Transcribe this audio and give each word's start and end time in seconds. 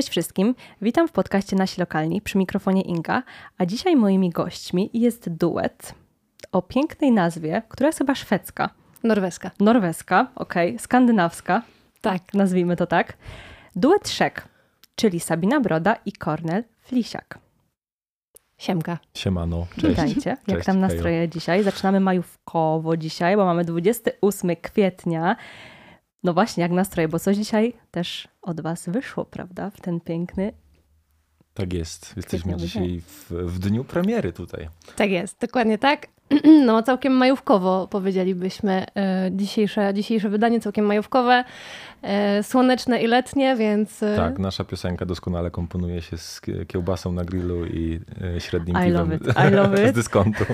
Cześć 0.00 0.10
wszystkim, 0.10 0.54
witam 0.82 1.08
w 1.08 1.12
podcaście 1.12 1.56
Nasi 1.56 1.80
Lokalni 1.80 2.22
przy 2.22 2.38
mikrofonie 2.38 2.82
Inga, 2.82 3.22
a 3.58 3.66
dzisiaj 3.66 3.96
moimi 3.96 4.30
gośćmi 4.30 4.90
jest 4.94 5.28
duet 5.28 5.94
o 6.52 6.62
pięknej 6.62 7.12
nazwie, 7.12 7.62
która 7.68 7.88
jest 7.88 7.98
chyba 7.98 8.14
szwedzka. 8.14 8.70
Norweska. 9.02 9.50
Norweska, 9.60 10.26
okej, 10.34 10.68
okay. 10.68 10.78
skandynawska, 10.78 11.62
tak, 12.00 12.34
nazwijmy 12.34 12.76
to 12.76 12.86
tak. 12.86 13.16
Duet 13.76 14.08
Szek, 14.08 14.48
czyli 14.94 15.20
Sabina 15.20 15.60
Broda 15.60 15.96
i 16.06 16.12
Kornel 16.12 16.64
Flisiak. 16.82 17.38
Siemka. 18.58 18.98
Siemano, 19.14 19.66
cześć. 19.74 19.86
Witajcie. 19.86 20.30
Jak 20.30 20.56
cześć, 20.56 20.66
tam 20.66 20.80
nastroje 20.80 21.18
hejo. 21.18 21.26
dzisiaj? 21.26 21.62
Zaczynamy 21.62 22.00
majówkowo 22.00 22.96
dzisiaj, 22.96 23.36
bo 23.36 23.44
mamy 23.44 23.64
28 23.64 24.56
kwietnia. 24.62 25.36
No 26.22 26.34
właśnie, 26.34 26.62
jak 26.62 26.72
nastroje, 26.72 27.08
bo 27.08 27.18
coś 27.18 27.36
dzisiaj 27.36 27.72
też 27.90 28.28
od 28.42 28.60
Was 28.60 28.88
wyszło, 28.88 29.24
prawda? 29.24 29.70
W 29.70 29.80
ten 29.80 30.00
piękny. 30.00 30.52
Tak 31.54 31.72
jest. 31.72 32.12
Jesteśmy 32.16 32.56
dzisiaj 32.56 33.00
w, 33.00 33.30
w 33.30 33.58
dniu 33.58 33.84
premiery 33.84 34.32
tutaj. 34.32 34.68
Tak 34.96 35.10
jest, 35.10 35.40
dokładnie 35.40 35.78
tak. 35.78 36.06
No, 36.66 36.82
całkiem 36.82 37.12
majówkowo 37.12 37.88
powiedzielibyśmy. 37.90 38.86
E, 38.96 39.30
dzisiejsze, 39.32 39.94
dzisiejsze 39.94 40.28
wydanie 40.28 40.60
całkiem 40.60 40.86
majówkowe, 40.86 41.44
e, 42.02 42.42
słoneczne 42.42 43.02
i 43.02 43.06
letnie, 43.06 43.56
więc. 43.56 44.02
E, 44.02 44.16
tak, 44.16 44.38
nasza 44.38 44.64
piosenka 44.64 45.06
doskonale 45.06 45.50
komponuje 45.50 46.02
się 46.02 46.16
z 46.18 46.40
kiełbasą 46.68 47.12
na 47.12 47.24
grillu 47.24 47.66
i 47.66 48.00
średnim 48.38 48.76
I 48.76 48.84
piwem 48.84 48.92
love 48.92 49.14
it. 49.14 49.22
I 49.48 49.54
love 49.54 49.82
it. 49.84 49.90
z 49.90 49.92
dyskontu. 49.92 50.44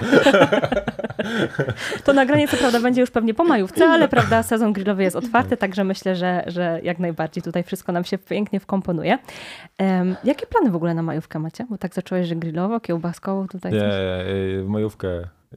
To 2.05 2.13
nagranie 2.13 2.49
co 2.49 2.57
prawda 2.57 2.81
będzie 2.81 3.01
już 3.01 3.11
pewnie 3.11 3.35
po 3.35 3.45
majówce, 3.45 3.85
ale 3.85 4.09
prawda, 4.09 4.43
sezon 4.43 4.73
grillowy 4.73 5.03
jest 5.03 5.17
otwarty, 5.17 5.57
także 5.57 5.85
myślę, 5.85 6.17
że, 6.17 6.45
że 6.47 6.81
jak 6.83 6.99
najbardziej 6.99 7.43
tutaj 7.43 7.63
wszystko 7.63 7.93
nam 7.93 8.05
się 8.05 8.19
pięknie 8.19 8.61
wkomponuje. 8.61 9.19
Um, 9.79 10.17
jakie 10.25 10.47
plany 10.47 10.71
w 10.71 10.77
ogóle 10.77 10.95
na 10.95 11.03
majówkę 11.03 11.39
macie? 11.39 11.67
Bo 11.71 11.79
tak 11.79 11.95
zacząłeś, 11.95 12.29
że 12.29 12.37
grillowo, 12.37 12.81
kiełbaskowo 12.81 13.47
tutaj 13.49 13.73
Nie, 13.73 13.81
coś? 13.81 13.91
majówkę 14.67 15.09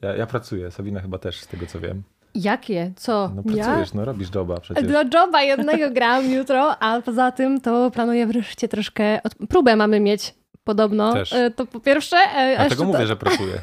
ja, 0.01 0.15
ja 0.15 0.25
pracuję, 0.25 0.71
Sabina 0.71 0.99
chyba 0.99 1.17
też, 1.17 1.39
z 1.39 1.47
tego 1.47 1.65
co 1.65 1.79
wiem. 1.79 2.03
Jakie? 2.35 2.91
Co? 2.95 3.31
No 3.35 3.43
pracujesz, 3.43 3.93
ja? 3.93 3.95
no 3.99 4.05
robisz 4.05 4.35
joba 4.35 4.59
przecież. 4.59 4.83
Dla 4.83 5.03
joba 5.13 5.41
jednego 5.41 5.91
gram 5.95 6.31
jutro, 6.31 6.75
a 6.79 7.01
poza 7.01 7.31
tym 7.31 7.61
to 7.61 7.91
planuję 7.91 8.27
wreszcie 8.27 8.67
troszkę... 8.67 9.23
Od... 9.23 9.35
Próbę 9.49 9.75
mamy 9.75 9.99
mieć 9.99 10.35
podobno. 10.63 11.13
Też. 11.13 11.33
E, 11.33 11.51
to 11.51 11.65
po 11.65 11.79
pierwsze... 11.79 12.17
E, 12.17 12.59
a 12.59 12.69
tego 12.69 12.83
to... 12.83 12.91
mówię, 12.91 13.07
że 13.07 13.15
pracuję. 13.15 13.53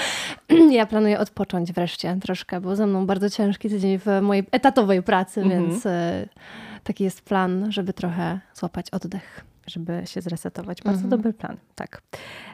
ja 0.78 0.86
planuję 0.86 1.18
odpocząć 1.18 1.72
wreszcie 1.72 2.18
troszkę, 2.22 2.60
bo 2.60 2.76
ze 2.76 2.86
mną 2.86 3.06
bardzo 3.06 3.30
ciężki 3.30 3.68
tydzień 3.68 3.98
w 3.98 4.06
mojej 4.22 4.46
etatowej 4.50 5.02
pracy, 5.02 5.40
mhm. 5.40 5.62
więc 5.62 5.86
e, 5.86 6.28
taki 6.84 7.04
jest 7.04 7.22
plan, 7.22 7.72
żeby 7.72 7.92
trochę 7.92 8.40
złapać 8.54 8.90
oddech 8.90 9.51
żeby 9.66 10.02
się 10.06 10.20
zresetować. 10.20 10.82
Bardzo 10.82 11.04
mhm. 11.04 11.10
dobry 11.10 11.32
plan, 11.32 11.56
tak. 11.74 12.02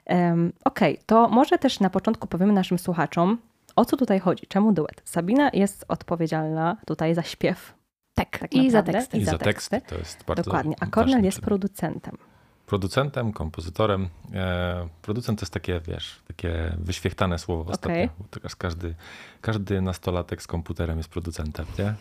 Um, 0.06 0.52
Okej, 0.64 0.94
okay, 0.94 1.04
to 1.06 1.28
może 1.28 1.58
też 1.58 1.80
na 1.80 1.90
początku 1.90 2.26
powiemy 2.26 2.52
naszym 2.52 2.78
słuchaczom, 2.78 3.38
o 3.76 3.84
co 3.84 3.96
tutaj 3.96 4.20
chodzi, 4.20 4.46
czemu 4.46 4.72
duet. 4.72 5.02
Sabina 5.04 5.50
jest 5.52 5.84
odpowiedzialna 5.88 6.76
tutaj 6.86 7.14
za 7.14 7.22
śpiew. 7.22 7.74
Tak, 8.14 8.38
tak 8.38 8.54
i 8.54 8.70
za 8.70 8.82
teksty. 8.82 9.18
I, 9.18 9.24
za 9.24 9.38
teksty, 9.38 9.80
to 9.80 9.98
jest 9.98 10.24
bardzo 10.24 10.42
Dokładnie, 10.42 10.76
a 10.80 10.86
Kornel 10.86 11.24
jest 11.24 11.40
producentem. 11.40 12.18
Producentem, 12.66 13.32
kompozytorem. 13.32 14.08
E, 14.34 14.88
producent 15.02 15.38
to 15.38 15.42
jest 15.42 15.52
takie, 15.52 15.80
wiesz, 15.80 16.22
takie 16.26 16.76
wyświechtane 16.78 17.38
słowo 17.38 17.62
okay. 17.62 17.72
ostatnio. 17.74 18.08
Teraz 18.30 18.56
każdy, 18.56 18.94
każdy 19.40 19.80
nastolatek 19.80 20.42
z 20.42 20.46
komputerem 20.46 20.98
jest 20.98 21.08
producentem, 21.08 21.66
nie? 21.78 21.94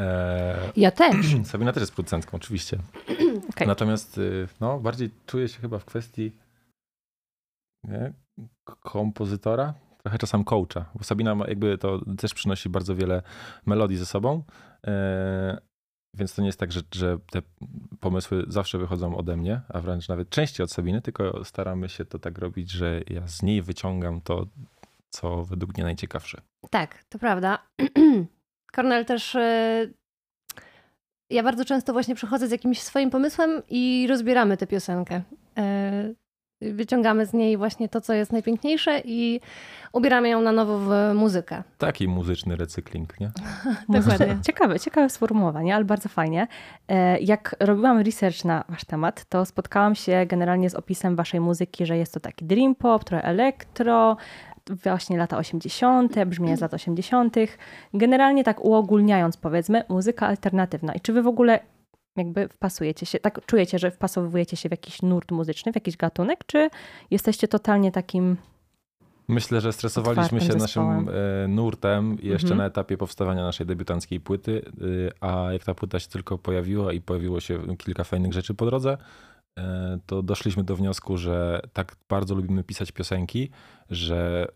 E, 0.00 0.58
ja 0.76 0.90
też. 0.90 1.16
Sabina 1.50 1.72
też 1.72 1.80
jest 1.80 1.92
producentką, 1.92 2.36
oczywiście. 2.36 2.78
Okay. 3.50 3.66
Natomiast 3.66 4.18
y, 4.18 4.48
no, 4.60 4.80
bardziej 4.80 5.10
czuję 5.26 5.48
się 5.48 5.60
chyba 5.60 5.78
w 5.78 5.84
kwestii 5.84 6.32
nie? 7.84 8.12
kompozytora, 8.80 9.74
trochę 10.02 10.18
czasem 10.18 10.44
coacha, 10.44 10.84
bo 10.94 11.04
Sabina 11.04 11.36
jakby 11.48 11.78
to 11.78 12.00
też 12.18 12.34
przynosi 12.34 12.68
bardzo 12.68 12.96
wiele 12.96 13.22
melodii 13.66 13.96
ze 13.96 14.06
sobą, 14.06 14.42
e, 14.86 15.58
więc 16.14 16.34
to 16.34 16.42
nie 16.42 16.48
jest 16.48 16.60
tak, 16.60 16.72
że, 16.72 16.80
że 16.94 17.18
te 17.30 17.42
pomysły 18.00 18.44
zawsze 18.48 18.78
wychodzą 18.78 19.16
ode 19.16 19.36
mnie, 19.36 19.60
a 19.68 19.80
wręcz 19.80 20.08
nawet 20.08 20.30
częściej 20.30 20.64
od 20.64 20.72
Sabiny, 20.72 21.02
tylko 21.02 21.44
staramy 21.44 21.88
się 21.88 22.04
to 22.04 22.18
tak 22.18 22.38
robić, 22.38 22.70
że 22.70 23.00
ja 23.10 23.28
z 23.28 23.42
niej 23.42 23.62
wyciągam 23.62 24.20
to, 24.20 24.46
co 25.10 25.44
według 25.44 25.74
mnie 25.74 25.84
najciekawsze. 25.84 26.40
Tak, 26.70 27.04
to 27.04 27.18
prawda. 27.18 27.58
Kornel 28.74 29.04
też 29.04 29.34
e, 29.34 29.86
ja 31.30 31.42
bardzo 31.42 31.64
często 31.64 31.92
właśnie 31.92 32.14
przychodzę 32.14 32.48
z 32.48 32.50
jakimś 32.50 32.80
swoim 32.80 33.10
pomysłem 33.10 33.62
i 33.68 34.06
rozbieramy 34.08 34.56
tę 34.56 34.66
piosenkę. 34.66 35.22
E, 35.58 36.14
wyciągamy 36.60 37.26
z 37.26 37.32
niej 37.32 37.56
właśnie 37.56 37.88
to, 37.88 38.00
co 38.00 38.12
jest 38.12 38.32
najpiękniejsze 38.32 39.00
i 39.04 39.40
ubieramy 39.92 40.28
ją 40.28 40.40
na 40.40 40.52
nowo 40.52 40.78
w 40.78 41.14
muzykę. 41.14 41.62
Taki 41.78 42.08
muzyczny 42.08 42.56
recykling, 42.56 43.20
nie? 43.20 43.30
Dokładnie. 44.00 44.38
Ciekawe, 44.46 44.80
ciekawe 44.80 45.08
sformułowanie, 45.08 45.74
ale 45.74 45.84
bardzo 45.84 46.08
fajnie. 46.08 46.46
E, 46.88 47.18
jak 47.18 47.56
robiłam 47.60 47.98
research 47.98 48.44
na 48.44 48.64
wasz 48.68 48.84
temat, 48.84 49.24
to 49.24 49.44
spotkałam 49.44 49.94
się 49.94 50.26
generalnie 50.26 50.70
z 50.70 50.74
opisem 50.74 51.16
waszej 51.16 51.40
muzyki, 51.40 51.86
że 51.86 51.96
jest 51.96 52.14
to 52.14 52.20
taki 52.20 52.44
dream 52.44 52.74
pop, 52.74 53.04
trochę 53.04 53.24
elektro, 53.24 54.16
właśnie 54.70 55.18
lata 55.18 55.38
80., 55.38 56.24
brzmienie 56.26 56.56
z 56.56 56.60
lat 56.60 56.74
80., 56.74 57.36
generalnie 57.94 58.44
tak 58.44 58.64
uogólniając 58.64 59.36
powiedzmy, 59.36 59.84
muzyka 59.88 60.26
alternatywna. 60.26 60.94
I 60.94 61.00
czy 61.00 61.12
wy 61.12 61.22
w 61.22 61.26
ogóle 61.26 61.60
jakby 62.16 62.48
wpasujecie 62.48 63.06
się, 63.06 63.18
tak 63.18 63.46
czujecie, 63.46 63.78
że 63.78 63.90
wpasowujecie 63.90 64.56
się 64.56 64.68
w 64.68 64.72
jakiś 64.72 65.02
nurt 65.02 65.30
muzyczny, 65.30 65.72
w 65.72 65.74
jakiś 65.74 65.96
gatunek, 65.96 66.44
czy 66.46 66.70
jesteście 67.10 67.48
totalnie 67.48 67.92
takim 67.92 68.36
Myślę, 69.28 69.60
że 69.60 69.72
stresowaliśmy 69.72 70.40
się 70.40 70.54
naszym 70.54 70.82
e, 70.84 71.48
nurtem 71.48 72.16
jeszcze 72.22 72.46
mhm. 72.46 72.58
na 72.58 72.66
etapie 72.66 72.96
powstawania 72.96 73.42
naszej 73.42 73.66
debiutanckiej 73.66 74.20
płyty, 74.20 74.62
e, 75.20 75.28
a 75.28 75.52
jak 75.52 75.64
ta 75.64 75.74
płyta 75.74 75.98
się 75.98 76.08
tylko 76.08 76.38
pojawiła 76.38 76.92
i 76.92 77.00
pojawiło 77.00 77.40
się 77.40 77.76
kilka 77.76 78.04
fajnych 78.04 78.32
rzeczy 78.32 78.54
po 78.54 78.66
drodze, 78.66 78.96
to 80.06 80.22
doszliśmy 80.22 80.64
do 80.64 80.76
wniosku, 80.76 81.16
że 81.16 81.60
tak 81.72 81.96
bardzo 82.08 82.34
lubimy 82.34 82.64
pisać 82.64 82.92
piosenki, 82.92 83.50
że 83.90 84.46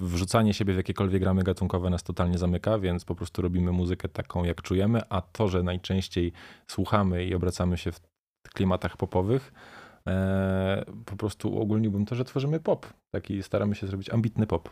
wrzucanie 0.00 0.54
siebie 0.54 0.74
w 0.74 0.76
jakiekolwiek 0.76 1.22
ramy 1.22 1.42
gatunkowe 1.42 1.90
nas 1.90 2.02
totalnie 2.02 2.38
zamyka, 2.38 2.78
więc 2.78 3.04
po 3.04 3.14
prostu 3.14 3.42
robimy 3.42 3.72
muzykę 3.72 4.08
taką, 4.08 4.44
jak 4.44 4.62
czujemy, 4.62 5.00
a 5.08 5.20
to, 5.20 5.48
że 5.48 5.62
najczęściej 5.62 6.32
słuchamy 6.66 7.24
i 7.24 7.34
obracamy 7.34 7.78
się 7.78 7.92
w 7.92 8.00
klimatach 8.54 8.96
popowych, 8.96 9.52
e, 9.52 9.83
po 11.04 11.16
prostu 11.16 11.54
uogólniłbym 11.54 12.06
to, 12.06 12.14
że 12.14 12.24
tworzymy 12.24 12.60
pop. 12.60 12.86
Taki 13.10 13.42
staramy 13.42 13.74
się 13.74 13.86
zrobić 13.86 14.10
ambitny 14.10 14.46
pop. 14.46 14.70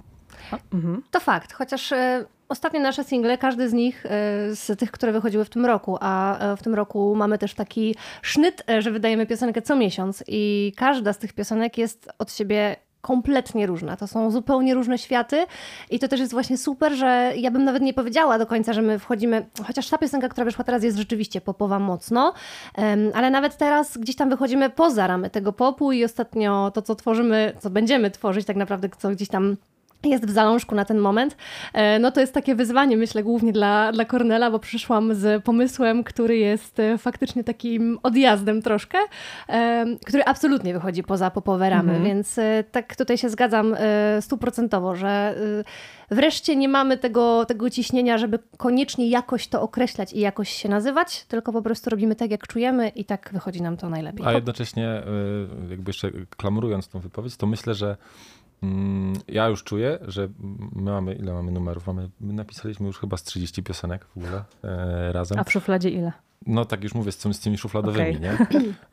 Mhm. 0.72 1.03
To 1.10 1.20
fakt, 1.20 1.53
chociaż 1.53 1.93
e, 1.93 2.25
ostatnie 2.48 2.81
nasze 2.81 3.04
single, 3.04 3.38
każdy 3.38 3.69
z 3.69 3.72
nich 3.72 4.06
e, 4.06 4.09
z 4.56 4.78
tych, 4.78 4.91
które 4.91 5.12
wychodziły 5.12 5.44
w 5.44 5.50
tym 5.50 5.66
roku, 5.66 5.98
a 6.00 6.38
e, 6.38 6.56
w 6.56 6.62
tym 6.62 6.75
roku 6.75 7.15
mamy 7.16 7.38
też 7.38 7.54
taki 7.54 7.94
sznyt, 8.22 8.62
e, 8.70 8.82
że 8.82 8.91
wydajemy 8.91 9.26
piosenkę 9.26 9.62
co 9.62 9.76
miesiąc 9.76 10.25
i 10.26 10.72
każda 10.76 11.12
z 11.12 11.19
tych 11.19 11.32
piosenek 11.32 11.78
jest 11.78 12.09
od 12.19 12.32
siebie 12.32 12.76
kompletnie 13.02 13.66
różna. 13.66 13.96
To 13.96 14.06
są 14.06 14.30
zupełnie 14.30 14.74
różne 14.74 14.98
światy 14.98 15.46
i 15.90 15.98
to 15.98 16.08
też 16.08 16.20
jest 16.20 16.32
właśnie 16.32 16.58
super, 16.58 16.92
że 16.92 17.32
ja 17.36 17.50
bym 17.50 17.64
nawet 17.64 17.82
nie 17.82 17.94
powiedziała 17.94 18.38
do 18.38 18.46
końca, 18.46 18.72
że 18.72 18.82
my 18.82 18.98
wchodzimy, 18.98 19.46
chociaż 19.66 19.88
ta 19.88 19.98
piosenka, 19.98 20.28
która 20.28 20.44
wyszła 20.44 20.64
teraz 20.64 20.82
jest 20.82 20.98
rzeczywiście 20.98 21.40
popowa 21.40 21.78
mocno, 21.78 22.34
ale 23.14 23.30
nawet 23.30 23.56
teraz 23.56 23.98
gdzieś 23.98 24.16
tam 24.16 24.30
wychodzimy 24.30 24.70
poza 24.70 25.06
ramy 25.06 25.30
tego 25.30 25.52
popu 25.52 25.92
i 25.92 26.04
ostatnio 26.04 26.70
to, 26.74 26.82
co 26.82 26.94
tworzymy, 26.94 27.52
co 27.58 27.70
będziemy 27.70 28.10
tworzyć 28.10 28.46
tak 28.46 28.56
naprawdę, 28.56 28.88
co 28.99 29.10
gdzieś 29.10 29.28
tam 29.28 29.56
jest 30.10 30.26
w 30.26 30.31
zalążku 30.31 30.75
na 30.75 30.84
ten 30.84 30.99
moment, 30.99 31.37
e, 31.72 31.99
no 31.99 32.10
to 32.10 32.20
jest 32.20 32.34
takie 32.34 32.54
wyzwanie, 32.54 32.96
myślę, 32.96 33.22
głównie 33.22 33.52
dla, 33.52 33.93
dla 33.93 34.04
Kornela, 34.04 34.50
bo 34.50 34.58
przyszłam 34.58 35.14
z 35.14 35.44
pomysłem, 35.44 36.04
który 36.04 36.37
jest 36.37 36.81
e, 36.81 36.99
faktycznie 36.99 37.44
takim 37.44 37.99
odjazdem 38.02 38.62
troszkę, 38.62 38.99
e, 39.49 39.87
który 40.06 40.25
absolutnie 40.25 40.72
wychodzi 40.72 41.02
poza 41.02 41.31
popowe 41.31 41.70
ramy, 41.70 41.93
mhm. 41.93 42.04
więc 42.04 42.40
tak 42.72 42.96
tutaj 42.96 43.19
się 43.19 43.28
zgadzam 43.28 43.76
stuprocentowo, 44.20 44.96
że 44.96 45.34
wreszcie 46.10 46.56
nie 46.56 46.69
mamy 46.69 46.98
tego, 46.98 47.44
tego 47.44 47.70
ciśnienia, 47.70 48.19
żeby 48.19 48.38
koniecznie 48.56 49.08
jakoś 49.08 49.48
to 49.48 49.62
określać 49.62 50.12
i 50.12 50.20
jakoś 50.20 50.48
się 50.50 50.69
nazywać, 50.69 51.25
tylko 51.25 51.52
po 51.52 51.62
prostu 51.62 51.90
robimy 51.90 52.14
tak, 52.14 52.31
jak 52.31 52.46
czujemy 52.46 52.88
i 52.88 53.05
tak 53.05 53.31
wychodzi 53.32 53.62
nam 53.62 53.76
to 53.76 53.90
najlepiej. 53.90 54.26
A 54.26 54.32
jednocześnie, 54.32 55.02
jakby 55.70 55.90
jeszcze 55.90 56.10
klamurując 56.37 56.88
tą 56.88 57.00
wypowiedź, 57.00 57.37
to 57.37 57.46
myślę, 57.46 57.75
że 57.75 57.96
ja 59.29 59.49
już 59.49 59.64
czuję, 59.64 59.99
że 60.03 60.29
my 60.73 60.91
mamy, 60.91 61.14
ile 61.14 61.32
mamy 61.32 61.53
numerów? 61.53 61.87
Mamy, 61.87 62.11
my 62.20 62.32
napisaliśmy 62.32 62.87
już 62.87 62.99
chyba 62.99 63.17
z 63.17 63.23
30 63.23 63.62
piosenek 63.62 64.05
w 64.05 64.17
ogóle 64.17 64.44
e, 64.64 65.12
razem. 65.12 65.38
A 65.38 65.44
w 65.44 65.53
szufladzie 65.53 65.91
ile? 65.91 66.12
No 66.47 66.64
tak 66.64 66.82
już 66.82 66.94
mówię, 66.94 67.12
z, 67.12 67.23
z 67.23 67.41
tymi 67.41 67.59
szufladowymi, 67.59 68.17
okay. 68.17 68.20
nie? 68.20 68.47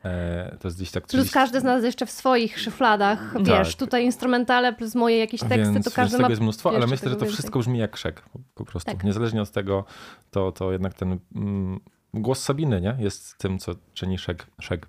E, 0.04 0.58
to 0.60 0.68
jest 0.68 0.78
gdzieś 0.78 0.92
tak 0.92 1.08
30... 1.08 1.32
Plus 1.32 1.34
każdy 1.34 1.60
z 1.60 1.64
nas 1.64 1.84
jeszcze 1.84 2.06
w 2.06 2.12
swoich 2.12 2.60
szufladach, 2.60 3.34
tak. 3.34 3.44
wiesz, 3.44 3.76
tutaj 3.76 4.06
instrumentale 4.06 4.74
plus 4.74 4.96
moje 4.96 5.18
jakieś 5.18 5.40
teksty, 5.40 5.74
więc, 5.74 5.86
to 5.86 5.92
każdy 5.92 6.18
więc 6.18 6.22
ma... 6.22 6.30
jest 6.30 6.42
mnóstwo, 6.42 6.70
ale 6.70 6.88
myślę, 6.88 7.10
że 7.10 7.16
to 7.16 7.26
wszystko 7.26 7.60
brzmi 7.60 7.80
jak 7.80 7.98
szek, 7.98 8.24
po 8.56 8.66
prostu. 8.66 8.92
Tak. 8.92 9.04
Niezależnie 9.04 9.42
od 9.42 9.52
tego, 9.52 9.86
to, 10.32 10.52
to 10.52 10.72
jednak 10.72 10.94
ten 10.94 11.20
mm, 11.36 11.80
głos 12.14 12.44
Sabiny, 12.44 12.82
nie? 12.82 12.96
Jest 13.00 13.38
tym, 13.38 13.60
co 13.60 13.72
czyni 13.94 14.18
szek. 14.18 14.48
szek. 14.62 14.88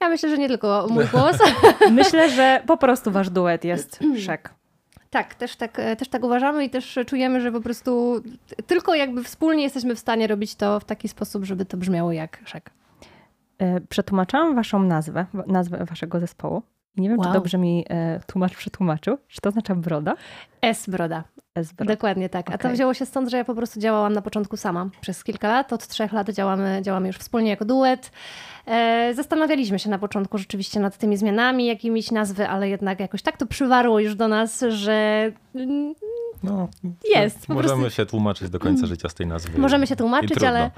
Ja 0.00 0.08
myślę, 0.08 0.28
że 0.28 0.38
nie 0.38 0.48
tylko 0.48 0.86
mój 0.90 1.04
głos. 1.04 1.36
myślę, 1.90 2.30
że 2.30 2.62
po 2.66 2.76
prostu 2.76 3.10
wasz 3.10 3.30
duet 3.30 3.64
jest 3.64 4.00
szek. 4.26 4.54
Tak, 5.10 5.34
też 5.34 5.56
tak, 5.56 5.80
też 5.98 6.08
tak 6.08 6.24
uważamy 6.24 6.64
i 6.64 6.70
też 6.70 6.98
czujemy, 7.06 7.40
że 7.40 7.52
po 7.52 7.60
prostu 7.60 8.22
tylko 8.66 8.94
jakby 8.94 9.24
wspólnie 9.24 9.62
jesteśmy 9.62 9.94
w 9.94 9.98
stanie 9.98 10.26
robić 10.26 10.54
to 10.54 10.80
w 10.80 10.84
taki 10.84 11.08
sposób, 11.08 11.44
żeby 11.44 11.64
to 11.64 11.76
brzmiało 11.76 12.12
jak 12.12 12.38
szek. 12.44 12.70
E, 13.58 13.80
przetłumaczyłam 13.80 14.54
waszą 14.54 14.82
nazwę, 14.82 15.26
nazwę 15.46 15.84
waszego 15.84 16.20
zespołu. 16.20 16.62
Nie 16.96 17.08
wiem, 17.08 17.18
wow. 17.18 17.26
czy 17.26 17.32
dobrze 17.32 17.58
mi 17.58 17.84
e, 17.88 18.20
tłumacz 18.26 18.56
przetłumaczył. 18.56 19.18
Czy 19.28 19.40
to 19.40 19.48
oznacza 19.48 19.74
broda? 19.74 20.14
S 20.64 20.88
broda. 20.88 21.24
S 21.54 21.72
broda. 21.72 21.94
Dokładnie 21.94 22.28
tak. 22.28 22.46
Okay. 22.46 22.54
A 22.54 22.58
to 22.58 22.70
wzięło 22.70 22.94
się 22.94 23.06
stąd, 23.06 23.30
że 23.30 23.36
ja 23.36 23.44
po 23.44 23.54
prostu 23.54 23.80
działałam 23.80 24.12
na 24.12 24.22
początku 24.22 24.56
sama 24.56 24.90
przez 25.00 25.24
kilka 25.24 25.48
lat. 25.48 25.72
Od 25.72 25.86
trzech 25.86 26.12
lat 26.12 26.30
działamy, 26.30 26.80
działamy 26.82 27.06
już 27.06 27.16
wspólnie 27.16 27.50
jako 27.50 27.64
duet. 27.64 28.10
E, 28.66 29.14
zastanawialiśmy 29.14 29.78
się 29.78 29.90
na 29.90 29.98
początku 29.98 30.38
rzeczywiście 30.38 30.80
nad 30.80 30.98
tymi 30.98 31.16
zmianami, 31.16 31.66
jakimiś 31.66 32.10
nazwy, 32.10 32.48
ale 32.48 32.68
jednak 32.68 33.00
jakoś 33.00 33.22
tak 33.22 33.36
to 33.36 33.46
przywarło 33.46 34.00
już 34.00 34.14
do 34.14 34.28
nas, 34.28 34.64
że 34.68 35.32
no, 36.44 36.68
jest. 37.14 37.48
Możemy 37.48 37.74
prostu... 37.74 37.90
się 37.90 38.06
tłumaczyć 38.06 38.50
do 38.50 38.58
końca 38.58 38.86
życia 38.86 39.08
z 39.08 39.14
tej 39.14 39.26
nazwy. 39.26 39.58
Możemy 39.58 39.86
się 39.86 39.96
tłumaczyć, 39.96 40.42
ale, 40.42 40.70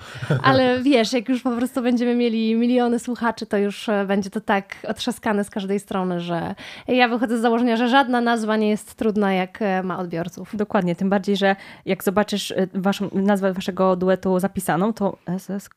ale 0.43 0.83
wiesz, 0.83 1.13
jak 1.13 1.29
już 1.29 1.43
po 1.43 1.51
prostu 1.51 1.83
będziemy 1.83 2.15
mieli 2.15 2.55
miliony 2.55 2.99
słuchaczy, 2.99 3.47
to 3.47 3.57
już 3.57 3.89
e, 3.89 4.05
będzie 4.05 4.31
to 4.31 4.41
tak 4.41 4.77
otrzaskane 4.89 5.45
z 5.45 5.51
każdej 5.51 5.81
strony, 5.81 6.21
że 6.21 6.55
ja 6.89 7.09
wychodzę 7.09 7.39
z 7.39 7.41
założenia, 7.41 7.77
że 7.77 7.89
żadna 7.89 8.21
nazwa 8.21 8.57
nie 8.57 8.69
jest 8.69 8.95
trudna, 8.95 9.33
jak 9.33 9.59
ma 9.83 9.99
odbiorców. 9.99 10.57
Dokładnie, 10.57 10.97
tym 10.97 11.11
bardziej, 11.11 11.37
że 11.37 11.57
jak 11.85 12.05
zobaczysz 12.05 12.55
waszą, 12.75 13.11
nazwę 13.13 13.53
waszego 13.53 13.97
duetu 13.97 14.39
zapisaną, 14.39 14.93
to 14.93 15.17
SS, 15.39 15.69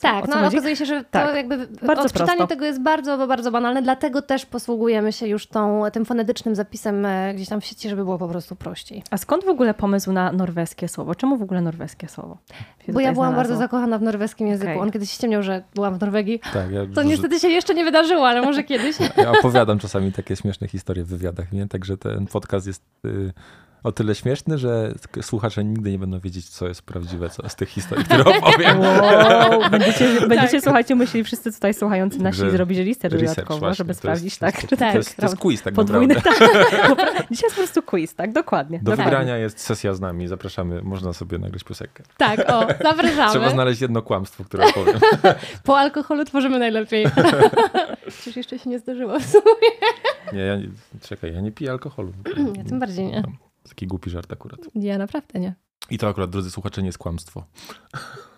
Tak, 0.00 0.28
no 0.28 0.46
okazuje 0.46 0.76
się, 0.76 0.84
że 0.84 1.04
tak. 1.04 1.28
to 1.28 1.36
jakby 1.36 1.66
bardzo 1.66 2.02
odczytanie 2.02 2.26
prosto. 2.26 2.46
tego 2.46 2.64
jest 2.64 2.82
bardzo, 2.82 3.26
bardzo 3.26 3.50
banalne, 3.50 3.82
dlatego 3.82 4.22
też 4.22 4.46
posługujemy 4.46 5.12
się 5.12 5.26
już 5.26 5.46
tą, 5.46 5.82
tym 5.92 6.04
fonetycznym 6.04 6.54
zapisem 6.54 7.06
e, 7.06 7.34
gdzieś 7.34 7.48
tam 7.48 7.60
w 7.60 7.64
sieci, 7.64 7.88
żeby 7.88 8.04
było 8.04 8.18
po 8.18 8.28
prostu 8.28 8.56
prościej. 8.56 9.02
A 9.10 9.16
skąd 9.16 9.44
w 9.44 9.48
ogóle 9.48 9.74
pomysł 9.74 10.12
na 10.12 10.32
norweskie 10.32 10.88
słowo? 10.88 11.14
Czemu 11.14 11.36
w 11.36 11.42
ogóle 11.42 11.60
norweskie 11.60 12.08
słowo? 12.08 12.38
Bo 12.88 13.00
ja 13.00 13.12
byłam 13.12 13.34
bardzo 13.34 13.56
zakochana 13.56 13.98
w 13.98 14.02
norweskim 14.02 14.46
języku. 14.46 14.70
Okay. 14.70 14.82
On 14.82 14.90
kiedyś 14.90 15.10
ściemniał, 15.10 15.42
że 15.42 15.62
byłam 15.74 15.98
w 15.98 16.00
Norwegii. 16.00 16.40
Tak, 16.52 16.70
ja 16.70 16.80
to 16.94 17.02
niestety 17.02 17.40
się 17.40 17.48
jeszcze 17.48 17.74
nie 17.74 17.84
wydarzyło, 17.84 18.28
ale 18.28 18.42
może 18.42 18.64
kiedyś. 18.70 18.96
Ja 19.16 19.32
opowiadam 19.32 19.78
czasami 19.78 20.12
takie 20.12 20.36
śmieszne 20.36 20.68
historie 20.68 21.04
w 21.04 21.08
wywiadach, 21.08 21.52
nie? 21.52 21.68
Także 21.68 21.96
ten 21.96 22.26
podcast 22.26 22.66
jest... 22.66 22.82
Y 23.02 23.32
o 23.82 23.92
tyle 23.92 24.14
śmieszny, 24.14 24.58
że 24.58 24.94
słuchacze 25.22 25.64
nigdy 25.64 25.90
nie 25.90 25.98
będą 25.98 26.20
wiedzieć, 26.20 26.48
co 26.48 26.68
jest 26.68 26.82
prawdziwe 26.82 27.30
co 27.30 27.48
z 27.48 27.56
tych 27.56 27.68
historii, 27.68 28.04
które 28.04 28.24
opowiem. 28.24 28.80
Wow, 28.80 29.70
będziecie, 29.70 30.20
będziecie 30.28 30.52
tak. 30.52 30.62
słuchajcie, 30.62 30.94
musieli 30.94 31.24
wszyscy 31.24 31.52
tutaj 31.52 31.74
słuchający 31.74 32.22
nasi 32.22 32.38
że 32.38 32.50
zrobić 32.50 32.78
research 32.78 33.16
dodatkowo, 33.16 33.60
właśnie, 33.60 33.74
żeby 33.74 33.94
sprawdzić, 33.94 34.24
jest, 34.24 34.40
tak. 34.40 34.54
To, 34.54 34.60
jest, 34.60 34.78
tak, 34.78 34.92
to, 34.92 34.98
jest, 34.98 35.16
to 35.16 35.22
jest 35.22 35.36
quiz 35.36 35.62
tak 35.62 35.74
Podwójny, 35.74 36.14
naprawdę. 36.14 36.48
Tak. 36.96 37.28
Dzisiaj 37.30 37.46
jest 37.46 37.56
po 37.56 37.62
prostu 37.62 37.82
quiz, 37.82 38.14
tak, 38.14 38.32
dokładnie. 38.32 38.78
Do 38.78 38.84
dokładnie. 38.84 39.04
wybrania 39.04 39.36
jest 39.36 39.60
sesja 39.60 39.94
z 39.94 40.00
nami, 40.00 40.28
zapraszamy, 40.28 40.82
można 40.82 41.12
sobie 41.12 41.38
nagrać 41.38 41.64
piosenkę. 41.64 42.02
Tak, 42.16 42.40
o, 42.50 42.60
zapraszamy. 42.88 43.30
Trzeba 43.30 43.50
znaleźć 43.50 43.80
jedno 43.80 44.02
kłamstwo, 44.02 44.44
które 44.44 44.66
opowiem. 44.66 45.00
Po 45.64 45.78
alkoholu 45.78 46.24
tworzymy 46.24 46.58
najlepiej. 46.58 47.06
Przecież 48.08 48.36
jeszcze 48.36 48.58
się 48.58 48.70
nie 48.70 48.78
zdarzyło 48.78 49.18
w 49.18 49.26
sumie. 49.26 49.70
Nie, 50.32 50.40
ja 50.40 50.56
nie, 50.56 50.68
czekaj, 51.02 51.34
ja 51.34 51.40
nie 51.40 51.52
piję 51.52 51.70
alkoholu. 51.70 52.12
Ja 52.56 52.64
tym 52.64 52.80
bardziej 52.80 53.06
nie. 53.06 53.20
No. 53.20 53.49
Taki 53.70 53.86
głupi 53.86 54.10
żart 54.10 54.32
akurat. 54.32 54.60
Ja 54.74 54.98
naprawdę 54.98 55.40
nie. 55.40 55.54
I 55.90 55.98
to 55.98 56.08
akurat, 56.08 56.30
drodzy 56.30 56.50
słuchacze, 56.50 56.82
nie 56.82 56.88
jest 56.88 56.98
kłamstwo. 56.98 57.44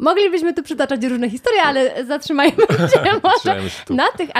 Moglibyśmy 0.00 0.54
tu 0.54 0.62
przytaczać 0.62 1.04
różne 1.04 1.30
historie, 1.30 1.62
ale 1.62 2.04
zatrzymajmy 2.04 2.56
się 2.70 3.20
może 3.22 3.70
się 3.70 3.94
na 3.94 4.08
tych 4.08 4.30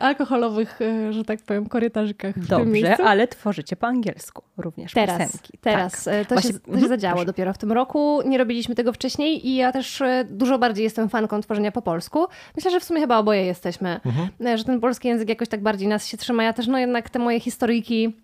alkoholowych, 0.00 0.80
e, 0.80 1.12
że 1.12 1.24
tak 1.24 1.42
powiem, 1.42 1.66
korytarzykach. 1.66 2.38
Dobrze, 2.38 2.96
ale 3.04 3.28
tworzycie 3.28 3.76
po 3.76 3.86
angielsku 3.86 4.42
również 4.56 4.92
teraz, 4.92 5.18
piosenki. 5.18 5.58
Teraz. 5.60 6.04
Tak. 6.04 6.26
To, 6.26 6.34
Właśnie, 6.34 6.52
się, 6.52 6.58
to 6.58 6.80
się 6.80 6.88
zadziało 6.94 7.14
proszę. 7.14 7.26
dopiero 7.26 7.52
w 7.52 7.58
tym 7.58 7.72
roku. 7.72 8.22
Nie 8.26 8.38
robiliśmy 8.38 8.74
tego 8.74 8.92
wcześniej 8.92 9.48
i 9.48 9.56
ja 9.56 9.72
też 9.72 10.00
e, 10.00 10.24
dużo 10.30 10.58
bardziej 10.58 10.84
jestem 10.84 11.08
fanką 11.08 11.40
tworzenia 11.40 11.72
po 11.72 11.82
polsku. 11.82 12.26
Myślę, 12.56 12.70
że 12.70 12.80
w 12.80 12.84
sumie 12.84 13.00
chyba 13.00 13.18
oboje 13.18 13.46
jesteśmy. 13.46 14.00
Mhm. 14.04 14.58
Że 14.58 14.64
ten 14.64 14.80
polski 14.80 15.08
język 15.08 15.28
jakoś 15.28 15.48
tak 15.48 15.62
bardziej 15.62 15.88
nas 15.88 16.06
się 16.06 16.16
trzyma. 16.16 16.44
Ja 16.44 16.52
też 16.52 16.66
no 16.66 16.78
jednak 16.78 17.10
te 17.10 17.18
moje 17.18 17.40
historyjki 17.40 18.23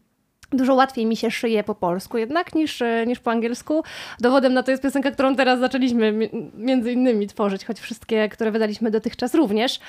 Dużo 0.53 0.75
łatwiej 0.75 1.07
mi 1.07 1.17
się 1.17 1.31
szyje 1.31 1.65
po 1.65 1.75
polsku 1.75 2.19
jednak 2.19 2.55
niż, 2.55 2.83
e, 2.83 3.07
niż 3.07 3.21
po 3.21 3.31
angielsku. 3.31 3.83
Dowodem 4.21 4.55
na 4.55 4.63
to 4.63 4.71
jest 4.71 4.83
piosenka, 4.83 5.11
którą 5.11 5.37
teraz 5.37 5.61
zaczęliśmy 5.61 6.31
między 6.55 6.93
innymi 6.93 7.27
tworzyć, 7.27 7.65
choć 7.65 7.81
wszystkie, 7.81 8.29
które 8.29 8.51
wydaliśmy 8.51 8.91
dotychczas 8.91 9.35
również. 9.35 9.81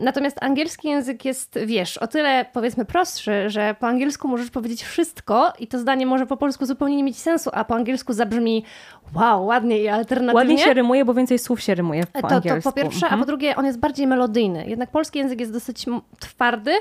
Natomiast 0.00 0.42
angielski 0.42 0.88
język 0.88 1.24
jest, 1.24 1.58
wiesz, 1.66 1.98
o 1.98 2.06
tyle 2.06 2.46
powiedzmy 2.52 2.84
prostszy, 2.84 3.50
że 3.50 3.74
po 3.80 3.86
angielsku 3.86 4.28
możesz 4.28 4.50
powiedzieć 4.50 4.82
wszystko 4.82 5.52
i 5.58 5.66
to 5.66 5.78
zdanie 5.78 6.06
może 6.06 6.26
po 6.26 6.36
polsku 6.36 6.66
zupełnie 6.66 6.96
nie 6.96 7.04
mieć 7.04 7.18
sensu, 7.18 7.50
a 7.52 7.64
po 7.64 7.74
angielsku 7.74 8.12
zabrzmi 8.12 8.64
wow, 9.14 9.46
ładnie 9.46 9.78
i 9.78 9.88
alternatywnie. 9.88 10.34
Ładnie 10.34 10.58
się 10.58 10.74
rymuje, 10.74 11.04
bo 11.04 11.14
więcej 11.14 11.38
słów 11.38 11.60
się 11.60 11.74
rymuje 11.74 12.04
po 12.06 12.28
to, 12.28 12.34
angielsku. 12.34 12.62
To 12.62 12.70
po 12.70 12.82
pierwsze, 12.82 13.06
mhm. 13.06 13.20
a 13.20 13.22
po 13.22 13.26
drugie 13.26 13.56
on 13.56 13.66
jest 13.66 13.78
bardziej 13.78 14.06
melodyjny. 14.06 14.66
Jednak 14.66 14.90
polski 14.90 15.18
język 15.18 15.40
jest 15.40 15.52
dosyć 15.52 15.86
twardy 16.20 16.72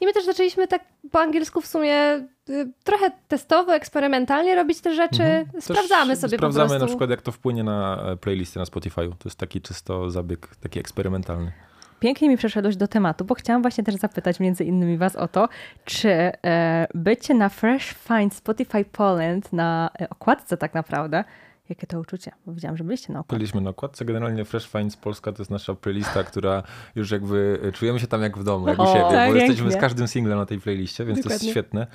i 0.00 0.06
my 0.06 0.12
też 0.12 0.24
zaczęliśmy 0.24 0.68
tak 0.68 0.82
po 1.10 1.20
angielsku 1.20 1.60
w 1.60 1.66
sumie 1.66 2.26
y, 2.50 2.72
trochę 2.84 3.10
testowo, 3.28 3.74
eksperymentalnie 3.74 4.54
robić 4.54 4.80
te 4.80 4.94
rzeczy. 4.94 5.22
Mhm. 5.22 5.62
Sprawdzamy 5.62 6.16
sobie 6.16 6.36
sprawdzamy 6.36 6.64
po 6.64 6.68
prostu. 6.68 6.84
na 6.84 6.86
przykład, 6.86 7.10
jak 7.10 7.22
to 7.22 7.32
wpłynie 7.32 7.64
na 7.64 8.02
e, 8.12 8.16
playlisty 8.16 8.58
na 8.58 8.64
Spotify. 8.64 9.08
To 9.08 9.28
jest 9.28 9.38
taki 9.38 9.60
czysto 9.60 10.10
zabieg, 10.10 10.48
taki 10.60 10.80
eksperymentalny. 10.80 11.52
Pięknie 12.00 12.28
mi 12.28 12.36
przeszedłeś 12.36 12.76
do 12.76 12.88
tematu, 12.88 13.24
bo 13.24 13.34
chciałam 13.34 13.62
właśnie 13.62 13.84
też 13.84 13.94
zapytać 13.94 14.40
między 14.40 14.64
innymi 14.64 14.98
was 14.98 15.16
o 15.16 15.28
to, 15.28 15.48
czy 15.84 16.08
e, 16.10 16.86
bycie 16.94 17.34
na 17.34 17.48
Fresh 17.48 17.94
Find 17.94 18.34
Spotify 18.34 18.84
Poland 18.84 19.52
na 19.52 19.90
e, 20.00 20.10
okładce 20.10 20.56
tak 20.56 20.74
naprawdę 20.74 21.24
Jakie 21.70 21.86
to 21.86 22.00
uczucie? 22.00 22.32
Bo 22.46 22.52
widziałam, 22.52 22.76
że 22.76 22.84
byliście 22.84 23.12
na 23.12 23.20
okładce. 23.20 23.36
Byliśmy 23.36 23.60
na 23.60 23.70
okładce. 23.70 24.04
Generalnie 24.04 24.44
Fresh 24.44 24.68
Finds 24.68 24.96
Polska 24.96 25.32
to 25.32 25.42
jest 25.42 25.50
nasza 25.50 25.74
playlista, 25.74 26.24
która 26.24 26.62
już 26.94 27.10
jakby 27.10 27.60
e, 27.62 27.72
czujemy 27.72 28.00
się 28.00 28.06
tam 28.06 28.22
jak 28.22 28.38
w 28.38 28.44
domu, 28.44 28.68
jak 28.68 28.78
u 28.78 28.86
siebie, 28.86 29.04
tak, 29.10 29.30
bo 29.30 29.36
jesteśmy 29.36 29.72
z 29.72 29.76
każdym 29.76 30.08
singlem 30.08 30.38
na 30.38 30.46
tej 30.46 30.60
playliście, 30.60 31.04
więc 31.04 31.18
Dokładnie. 31.18 31.38
to 31.38 31.44
jest 31.44 31.50
świetne, 31.50 31.86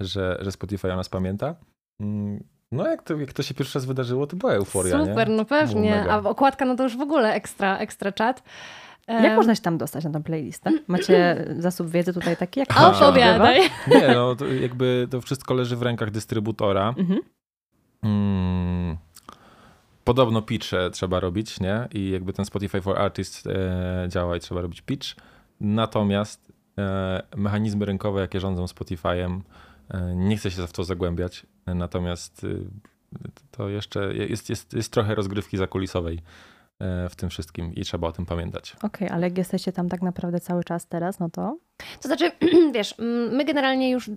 że, 0.00 0.38
że 0.40 0.52
Spotify 0.52 0.92
o 0.92 0.96
nas 0.96 1.08
pamięta. 1.08 1.54
Mm, 2.00 2.44
no 2.72 2.86
jak 2.86 3.02
to, 3.02 3.16
jak 3.16 3.32
to 3.32 3.42
się 3.42 3.54
pierwszy 3.54 3.78
raz 3.78 3.84
wydarzyło, 3.84 4.26
to 4.26 4.36
była 4.36 4.52
euforia, 4.52 5.04
Super, 5.04 5.28
nie? 5.28 5.36
no 5.36 5.44
pewnie. 5.44 6.10
A 6.10 6.18
okładka 6.18 6.64
no 6.64 6.76
to 6.76 6.82
już 6.82 6.96
w 6.96 7.00
ogóle 7.00 7.34
ekstra, 7.34 7.78
ekstra 7.78 8.12
czat. 8.12 8.42
Jak 9.08 9.36
można 9.36 9.54
się 9.54 9.62
tam 9.62 9.78
dostać 9.78 10.04
na 10.04 10.10
tą 10.10 10.22
playlistę? 10.22 10.70
Macie 10.86 11.46
zasób 11.58 11.90
wiedzy 11.90 12.12
tutaj 12.12 12.36
taki? 12.36 12.60
Jak 12.60 12.68
Opowiadaj. 12.80 13.60
Nie, 13.86 14.08
no 14.14 14.36
to 14.36 14.46
jakby 14.46 15.08
to 15.10 15.20
wszystko 15.20 15.54
leży 15.54 15.76
w 15.76 15.82
rękach 15.82 16.10
dystrybutora. 16.10 16.94
Mhm. 16.98 17.20
Mm 18.02 18.96
podobno 20.04 20.42
pitche 20.42 20.90
trzeba 20.90 21.20
robić, 21.20 21.60
nie? 21.60 21.88
I 21.92 22.10
jakby 22.10 22.32
ten 22.32 22.44
Spotify 22.44 22.82
for 22.82 22.98
Artists 22.98 23.46
e, 23.46 24.08
działa 24.08 24.36
i 24.36 24.40
trzeba 24.40 24.60
robić 24.60 24.82
pitch. 24.82 25.08
Natomiast 25.60 26.52
e, 26.78 27.22
mechanizmy 27.36 27.84
rynkowe, 27.84 28.20
jakie 28.20 28.40
rządzą 28.40 28.64
Spotify'em, 28.64 29.40
e, 29.88 30.16
nie 30.16 30.36
chcę 30.36 30.50
się 30.50 30.66
w 30.66 30.72
to 30.72 30.84
zagłębiać. 30.84 31.46
Natomiast 31.66 32.44
y, 32.44 32.64
to 33.50 33.68
jeszcze 33.68 34.14
jest, 34.14 34.50
jest, 34.50 34.74
jest 34.74 34.92
trochę 34.92 35.14
rozgrywki 35.14 35.56
zakulisowej 35.56 36.20
w 37.10 37.16
tym 37.16 37.30
wszystkim 37.30 37.74
i 37.74 37.84
trzeba 37.84 38.08
o 38.08 38.12
tym 38.12 38.26
pamiętać. 38.26 38.76
Okej, 38.76 38.88
okay, 38.88 39.10
ale 39.10 39.28
jak 39.28 39.38
jesteście 39.38 39.72
tam 39.72 39.88
tak 39.88 40.02
naprawdę 40.02 40.40
cały 40.40 40.64
czas 40.64 40.86
teraz, 40.86 41.18
no 41.18 41.30
to? 41.30 41.58
To 42.02 42.08
znaczy, 42.08 42.30
wiesz, 42.74 42.94
my 43.30 43.44
generalnie 43.44 43.90
już 43.90 44.08
y, 44.08 44.12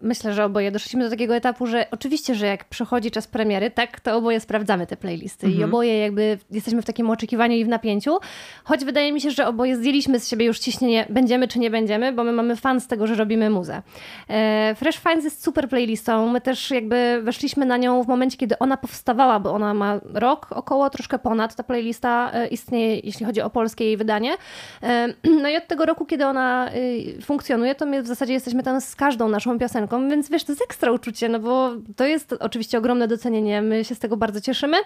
myślę, 0.00 0.34
że 0.34 0.44
oboje 0.44 0.70
doszliśmy 0.70 1.04
do 1.04 1.10
takiego 1.10 1.36
etapu, 1.36 1.66
że 1.66 1.86
oczywiście, 1.90 2.34
że 2.34 2.46
jak 2.46 2.64
przychodzi 2.64 3.10
czas 3.10 3.26
premiery, 3.26 3.70
tak, 3.70 4.00
to 4.00 4.16
oboje 4.16 4.40
sprawdzamy 4.40 4.86
te 4.86 4.96
playlisty 4.96 5.46
mhm. 5.46 5.60
i 5.60 5.64
oboje 5.64 5.98
jakby 5.98 6.38
jesteśmy 6.50 6.82
w 6.82 6.84
takim 6.84 7.10
oczekiwaniu 7.10 7.56
i 7.56 7.64
w 7.64 7.68
napięciu, 7.68 8.18
choć 8.64 8.84
wydaje 8.84 9.12
mi 9.12 9.20
się, 9.20 9.30
że 9.30 9.46
oboje 9.46 9.76
zdjęliśmy 9.76 10.20
z 10.20 10.28
siebie 10.28 10.46
już 10.46 10.58
ciśnienie, 10.58 11.06
będziemy 11.10 11.48
czy 11.48 11.58
nie 11.58 11.70
będziemy, 11.70 12.12
bo 12.12 12.24
my 12.24 12.32
mamy 12.32 12.56
fan 12.56 12.80
z 12.80 12.86
tego, 12.86 13.06
że 13.06 13.14
robimy 13.14 13.50
muzę. 13.50 13.82
E, 14.28 14.74
Fresh 14.74 14.98
Finds 14.98 15.24
jest 15.24 15.44
super 15.44 15.68
playlistą, 15.68 16.28
my 16.28 16.40
też 16.40 16.70
jakby 16.70 17.20
weszliśmy 17.22 17.66
na 17.66 17.76
nią 17.76 18.02
w 18.02 18.08
momencie, 18.08 18.36
kiedy 18.36 18.58
ona 18.58 18.76
powstawała, 18.76 19.40
bo 19.40 19.52
ona 19.52 19.74
ma 19.74 20.00
rok 20.04 20.46
około, 20.50 20.90
troszkę 20.90 21.18
ponad 21.18 21.54
ta 21.54 21.62
playlista 21.62 21.90
lista 21.90 22.30
e, 22.32 22.46
istnieje, 22.46 23.00
jeśli 23.04 23.26
chodzi 23.26 23.40
o 23.40 23.50
polskie 23.50 23.84
jej 23.84 23.96
wydanie. 23.96 24.36
E, 24.82 25.08
no 25.42 25.48
i 25.48 25.56
od 25.56 25.66
tego 25.66 25.86
roku, 25.86 26.06
kiedy 26.06 26.26
ona 26.26 26.70
e, 26.70 26.96
funkcjonuje, 27.22 27.74
to 27.74 27.86
my 27.86 28.02
w 28.02 28.06
zasadzie 28.06 28.32
jesteśmy 28.32 28.62
tam 28.62 28.80
z 28.80 28.96
każdą 28.96 29.28
naszą 29.28 29.58
piosenką, 29.58 30.08
więc 30.08 30.30
wiesz, 30.30 30.44
to 30.44 30.52
jest 30.52 30.62
ekstra 30.62 30.92
uczucie, 30.92 31.28
no 31.28 31.38
bo 31.38 31.70
to 31.96 32.06
jest 32.06 32.32
oczywiście 32.40 32.78
ogromne 32.78 33.08
docenienie, 33.08 33.62
my 33.62 33.84
się 33.84 33.94
z 33.94 33.98
tego 33.98 34.16
bardzo 34.16 34.40
cieszymy. 34.40 34.76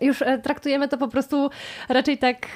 Już 0.00 0.22
traktujemy 0.42 0.88
to 0.88 0.98
po 0.98 1.08
prostu 1.08 1.50
raczej 1.88 2.18
tak 2.18 2.46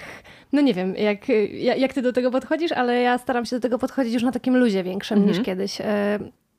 no 0.53 0.61
nie 0.61 0.75
wiem, 0.75 0.95
jak, 0.97 1.29
jak 1.77 1.93
ty 1.93 2.03
do 2.03 2.13
tego 2.13 2.31
podchodzisz, 2.31 2.73
ale 2.73 3.01
ja 3.01 3.19
staram 3.19 3.45
się 3.45 3.57
do 3.57 3.61
tego 3.61 3.79
podchodzić 3.79 4.15
już 4.15 4.23
na 4.23 4.33
takim 4.33 4.57
luzie 4.57 4.83
większym 4.83 5.19
niż 5.19 5.39
mhm. 5.39 5.45
kiedyś. 5.45 5.79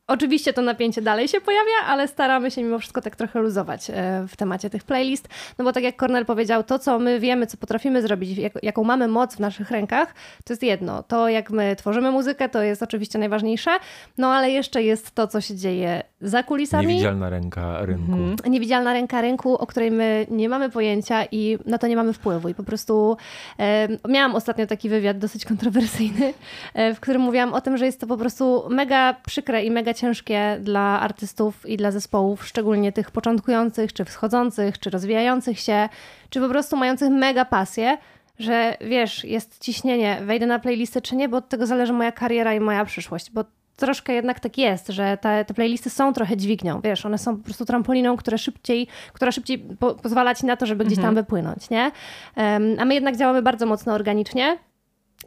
Oczywiście 0.07 0.53
to 0.53 0.61
napięcie 0.61 1.01
dalej 1.01 1.27
się 1.27 1.41
pojawia, 1.41 1.85
ale 1.87 2.07
staramy 2.07 2.51
się 2.51 2.63
mimo 2.63 2.79
wszystko 2.79 3.01
tak 3.01 3.15
trochę 3.15 3.41
luzować 3.41 3.89
e, 3.89 3.93
w 4.27 4.35
temacie 4.35 4.69
tych 4.69 4.83
playlist, 4.83 5.27
no 5.57 5.65
bo 5.65 5.73
tak 5.73 5.83
jak 5.83 5.95
Kornel 5.95 6.25
powiedział, 6.25 6.63
to 6.63 6.79
co 6.79 6.99
my 6.99 7.19
wiemy, 7.19 7.47
co 7.47 7.57
potrafimy 7.57 8.01
zrobić, 8.01 8.37
jak, 8.37 8.53
jaką 8.63 8.83
mamy 8.83 9.07
moc 9.07 9.35
w 9.35 9.39
naszych 9.39 9.71
rękach, 9.71 10.15
to 10.45 10.53
jest 10.53 10.63
jedno. 10.63 11.03
To 11.03 11.29
jak 11.29 11.51
my 11.51 11.75
tworzymy 11.75 12.11
muzykę, 12.11 12.49
to 12.49 12.63
jest 12.63 12.83
oczywiście 12.83 13.19
najważniejsze, 13.19 13.71
no 14.17 14.33
ale 14.33 14.51
jeszcze 14.51 14.83
jest 14.83 15.11
to, 15.11 15.27
co 15.27 15.41
się 15.41 15.55
dzieje 15.55 16.03
za 16.23 16.43
kulisami. 16.43 16.87
Niewidzialna 16.87 17.29
ręka 17.29 17.85
rynku. 17.85 18.13
Mhm. 18.13 18.51
Niewidzialna 18.51 18.93
ręka 18.93 19.21
rynku, 19.21 19.55
o 19.55 19.67
której 19.67 19.91
my 19.91 20.27
nie 20.31 20.49
mamy 20.49 20.69
pojęcia 20.69 21.25
i 21.31 21.57
na 21.65 21.77
to 21.77 21.87
nie 21.87 21.95
mamy 21.95 22.13
wpływu. 22.13 22.49
I 22.49 22.53
po 22.53 22.63
prostu 22.63 23.17
e, 23.59 23.87
miałam 24.09 24.35
ostatnio 24.35 24.67
taki 24.67 24.89
wywiad 24.89 25.17
dosyć 25.17 25.45
kontrowersyjny, 25.45 26.33
e, 26.73 26.93
w 26.93 26.99
którym 26.99 27.21
mówiłam 27.21 27.53
o 27.53 27.61
tym, 27.61 27.77
że 27.77 27.85
jest 27.85 27.99
to 27.99 28.07
po 28.07 28.17
prostu 28.17 28.63
mega 28.69 29.15
przykre 29.25 29.63
i 29.63 29.71
mega 29.71 29.93
ciężkie 29.93 30.57
dla 30.61 30.99
artystów 30.99 31.69
i 31.69 31.77
dla 31.77 31.91
zespołów, 31.91 32.45
szczególnie 32.45 32.91
tych 32.91 33.11
początkujących, 33.11 33.93
czy 33.93 34.05
wschodzących, 34.05 34.79
czy 34.79 34.89
rozwijających 34.89 35.59
się, 35.59 35.89
czy 36.29 36.39
po 36.39 36.49
prostu 36.49 36.77
mających 36.77 37.09
mega 37.09 37.45
pasję, 37.45 37.97
że 38.39 38.77
wiesz, 38.81 39.23
jest 39.23 39.59
ciśnienie, 39.59 40.21
wejdę 40.25 40.45
na 40.45 40.59
playlistę 40.59 41.01
czy 41.01 41.15
nie, 41.15 41.29
bo 41.29 41.37
od 41.37 41.49
tego 41.49 41.67
zależy 41.67 41.93
moja 41.93 42.11
kariera 42.11 42.53
i 42.53 42.59
moja 42.59 42.85
przyszłość, 42.85 43.31
bo 43.31 43.43
troszkę 43.75 44.13
jednak 44.13 44.39
tak 44.39 44.57
jest, 44.57 44.87
że 44.87 45.17
te, 45.21 45.45
te 45.45 45.53
playlisty 45.53 45.89
są 45.89 46.13
trochę 46.13 46.37
dźwignią, 46.37 46.81
wiesz, 46.81 47.05
one 47.05 47.17
są 47.17 47.37
po 47.37 47.43
prostu 47.43 47.65
trampoliną, 47.65 48.17
która 48.17 48.37
szybciej, 48.37 48.87
która 49.13 49.31
szybciej 49.31 49.59
po, 49.79 49.95
pozwala 49.95 50.35
ci 50.35 50.45
na 50.45 50.57
to, 50.57 50.65
żeby 50.65 50.85
gdzieś 50.85 50.97
tam 50.97 51.09
mhm. 51.09 51.25
wypłynąć, 51.25 51.69
nie? 51.69 51.91
Um, 52.35 52.75
a 52.79 52.85
my 52.85 52.93
jednak 52.93 53.17
działamy 53.17 53.41
bardzo 53.41 53.65
mocno 53.65 53.93
organicznie, 53.93 54.57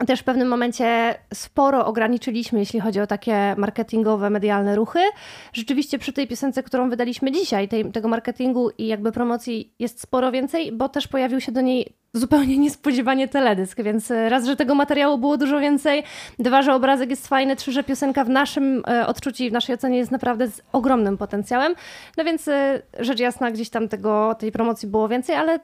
też 0.06 0.20
w 0.20 0.24
pewnym 0.24 0.48
momencie 0.48 1.14
sporo 1.34 1.86
ograniczyliśmy, 1.86 2.58
jeśli 2.58 2.80
chodzi 2.80 3.00
o 3.00 3.06
takie 3.06 3.54
marketingowe, 3.56 4.30
medialne 4.30 4.76
ruchy. 4.76 4.98
Rzeczywiście 5.52 5.98
przy 5.98 6.12
tej 6.12 6.26
piosence, 6.26 6.62
którą 6.62 6.90
wydaliśmy 6.90 7.32
dzisiaj, 7.32 7.68
tej, 7.68 7.92
tego 7.92 8.08
marketingu 8.08 8.70
i 8.78 8.86
jakby 8.86 9.12
promocji 9.12 9.72
jest 9.78 10.00
sporo 10.00 10.32
więcej, 10.32 10.72
bo 10.72 10.88
też 10.88 11.08
pojawił 11.08 11.40
się 11.40 11.52
do 11.52 11.60
niej 11.60 11.92
zupełnie 12.16 12.58
niespodziewanie 12.58 13.28
teledysk, 13.28 13.82
więc 13.82 14.10
e, 14.10 14.28
raz, 14.28 14.46
że 14.46 14.56
tego 14.56 14.74
materiału 14.74 15.18
było 15.18 15.36
dużo 15.36 15.60
więcej, 15.60 16.02
dwa, 16.38 16.62
że 16.62 16.74
obrazek 16.74 17.10
jest 17.10 17.28
fajny, 17.28 17.56
trzy, 17.56 17.72
że 17.72 17.84
piosenka 17.84 18.24
w 18.24 18.28
naszym 18.28 18.82
e, 18.88 19.06
odczuciu 19.06 19.44
i 19.44 19.50
w 19.50 19.52
naszej 19.52 19.74
ocenie 19.74 19.98
jest 19.98 20.10
naprawdę 20.10 20.48
z 20.48 20.62
ogromnym 20.72 21.18
potencjałem. 21.18 21.74
No 22.16 22.24
więc 22.24 22.48
e, 22.48 22.82
rzecz 22.98 23.20
jasna, 23.20 23.50
gdzieś 23.50 23.70
tam 23.70 23.88
tego, 23.88 24.34
tej 24.38 24.52
promocji 24.52 24.88
było 24.88 25.08
więcej, 25.08 25.36
ale 25.36 25.60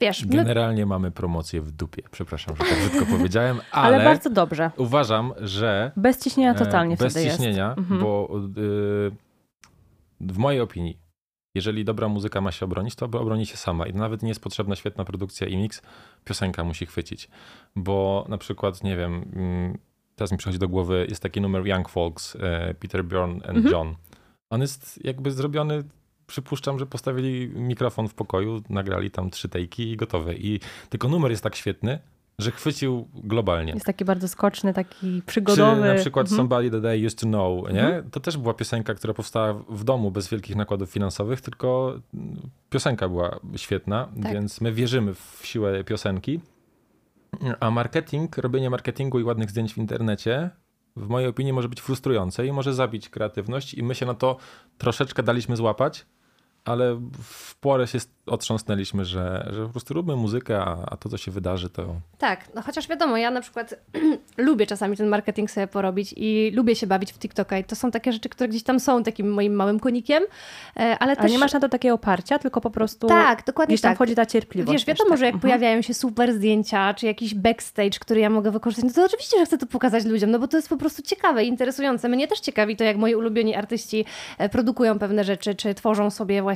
wiesz... 0.00 0.26
Generalnie 0.26 0.82
my... 0.82 0.88
mamy 0.88 1.10
promocję 1.10 1.60
w 1.60 1.70
dupie. 1.70 2.02
Przepraszam, 2.10 2.56
że 2.56 2.64
tak 2.64 2.78
brzydko 2.78 3.06
powiedziałem, 3.16 3.60
ale... 3.70 3.96
ale 3.96 4.04
bardzo 4.04 4.30
dobrze. 4.30 4.70
Uważam, 4.76 5.32
że... 5.40 5.92
Bez 5.96 6.24
ciśnienia 6.24 6.54
totalnie 6.54 6.96
Bez 6.96 7.14
ciśnienia, 7.14 7.68
jest. 7.68 7.78
Mhm. 7.78 8.00
bo 8.00 8.40
w 10.20 10.38
mojej 10.38 10.60
opinii 10.60 11.01
jeżeli 11.54 11.84
dobra 11.84 12.08
muzyka 12.08 12.40
ma 12.40 12.52
się 12.52 12.64
obronić, 12.64 12.94
to 12.94 13.06
obroni 13.06 13.46
się 13.46 13.56
sama. 13.56 13.86
I 13.86 13.94
nawet 13.94 14.22
nie 14.22 14.28
jest 14.28 14.40
potrzebna 14.40 14.76
świetna 14.76 15.04
produkcja 15.04 15.46
i 15.46 15.56
mix, 15.56 15.82
piosenka 16.24 16.64
musi 16.64 16.86
chwycić. 16.86 17.28
Bo 17.76 18.26
na 18.28 18.38
przykład, 18.38 18.84
nie 18.84 18.96
wiem, 18.96 19.24
mm, 19.32 19.78
teraz 20.16 20.32
mi 20.32 20.38
przychodzi 20.38 20.58
do 20.58 20.68
głowy, 20.68 21.06
jest 21.08 21.22
taki 21.22 21.40
numer 21.40 21.66
Young 21.66 21.88
Folks, 21.88 22.36
e, 22.40 22.74
Peter 22.74 23.04
Bjorn 23.04 23.32
and 23.32 23.56
mhm. 23.56 23.66
John. 23.66 23.94
On 24.50 24.60
jest 24.60 25.04
jakby 25.04 25.30
zrobiony 25.30 25.84
przypuszczam, 26.26 26.78
że 26.78 26.86
postawili 26.86 27.48
mikrofon 27.48 28.08
w 28.08 28.14
pokoju, 28.14 28.62
nagrali 28.68 29.10
tam 29.10 29.30
trzy 29.30 29.48
tejki 29.48 29.90
i 29.90 29.96
gotowe. 29.96 30.34
I 30.34 30.60
tylko 30.90 31.08
numer 31.08 31.30
jest 31.30 31.42
tak 31.42 31.56
świetny, 31.56 31.98
że 32.38 32.50
chwycił 32.50 33.08
globalnie. 33.14 33.72
Jest 33.72 33.86
taki 33.86 34.04
bardzo 34.04 34.28
skoczny, 34.28 34.74
taki 34.74 35.22
przygodowy. 35.26 35.82
Czy 35.82 35.88
na 35.88 35.94
przykład 35.94 36.26
mhm. 36.26 36.36
Somebody 36.36 36.70
That 36.70 36.96
I 36.98 37.06
Used 37.06 37.20
To 37.20 37.26
Know, 37.26 37.72
nie? 37.72 37.86
Mhm. 37.86 38.10
To 38.10 38.20
też 38.20 38.36
była 38.36 38.54
piosenka, 38.54 38.94
która 38.94 39.14
powstała 39.14 39.54
w 39.68 39.84
domu 39.84 40.10
bez 40.10 40.28
wielkich 40.28 40.56
nakładów 40.56 40.90
finansowych, 40.90 41.40
tylko 41.40 41.98
piosenka 42.70 43.08
była 43.08 43.40
świetna, 43.56 44.08
tak. 44.22 44.32
więc 44.32 44.60
my 44.60 44.72
wierzymy 44.72 45.14
w 45.14 45.40
siłę 45.42 45.84
piosenki. 45.84 46.40
A 47.60 47.70
marketing, 47.70 48.38
robienie 48.38 48.70
marketingu 48.70 49.20
i 49.20 49.24
ładnych 49.24 49.50
zdjęć 49.50 49.74
w 49.74 49.78
internecie 49.78 50.50
w 50.96 51.08
mojej 51.08 51.28
opinii 51.28 51.52
może 51.52 51.68
być 51.68 51.80
frustrujące 51.80 52.46
i 52.46 52.52
może 52.52 52.74
zabić 52.74 53.08
kreatywność 53.08 53.74
i 53.74 53.82
my 53.82 53.94
się 53.94 54.06
na 54.06 54.14
to 54.14 54.36
troszeczkę 54.78 55.22
daliśmy 55.22 55.56
złapać, 55.56 56.06
ale 56.64 57.00
w 57.22 57.54
porę 57.54 57.86
się 57.86 57.98
otrząsnęliśmy, 58.26 59.04
że, 59.04 59.48
że 59.52 59.62
po 59.66 59.68
prostu 59.68 59.94
róbmy 59.94 60.16
muzykę, 60.16 60.58
a, 60.58 60.78
a, 60.90 60.96
to, 60.96 61.08
co 61.08 61.16
się 61.16 61.30
wydarzy, 61.30 61.70
to... 61.70 61.94
Tak, 62.18 62.54
no 62.54 62.62
chociaż 62.62 62.88
wiadomo, 62.88 63.16
ja 63.16 63.30
na 63.30 63.40
przykład 63.40 63.74
lubię 64.36 64.66
czasami 64.66 64.96
ten 64.96 65.08
marketing 65.08 65.50
sobie 65.50 65.66
porobić 65.66 66.14
i 66.16 66.52
lubię 66.54 66.76
się 66.76 66.86
bawić 66.86 67.12
w 67.12 67.18
TikToka 67.18 67.58
i 67.58 67.64
to 67.64 67.76
są 67.76 67.90
takie 67.90 68.12
rzeczy, 68.12 68.28
które 68.28 68.48
gdzieś 68.48 68.62
tam 68.62 68.80
są 68.80 69.02
takim 69.02 69.32
moim 69.32 69.54
małym 69.54 69.80
konikiem, 69.80 70.22
e, 70.76 70.96
ale 70.98 71.16
też... 71.16 71.32
nie 71.32 71.38
masz 71.38 71.52
na 71.52 71.60
to 71.60 71.68
takiego 71.68 71.94
oparcia, 71.94 72.38
tylko 72.38 72.60
po 72.60 72.70
prostu 72.70 73.06
tak, 73.06 73.44
dokładnie 73.46 73.72
gdzieś 73.72 73.82
tam 73.82 73.90
tak. 73.90 73.96
wchodzi 73.96 74.14
ta 74.14 74.26
cierpliwość. 74.26 74.72
Wiesz, 74.72 74.86
wiadomo, 74.86 75.10
tak. 75.10 75.18
że 75.18 75.24
jak 75.24 75.34
mhm. 75.34 75.50
pojawiają 75.50 75.82
się 75.82 75.94
super 75.94 76.34
zdjęcia, 76.34 76.94
czy 76.94 77.06
jakiś 77.06 77.34
backstage, 77.34 77.98
który 78.00 78.20
ja 78.20 78.30
mogę 78.30 78.50
wykorzystać, 78.50 78.84
no 78.84 78.94
to 78.94 79.06
oczywiście, 79.06 79.38
że 79.38 79.46
chcę 79.46 79.58
to 79.58 79.66
pokazać 79.66 80.04
ludziom, 80.04 80.30
no 80.30 80.38
bo 80.38 80.48
to 80.48 80.56
jest 80.56 80.68
po 80.68 80.76
prostu 80.76 81.02
ciekawe 81.02 81.44
i 81.44 81.48
interesujące. 81.48 82.08
Mnie 82.08 82.28
też 82.28 82.40
ciekawi 82.40 82.76
to, 82.76 82.84
jak 82.84 82.96
moi 82.96 83.14
ulubieni 83.14 83.54
artyści 83.54 84.04
e, 84.38 84.48
produkują 84.48 84.98
pewne 84.98 85.24
rzeczy, 85.24 85.54
czy 85.54 85.74
tworzą 85.74 86.10
sobie 86.10 86.42
właśnie, 86.42 86.51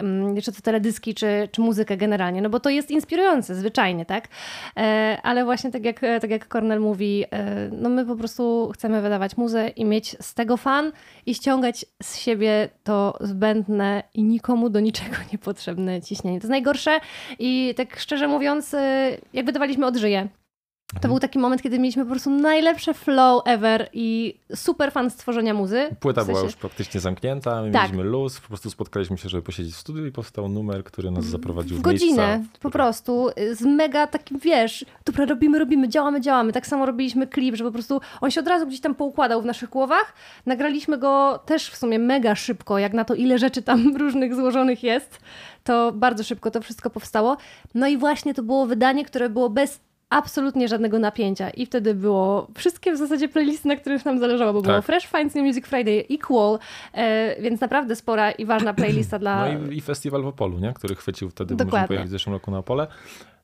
mm, 0.00 0.40
czy 0.42 0.52
to 0.52 0.62
teledyski, 0.62 1.14
czy, 1.14 1.48
czy 1.52 1.60
muzykę 1.60 1.96
generalnie, 1.96 2.42
no 2.42 2.50
bo 2.50 2.60
to 2.60 2.70
jest 2.70 2.90
inspirujące 2.90 3.54
zwyczajnie, 3.54 4.06
tak? 4.06 4.28
E, 4.76 5.18
ale 5.22 5.44
właśnie 5.44 5.70
tak 5.70 5.84
jak, 5.84 6.00
tak 6.20 6.30
jak 6.30 6.48
Cornel 6.48 6.80
mówi, 6.80 7.24
e, 7.30 7.68
no 7.72 7.88
my 7.88 8.06
po 8.06 8.16
prostu 8.16 8.70
chcemy 8.74 9.02
wydawać 9.02 9.36
muzę 9.36 9.68
i 9.68 9.84
mieć 9.84 10.16
z 10.20 10.34
tego 10.34 10.56
fan 10.56 10.92
i 11.26 11.34
ściągać 11.34 11.84
z 12.02 12.16
siebie 12.16 12.68
to 12.84 13.18
zbędne 13.20 14.02
i 14.14 14.22
nikomu 14.22 14.70
do 14.70 14.80
niczego 14.80 15.16
niepotrzebne 15.32 16.02
ciśnienie. 16.02 16.38
To 16.38 16.44
jest 16.44 16.50
najgorsze 16.50 17.00
i 17.38 17.74
tak 17.76 17.98
szczerze 17.98 18.28
mówiąc, 18.28 18.74
e, 18.74 19.10
jak 19.32 19.46
wydawaliśmy 19.46 19.86
Odżyje, 19.86 20.28
to 21.00 21.08
był 21.08 21.18
taki 21.18 21.38
moment, 21.38 21.62
kiedy 21.62 21.78
mieliśmy 21.78 22.04
po 22.04 22.10
prostu 22.10 22.30
najlepsze 22.30 22.94
flow 22.94 23.42
ever 23.46 23.88
i 23.92 24.38
super 24.54 24.92
fan 24.92 25.10
stworzenia 25.10 25.54
muzy. 25.54 25.96
Płyta 26.00 26.20
w 26.20 26.24
sensie... 26.24 26.36
była 26.36 26.44
już 26.44 26.56
praktycznie 26.56 27.00
zamknięta, 27.00 27.62
my 27.62 27.70
tak. 27.70 27.82
mieliśmy 27.82 28.04
luz, 28.04 28.40
po 28.40 28.48
prostu 28.48 28.70
spotkaliśmy 28.70 29.18
się, 29.18 29.28
żeby 29.28 29.42
posiedzieć 29.42 29.74
w 29.74 29.76
studiu 29.76 30.06
i 30.06 30.12
powstał 30.12 30.48
numer, 30.48 30.84
który 30.84 31.10
nas 31.10 31.24
zaprowadził 31.24 31.76
w, 31.76 31.80
w 31.80 31.82
godzinę. 31.82 32.38
Miejsca, 32.38 32.58
po 32.60 32.70
prostu 32.70 33.28
z 33.52 33.62
mega 33.62 34.06
takim, 34.06 34.38
wiesz, 34.38 34.84
dobra, 35.04 35.24
robimy, 35.24 35.58
robimy, 35.58 35.88
działamy, 35.88 36.20
działamy. 36.20 36.52
Tak 36.52 36.66
samo 36.66 36.86
robiliśmy 36.86 37.26
klip, 37.26 37.56
że 37.56 37.64
po 37.64 37.72
prostu 37.72 38.00
on 38.20 38.30
się 38.30 38.40
od 38.40 38.46
razu 38.46 38.66
gdzieś 38.66 38.80
tam 38.80 38.94
poukładał 38.94 39.42
w 39.42 39.44
naszych 39.44 39.70
głowach. 39.70 40.14
Nagraliśmy 40.46 40.98
go 40.98 41.42
też 41.46 41.70
w 41.70 41.76
sumie 41.76 41.98
mega 41.98 42.34
szybko, 42.34 42.78
jak 42.78 42.92
na 42.92 43.04
to, 43.04 43.14
ile 43.14 43.38
rzeczy 43.38 43.62
tam 43.62 43.96
różnych 43.96 44.34
złożonych 44.34 44.82
jest. 44.82 45.20
To 45.64 45.92
bardzo 45.92 46.24
szybko 46.24 46.50
to 46.50 46.62
wszystko 46.62 46.90
powstało. 46.90 47.36
No 47.74 47.86
i 47.86 47.96
właśnie 47.96 48.34
to 48.34 48.42
było 48.42 48.66
wydanie, 48.66 49.04
które 49.04 49.28
było 49.28 49.50
bez 49.50 49.80
absolutnie 50.10 50.68
żadnego 50.68 50.98
napięcia. 50.98 51.50
I 51.50 51.66
wtedy 51.66 51.94
było 51.94 52.46
wszystkie 52.54 52.92
w 52.92 52.96
zasadzie 52.96 53.28
playlisty, 53.28 53.68
na 53.68 53.76
których 53.76 54.04
nam 54.04 54.18
zależało, 54.18 54.52
bo 54.52 54.62
tak. 54.62 54.70
było 54.70 54.82
Fresh 54.82 55.06
Finds 55.06 55.34
New 55.34 55.44
Music 55.44 55.66
Friday, 55.66 56.04
Equal, 56.10 56.58
e, 56.92 57.42
więc 57.42 57.60
naprawdę 57.60 57.96
spora 57.96 58.30
i 58.30 58.44
ważna 58.44 58.74
playlista 58.74 59.18
dla... 59.18 59.52
No 59.52 59.72
i, 59.72 59.76
i 59.76 59.80
festiwal 59.80 60.22
w 60.22 60.26
Opolu, 60.26 60.58
nie? 60.58 60.72
który 60.72 60.94
chwycił 60.94 61.30
wtedy, 61.30 61.54
Dokładnie. 61.54 61.70
możemy 61.70 61.88
pojechać 61.88 62.08
w 62.08 62.10
zeszłym 62.10 62.32
roku 62.32 62.50
na 62.50 62.58
Opole. 62.58 62.86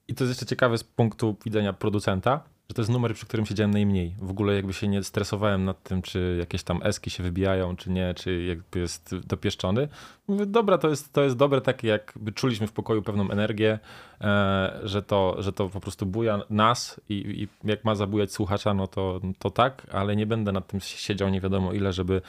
I 0.09 0.15
to 0.15 0.25
jest 0.25 0.31
jeszcze 0.31 0.47
ciekawe 0.47 0.79
z 0.79 0.85
punktu 0.85 1.37
widzenia 1.45 1.73
producenta, 1.73 2.41
że 2.69 2.75
to 2.75 2.83
jest 2.83 2.93
numer, 2.93 3.15
przy 3.15 3.27
którym 3.27 3.47
siedziałem 3.47 3.71
najmniej. 3.71 4.15
W 4.19 4.31
ogóle 4.31 4.55
jakby 4.55 4.73
się 4.73 4.89
nie 4.89 5.03
stresowałem 5.03 5.65
nad 5.65 5.83
tym, 5.83 6.03
czy 6.03 6.37
jakieś 6.41 6.63
tam 6.63 6.81
eski 6.83 7.11
się 7.11 7.23
wybijają, 7.23 7.77
czy 7.77 7.91
nie, 7.91 8.15
czy 8.15 8.45
jakby 8.45 8.81
jest 8.81 9.17
dopieszczony. 9.27 9.89
Mówię, 10.29 10.47
dobra, 10.47 10.79
to 10.79 10.89
jest, 10.89 11.13
to 11.13 11.23
jest 11.23 11.37
dobre, 11.37 11.61
takie 11.61 11.89
jakby 11.89 12.33
czuliśmy 12.33 12.67
w 12.67 12.73
pokoju 12.73 13.03
pewną 13.03 13.31
energię, 13.31 13.79
e, 14.21 14.81
że, 14.83 15.03
to, 15.03 15.37
że 15.39 15.53
to 15.53 15.69
po 15.69 15.81
prostu 15.81 16.07
buja 16.07 16.41
nas 16.51 17.01
i, 17.09 17.15
i, 17.15 17.69
jak 17.69 17.85
ma 17.85 17.95
zabujać 17.95 18.33
słuchacza, 18.33 18.75
no 18.75 18.87
to, 18.87 19.21
to 19.39 19.51
tak, 19.51 19.87
ale 19.93 20.17
nie 20.17 20.27
będę 20.27 20.53
nad 20.53 20.67
tym 20.67 20.81
siedział 20.81 21.29
nie 21.29 21.41
wiadomo 21.41 21.73
ile, 21.73 21.93
żeby, 21.93 22.23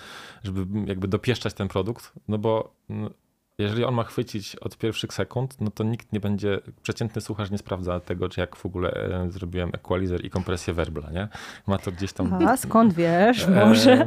żeby 0.44 0.88
jakby 0.88 1.08
dopieszczać 1.08 1.54
ten 1.54 1.68
produkt, 1.68 2.12
no 2.28 2.38
bo 2.38 2.74
no, 2.90 3.10
jeżeli 3.60 3.86
on 3.86 3.94
ma 3.94 4.04
chwycić 4.04 4.56
od 4.56 4.78
pierwszych 4.78 5.14
sekund, 5.14 5.56
no 5.60 5.72
to 5.72 5.84
nikt 5.84 6.14
nie 6.14 6.20
będzie, 6.20 6.60
przeciętny 6.84 7.22
słuchacz 7.22 7.52
nie 7.52 7.58
sprawdza 7.58 8.00
tego, 8.00 8.30
czy 8.30 8.40
jak 8.40 8.56
w 8.56 8.66
ogóle 8.66 8.92
e, 8.92 9.32
zrobiłem 9.32 9.70
equalizer 9.74 10.26
i 10.26 10.30
kompresję 10.30 10.74
werbla, 10.74 11.12
nie? 11.12 11.28
Ma 11.68 11.78
to 11.78 11.92
gdzieś 11.92 12.14
tam... 12.14 12.48
A 12.48 12.58
skąd 12.58 12.94
wiesz? 12.94 13.48
Może? 13.66 14.06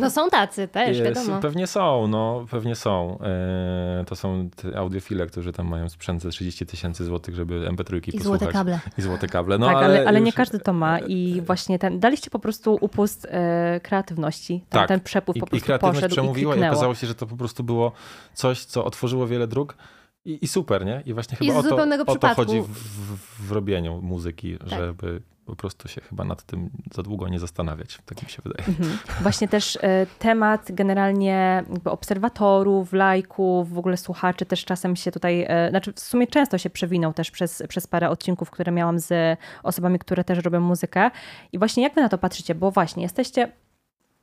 no 0.00 0.10
są 0.10 0.30
tacy 0.30 0.68
też, 0.68 0.98
jest, 0.98 1.16
wiadomo. 1.16 1.40
Pewnie 1.40 1.66
są, 1.66 2.06
no 2.06 2.46
pewnie 2.50 2.74
są. 2.74 3.18
E, 3.20 4.04
to 4.06 4.16
są 4.16 4.48
audiofile, 4.76 5.26
którzy 5.26 5.52
tam 5.52 5.66
mają 5.68 5.88
sprzęt 5.88 6.22
za 6.22 6.28
30 6.28 6.66
tysięcy 6.66 7.04
złotych, 7.04 7.34
żeby 7.34 7.68
MP3 7.68 8.08
I 8.08 8.12
posłuchać. 8.12 8.22
złote 8.22 8.46
kable. 8.52 8.80
I 8.98 9.02
złote 9.02 9.26
kable. 9.26 9.58
No, 9.58 9.66
tak, 9.66 9.76
ale, 9.76 9.84
ale, 9.84 10.08
ale 10.08 10.18
już... 10.18 10.26
nie 10.26 10.32
każdy 10.32 10.58
to 10.58 10.72
ma 10.72 10.98
i 10.98 11.42
właśnie 11.46 11.78
ten, 11.78 12.00
daliście 12.00 12.30
po 12.30 12.38
prostu 12.38 12.78
upust 12.80 13.26
e, 13.30 13.80
kreatywności. 13.82 14.64
Ten, 14.68 14.80
tak. 14.80 14.88
ten 14.88 15.00
przepływ 15.00 15.38
po 15.40 15.46
prostu 15.46 15.56
I 15.56 15.66
kreatywność 15.66 16.06
przemówiła 16.06 16.56
i, 16.56 16.58
i 16.58 16.64
okazało 16.64 16.94
się, 16.94 17.06
że 17.06 17.14
to 17.14 17.26
po 17.26 17.36
prostu 17.36 17.64
było 17.64 17.92
coś, 18.34 18.64
co 18.64 18.91
otworzyło 18.92 19.26
wiele 19.26 19.46
dróg. 19.46 19.76
I, 20.24 20.44
I, 20.44 20.48
super, 20.48 20.86
nie? 20.86 21.02
I 21.06 21.14
właśnie 21.14 21.36
chyba 21.36 21.52
I 21.52 21.56
o, 21.56 21.62
to, 21.62 21.76
o 22.06 22.16
to 22.16 22.34
chodzi 22.34 22.60
w, 22.60 22.66
w, 22.66 23.48
w 23.48 23.52
robieniu 23.52 24.02
muzyki, 24.02 24.58
tak. 24.58 24.68
żeby 24.68 25.22
po 25.44 25.56
prostu 25.56 25.88
się 25.88 26.00
chyba 26.00 26.24
nad 26.24 26.42
tym 26.42 26.70
za 26.94 27.02
długo 27.02 27.28
nie 27.28 27.38
zastanawiać, 27.38 27.98
tak 28.06 28.22
mi 28.22 28.28
się 28.28 28.42
wydaje. 28.44 28.68
Mhm. 28.68 28.98
Właśnie 29.20 29.48
też 29.48 29.76
y, 29.76 29.80
temat 30.18 30.72
generalnie 30.72 31.64
obserwatorów, 31.84 32.92
lajków, 32.92 33.72
w 33.72 33.78
ogóle 33.78 33.96
słuchaczy 33.96 34.46
też 34.46 34.64
czasem 34.64 34.96
się 34.96 35.12
tutaj, 35.12 35.42
y, 35.42 35.70
znaczy 35.70 35.92
w 35.92 36.00
sumie 36.00 36.26
często 36.26 36.58
się 36.58 36.70
przewinął 36.70 37.12
też 37.12 37.30
przez, 37.30 37.62
przez 37.68 37.86
parę 37.86 38.10
odcinków, 38.10 38.50
które 38.50 38.72
miałam 38.72 38.98
z 38.98 39.38
osobami, 39.62 39.98
które 39.98 40.24
też 40.24 40.38
robią 40.38 40.60
muzykę. 40.60 41.10
I 41.52 41.58
właśnie 41.58 41.82
jak 41.82 41.94
wy 41.94 42.00
na 42.00 42.08
to 42.08 42.18
patrzycie? 42.18 42.54
Bo 42.54 42.70
właśnie 42.70 43.02
jesteście 43.02 43.52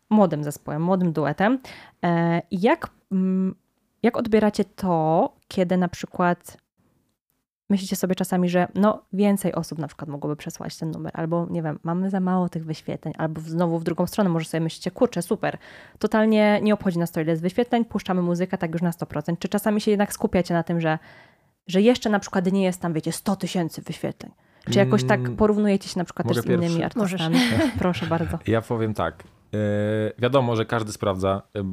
młodym 0.09 0.43
zespołem, 0.43 0.81
młodym 0.81 1.13
duetem. 1.13 1.53
Y, 1.53 2.07
jak, 2.51 2.89
mm, 3.11 3.55
jak 4.03 4.17
odbieracie 4.17 4.65
to, 4.65 5.29
kiedy 5.47 5.77
na 5.77 5.87
przykład 5.87 6.57
myślicie 7.69 7.95
sobie 7.95 8.15
czasami, 8.15 8.49
że 8.49 8.67
no 8.75 9.01
więcej 9.13 9.53
osób 9.53 9.79
na 9.79 9.87
przykład 9.87 10.09
mogłoby 10.09 10.35
przesłać 10.35 10.77
ten 10.77 10.91
numer, 10.91 11.11
albo 11.15 11.47
nie 11.49 11.63
wiem, 11.63 11.79
mamy 11.83 12.09
za 12.09 12.19
mało 12.19 12.49
tych 12.49 12.65
wyświetleń, 12.65 13.13
albo 13.17 13.41
znowu 13.41 13.79
w 13.79 13.83
drugą 13.83 14.07
stronę 14.07 14.29
może 14.29 14.45
sobie 14.45 14.61
myślicie, 14.61 14.91
kurczę, 14.91 15.21
super, 15.21 15.57
totalnie 15.99 16.59
nie 16.61 16.73
obchodzi 16.73 16.99
nas 16.99 17.11
to 17.11 17.21
ile 17.21 17.31
jest 17.31 17.41
wyświetleń, 17.41 17.85
puszczamy 17.85 18.21
muzykę 18.21 18.57
tak 18.57 18.73
już 18.73 18.81
na 18.81 18.91
100%. 18.91 19.35
Czy 19.39 19.49
czasami 19.49 19.81
się 19.81 19.91
jednak 19.91 20.13
skupiacie 20.13 20.53
na 20.53 20.63
tym, 20.63 20.81
że, 20.81 20.99
że 21.67 21.81
jeszcze 21.81 22.09
na 22.09 22.19
przykład 22.19 22.51
nie 22.51 22.63
jest 22.63 22.81
tam, 22.81 22.93
wiecie, 22.93 23.11
100 23.11 23.35
tysięcy 23.35 23.81
wyświetleń? 23.81 24.31
Czy 24.71 24.79
jakoś 24.79 25.03
tak 25.03 25.19
mm, 25.19 25.35
porównujecie 25.35 25.89
się 25.89 25.99
na 25.99 26.05
przykład 26.05 26.35
z 26.35 26.45
innymi 26.45 26.77
pierwszy? 26.77 26.85
artystami? 26.85 27.39
Proszę 27.79 28.05
bardzo. 28.05 28.39
Ja 28.47 28.61
powiem 28.61 28.93
tak. 28.93 29.23
E, 29.53 30.21
wiadomo, 30.21 30.55
że 30.55 30.65
każdy 30.65 30.91
sprawdza 30.91 31.41
e, 31.55 31.63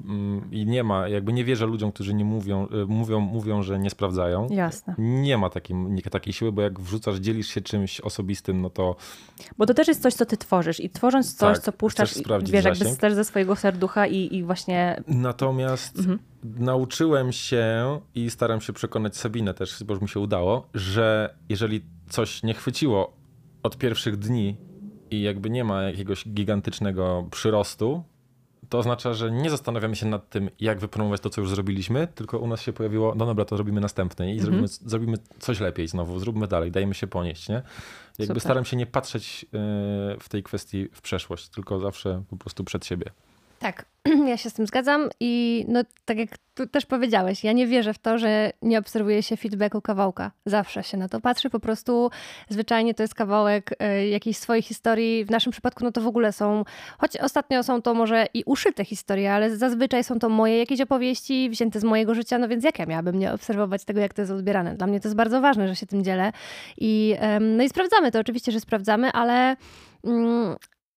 i 0.50 0.66
nie 0.66 0.84
ma, 0.84 1.08
jakby 1.08 1.32
nie 1.32 1.44
wierzę 1.44 1.66
ludziom, 1.66 1.92
którzy 1.92 2.14
nie 2.14 2.24
mówią, 2.24 2.68
e, 2.68 2.86
mówią, 2.86 3.20
mówią, 3.20 3.62
że 3.62 3.78
nie 3.78 3.90
sprawdzają. 3.90 4.48
Jasne. 4.50 4.94
Nie 4.98 5.38
ma 5.38 5.50
takiej, 5.50 5.76
takiej 6.10 6.32
siły, 6.32 6.52
bo 6.52 6.62
jak 6.62 6.80
wrzucasz, 6.80 7.16
dzielisz 7.16 7.48
się 7.48 7.60
czymś 7.60 8.00
osobistym, 8.00 8.60
no 8.60 8.70
to... 8.70 8.96
Bo 9.58 9.66
to 9.66 9.74
też 9.74 9.88
jest 9.88 10.02
coś, 10.02 10.14
co 10.14 10.26
ty 10.26 10.36
tworzysz 10.36 10.80
i 10.80 10.90
tworząc 10.90 11.34
coś, 11.34 11.56
tak, 11.56 11.64
co 11.64 11.72
puszczasz, 11.72 12.14
wiesz, 12.42 12.64
jakby 12.64 12.96
też 12.96 13.14
ze 13.14 13.24
swojego 13.24 13.56
serducha 13.56 14.06
i, 14.06 14.36
i 14.36 14.42
właśnie... 14.42 15.02
Natomiast 15.06 15.98
mhm. 15.98 16.18
nauczyłem 16.44 17.32
się 17.32 18.00
i 18.14 18.30
staram 18.30 18.60
się 18.60 18.72
przekonać 18.72 19.16
Sabinę 19.16 19.54
też, 19.54 19.84
bo 19.84 19.94
już 19.94 20.02
mi 20.02 20.08
się 20.08 20.20
udało, 20.20 20.68
że 20.74 21.34
jeżeli 21.48 21.82
coś 22.08 22.42
nie 22.42 22.54
chwyciło 22.54 23.12
od 23.62 23.78
pierwszych 23.78 24.16
dni 24.16 24.56
i 25.10 25.22
jakby 25.22 25.50
nie 25.50 25.64
ma 25.64 25.82
jakiegoś 25.82 26.28
gigantycznego 26.28 27.28
przyrostu, 27.30 28.04
to 28.68 28.78
oznacza, 28.78 29.14
że 29.14 29.30
nie 29.30 29.50
zastanawiamy 29.50 29.96
się 29.96 30.06
nad 30.06 30.30
tym, 30.30 30.50
jak 30.60 30.78
wypromować 30.78 31.20
to, 31.20 31.30
co 31.30 31.40
już 31.40 31.50
zrobiliśmy, 31.50 32.08
tylko 32.14 32.38
u 32.38 32.46
nas 32.46 32.62
się 32.62 32.72
pojawiło, 32.72 33.14
no 33.16 33.26
dobra, 33.26 33.44
to 33.44 33.56
robimy 33.56 33.80
następne 33.80 34.34
i 34.34 34.38
-hmm. 34.38 34.42
zrobimy, 34.42 34.68
zrobimy 34.68 35.16
coś 35.38 35.60
lepiej 35.60 35.88
znowu, 35.88 36.18
zróbmy 36.18 36.46
dalej, 36.46 36.70
dajmy 36.70 36.94
się 36.94 37.06
ponieść, 37.06 37.48
nie? 37.48 37.54
Jakby 37.54 38.26
Super. 38.26 38.40
staram 38.40 38.64
się 38.64 38.76
nie 38.76 38.86
patrzeć 38.86 39.44
y, 39.44 39.48
w 40.20 40.28
tej 40.28 40.42
kwestii 40.42 40.88
w 40.92 41.00
przeszłość, 41.00 41.48
tylko 41.48 41.80
zawsze 41.80 42.22
po 42.30 42.36
prostu 42.36 42.64
przed 42.64 42.86
siebie. 42.86 43.10
Tak, 43.58 43.84
ja 44.30 44.36
się 44.36 44.50
z 44.50 44.52
tym 44.52 44.66
zgadzam 44.66 45.08
i 45.20 45.64
no 45.68 45.82
tak 46.04 46.18
jak 46.18 46.28
tu 46.54 46.66
też 46.66 46.86
powiedziałeś, 46.86 47.44
ja 47.44 47.52
nie 47.52 47.66
wierzę 47.66 47.94
w 47.94 47.98
to, 47.98 48.18
że 48.18 48.50
nie 48.62 48.78
obserwuje 48.78 49.22
się 49.22 49.36
feedbacku 49.36 49.80
kawałka. 49.80 50.30
Zawsze 50.46 50.82
się 50.82 50.96
na 50.96 51.08
to 51.08 51.20
patrzy, 51.20 51.50
po 51.50 51.60
prostu 51.60 52.10
zwyczajnie 52.48 52.94
to 52.94 53.02
jest 53.02 53.14
kawałek 53.14 53.70
y, 53.82 54.08
jakiejś 54.08 54.36
swojej 54.36 54.62
historii. 54.62 55.24
W 55.24 55.30
naszym 55.30 55.52
przypadku 55.52 55.84
no 55.84 55.92
to 55.92 56.00
w 56.00 56.06
ogóle 56.06 56.32
są, 56.32 56.64
choć 56.98 57.16
ostatnio 57.16 57.62
są 57.62 57.82
to 57.82 57.94
może 57.94 58.26
i 58.34 58.42
uszyte 58.46 58.84
historie, 58.84 59.32
ale 59.32 59.56
zazwyczaj 59.56 60.04
są 60.04 60.18
to 60.18 60.28
moje 60.28 60.58
jakieś 60.58 60.80
opowieści 60.80 61.50
wzięte 61.50 61.80
z 61.80 61.84
mojego 61.84 62.14
życia, 62.14 62.38
no 62.38 62.48
więc 62.48 62.64
jak 62.64 62.78
ja 62.78 62.86
miałabym 62.86 63.18
nie 63.18 63.32
obserwować 63.32 63.84
tego, 63.84 64.00
jak 64.00 64.14
to 64.14 64.22
jest 64.22 64.32
odbierane? 64.32 64.74
Dla 64.74 64.86
mnie 64.86 65.00
to 65.00 65.08
jest 65.08 65.16
bardzo 65.16 65.40
ważne, 65.40 65.68
że 65.68 65.76
się 65.76 65.86
tym 65.86 66.04
dzielę 66.04 66.32
i, 66.78 67.16
y, 67.36 67.40
no 67.40 67.62
i 67.62 67.68
sprawdzamy 67.68 68.12
to, 68.12 68.20
oczywiście, 68.20 68.52
że 68.52 68.60
sprawdzamy, 68.60 69.12
ale 69.12 69.56
mm, 70.04 70.56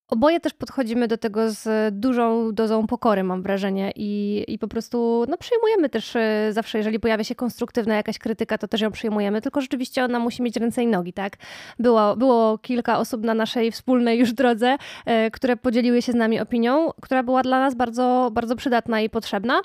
Oboje 0.09 0.39
też 0.39 0.53
podchodzimy 0.53 1.07
do 1.07 1.17
tego 1.17 1.51
z 1.51 1.93
dużą 1.95 2.51
dozą 2.53 2.87
pokory, 2.87 3.23
mam 3.23 3.41
wrażenie, 3.41 3.91
i, 3.95 4.43
i 4.47 4.59
po 4.59 4.67
prostu 4.67 5.25
no, 5.29 5.38
przyjmujemy 5.38 5.89
też 5.89 6.15
e, 6.15 6.49
zawsze, 6.51 6.77
jeżeli 6.77 6.99
pojawia 6.99 7.23
się 7.23 7.36
konstruktywna 7.36 7.95
jakaś 7.95 8.19
krytyka, 8.19 8.57
to 8.57 8.67
też 8.67 8.81
ją 8.81 8.91
przyjmujemy, 8.91 9.41
tylko 9.41 9.62
rzeczywiście 9.62 10.03
ona 10.03 10.19
musi 10.19 10.43
mieć 10.43 10.55
ręce 10.55 10.84
i 10.84 10.88
nogi, 10.88 11.13
tak? 11.13 11.38
Było, 11.79 12.15
było 12.15 12.57
kilka 12.57 12.99
osób 12.99 13.23
na 13.23 13.34
naszej 13.34 13.71
wspólnej 13.71 14.19
już 14.19 14.34
drodze, 14.34 14.77
e, 15.05 15.31
które 15.31 15.57
podzieliły 15.57 16.01
się 16.01 16.12
z 16.12 16.15
nami 16.15 16.39
opinią, 16.39 16.91
która 17.01 17.23
była 17.23 17.41
dla 17.41 17.60
nas 17.60 17.75
bardzo, 17.75 18.29
bardzo 18.34 18.55
przydatna 18.55 19.01
i 19.01 19.10
potrzebna. 19.10 19.62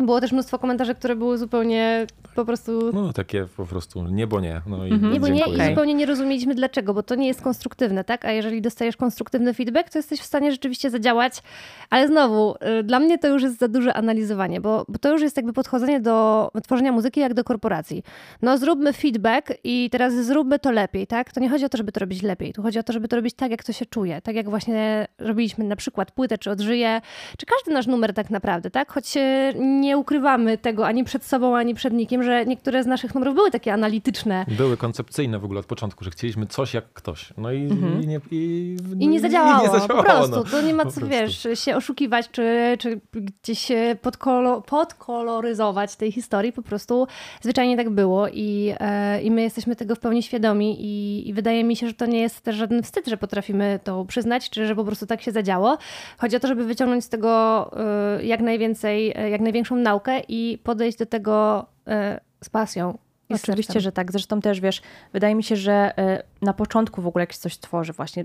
Było 0.00 0.20
też 0.20 0.32
mnóstwo 0.32 0.58
komentarzy, 0.58 0.94
które 0.94 1.16
były 1.16 1.38
zupełnie 1.38 2.06
po 2.34 2.44
prostu. 2.44 2.90
No 2.92 3.12
takie 3.12 3.46
po 3.56 3.66
prostu 3.66 4.06
niebo 4.06 4.40
nie. 4.40 4.60
No 4.66 4.86
i 4.86 4.92
mhm. 4.92 5.12
Niebo 5.12 5.28
nie 5.28 5.44
i 5.46 5.68
zupełnie 5.68 5.94
nie 5.94 6.06
rozumieliśmy 6.06 6.54
dlaczego, 6.54 6.94
bo 6.94 7.02
to 7.02 7.14
nie 7.14 7.26
jest 7.26 7.42
konstruktywne, 7.42 8.04
tak? 8.04 8.24
A 8.24 8.32
jeżeli 8.32 8.62
dostajesz 8.62 8.96
konstruktywny 8.96 9.54
feedback, 9.54 9.90
to 9.90 9.98
jesteś 9.98 10.20
w 10.20 10.24
stanie 10.24 10.52
rzeczywiście 10.52 10.90
zadziałać. 10.90 11.42
Ale 11.90 12.08
znowu, 12.08 12.54
y, 12.80 12.82
dla 12.82 13.00
mnie 13.00 13.18
to 13.18 13.28
już 13.28 13.42
jest 13.42 13.58
za 13.58 13.68
duże 13.68 13.94
analizowanie, 13.94 14.60
bo, 14.60 14.84
bo 14.88 14.98
to 14.98 15.12
już 15.12 15.22
jest 15.22 15.36
jakby 15.36 15.52
podchodzenie 15.52 16.00
do 16.00 16.48
tworzenia 16.62 16.92
muzyki 16.92 17.20
jak 17.20 17.34
do 17.34 17.44
korporacji. 17.44 18.02
No 18.42 18.58
zróbmy 18.58 18.92
feedback 18.92 19.52
i 19.64 19.88
teraz 19.92 20.14
zróbmy 20.14 20.58
to 20.58 20.70
lepiej, 20.70 21.06
tak? 21.06 21.32
To 21.32 21.40
nie 21.40 21.48
chodzi 21.48 21.64
o 21.64 21.68
to, 21.68 21.78
żeby 21.78 21.92
to 21.92 22.00
robić 22.00 22.22
lepiej. 22.22 22.52
Tu 22.52 22.62
chodzi 22.62 22.78
o 22.78 22.82
to, 22.82 22.92
żeby 22.92 23.08
to 23.08 23.16
robić 23.16 23.34
tak, 23.34 23.50
jak 23.50 23.64
to 23.64 23.72
się 23.72 23.86
czuje. 23.86 24.22
Tak 24.22 24.36
jak 24.36 24.50
właśnie 24.50 25.08
robiliśmy 25.18 25.64
na 25.64 25.76
przykład 25.76 26.10
płytę, 26.10 26.38
czy 26.38 26.50
odżyje, 26.50 27.00
czy 27.38 27.46
każdy 27.46 27.72
nasz 27.72 27.86
numer 27.86 28.14
tak 28.14 28.30
naprawdę, 28.30 28.70
tak? 28.70 28.92
Choć 28.92 29.14
nie 29.54 29.85
nie 29.86 29.98
ukrywamy 29.98 30.58
tego 30.58 30.86
ani 30.86 31.04
przed 31.04 31.24
sobą, 31.24 31.56
ani 31.56 31.74
przed 31.74 31.92
nikim, 31.92 32.22
że 32.22 32.46
niektóre 32.46 32.82
z 32.82 32.86
naszych 32.86 33.14
numerów 33.14 33.34
były 33.34 33.50
takie 33.50 33.72
analityczne. 33.72 34.46
Były 34.48 34.76
koncepcyjne 34.76 35.38
w 35.38 35.44
ogóle 35.44 35.60
od 35.60 35.66
początku, 35.66 36.04
że 36.04 36.10
chcieliśmy 36.10 36.46
coś 36.46 36.74
jak 36.74 36.92
ktoś. 36.92 37.32
No 37.36 37.52
i, 37.52 37.62
mhm. 37.62 38.02
i, 38.02 38.06
nie, 38.06 38.20
i, 38.30 38.76
I 39.00 39.08
nie 39.08 39.20
zadziałało. 39.20 39.62
Nie 39.62 39.80
zadziałało 39.80 40.02
po 40.02 40.10
prostu. 40.10 40.36
No. 40.36 40.44
To 40.44 40.62
nie 40.62 40.74
ma 40.74 40.86
co, 40.86 41.06
wiesz, 41.06 41.48
się 41.54 41.76
oszukiwać, 41.76 42.30
czy, 42.30 42.76
czy 42.78 43.00
gdzieś 43.12 43.68
podkolo, 44.02 44.62
podkoloryzować 44.62 45.96
tej 45.96 46.12
historii. 46.12 46.52
Po 46.52 46.62
prostu 46.62 47.06
zwyczajnie 47.40 47.76
tak 47.76 47.90
było 47.90 48.28
i, 48.28 48.74
e, 48.80 49.22
i 49.22 49.30
my 49.30 49.42
jesteśmy 49.42 49.76
tego 49.76 49.94
w 49.94 49.98
pełni 49.98 50.22
świadomi 50.22 50.76
i, 50.80 51.28
i 51.28 51.34
wydaje 51.34 51.64
mi 51.64 51.76
się, 51.76 51.86
że 51.86 51.94
to 51.94 52.06
nie 52.06 52.20
jest 52.20 52.40
też 52.40 52.56
żaden 52.56 52.82
wstyd, 52.82 53.06
że 53.06 53.16
potrafimy 53.16 53.80
to 53.84 54.04
przyznać, 54.04 54.50
czy 54.50 54.66
że 54.66 54.74
po 54.76 54.84
prostu 54.84 55.06
tak 55.06 55.22
się 55.22 55.32
zadziało. 55.32 55.78
Chodzi 56.18 56.36
o 56.36 56.40
to, 56.40 56.48
żeby 56.48 56.64
wyciągnąć 56.64 57.04
z 57.04 57.08
tego 57.08 57.30
e, 57.76 58.24
jak 58.24 58.40
najwięcej, 58.40 59.12
e, 59.16 59.30
jak 59.30 59.40
największą 59.40 59.75
naukę 59.82 60.20
i 60.28 60.58
podejść 60.64 60.98
do 60.98 61.06
tego 61.06 61.66
e, 61.86 62.20
z 62.44 62.48
pasją. 62.48 62.98
Oczywiście, 63.34 63.80
że 63.80 63.92
tak. 63.92 64.12
Zresztą 64.12 64.40
też 64.40 64.60
wiesz, 64.60 64.82
wydaje 65.12 65.34
mi 65.34 65.42
się, 65.42 65.56
że 65.56 65.98
e, 65.98 66.22
na 66.42 66.52
początku 66.52 67.02
w 67.02 67.06
ogóle 67.06 67.22
jak 67.22 67.34
coś 67.34 67.58
tworzy, 67.58 67.92
właśnie, 67.92 68.24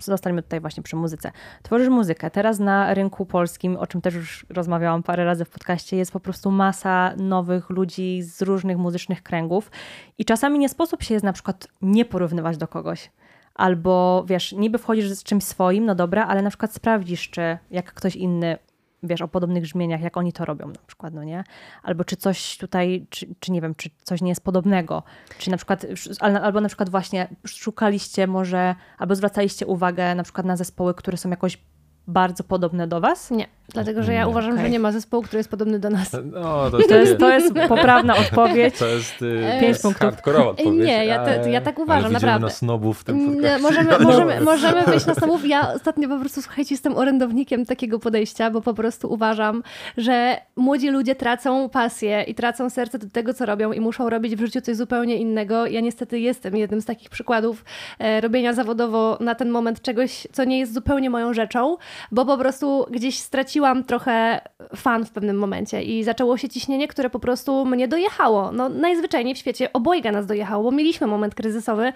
zostańmy 0.00 0.42
tutaj 0.42 0.60
właśnie 0.60 0.82
przy 0.82 0.96
muzyce. 0.96 1.32
Tworzysz 1.62 1.88
muzykę. 1.88 2.30
Teraz 2.30 2.58
na 2.58 2.94
rynku 2.94 3.26
polskim, 3.26 3.76
o 3.76 3.86
czym 3.86 4.00
też 4.00 4.14
już 4.14 4.46
rozmawiałam 4.50 5.02
parę 5.02 5.24
razy 5.24 5.44
w 5.44 5.50
podcaście, 5.50 5.96
jest 5.96 6.12
po 6.12 6.20
prostu 6.20 6.50
masa 6.50 7.14
nowych 7.16 7.70
ludzi 7.70 8.22
z 8.22 8.42
różnych 8.42 8.78
muzycznych 8.78 9.22
kręgów 9.22 9.70
i 10.18 10.24
czasami 10.24 10.58
nie 10.58 10.68
sposób 10.68 11.02
się 11.02 11.14
jest 11.14 11.24
na 11.24 11.32
przykład 11.32 11.68
nie 11.82 12.04
porównywać 12.04 12.56
do 12.56 12.68
kogoś. 12.68 13.10
Albo 13.54 14.24
wiesz, 14.28 14.52
niby 14.52 14.78
wchodzisz 14.78 15.10
z 15.10 15.22
czymś 15.22 15.44
swoim, 15.44 15.84
no 15.84 15.94
dobra, 15.94 16.26
ale 16.26 16.42
na 16.42 16.50
przykład 16.50 16.74
sprawdzisz, 16.74 17.30
czy 17.30 17.58
jak 17.70 17.94
ktoś 17.94 18.16
inny 18.16 18.58
wiesz, 19.04 19.22
o 19.22 19.28
podobnych 19.28 19.62
brzmieniach, 19.62 20.00
jak 20.00 20.16
oni 20.16 20.32
to 20.32 20.44
robią 20.44 20.66
na 20.66 20.80
przykład, 20.86 21.14
no 21.14 21.24
nie? 21.24 21.44
Albo 21.82 22.04
czy 22.04 22.16
coś 22.16 22.58
tutaj, 22.58 23.06
czy, 23.10 23.26
czy 23.40 23.52
nie 23.52 23.60
wiem, 23.60 23.74
czy 23.74 23.90
coś 24.02 24.22
nie 24.22 24.28
jest 24.28 24.44
podobnego, 24.44 25.02
czy 25.38 25.50
na 25.50 25.56
przykład, 25.56 25.86
albo 26.20 26.60
na 26.60 26.68
przykład 26.68 26.88
właśnie 26.88 27.28
szukaliście 27.46 28.26
może, 28.26 28.74
albo 28.98 29.14
zwracaliście 29.14 29.66
uwagę 29.66 30.14
na 30.14 30.22
przykład 30.22 30.46
na 30.46 30.56
zespoły, 30.56 30.94
które 30.94 31.16
są 31.16 31.30
jakoś 31.30 31.58
bardzo 32.06 32.44
podobne 32.44 32.86
do 32.86 33.00
was? 33.00 33.30
Nie. 33.30 33.46
Dlatego, 33.68 34.02
że 34.02 34.12
ja 34.12 34.26
uważam, 34.26 34.52
okay. 34.52 34.64
że 34.64 34.70
nie 34.70 34.78
ma 34.78 34.92
zespołu, 34.92 35.22
który 35.22 35.38
jest 35.38 35.50
podobny 35.50 35.78
do 35.78 35.90
nas. 35.90 36.16
No, 36.24 36.70
to, 36.70 36.78
jest 36.78 36.88
to, 36.88 36.96
jest, 36.96 37.18
to 37.18 37.30
jest 37.30 37.54
poprawna 37.68 38.16
odpowiedź. 38.16 38.74
To 38.84 38.86
jest 38.86 39.22
y, 39.22 39.60
pięć 39.60 39.78
punktów. 39.78 40.08
odpowiedź. 40.08 40.86
Nie, 40.86 41.06
ja, 41.06 41.24
te, 41.24 41.50
ja 41.50 41.60
tak 41.60 41.78
uważam, 41.78 42.12
naprawdę. 42.12 42.46
na 42.46 42.52
snobów 42.52 43.00
w 43.00 43.04
tym 43.04 43.42
możemy, 43.60 43.98
możemy, 43.98 44.40
możemy 44.40 44.82
wyjść 44.82 45.06
na 45.06 45.14
snobów. 45.14 45.46
Ja 45.46 45.72
ostatnio 45.72 46.08
po 46.08 46.18
prostu, 46.18 46.42
słuchajcie, 46.42 46.74
jestem 46.74 46.96
orędownikiem 46.96 47.66
takiego 47.66 47.98
podejścia, 47.98 48.50
bo 48.50 48.60
po 48.60 48.74
prostu 48.74 49.12
uważam, 49.12 49.62
że 49.96 50.36
młodzi 50.56 50.90
ludzie 50.90 51.14
tracą 51.14 51.68
pasję 51.68 52.22
i 52.22 52.34
tracą 52.34 52.70
serce 52.70 52.98
do 52.98 53.10
tego, 53.10 53.34
co 53.34 53.46
robią 53.46 53.72
i 53.72 53.80
muszą 53.80 54.10
robić 54.10 54.36
w 54.36 54.40
życiu 54.40 54.60
coś 54.60 54.76
zupełnie 54.76 55.16
innego. 55.16 55.66
Ja 55.66 55.80
niestety 55.80 56.20
jestem 56.20 56.56
jednym 56.56 56.80
z 56.80 56.84
takich 56.84 57.10
przykładów 57.10 57.64
e, 57.98 58.20
robienia 58.20 58.52
zawodowo 58.52 59.18
na 59.20 59.34
ten 59.34 59.50
moment 59.50 59.82
czegoś, 59.82 60.26
co 60.32 60.44
nie 60.44 60.58
jest 60.58 60.74
zupełnie 60.74 61.10
moją 61.10 61.34
rzeczą, 61.34 61.76
bo 62.12 62.26
po 62.26 62.38
prostu 62.38 62.86
gdzieś 62.90 63.18
straciłam 63.18 63.53
straciłam 63.54 63.84
trochę 63.84 64.40
fan 64.76 65.04
w 65.04 65.10
pewnym 65.10 65.36
momencie 65.36 65.82
i 65.82 66.04
zaczęło 66.04 66.36
się 66.36 66.48
ciśnienie, 66.48 66.88
które 66.88 67.10
po 67.10 67.18
prostu 67.18 67.66
mnie 67.66 67.88
dojechało. 67.88 68.52
No 68.52 68.68
najzwyczajniej 68.68 69.34
w 69.34 69.38
świecie 69.38 69.72
obojga 69.72 70.12
nas 70.12 70.26
dojechało, 70.26 70.64
bo 70.64 70.76
mieliśmy 70.76 71.06
moment 71.06 71.34
kryzysowy 71.34 71.92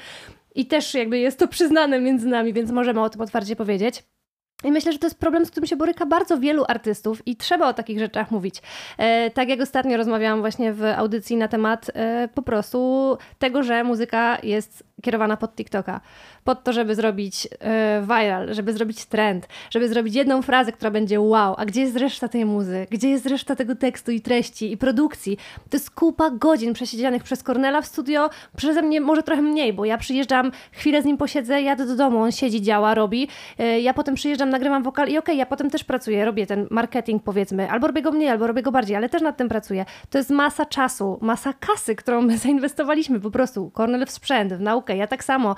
i 0.55 0.67
też 0.67 0.95
jakby 0.95 1.19
jest 1.19 1.39
to 1.39 1.49
przyznane 1.49 2.01
między 2.01 2.29
nami, 2.29 2.53
więc 2.53 2.71
możemy 2.71 3.01
o 3.03 3.11
tym 3.11 3.21
otwarcie 3.21 3.57
powiedzieć. 3.57 4.03
I 4.65 4.73
myślę, 4.73 4.93
że 4.93 4.99
to 4.99 5.07
jest 5.07 5.19
problem, 5.19 5.47
z 5.47 5.51
którym 5.51 5.67
się 5.67 5.77
boryka 5.77 6.07
bardzo 6.07 6.39
wielu 6.39 6.65
artystów 6.69 7.27
i 7.27 7.37
trzeba 7.37 7.69
o 7.69 7.75
takich 7.75 7.99
rzeczach 7.99 8.31
mówić. 8.31 8.63
E, 8.99 9.31
tak 9.31 9.49
jak 9.49 9.61
ostatnio 9.61 9.97
rozmawiałam 9.97 10.41
właśnie 10.41 10.73
w 10.73 10.85
audycji 10.85 11.37
na 11.37 11.49
temat 11.49 11.91
e, 11.95 12.29
po 12.35 12.43
prostu 12.43 13.19
tego, 13.39 13.63
że 13.63 13.85
muzyka 13.85 14.39
jest 14.43 14.88
kierowana 15.03 15.37
pod 15.37 15.55
TikToka. 15.55 16.01
Pod 16.45 16.65
to, 16.65 16.73
żeby 16.73 16.95
zrobić 16.95 17.49
e, 17.61 18.03
viral, 18.03 18.55
żeby 18.55 18.73
zrobić 18.73 19.05
trend, 19.05 19.49
żeby 19.71 19.89
zrobić 19.89 20.15
jedną 20.15 20.43
frazę, 20.43 20.73
która 20.73 20.91
będzie 20.91 21.21
wow, 21.21 21.55
a 21.59 21.67
gdzie 21.67 21.81
jest 21.81 21.97
reszta 21.97 22.29
tej 22.29 22.45
muzy? 22.45 22.87
Gdzie 22.91 23.09
jest 23.09 23.27
reszta 23.27 23.57
tego 23.57 23.75
tekstu 23.75 24.11
i 24.11 24.21
treści 24.21 24.73
i 24.73 24.77
produkcji? 24.77 25.39
To 25.71 25.77
jest 25.77 25.91
kupa 25.91 26.31
godzin 26.31 26.73
przesiedzianych 26.73 27.23
przez 27.23 27.43
Cornela 27.43 27.83
w 27.83 27.87
studio, 27.87 28.31
przeze 28.57 28.83
mnie 28.83 29.01
może 29.01 29.23
trochę 29.23 29.43
mniej, 29.43 29.73
bo 29.73 29.85
ja 29.85 29.99
przyjeżdżam, 29.99 30.53
chwilę 30.73 31.03
z 31.03 31.05
nim 31.05 31.17
posiedzę, 31.17 31.63
jadę 31.63 31.87
do 31.87 31.97
domu, 31.97 32.23
on 32.23 32.33
siedzi, 32.33 32.63
działa, 32.63 32.95
robi. 32.95 33.29
E, 33.59 33.81
ja 33.81 33.95
potem 33.95 34.15
przyjeżdżam, 34.15 34.51
nagrywam 34.51 34.83
wokal 34.83 35.09
i 35.09 35.11
okej, 35.11 35.19
okay, 35.19 35.35
ja 35.35 35.47
potem 35.47 35.71
też 35.71 35.85
pracuję, 35.85 36.25
robię 36.25 36.47
ten 36.47 36.67
marketing 36.71 37.23
powiedzmy, 37.23 37.71
albo 37.71 37.87
robię 37.87 38.03
go 38.03 38.13
mniej, 38.13 38.29
albo 38.29 38.47
robię 38.47 38.63
go 38.63 38.73
bardziej, 38.73 38.97
ale 38.97 39.09
też 39.09 39.23
nad 39.23 39.37
tym 39.37 39.49
pracuję. 39.49 39.85
To 40.11 40.19
jest 40.19 40.31
masa 40.31 40.67
czasu, 40.67 41.19
masa 41.21 41.53
kasy, 41.53 41.97
którą 41.97 42.23
my 42.23 42.39
zainwestowaliśmy 42.49 43.21
po 43.21 43.31
prostu. 43.31 43.71
Cornel 43.71 44.07
w 44.07 44.11
sprzęt, 44.11 44.53
w 44.53 44.61
naukę, 44.61 44.88
ja 44.97 45.07
tak 45.07 45.25
samo. 45.25 45.57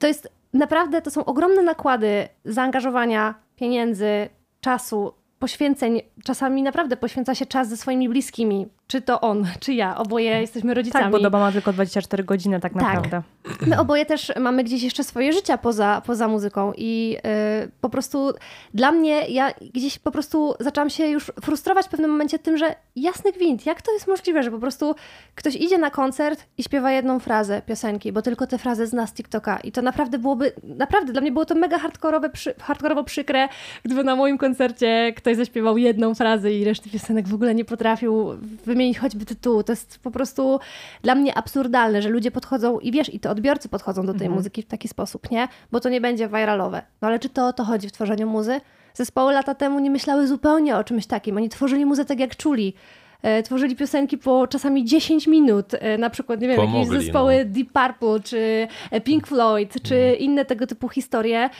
To 0.00 0.06
jest 0.06 0.28
naprawdę, 0.52 1.02
to 1.02 1.10
są 1.10 1.24
ogromne 1.24 1.62
nakłady 1.62 2.28
zaangażowania, 2.44 3.34
pieniędzy, 3.56 4.28
czasu, 4.60 5.14
poświęceń. 5.38 6.00
Czasami 6.24 6.62
naprawdę 6.62 6.96
poświęca 6.96 7.34
się 7.34 7.46
czas 7.46 7.68
ze 7.68 7.76
swoimi 7.76 8.08
bliskimi, 8.08 8.66
czy 8.86 9.00
to 9.00 9.20
on, 9.20 9.46
czy 9.60 9.74
ja. 9.74 9.96
Oboje 9.96 10.40
jesteśmy 10.40 10.74
rodzicami. 10.74 11.04
Tak, 11.04 11.12
bo 11.12 11.20
doba 11.20 11.38
ma 11.38 11.52
tylko 11.52 11.72
24 11.72 12.24
godziny 12.24 12.60
tak, 12.60 12.72
tak. 12.72 12.82
naprawdę. 12.82 13.22
My 13.66 13.80
oboje 13.80 14.06
też 14.06 14.32
mamy 14.40 14.64
gdzieś 14.64 14.82
jeszcze 14.82 15.04
swoje 15.04 15.32
życia 15.32 15.58
poza, 15.58 16.02
poza 16.06 16.28
muzyką 16.28 16.72
i 16.76 17.10
yy, 17.10 17.70
po 17.80 17.88
prostu 17.88 18.32
dla 18.74 18.92
mnie, 18.92 19.28
ja 19.28 19.52
gdzieś 19.74 19.98
po 19.98 20.10
prostu 20.10 20.54
zaczęłam 20.60 20.90
się 20.90 21.06
już 21.06 21.32
frustrować 21.42 21.86
w 21.86 21.88
pewnym 21.88 22.10
momencie 22.10 22.38
tym, 22.38 22.56
że 22.56 22.74
jasny 22.96 23.32
gwint, 23.32 23.66
jak 23.66 23.82
to 23.82 23.92
jest 23.92 24.06
możliwe, 24.06 24.42
że 24.42 24.50
po 24.50 24.58
prostu 24.58 24.94
ktoś 25.34 25.56
idzie 25.56 25.78
na 25.78 25.90
koncert 25.90 26.46
i 26.58 26.62
śpiewa 26.62 26.92
jedną 26.92 27.18
frazę 27.18 27.62
piosenki, 27.62 28.12
bo 28.12 28.22
tylko 28.22 28.46
tę 28.46 28.58
frazę 28.58 28.86
zna 28.86 29.06
z 29.06 29.12
TikToka 29.12 29.58
i 29.58 29.72
to 29.72 29.82
naprawdę 29.82 30.18
byłoby, 30.18 30.52
naprawdę 30.62 31.12
dla 31.12 31.20
mnie 31.20 31.32
było 31.32 31.44
to 31.44 31.54
mega 31.54 31.78
hardkorowe, 31.78 32.30
przy, 32.30 32.54
hardkorowo 32.60 33.04
przykre, 33.04 33.48
gdyby 33.84 34.04
na 34.04 34.16
moim 34.16 34.38
koncercie 34.38 35.12
ktoś 35.16 35.36
zaśpiewał 35.36 35.78
jedną 35.78 36.13
frazę 36.14 36.52
i 36.52 36.64
reszty 36.64 36.90
piosenek 36.90 37.28
w 37.28 37.34
ogóle 37.34 37.54
nie 37.54 37.64
potrafił 37.64 38.28
wymienić 38.66 38.98
choćby 38.98 39.24
tytułu. 39.24 39.62
To 39.62 39.72
jest 39.72 39.98
po 40.02 40.10
prostu 40.10 40.60
dla 41.02 41.14
mnie 41.14 41.38
absurdalne, 41.38 42.02
że 42.02 42.08
ludzie 42.08 42.30
podchodzą 42.30 42.78
i 42.78 42.92
wiesz, 42.92 43.14
i 43.14 43.20
to 43.20 43.30
odbiorcy 43.30 43.68
podchodzą 43.68 44.06
do 44.06 44.12
tej 44.12 44.26
mhm. 44.26 44.34
muzyki 44.34 44.62
w 44.62 44.66
taki 44.66 44.88
sposób, 44.88 45.30
nie? 45.30 45.48
Bo 45.72 45.80
to 45.80 45.88
nie 45.88 46.00
będzie 46.00 46.28
viralowe. 46.28 46.82
No 47.02 47.08
ale 47.08 47.18
czy 47.18 47.28
to 47.28 47.46
o 47.46 47.52
to 47.52 47.64
chodzi 47.64 47.88
w 47.88 47.92
tworzeniu 47.92 48.26
muzy? 48.26 48.60
Zespoły 48.94 49.32
lata 49.32 49.54
temu 49.54 49.78
nie 49.78 49.90
myślały 49.90 50.26
zupełnie 50.26 50.76
o 50.76 50.84
czymś 50.84 51.06
takim. 51.06 51.36
Oni 51.36 51.48
tworzyli 51.48 51.86
muzę 51.86 52.04
tak 52.04 52.20
jak 52.20 52.36
czuli 52.36 52.74
e, 53.22 53.42
tworzyli 53.42 53.76
piosenki 53.76 54.18
po 54.18 54.46
czasami 54.46 54.84
10 54.84 55.26
minut, 55.26 55.66
e, 55.74 55.98
na 55.98 56.10
przykład, 56.10 56.40
nie 56.40 56.48
wiem, 56.48 56.56
Pomogli, 56.56 56.78
jakieś 56.78 57.04
zespoły 57.04 57.44
no. 57.44 57.50
Deep 57.50 57.72
Purple, 57.72 58.20
czy 58.20 58.68
e, 58.90 59.00
Pink 59.00 59.26
Floyd, 59.26 59.74
czy 59.82 59.94
mhm. 59.94 60.18
inne 60.18 60.44
tego 60.44 60.66
typu 60.66 60.88
historie, 60.88 61.50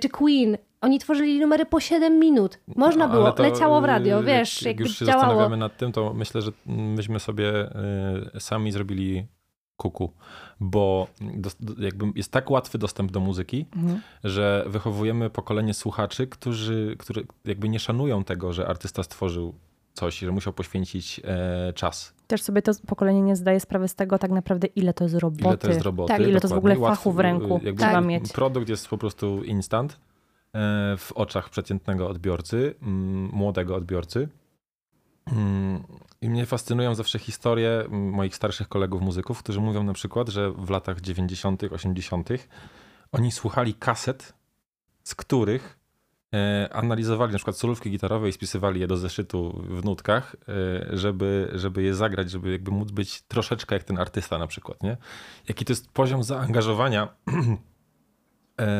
czy 0.00 0.08
Queen. 0.08 0.56
Oni 0.80 0.98
tworzyli 0.98 1.40
numery 1.40 1.66
po 1.66 1.80
7 1.80 2.18
minut. 2.18 2.58
Można 2.76 3.06
no, 3.06 3.14
było, 3.14 3.32
to, 3.32 3.42
leciało 3.42 3.80
w 3.80 3.84
radio, 3.84 4.22
wiesz, 4.22 4.62
jak 4.62 4.80
już 4.80 4.98
się 4.98 5.06
działało. 5.06 5.22
zastanawiamy 5.22 5.56
nad 5.56 5.76
tym, 5.76 5.92
to 5.92 6.14
myślę, 6.14 6.42
że 6.42 6.52
myśmy 6.66 7.20
sobie 7.20 7.70
y, 8.36 8.40
sami 8.40 8.72
zrobili 8.72 9.26
kuku, 9.76 10.12
bo 10.60 11.06
do, 11.20 11.50
jakby 11.78 12.06
jest 12.14 12.32
tak 12.32 12.50
łatwy 12.50 12.78
dostęp 12.78 13.12
do 13.12 13.20
muzyki, 13.20 13.66
mhm. 13.76 14.00
że 14.24 14.64
wychowujemy 14.66 15.30
pokolenie 15.30 15.74
słuchaczy, 15.74 16.26
którzy, 16.26 16.96
którzy 16.98 17.26
jakby 17.44 17.68
nie 17.68 17.80
szanują 17.80 18.24
tego, 18.24 18.52
że 18.52 18.68
artysta 18.68 19.02
stworzył 19.02 19.54
coś, 19.92 20.18
że 20.18 20.30
musiał 20.30 20.52
poświęcić 20.52 21.20
e, 21.24 21.72
czas. 21.72 22.14
Też 22.26 22.42
sobie 22.42 22.62
to 22.62 22.72
pokolenie 22.86 23.22
nie 23.22 23.36
zdaje 23.36 23.60
sprawy 23.60 23.88
z 23.88 23.94
tego 23.94 24.18
tak 24.18 24.30
naprawdę, 24.30 24.66
ile 24.66 24.94
to 24.94 25.04
jest 25.04 25.16
roboty. 25.16 25.44
Ile 25.44 25.58
to 25.58 25.68
jest 25.68 25.82
roboty. 25.82 26.08
Tak, 26.08 26.20
ile 26.20 26.40
to 26.40 26.46
jest 26.46 26.54
w 26.54 26.58
ogóle 26.58 26.76
fachu 26.76 27.12
w 27.12 27.18
ręku 27.18 27.60
jakby 27.62 27.82
trzeba 27.82 28.00
mieć. 28.00 28.32
Produkt 28.32 28.68
jest 28.68 28.88
po 28.88 28.98
prostu 28.98 29.42
instant 29.44 29.98
w 30.98 31.12
oczach 31.14 31.50
przeciętnego 31.50 32.08
odbiorcy, 32.08 32.74
mm, 32.82 33.30
młodego 33.32 33.76
odbiorcy. 33.76 34.28
Mm, 35.32 35.84
I 36.20 36.30
mnie 36.30 36.46
fascynują 36.46 36.94
zawsze 36.94 37.18
historie 37.18 37.84
moich 37.90 38.36
starszych 38.36 38.68
kolegów 38.68 39.02
muzyków, 39.02 39.42
którzy 39.42 39.60
mówią 39.60 39.82
na 39.82 39.92
przykład, 39.92 40.28
że 40.28 40.50
w 40.50 40.70
latach 40.70 41.00
90., 41.00 41.62
80. 41.72 42.28
oni 43.12 43.32
słuchali 43.32 43.74
kaset, 43.74 44.34
z 45.04 45.14
których 45.14 45.78
e, 46.34 46.68
analizowali 46.72 47.32
na 47.32 47.38
przykład 47.38 47.56
solówki 47.56 47.90
gitarowe 47.90 48.28
i 48.28 48.32
spisywali 48.32 48.80
je 48.80 48.86
do 48.86 48.96
zeszytu 48.96 49.62
w 49.68 49.84
nutkach, 49.84 50.36
e, 50.48 50.96
żeby, 50.96 51.50
żeby 51.54 51.82
je 51.82 51.94
zagrać, 51.94 52.30
żeby 52.30 52.52
jakby 52.52 52.70
móc 52.70 52.90
być 52.90 53.22
troszeczkę 53.22 53.74
jak 53.74 53.84
ten 53.84 53.98
artysta 53.98 54.38
na 54.38 54.46
przykład, 54.46 54.82
nie? 54.82 54.96
Jaki 55.48 55.64
to 55.64 55.72
jest 55.72 55.90
poziom 55.90 56.22
zaangażowania 56.22 57.08
E, 57.28 57.56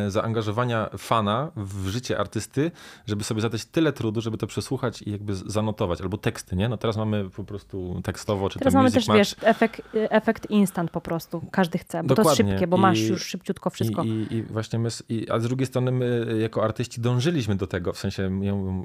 zaangażowania 0.09 0.91
fana 0.99 1.53
w 1.57 1.89
życie 1.89 2.19
artysty, 2.19 2.71
żeby 3.07 3.25
sobie 3.25 3.41
zadać 3.41 3.65
tyle 3.65 3.93
trudu, 3.93 4.21
żeby 4.21 4.39
to 4.39 4.47
przesłuchać 4.47 5.03
i 5.03 5.11
jakby 5.11 5.35
zanotować, 5.35 6.01
albo 6.01 6.19
teksty, 6.19 6.57
nie? 6.57 6.69
No 6.69 6.77
teraz 6.77 6.97
mamy 6.97 7.31
po 7.31 7.45
prostu 7.45 8.01
tekstowo, 8.05 8.49
czy 8.49 8.59
Teraz 8.59 8.75
mamy 8.75 8.91
też, 8.91 9.09
match. 9.09 9.19
wiesz, 9.19 9.37
efekt, 9.43 9.83
efekt 9.95 10.51
instant 10.51 10.91
po 10.91 11.01
prostu. 11.01 11.43
Każdy 11.51 11.79
chce, 11.79 12.03
bo 12.03 12.09
Dokładnie. 12.09 12.25
to 12.37 12.43
jest 12.43 12.51
szybkie, 12.51 12.67
bo 12.67 12.77
I, 12.77 12.81
masz 12.81 13.01
już 13.01 13.27
szybciutko 13.27 13.71
wszystko. 13.71 14.03
I, 14.03 14.09
i, 14.09 14.35
i 14.35 14.43
właśnie 14.43 14.79
my, 14.79 14.89
a 15.31 15.39
z 15.39 15.43
drugiej 15.43 15.67
strony 15.67 15.93
my 15.93 16.37
jako 16.41 16.65
artyści 16.65 17.01
dążyliśmy 17.01 17.57
do 17.57 17.67
tego, 17.67 17.93
w 17.93 17.99
sensie, 17.99 18.41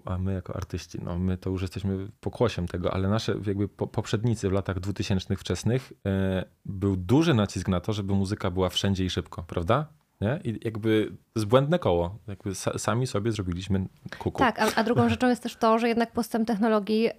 a 0.06 0.17
my 0.17 0.34
jako 0.34 0.56
artyści, 0.56 0.99
no 1.03 1.19
my 1.19 1.38
to 1.38 1.49
już 1.49 1.62
jesteśmy 1.62 2.08
pokłosiem 2.19 2.67
tego, 2.67 2.93
ale 2.93 3.10
nasze 3.10 3.36
jakby 3.45 3.67
poprzednicy 3.67 4.49
w 4.49 4.51
latach 4.51 4.79
2000 4.79 5.36
wczesnych 5.36 5.93
e, 6.06 6.45
był 6.65 6.95
duży 6.95 7.34
nacisk 7.34 7.67
na 7.67 7.79
to, 7.79 7.93
żeby 7.93 8.13
muzyka 8.13 8.51
była 8.51 8.69
wszędzie 8.69 9.06
i 9.06 9.10
szybko, 9.10 9.43
prawda? 9.43 9.88
Nie? 10.24 10.40
I 10.44 10.60
jakby 10.66 11.12
z 11.36 11.46
błędne 11.46 11.80
koło. 11.80 12.20
Jakby 12.28 12.56
sami 12.56 13.08
sobie 13.08 13.32
zrobiliśmy 13.32 13.86
kuku. 14.20 14.40
Tak, 14.40 14.60
a, 14.60 14.76
a 14.76 14.84
drugą 14.84 15.10
rzeczą 15.10 15.30
jest 15.30 15.44
też 15.44 15.56
to, 15.56 15.80
że 15.80 15.88
jednak 15.88 16.12
postęp 16.12 16.48
technologii 16.48 17.08
y, 17.08 17.14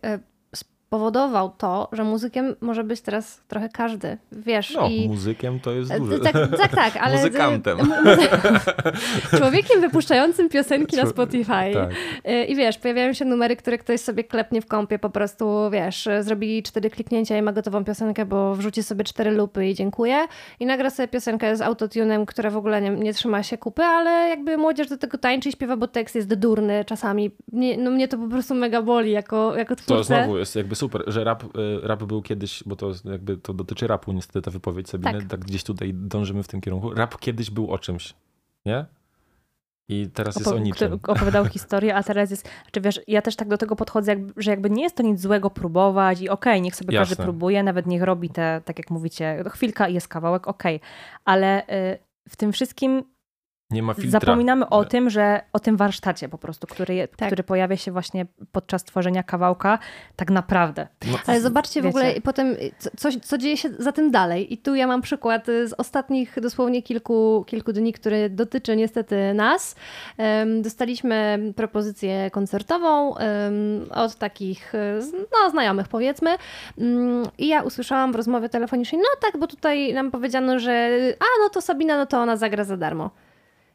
spowodował 0.94 1.50
to, 1.59 1.88
że 1.92 2.04
muzykiem 2.04 2.57
może 2.61 2.85
być 2.85 3.00
teraz 3.00 3.40
trochę 3.48 3.68
każdy, 3.68 4.18
wiesz. 4.33 4.74
No, 4.74 4.88
i... 4.88 5.09
muzykiem 5.09 5.61
to 5.61 5.72
jest 5.72 5.96
duże. 5.98 6.18
Tak, 6.18 6.33
tak, 6.33 6.74
tak 6.74 6.96
ale... 7.04 7.16
Muzykantem. 7.16 7.78
Człowiekiem 9.38 9.80
wypuszczającym 9.80 10.48
piosenki 10.48 10.96
na 10.96 11.07
Spotify. 11.07 11.72
Tak. 11.74 11.90
Y, 12.28 12.44
I 12.44 12.57
wiesz, 12.57 12.78
pojawiają 12.78 13.12
się 13.12 13.24
numery, 13.24 13.57
które 13.57 13.78
ktoś 13.78 14.00
sobie 14.00 14.24
klepnie 14.24 14.61
w 14.61 14.66
kąpie, 14.66 14.98
po 14.98 15.11
prostu, 15.11 15.70
wiesz, 15.70 16.09
zrobi 16.20 16.62
cztery 16.62 16.90
kliknięcia 16.90 17.38
i 17.38 17.42
ma 17.42 17.52
gotową 17.52 17.85
piosenkę, 17.85 18.26
bo 18.26 18.54
wrzuci 18.54 18.83
sobie 18.83 19.04
cztery 19.04 19.30
lupy 19.30 19.66
i 19.66 19.74
dziękuję. 19.74 20.26
I 20.61 20.66
nagra 20.66 20.90
sobie 20.90 21.09
piosenkę 21.09 21.57
z 21.57 21.61
autotunem, 21.61 22.26
która 22.26 22.50
w 22.50 22.57
ogóle 22.57 22.80
nie, 22.80 22.90
nie 22.90 23.14
trzyma 23.14 23.42
się 23.42 23.59
kupy, 23.59 23.83
ale 23.83 24.28
jakby 24.28 24.57
młodzież 24.57 24.88
do 24.88 24.96
tego 24.96 25.18
tańczy 25.18 25.48
i 25.48 25.52
śpiewa, 25.52 25.76
bo 25.76 25.88
tekst 25.88 26.14
jest 26.14 26.35
durny 26.35 26.85
czasami. 26.85 27.30
Mnie, 27.52 27.76
no 27.76 27.90
mnie 27.90 28.09
to 28.09 28.18
po 28.18 28.28
prostu 28.28 28.54
mega 28.54 28.83
boli 28.83 29.11
jako, 29.11 29.57
jako 29.57 29.76
twórcę. 29.76 29.94
To 29.96 30.04
znowu 30.04 30.38
jest 30.38 30.57
jakby 30.57 30.76
super, 30.85 31.05
że 31.07 31.25
rap, 31.25 31.44
y, 31.44 31.81
rap 31.83 32.03
był 32.03 32.23
kiedyś, 32.23 32.62
bo 32.66 32.77
to 32.77 32.92
jakby 33.05 33.37
to 33.37 33.55
dotyczy 33.55 33.87
rapu 33.87 34.12
niestety 34.12 34.42
ta 34.42 34.51
wypowiedź 34.51 34.88
Sabiny, 34.88 35.18
tak. 35.18 35.31
tak 35.31 35.40
gdzieś 35.40 35.64
tutaj 35.64 35.94
dążymy 35.94 36.42
w 36.42 36.49
tym 36.49 36.61
kierunku. 36.61 36.94
Rap 36.94 37.18
kiedyś 37.18 37.51
był 37.51 37.70
o 37.70 37.79
czymś, 37.79 38.14
nie? 38.66 38.87
I 39.88 40.09
teraz 40.14 40.37
jest 40.37 40.49
o 40.49 40.59
niczym. 40.59 40.92
Opowiadał 40.92 41.47
historię, 41.57 41.94
a 41.94 42.03
teraz 42.03 42.31
jest. 42.31 42.49
Znaczy 42.62 42.81
wiesz, 42.81 43.01
ja 43.09 43.23
też 43.23 43.37
tak 43.37 43.49
do 43.49 43.59
tego 43.59 43.77
podchodzę, 43.77 44.16
że 44.37 44.51
jakby 44.51 44.70
nie 44.70 44.83
jest 44.83 44.97
to 44.97 45.03
nic 45.03 45.20
złego 45.20 45.51
próbować 45.51 46.20
i 46.20 46.29
okej, 46.29 46.53
okay, 46.53 46.61
niech 46.61 46.77
sobie 46.77 46.94
Jasne. 46.94 47.16
każdy 47.16 47.23
próbuje, 47.23 47.62
nawet 47.62 47.87
niech 47.87 48.03
robi 48.03 48.31
te, 48.31 48.62
tak 48.64 48.79
jak 48.79 48.90
mówicie, 48.90 49.44
chwilka 49.51 49.88
i 49.88 49.94
jest 49.94 50.09
kawałek, 50.09 50.49
okej. 50.49 50.77
Okay. 50.77 50.88
Ale 51.25 51.62
y, 51.62 51.99
w 52.29 52.37
tym 52.37 52.53
wszystkim 52.53 53.03
nie 53.74 53.82
ma 53.82 53.94
filtra. 53.94 54.20
Zapominamy 54.20 54.68
o 54.68 54.84
tym, 54.84 55.10
że 55.10 55.40
o 55.52 55.60
tym 55.60 55.76
warsztacie 55.76 56.28
po 56.28 56.38
prostu, 56.38 56.66
który, 56.66 57.08
tak. 57.16 57.28
który 57.28 57.42
pojawia 57.42 57.76
się 57.76 57.92
właśnie 57.92 58.26
podczas 58.52 58.84
tworzenia 58.84 59.22
kawałka, 59.22 59.78
tak 60.16 60.30
naprawdę. 60.30 60.87
No. 61.06 61.18
Ale 61.26 61.40
zobaczcie 61.40 61.82
Wiecie. 61.82 61.92
w 61.92 61.96
ogóle 61.96 62.20
potem, 62.20 62.56
co, 62.96 63.08
co 63.22 63.38
dzieje 63.38 63.56
się 63.56 63.70
za 63.78 63.92
tym 63.92 64.10
dalej. 64.10 64.52
I 64.52 64.58
tu 64.58 64.74
ja 64.74 64.87
mam 64.87 65.02
przykład 65.02 65.46
z 65.46 65.72
ostatnich 65.78 66.40
dosłownie 66.40 66.82
kilku, 66.82 67.44
kilku 67.46 67.72
dni, 67.72 67.92
który 67.92 68.30
dotyczy 68.30 68.76
niestety 68.76 69.34
nas. 69.34 69.76
Dostaliśmy 70.62 71.38
propozycję 71.56 72.30
koncertową 72.30 73.14
od 73.90 74.14
takich 74.14 74.72
no, 75.32 75.50
znajomych 75.50 75.88
powiedzmy. 75.88 76.30
Mm, 76.78 77.22
I 77.38 77.48
ja 77.48 77.62
usłyszałam 77.62 78.12
w 78.12 78.16
rozmowie 78.16 78.48
telefonicznej, 78.48 79.00
no 79.00 79.08
tak, 79.20 79.40
bo 79.40 79.46
tutaj 79.46 79.94
nam 79.94 80.10
powiedziano, 80.10 80.58
że 80.58 80.90
a 81.20 81.24
no 81.42 81.48
to 81.48 81.60
Sabina, 81.60 81.96
no 81.96 82.06
to 82.06 82.18
ona 82.18 82.37
zagra 82.37 82.64
za 82.64 82.76
darmo 82.76 83.10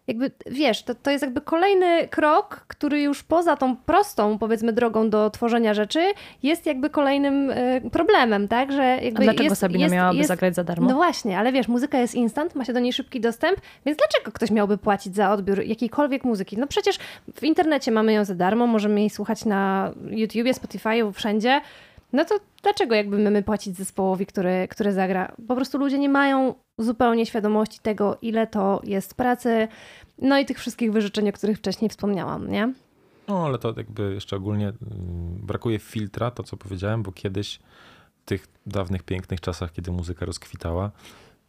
jakby 0.10 0.32
wiesz, 0.46 0.84
to, 0.84 0.96
to 0.96 1.12
jest 1.12 1.22
jakby 1.22 1.42
kolejny 1.42 2.08
krok, 2.08 2.66
który 2.68 3.02
już 3.02 3.24
poza 3.24 3.56
tą 3.56 3.76
prostą, 3.76 4.38
powiedzmy, 4.38 4.74
drogą 4.74 5.10
do 5.10 5.30
tworzenia 5.30 5.74
rzeczy, 5.74 6.00
jest 6.44 6.66
jakby 6.66 6.90
kolejnym 6.90 7.52
y, 7.52 7.82
problemem, 7.92 8.48
tak? 8.48 8.72
Że 8.72 8.84
jakby 8.84 9.22
A 9.22 9.24
dlaczego 9.24 9.44
jest, 9.44 9.62
Sabina 9.62 9.84
jest, 9.84 9.96
miałaby 9.96 10.18
jest, 10.18 10.28
zagrać 10.28 10.56
za 10.56 10.64
darmo? 10.64 10.90
No 10.90 10.96
właśnie, 10.96 11.40
ale 11.40 11.52
wiesz, 11.52 11.68
muzyka 11.68 11.98
jest 11.98 12.16
instant, 12.16 12.56
ma 12.56 12.66
się 12.66 12.74
do 12.74 12.80
niej 12.80 12.94
szybki 12.94 13.22
dostęp, 13.22 13.62
więc 13.86 13.98
dlaczego 13.98 14.32
ktoś 14.32 14.52
miałby 14.52 14.78
płacić 14.78 15.16
za 15.16 15.32
odbiór 15.32 15.64
jakiejkolwiek 15.64 16.24
muzyki? 16.24 16.58
No 16.58 16.68
przecież 16.68 17.00
w 17.36 17.44
internecie 17.44 17.92
mamy 17.92 18.14
ją 18.14 18.26
za 18.26 18.36
darmo, 18.36 18.68
możemy 18.68 19.00
jej 19.00 19.10
słuchać 19.10 19.46
na 19.46 19.92
YouTubie, 20.10 20.54
Spotify'u, 20.54 21.14
wszędzie 21.14 21.62
No 22.14 22.26
to 22.26 22.40
dlaczego 22.64 22.96
jakby 22.96 23.18
my 23.18 23.44
płacić 23.44 23.78
zespołowi, 23.78 24.26
który, 24.26 24.68
który 24.70 24.94
zagra? 24.94 25.32
Po 25.48 25.56
prostu 25.56 25.78
ludzie 25.78 26.00
nie 26.00 26.10
mają 26.10 26.56
zupełnie 26.78 27.26
świadomości 27.26 27.80
tego, 27.80 28.18
ile 28.22 28.48
to 28.48 28.82
jest 28.84 29.16
pracy, 29.16 29.68
no 30.18 30.40
i 30.40 30.46
tych 30.46 30.60
wszystkich 30.60 30.92
wyrzeczeń, 30.92 31.30
o 31.30 31.32
których 31.32 31.58
wcześniej 31.58 31.90
wspomniałam, 31.90 32.52
nie? 32.52 32.74
No, 33.28 33.46
ale 33.46 33.58
to 33.58 33.74
jakby 33.78 34.14
jeszcze 34.14 34.36
ogólnie 34.36 34.68
mm, 34.68 34.76
brakuje 35.42 35.80
filtra, 35.80 36.32
to 36.32 36.44
co 36.44 36.58
powiedziałem, 36.58 37.04
bo 37.04 37.12
kiedyś 37.12 37.60
w 38.22 38.26
tych 38.26 38.48
dawnych, 38.66 39.04
pięknych 39.04 39.42
czasach, 39.42 39.72
kiedy 39.72 39.92
muzyka 39.92 40.26
rozkwitała, 40.26 40.92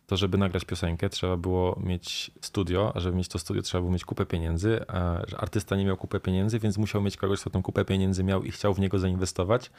to 0.07 0.17
żeby 0.17 0.39
nagrać 0.39 0.65
piosenkę 0.65 1.09
trzeba 1.09 1.37
było 1.37 1.81
mieć 1.85 2.31
studio, 2.41 2.93
a 2.95 3.01
żeby 3.01 3.17
mieć 3.17 3.29
to 3.29 3.39
studio 3.39 3.63
trzeba 3.63 3.81
było 3.81 3.93
mieć 3.93 4.05
kupę 4.05 4.27
pieniędzy, 4.27 4.81
a 4.89 5.19
artysta 5.37 5.77
nie 5.77 5.85
miał 5.85 5.97
kupę 5.97 6.21
pieniędzy, 6.21 6.59
więc 6.59 6.79
musiał 6.79 7.03
mieć 7.03 7.17
kogoś, 7.17 7.41
kto 7.41 7.51
tę 7.51 7.63
kupę 7.63 7.85
pieniędzy 7.85 8.25
miał 8.25 8.43
i 8.43 8.51
chciał 8.51 8.75
w 8.75 8.79
niego 8.79 8.99
zainwestować, 8.99 9.71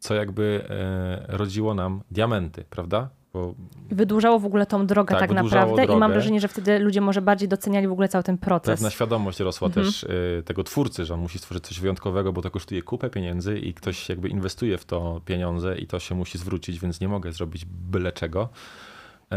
co 0.00 0.14
jakby 0.14 0.64
e, 0.70 1.36
rodziło 1.36 1.74
nam 1.74 2.02
diamenty, 2.10 2.64
prawda? 2.70 3.08
Bo... 3.32 3.54
Wydłużało 3.90 4.38
w 4.38 4.46
ogóle 4.46 4.66
tą 4.66 4.86
drogę 4.86 5.14
tak, 5.14 5.20
tak 5.20 5.30
naprawdę 5.30 5.76
drogę. 5.76 5.94
i 5.94 5.96
mam 5.96 6.12
wrażenie, 6.12 6.40
że 6.40 6.48
wtedy 6.48 6.78
ludzie 6.78 7.00
może 7.00 7.22
bardziej 7.22 7.48
doceniali 7.48 7.88
w 7.88 7.92
ogóle 7.92 8.08
cały 8.08 8.24
ten 8.24 8.38
proces. 8.38 8.74
Pewna 8.74 8.90
świadomość 8.90 9.40
rosła 9.40 9.66
mhm. 9.66 9.86
też 9.86 10.02
y, 10.02 10.42
tego 10.44 10.64
twórcy, 10.64 11.04
że 11.04 11.14
on 11.14 11.20
musi 11.20 11.38
stworzyć 11.38 11.66
coś 11.66 11.80
wyjątkowego, 11.80 12.32
bo 12.32 12.42
to 12.42 12.50
kosztuje 12.50 12.82
kupę 12.82 13.10
pieniędzy 13.10 13.58
i 13.58 13.74
ktoś 13.74 14.08
jakby 14.08 14.28
inwestuje 14.28 14.78
w 14.78 14.84
to 14.84 15.20
pieniądze 15.24 15.78
i 15.78 15.86
to 15.86 15.98
się 15.98 16.14
musi 16.14 16.38
zwrócić, 16.38 16.80
więc 16.80 17.00
nie 17.00 17.08
mogę 17.08 17.32
zrobić 17.32 17.64
byle 17.64 18.12
czego. 18.12 18.48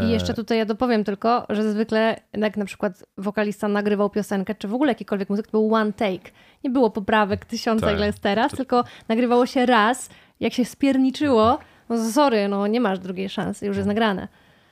I 0.02 0.10
jeszcze 0.10 0.34
tutaj 0.34 0.58
ja 0.58 0.64
dopowiem 0.64 1.04
tylko, 1.04 1.46
że 1.48 1.70
zwykle 1.72 2.20
jak 2.32 2.56
na 2.56 2.64
przykład 2.64 3.04
wokalista 3.18 3.68
nagrywał 3.68 4.10
piosenkę, 4.10 4.54
czy 4.54 4.68
w 4.68 4.74
ogóle 4.74 4.90
jakikolwiek 4.90 5.30
muzyk, 5.30 5.46
to 5.46 5.50
był 5.50 5.74
one 5.74 5.92
take. 5.92 6.30
Nie 6.64 6.70
było 6.70 6.90
poprawek 6.90 7.44
tysiąca, 7.44 7.86
tak. 7.86 7.96
ile 7.96 8.06
jest 8.06 8.20
teraz, 8.20 8.50
to... 8.50 8.56
tylko 8.56 8.84
nagrywało 9.08 9.46
się 9.46 9.66
raz, 9.66 10.10
jak 10.40 10.52
się 10.52 10.64
spierniczyło, 10.64 11.58
no 11.88 12.10
sorry, 12.10 12.48
no 12.48 12.66
nie 12.66 12.80
masz 12.80 12.98
drugiej 12.98 13.28
szansy, 13.28 13.66
już 13.66 13.76
jest 13.76 13.86
no. 13.86 13.90
nagrane. 13.90 14.28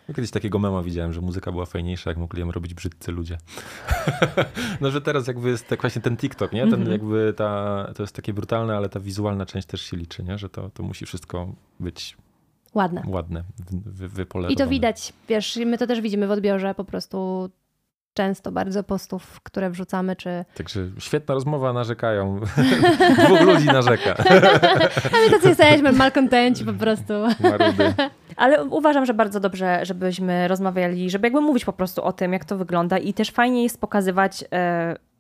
Ja 0.09 0.15
kiedyś 0.15 0.31
takiego 0.31 0.59
mema 0.59 0.83
widziałem, 0.83 1.13
że 1.13 1.21
muzyka 1.21 1.53
była 1.53 1.67
fajniejsza, 1.67 2.11
jak 2.11 2.19
mogli 2.19 2.41
ją 2.41 2.53
robić 2.53 2.75
brzydcy 2.75 3.13
ludzie. 3.13 3.39
no, 4.81 4.91
że 4.91 5.01
teraz 5.01 5.27
jakby 5.27 5.49
jest 5.49 5.69
tak 5.69 5.81
właśnie 5.81 6.03
ten 6.03 6.17
TikTok, 6.17 6.53
nie? 6.53 6.61
Ten 6.61 6.75
mm 6.75 6.89
-hmm. 6.89 6.93
jakby 6.93 7.35
ta, 7.37 7.93
to 7.97 8.03
jest 8.03 8.17
takie 8.17 8.33
brutalne, 8.33 8.77
ale 8.77 8.89
ta 8.89 9.01
wizualna 9.01 9.47
część 9.47 9.67
też 9.67 9.83
się 9.83 9.97
liczy, 9.97 10.23
nie? 10.23 10.39
Że 10.39 10.49
to, 10.49 10.71
to 10.71 10.83
musi 10.83 11.07
wszystko 11.07 11.55
być 11.81 12.17
ładne. 12.75 13.03
Ładne, 13.07 13.45
wy, 13.87 14.27
I 14.49 14.57
to 14.57 14.67
widać, 14.67 15.13
wiesz, 15.29 15.59
my 15.67 15.79
to 15.79 15.87
też 15.87 16.01
widzimy 16.01 16.27
w 16.27 16.31
odbiorze 16.31 16.75
po 16.75 16.85
prostu 16.85 17.51
często 18.15 18.53
bardzo 18.53 18.83
postów, 18.83 19.41
które 19.43 19.71
wrzucamy, 19.71 20.17
czy... 20.17 20.45
Także 20.55 20.81
świetna 20.99 21.35
rozmowa, 21.35 21.73
narzekają. 21.73 22.41
Dwóch 23.25 23.41
ludzi 23.41 23.67
narzeka. 23.67 24.15
A 25.15 25.17
my 25.25 25.31
tacy 25.31 25.49
jesteśmy, 25.49 25.93
malkontenci 25.93 26.65
po 26.65 26.73
prostu. 26.73 27.13
Marudy. 27.41 27.95
Ale 28.37 28.65
uważam, 28.65 29.07
że 29.07 29.15
bardzo 29.15 29.41
dobrze, 29.41 29.81
żebyśmy 29.83 30.49
rozmawiali, 30.49 31.11
żeby 31.11 31.27
jakby 31.27 31.41
mówić 31.41 31.65
po 31.65 31.73
prostu 31.73 32.05
o 32.05 32.13
tym, 32.13 32.33
jak 32.33 32.45
to 32.45 32.57
wygląda 32.57 32.99
i 32.99 33.15
też 33.15 33.31
fajnie 33.31 33.63
jest 33.63 33.81
pokazywać... 33.81 34.45
E, 34.53 35.12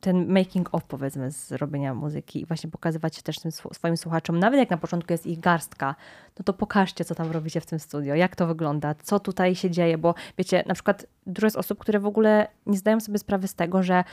ten 0.00 0.32
making 0.32 0.74
of 0.74 0.84
powiedzmy 0.84 1.30
z 1.30 1.52
robienia 1.52 1.94
muzyki 1.94 2.40
i 2.40 2.46
właśnie 2.46 2.70
pokazywać 2.70 3.22
też 3.22 3.38
tym 3.38 3.52
swoim 3.52 3.96
słuchaczom, 3.96 4.38
nawet 4.38 4.60
jak 4.60 4.70
na 4.70 4.76
początku 4.76 5.12
jest 5.12 5.26
ich 5.26 5.40
garstka, 5.40 5.94
no 6.38 6.44
to 6.44 6.52
pokażcie, 6.52 7.04
co 7.04 7.14
tam 7.14 7.30
robicie 7.30 7.60
w 7.60 7.66
tym 7.66 7.78
studio, 7.78 8.14
jak 8.14 8.36
to 8.36 8.46
wygląda, 8.46 8.94
co 8.94 9.20
tutaj 9.20 9.54
się 9.54 9.70
dzieje, 9.70 9.98
bo 9.98 10.14
wiecie, 10.38 10.64
na 10.66 10.74
przykład 10.74 11.06
dużo 11.26 11.46
jest 11.46 11.56
osób, 11.56 11.78
które 11.78 12.00
w 12.00 12.06
ogóle 12.06 12.48
nie 12.66 12.78
zdają 12.78 13.00
sobie 13.00 13.18
sprawy 13.18 13.48
z 13.48 13.54
tego, 13.54 13.82
że 13.82 14.04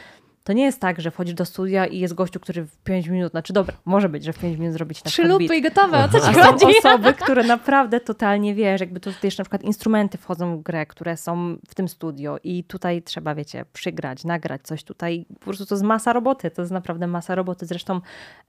to 0.46 0.54
nie 0.54 0.64
jest 0.64 0.82
tak, 0.82 1.02
że 1.02 1.12
wchodzisz 1.12 1.34
do 1.34 1.46
studia 1.46 1.86
i 1.86 2.00
jest 2.00 2.14
gościu, 2.14 2.40
który 2.40 2.66
w 2.66 2.78
5 2.78 3.08
minut, 3.08 3.32
znaczy 3.32 3.54
dobra, 3.54 3.76
może 3.86 4.10
być, 4.10 4.24
że 4.24 4.34
w 4.34 4.40
5 4.40 4.60
minut 4.60 4.74
zrobić 4.74 5.04
na 5.04 5.12
Trzy 5.12 5.24
lupy 5.24 5.56
i 5.56 5.62
gotowe, 5.62 6.04
o 6.04 6.08
co 6.08 6.20
ci 6.20 6.40
A 6.40 6.58
są 6.58 6.68
osoby, 6.68 7.14
które 7.14 7.44
naprawdę 7.44 8.00
totalnie, 8.00 8.56
wiesz, 8.56 8.82
jakby 8.82 9.00
to 9.00 9.12
też 9.22 9.38
na 9.38 9.44
przykład 9.44 9.64
instrumenty 9.64 10.18
wchodzą 10.18 10.58
w 10.58 10.64
grę, 10.64 10.86
które 10.86 11.18
są 11.18 11.58
w 11.68 11.76
tym 11.76 11.88
studio 11.88 12.38
i 12.44 12.64
tutaj 12.64 13.02
trzeba, 13.02 13.36
wiecie, 13.36 13.66
przygrać, 13.74 14.24
nagrać 14.24 14.62
coś 14.64 14.84
tutaj, 14.84 15.26
po 15.40 15.46
prostu 15.46 15.66
to 15.66 15.76
jest 15.76 15.86
masa 15.86 16.14
roboty, 16.14 16.52
to 16.52 16.62
jest 16.62 16.72
naprawdę 16.72 17.08
masa 17.08 17.36
roboty. 17.36 17.66
Zresztą 17.66 18.02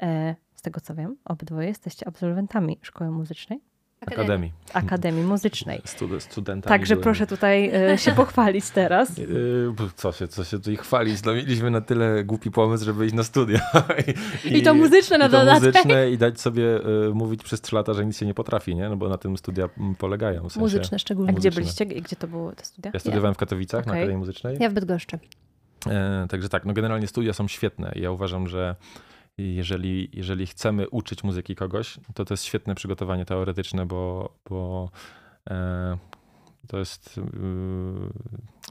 e, 0.02 0.34
z 0.54 0.62
tego 0.62 0.80
co 0.80 0.94
wiem, 0.94 1.16
obydwoje 1.24 1.68
jesteście 1.68 2.08
absolwentami 2.08 2.78
szkoły 2.82 3.10
muzycznej. 3.10 3.60
Akademii. 4.00 4.52
Akademii 4.72 5.24
Muzycznej. 5.24 5.80
Stud 5.84 6.22
studentami. 6.22 6.68
Także 6.70 6.94
byłem. 6.94 7.02
proszę 7.02 7.26
tutaj 7.26 7.70
e, 7.74 7.98
się 7.98 8.12
pochwalić 8.12 8.70
teraz. 8.70 9.12
E, 9.16 9.88
co 9.96 10.12
się, 10.12 10.28
co 10.28 10.44
się 10.44 10.58
tutaj 10.58 10.76
chwalić? 10.76 11.22
No, 11.22 11.34
mieliśmy 11.34 11.70
na 11.70 11.80
tyle 11.80 12.24
głupi 12.24 12.50
pomysł, 12.50 12.84
żeby 12.84 13.06
iść 13.06 13.14
na 13.14 13.24
studia. 13.24 13.60
I, 14.44 14.56
I 14.58 14.62
to 14.62 14.74
muzyczne 14.74 15.18
na 15.18 15.26
i 15.26 15.30
to 15.30 15.38
dodatek. 15.38 15.74
muzyczne 15.74 16.10
i 16.10 16.18
dać 16.18 16.40
sobie 16.40 16.76
e, 16.76 17.10
mówić 17.14 17.42
przez 17.42 17.60
trzy 17.60 17.74
lata, 17.74 17.94
że 17.94 18.06
nic 18.06 18.18
się 18.18 18.26
nie 18.26 18.34
potrafi, 18.34 18.74
nie? 18.74 18.88
No 18.88 18.96
bo 18.96 19.08
na 19.08 19.18
tym 19.18 19.36
studia 19.36 19.68
polegają. 19.98 20.40
W 20.40 20.52
sensie 20.52 20.60
muzyczne 20.60 20.98
szczególnie. 20.98 21.32
A 21.32 21.34
gdzie 21.34 21.50
byliście? 21.50 21.86
Gdzie 21.86 22.16
to 22.16 22.28
były 22.28 22.56
te 22.56 22.64
studia? 22.64 22.90
Ja 22.94 23.00
studiowałem 23.00 23.34
w 23.34 23.38
Katowicach 23.38 23.80
okay. 23.80 23.92
na 23.92 23.98
Akademii 23.98 24.18
Muzycznej. 24.18 24.56
Ja 24.60 24.70
w 24.70 24.72
Bydgoszczy. 24.72 25.18
Także 26.28 26.48
tak, 26.48 26.64
no 26.64 26.72
generalnie 26.72 27.06
studia 27.06 27.32
są 27.32 27.48
świetne. 27.48 27.92
Ja 27.96 28.10
uważam, 28.10 28.48
że 28.48 28.76
jeżeli, 29.38 30.10
jeżeli 30.12 30.46
chcemy 30.46 30.88
uczyć 30.88 31.24
muzyki 31.24 31.54
kogoś, 31.54 31.98
to 32.14 32.24
to 32.24 32.34
jest 32.34 32.44
świetne 32.44 32.74
przygotowanie 32.74 33.24
teoretyczne, 33.24 33.86
bo, 33.86 34.32
bo 34.50 34.90
e, 35.50 35.98
to 36.66 36.78
jest. 36.78 37.18
Y, 37.18 37.22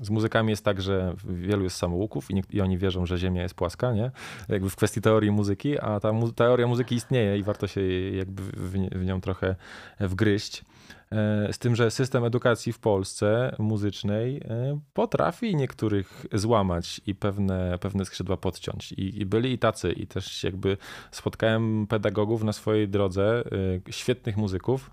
z 0.02 0.10
muzykami 0.10 0.50
jest 0.50 0.66
tak, 0.66 0.82
że 0.82 1.16
wielu 1.26 1.64
jest 1.64 1.78
samouków 1.78 2.32
i, 2.32 2.36
nie, 2.36 2.44
i, 2.50 2.62
oni 2.62 2.78
wierzą, 2.78 3.06
że 3.06 3.18
Ziemia 3.18 3.42
jest 3.42 3.56
płaska, 3.56 3.94
nie? 3.94 4.12
Jakby 4.50 4.70
w 4.70 4.76
kwestii 4.76 5.02
teorii 5.02 5.32
muzyki, 5.32 5.80
a 5.80 6.00
ta 6.00 6.14
mu, 6.14 6.32
teoria 6.32 6.68
muzyki 6.68 6.96
istnieje 6.96 7.38
i 7.38 7.44
warto 7.44 7.68
się 7.68 7.82
jakby 8.12 8.44
w, 8.44 8.72
w 8.72 9.06
nią 9.06 9.22
trochę 9.22 9.56
wgryźć. 10.00 10.66
E, 11.12 11.54
z 11.54 11.58
tym, 11.58 11.76
że 11.76 11.92
system 11.92 12.24
edukacji 12.24 12.74
w 12.74 12.80
Polsce 12.80 13.56
muzycznej 13.60 14.38
e, 14.38 14.80
potrafi 14.94 15.56
niektórych 15.56 16.26
złamać 16.34 17.02
i 17.06 17.16
pewne, 17.16 17.78
pewne 17.82 18.06
skrzydła 18.06 18.38
podciąć. 18.38 18.92
I, 18.92 19.22
I, 19.22 19.26
byli 19.26 19.52
i 19.52 19.60
tacy, 19.60 19.92
i 19.92 20.08
też 20.08 20.44
jakby 20.44 20.78
spotkałem 21.12 21.88
pedagogów 21.88 22.44
na 22.44 22.54
swojej 22.54 22.90
drodze, 22.90 23.44
e, 23.88 23.92
świetnych 23.92 24.38
muzyków, 24.38 24.92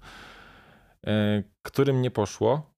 którym 1.63 2.03
nie 2.03 2.11
poszło, 2.11 2.72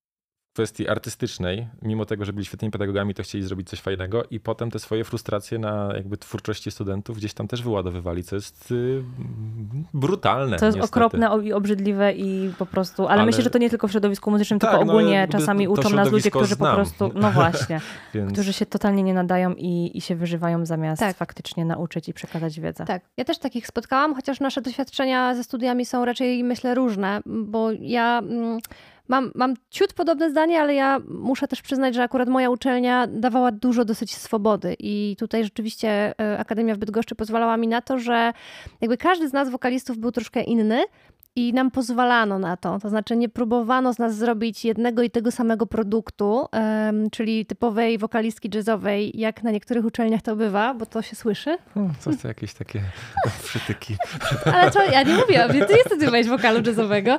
kwestii 0.55 0.89
artystycznej, 0.89 1.69
mimo 1.83 2.05
tego, 2.05 2.25
że 2.25 2.33
byli 2.33 2.47
świetnymi 2.47 2.73
pedagogami, 2.73 3.15
to 3.15 3.23
chcieli 3.23 3.45
zrobić 3.45 3.69
coś 3.69 3.81
fajnego 3.81 4.25
i 4.31 4.41
potem 4.41 4.71
te 4.71 4.79
swoje 4.79 5.05
frustracje 5.05 5.59
na 5.59 5.93
jakby 5.95 6.17
twórczości 6.17 6.71
studentów 6.71 7.17
gdzieś 7.17 7.35
tam 7.35 7.49
też 7.49 7.63
wyładowywali, 7.63 8.25
co 8.25 8.37
jest 8.37 8.71
y, 8.71 9.03
brutalne. 9.95 10.59
To 10.59 10.67
jest 10.67 10.77
niestety. 10.77 11.05
okropne 11.05 11.31
i 11.45 11.53
obrzydliwe 11.53 12.13
i 12.13 12.53
po 12.59 12.67
prostu, 12.67 13.03
ale, 13.03 13.13
ale, 13.13 13.27
myślę, 13.27 13.43
że 13.43 13.51
to 13.51 13.59
nie 13.59 13.71
tylko 13.71 13.89
w 13.89 13.91
środowisku 13.91 14.31
muzycznym, 14.31 14.59
tak, 14.59 14.71
tylko 14.71 14.85
no, 14.85 14.93
ogólnie 14.93 15.27
no, 15.33 15.39
czasami 15.39 15.69
uczą 15.69 15.91
nas 15.91 16.11
ludzie, 16.11 16.31
którzy 16.31 16.55
znam. 16.55 16.71
po 16.71 16.75
prostu, 16.75 17.11
no 17.15 17.31
właśnie, 17.31 17.81
Więc... 18.15 18.33
którzy 18.33 18.53
się 18.53 18.67
totalnie 18.67 19.03
nie 19.03 19.15
nadają 19.15 19.55
i, 19.55 19.91
i 19.95 20.01
się 20.01 20.17
wyżywają 20.17 20.67
zamiast 20.67 21.01
tak. 21.01 21.17
faktycznie 21.17 21.65
nauczyć 21.65 22.09
i 22.09 22.15
przekazać 22.15 22.61
wiedzę. 22.61 22.85
Tak, 22.85 23.03
ja 23.17 23.25
też 23.25 23.39
takich 23.39 23.67
spotkałam, 23.67 24.15
chociaż 24.15 24.41
nasze 24.41 24.61
doświadczenia 24.61 25.35
ze 25.35 25.45
studiami 25.45 25.87
są 25.87 26.05
raczej 26.05 26.45
myślę 26.45 26.75
różne, 26.75 27.21
bo 27.27 27.71
ja... 27.73 28.19
Mm, 28.19 28.59
Mam, 29.09 29.31
mam 29.35 29.55
ciut 29.71 29.93
podobne 29.93 30.31
zdanie, 30.31 30.61
ale 30.61 30.75
ja 30.75 31.01
muszę 31.09 31.49
też 31.49 31.63
przyznać, 31.63 31.95
że 31.95 32.03
akurat 32.03 32.29
moja 32.29 32.51
uczelnia 32.51 33.07
dawała 33.07 33.53
dużo 33.53 33.85
dosyć 33.85 34.15
swobody. 34.17 34.77
I 34.79 35.17
tutaj 35.19 35.45
rzeczywiście 35.45 36.21
e, 36.21 36.39
Akademia 36.39 36.75
w 36.75 36.79
Bydgoszczy 36.79 37.15
pozwalała 37.15 37.57
mi 37.57 37.69
na 37.69 37.83
to, 37.83 37.99
że 37.99 38.33
jakby 38.81 38.97
każdy 38.97 39.29
z 39.29 39.33
nas 39.33 39.51
wokalistów 39.51 39.99
był 39.99 40.13
troszkę 40.13 40.43
inny, 40.43 40.85
i 41.37 41.53
nam 41.53 41.71
pozwalano 41.71 42.39
na 42.39 42.57
to. 42.57 42.79
To 42.79 42.89
znaczy, 42.89 43.17
nie 43.17 43.29
próbowano 43.29 43.93
z 43.93 43.99
nas 43.99 44.17
zrobić 44.17 44.65
jednego 44.65 45.03
i 45.03 45.11
tego 45.11 45.31
samego 45.31 45.67
produktu, 45.67 46.47
czyli 47.13 47.47
typowej 47.47 47.99
wokalistki 47.99 48.51
jazzowej, 48.55 49.21
jak 49.21 49.43
na 49.43 49.51
niektórych 49.51 49.85
uczelniach 49.85 50.23
to 50.23 50.37
bywa, 50.37 50.75
bo 50.75 50.87
to 50.87 51.03
się 51.03 51.17
słyszy. 51.17 51.59
co 51.99 52.11
to 52.23 52.29
jakieś 52.29 52.55
takie 52.55 52.81
przytyki. 53.45 53.97
Ale 54.45 54.71
co, 54.71 54.83
ja 54.83 55.03
nie 55.03 55.15
mówię, 55.15 55.49
ty 55.49 55.75
nie 55.75 55.83
studiowałeś 55.87 56.27
wokalu 56.27 56.61
jazzowego. 56.67 57.19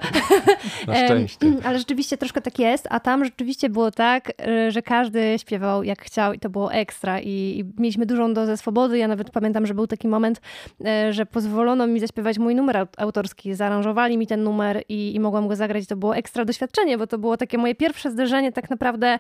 Na 0.88 0.96
szczęście. 1.06 1.48
ale 1.64 1.80
rzeczywiście 1.80 2.18
troszkę 2.18 2.42
tak 2.42 2.60
jest, 2.60 2.88
a 2.90 3.00
tam 3.00 3.26
rzeczywiście 3.26 3.70
było 3.70 3.92
tak, 3.92 4.32
e, 4.48 4.72
że 4.72 4.82
każdy 4.82 5.40
śpiewał 5.40 5.84
jak 5.84 6.02
chciał 6.02 6.34
i 6.34 6.40
to 6.40 6.50
było 6.50 6.74
ekstra 6.74 7.20
i, 7.20 7.30
i 7.30 7.82
mieliśmy 7.82 8.06
dużą 8.06 8.34
dozę 8.34 8.58
swobody. 8.58 8.98
Ja 8.98 9.08
nawet 9.08 9.30
pamiętam, 9.30 9.66
że 9.66 9.74
był 9.74 9.88
taki 9.88 10.08
moment, 10.08 10.42
e, 10.86 11.14
że 11.14 11.26
pozwolono 11.26 11.88
mi 11.88 12.00
zaśpiewać 12.00 12.40
mój 12.40 12.56
numer 12.56 12.88
autorski, 12.98 13.54
zaaranżowany 13.54 14.05
zaproponowali 14.06 14.18
mi 14.18 14.28
ten 14.28 14.44
numer 14.44 14.84
i, 14.90 15.16
i 15.16 15.20
mogłam 15.20 15.48
go 15.48 15.56
zagrać. 15.56 15.88
To 15.88 15.96
było 15.96 16.16
ekstra 16.16 16.46
doświadczenie, 16.46 16.98
bo 16.98 17.08
to 17.08 17.18
było 17.18 17.38
takie 17.38 17.58
moje 17.58 17.76
pierwsze 17.76 18.12
zderzenie 18.12 18.52
tak 18.52 18.70
naprawdę, 18.70 19.20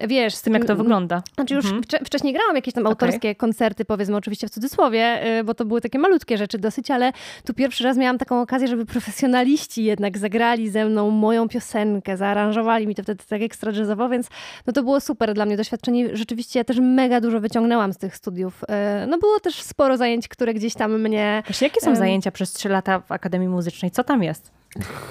wiesz... 0.00 0.34
Z 0.34 0.42
tym, 0.42 0.54
jak 0.54 0.64
to 0.64 0.76
wygląda. 0.76 1.22
Znaczy 1.34 1.54
już 1.54 1.64
mhm. 1.64 2.04
wcześniej 2.04 2.32
grałam 2.32 2.56
jakieś 2.56 2.74
tam 2.74 2.86
autorskie 2.86 3.28
okay. 3.28 3.34
koncerty, 3.34 3.84
powiedzmy 3.84 4.16
oczywiście 4.16 4.46
w 4.46 4.50
cudzysłowie, 4.50 5.38
y, 5.40 5.44
bo 5.44 5.54
to 5.54 5.64
były 5.64 5.80
takie 5.80 5.98
malutkie 5.98 6.38
rzeczy 6.38 6.58
dosyć, 6.58 6.90
ale 6.90 7.12
tu 7.44 7.54
pierwszy 7.54 7.84
raz 7.84 7.96
miałam 7.96 8.18
taką 8.18 8.40
okazję, 8.40 8.68
żeby 8.68 8.86
profesjonaliści 8.86 9.84
jednak 9.84 10.18
zagrali 10.18 10.70
ze 10.70 10.84
mną 10.84 11.10
moją 11.10 11.48
piosenkę, 11.48 12.16
zaaranżowali 12.16 12.86
mi 12.86 12.94
to 12.94 13.02
wtedy 13.02 13.24
tak 13.28 13.42
ekstra 13.42 13.72
jazzowo, 13.72 14.08
więc 14.08 14.28
no 14.66 14.72
to 14.72 14.82
było 14.82 15.00
super 15.00 15.34
dla 15.34 15.46
mnie 15.46 15.56
doświadczenie. 15.56 16.16
Rzeczywiście 16.16 16.60
ja 16.60 16.64
też 16.64 16.78
mega 16.80 17.20
dużo 17.20 17.40
wyciągnęłam 17.40 17.92
z 17.92 17.98
tych 17.98 18.16
studiów. 18.16 18.64
Y, 18.64 19.06
no 19.06 19.18
było 19.18 19.40
też 19.40 19.62
sporo 19.62 19.96
zajęć, 19.96 20.28
które 20.28 20.54
gdzieś 20.54 20.74
tam 20.74 21.00
mnie... 21.00 21.42
Właśnie 21.46 21.66
jakie 21.66 21.80
są 21.80 21.96
zajęcia 21.96 22.30
przez 22.30 22.52
trzy 22.52 22.68
lata 22.68 23.00
w 23.00 23.12
Akademii 23.12 23.48
Muzycznej? 23.48 23.90
Co 23.90 24.04
tam 24.04 24.17
tam 24.18 24.22
jest? 24.24 24.50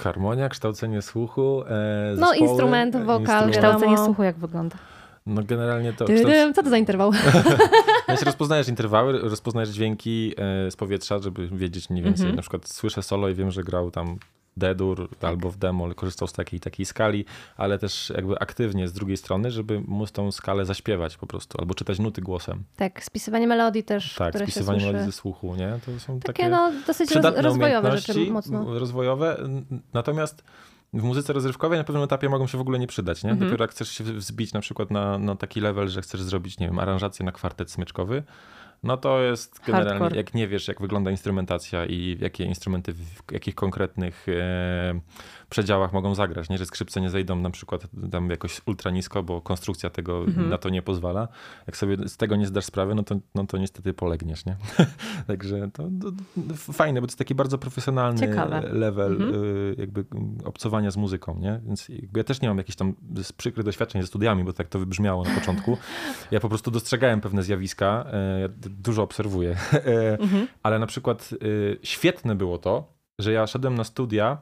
Harmonia, 0.04 0.50
kształcenie 0.50 1.02
słuchu. 1.02 1.63
E, 1.67 2.15
no, 2.17 2.34
instrument, 2.34 2.96
wokal. 2.96 3.20
Instrument. 3.20 3.52
Kształcenie 3.52 3.98
słuchu 3.98 4.24
jak 4.24 4.38
wygląda? 4.38 4.78
No 5.26 5.43
generalnie 5.43 5.93
to... 5.93 6.06
Kształc... 6.06 6.56
Co 6.56 6.63
to 6.63 6.70
za 6.70 6.78
interwał? 6.78 7.12
Jeśli 8.10 8.26
rozpoznajesz 8.32 8.67
interwały, 8.67 9.20
rozpoznajesz 9.20 9.70
dźwięki 9.70 10.34
e, 10.38 10.72
z 10.72 10.76
powietrza, 10.76 11.20
żeby 11.20 11.48
wiedzieć 11.48 11.89
mniej 11.89 12.04
więcej. 12.04 12.24
Mm 12.24 12.34
-hmm. 12.34 12.36
Na 12.36 12.41
przykład 12.41 12.70
słyszę 12.70 13.04
solo 13.04 13.30
i 13.30 13.36
wiem, 13.36 13.52
że 13.52 13.63
grał 13.63 13.91
tam 13.91 14.17
Tak. 15.20 15.30
albo 15.30 15.52
w 15.52 15.58
demo 15.58 15.96
korzystał 15.96 16.28
z 16.28 16.34
takiej 16.34 16.60
takiej 16.60 16.86
skali, 16.86 17.26
ale 17.58 17.80
też 17.80 18.13
jakby 18.15 18.39
aktywnie 18.39 18.88
z 18.88 18.93
drugiej 18.93 19.17
strony, 19.17 19.52
żeby 19.52 19.82
móc 19.88 20.12
tą 20.12 20.32
skalę 20.32 20.65
zaśpiewać 20.65 21.17
po 21.17 21.28
prostu, 21.28 21.58
albo 21.62 21.74
czytać 21.74 22.00
nuty 22.00 22.22
głosem. 22.22 22.63
Tak, 22.76 23.04
spisywanie 23.04 23.48
melodii 23.48 23.84
też, 23.84 24.15
Tak, 24.15 24.30
które 24.30 24.46
spisywanie 24.46 24.86
melodii 24.86 25.06
ze 25.06 25.12
słuchu, 25.12 25.56
nie? 25.56 25.80
To 25.86 26.00
są 26.00 26.20
takie, 26.20 26.34
takie 26.34 26.50
no, 26.50 26.72
dosyć 26.88 27.12
rozwojowe 27.36 27.98
rzeczy 27.98 28.32
mocno. 28.32 28.80
Rozwojowe, 28.80 29.38
natomiast 29.93 30.43
w 30.93 31.04
muzyce 31.04 31.34
rozrywkowej 31.34 31.78
na 31.78 31.84
pewnym 31.84 32.04
etapie 32.04 32.30
mogą 32.30 32.48
się 32.48 32.58
w 32.58 32.62
ogóle 32.62 32.80
nie 32.80 32.88
przydać, 32.88 33.24
nie? 33.24 33.30
Mhm. 33.30 33.50
Dopiero 33.50 33.63
jak 33.63 33.72
chcesz 33.72 33.89
się 33.89 34.04
wzbić 34.04 34.54
na 34.54 34.60
przykład 34.60 34.91
na, 34.91 35.17
na 35.17 35.36
taki 35.36 35.62
level, 35.62 35.88
że 35.88 36.02
chcesz 36.02 36.22
zrobić, 36.22 36.60
nie 36.60 36.67
wiem, 36.67 36.80
aranżację 36.80 37.26
na 37.26 37.32
kwartet 37.32 37.72
smyczkowy, 37.72 38.24
no 38.83 38.97
to 38.97 39.21
jest 39.21 39.59
generalnie, 39.65 39.99
Hardcore. 39.99 40.17
jak 40.17 40.33
nie 40.33 40.47
wiesz, 40.47 40.67
jak 40.67 40.81
wygląda 40.81 41.11
instrumentacja 41.11 41.85
i 41.85 42.17
jakie 42.21 42.43
instrumenty 42.43 42.93
w 42.93 43.31
jakich 43.31 43.55
konkretnych 43.55 44.25
e, 44.29 44.99
przedziałach 45.49 45.93
mogą 45.93 46.15
zagrać, 46.15 46.49
nie? 46.49 46.57
że 46.57 46.65
skrzypce 46.65 47.01
nie 47.01 47.10
zejdą 47.10 47.36
na 47.36 47.49
przykład 47.49 47.88
tam 48.12 48.29
jakoś 48.29 48.62
ultra 48.65 48.91
nisko, 48.91 49.23
bo 49.23 49.41
konstrukcja 49.41 49.89
tego 49.89 50.23
mhm. 50.23 50.49
na 50.49 50.57
to 50.57 50.69
nie 50.69 50.81
pozwala. 50.81 51.27
Jak 51.67 51.77
sobie 51.77 52.07
z 52.07 52.17
tego 52.17 52.36
nie 52.36 52.47
zdasz 52.47 52.65
sprawy, 52.65 52.95
no 52.95 53.03
to, 53.03 53.15
no 53.36 53.45
to 53.45 53.57
niestety 53.57 53.93
polegniesz, 53.93 54.45
nie? 54.45 54.57
Także 55.27 55.69
to, 55.73 55.83
to, 56.01 56.12
to, 56.47 56.73
fajne, 56.73 57.01
bo 57.01 57.07
to 57.07 57.12
jest 57.12 57.17
taki 57.17 57.36
bardzo 57.36 57.57
profesjonalny 57.57 58.19
Ciekawe. 58.19 58.62
level 58.62 59.12
mhm. 59.12 59.36
y, 59.36 59.75
jakby 59.77 60.05
obcowania 60.45 60.91
z 60.91 60.97
muzyką, 60.97 61.39
nie? 61.39 61.62
Więc 61.65 61.88
ja 62.15 62.23
też 62.23 62.41
nie 62.41 62.47
mam 62.47 62.57
jakichś 62.57 62.75
tam 62.75 62.93
przykrych 63.38 63.65
doświadczeń 63.65 64.01
ze 64.01 64.07
studiami, 64.07 64.43
bo 64.43 64.53
tak 64.53 64.67
to 64.67 64.79
wybrzmiało 64.79 65.23
na 65.23 65.36
początku. 65.36 65.77
Ja 66.31 66.39
po 66.39 66.49
prostu 66.49 66.71
dostrzegałem 66.71 67.21
pewne 67.21 67.43
zjawiska, 67.43 68.05
ja 68.41 68.49
dużo 68.60 69.03
obserwuję, 69.03 69.55
e, 69.73 70.19
mhm. 70.23 70.47
ale 70.63 70.79
na 70.79 70.88
przykład 70.88 71.29
y, 71.43 71.79
świetne 71.83 72.36
było 72.36 72.57
to, 72.57 72.93
że 73.19 73.31
ja 73.31 73.47
szedłem 73.47 73.75
na 73.75 73.83
studia 73.83 74.41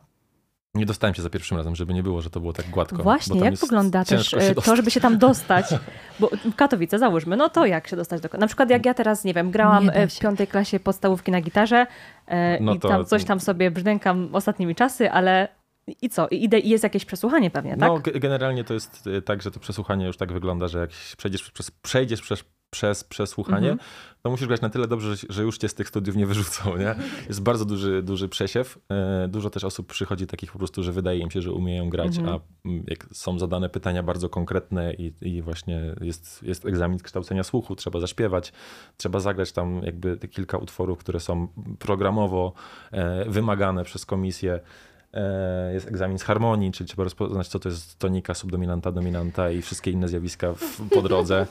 nie 0.75 0.85
dostałem 0.85 1.13
się 1.15 1.21
za 1.21 1.29
pierwszym 1.29 1.57
razem, 1.57 1.75
żeby 1.75 1.93
nie 1.93 2.03
było, 2.03 2.21
że 2.21 2.29
to 2.29 2.39
było 2.39 2.53
tak 2.53 2.69
gładko. 2.69 3.03
Właśnie, 3.03 3.39
jak 3.39 3.55
wygląda 3.55 4.05
też 4.05 4.33
e, 4.33 4.55
to, 4.55 4.75
żeby 4.75 4.91
się 4.91 4.99
tam 4.99 5.17
dostać? 5.17 5.65
Bo 6.19 6.29
Katowice, 6.55 6.99
załóżmy, 6.99 7.37
no 7.37 7.49
to 7.49 7.65
jak 7.65 7.87
się 7.87 7.95
dostać 7.95 8.21
do... 8.21 8.29
Na 8.37 8.47
przykład 8.47 8.69
jak 8.69 8.85
ja 8.85 8.93
teraz, 8.93 9.23
nie 9.23 9.33
wiem, 9.33 9.51
grałam 9.51 9.85
nie 9.85 9.93
e, 9.93 10.07
w 10.07 10.19
piątej 10.19 10.47
klasie 10.47 10.79
podstawówki 10.79 11.31
na 11.31 11.41
gitarze 11.41 11.87
e, 12.27 12.59
no 12.63 12.73
i 12.73 12.79
to... 12.79 12.87
tam 12.87 13.05
coś 13.05 13.23
tam 13.23 13.39
sobie 13.39 13.71
brzdękam 13.71 14.29
ostatnimi 14.33 14.75
czasy, 14.75 15.11
ale 15.11 15.47
i 16.01 16.09
co? 16.09 16.27
I 16.27 16.43
idę 16.43 16.59
i 16.59 16.69
jest 16.69 16.83
jakieś 16.83 17.05
przesłuchanie 17.05 17.51
pewnie, 17.51 17.77
tak? 17.77 17.89
No, 17.89 18.19
generalnie 18.19 18.63
to 18.63 18.73
jest 18.73 19.09
tak, 19.25 19.41
że 19.41 19.51
to 19.51 19.59
przesłuchanie 19.59 20.05
już 20.05 20.17
tak 20.17 20.33
wygląda, 20.33 20.67
że 20.67 20.79
jak 20.79 20.89
przejdziesz 21.17 21.51
przez, 21.51 21.71
przejdziesz 21.71 22.21
przez 22.21 22.43
przez 22.69 23.03
przesłuchanie, 23.03 23.67
mm 23.67 23.77
-hmm. 23.77 24.21
to 24.21 24.29
musisz 24.29 24.47
grać 24.47 24.61
na 24.61 24.69
tyle 24.69 24.87
dobrze, 24.87 25.15
że, 25.15 25.27
że, 25.29 25.43
już 25.43 25.57
cię 25.57 25.69
z 25.69 25.73
tych 25.73 25.89
studiów 25.89 26.15
nie 26.15 26.25
wyrzucą, 26.25 26.77
nie? 26.77 26.95
Jest 27.27 27.41
bardzo 27.41 27.65
duży, 27.65 28.03
duży 28.03 28.29
przesiew. 28.29 28.79
E, 28.89 29.27
dużo 29.27 29.49
też 29.49 29.63
osób 29.63 29.87
przychodzi 29.87 30.27
takich 30.27 30.51
po 30.51 30.57
prostu, 30.57 30.83
że 30.83 30.91
wydaje 30.91 31.19
im 31.19 31.31
się, 31.31 31.41
że 31.41 31.51
umieją 31.51 31.89
grać, 31.89 32.17
mm 32.17 32.29
-hmm. 32.29 32.39
a 32.65 32.69
jak 32.87 33.07
są 33.13 33.39
zadane 33.39 33.69
pytania 33.69 34.03
bardzo 34.03 34.29
konkretne 34.29 34.93
i, 34.93 35.13
i 35.21 35.41
właśnie 35.41 35.95
jest, 36.01 36.43
jest 36.43 36.65
egzamin 36.65 36.99
kształcenia 36.99 37.43
słuchu, 37.43 37.75
trzeba 37.75 37.99
zaśpiewać, 37.99 38.53
trzeba 38.97 39.19
zagrać 39.19 39.51
tam 39.51 39.81
jakby 39.83 40.17
kilka 40.17 40.57
utworów, 40.57 40.97
które 40.97 41.19
są 41.19 41.47
programowo 41.79 42.53
e, 42.91 43.29
wymagane 43.29 43.83
przez 43.83 44.05
komisję, 44.05 44.59
jest 45.73 45.87
egzamin 45.87 46.19
z 46.19 46.23
harmonii, 46.23 46.71
czyli 46.71 46.87
trzeba 46.87 47.03
rozpoznać, 47.03 47.47
co 47.47 47.59
to 47.59 47.69
jest 47.69 47.99
tonika, 47.99 48.33
subdominanta, 48.33 48.91
dominanta 48.91 49.51
i 49.51 49.61
wszystkie 49.61 49.91
inne 49.91 50.07
zjawiska 50.07 50.53
w, 50.53 50.89
po 50.89 51.01
drodze. 51.01 51.47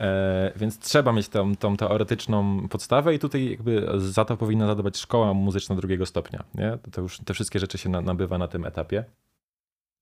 E, 0.00 0.52
więc 0.56 0.78
trzeba 0.78 1.12
mieć 1.12 1.28
tą, 1.28 1.56
tą 1.56 1.76
teoretyczną 1.76 2.68
podstawę 2.68 3.14
i 3.14 3.18
tutaj 3.18 3.50
jakby 3.50 3.86
za 3.96 4.24
to 4.24 4.36
powinna 4.36 4.66
zadawać 4.66 4.98
szkoła 4.98 5.34
muzyczna 5.34 5.76
drugiego 5.76 6.06
stopnia. 6.06 6.44
Nie? 6.54 6.78
To 6.92 7.00
już 7.00 7.18
te 7.18 7.34
wszystkie 7.34 7.58
rzeczy 7.58 7.78
się 7.78 7.88
nabywa 7.88 8.38
na 8.38 8.48
tym 8.48 8.64
etapie. 8.64 9.04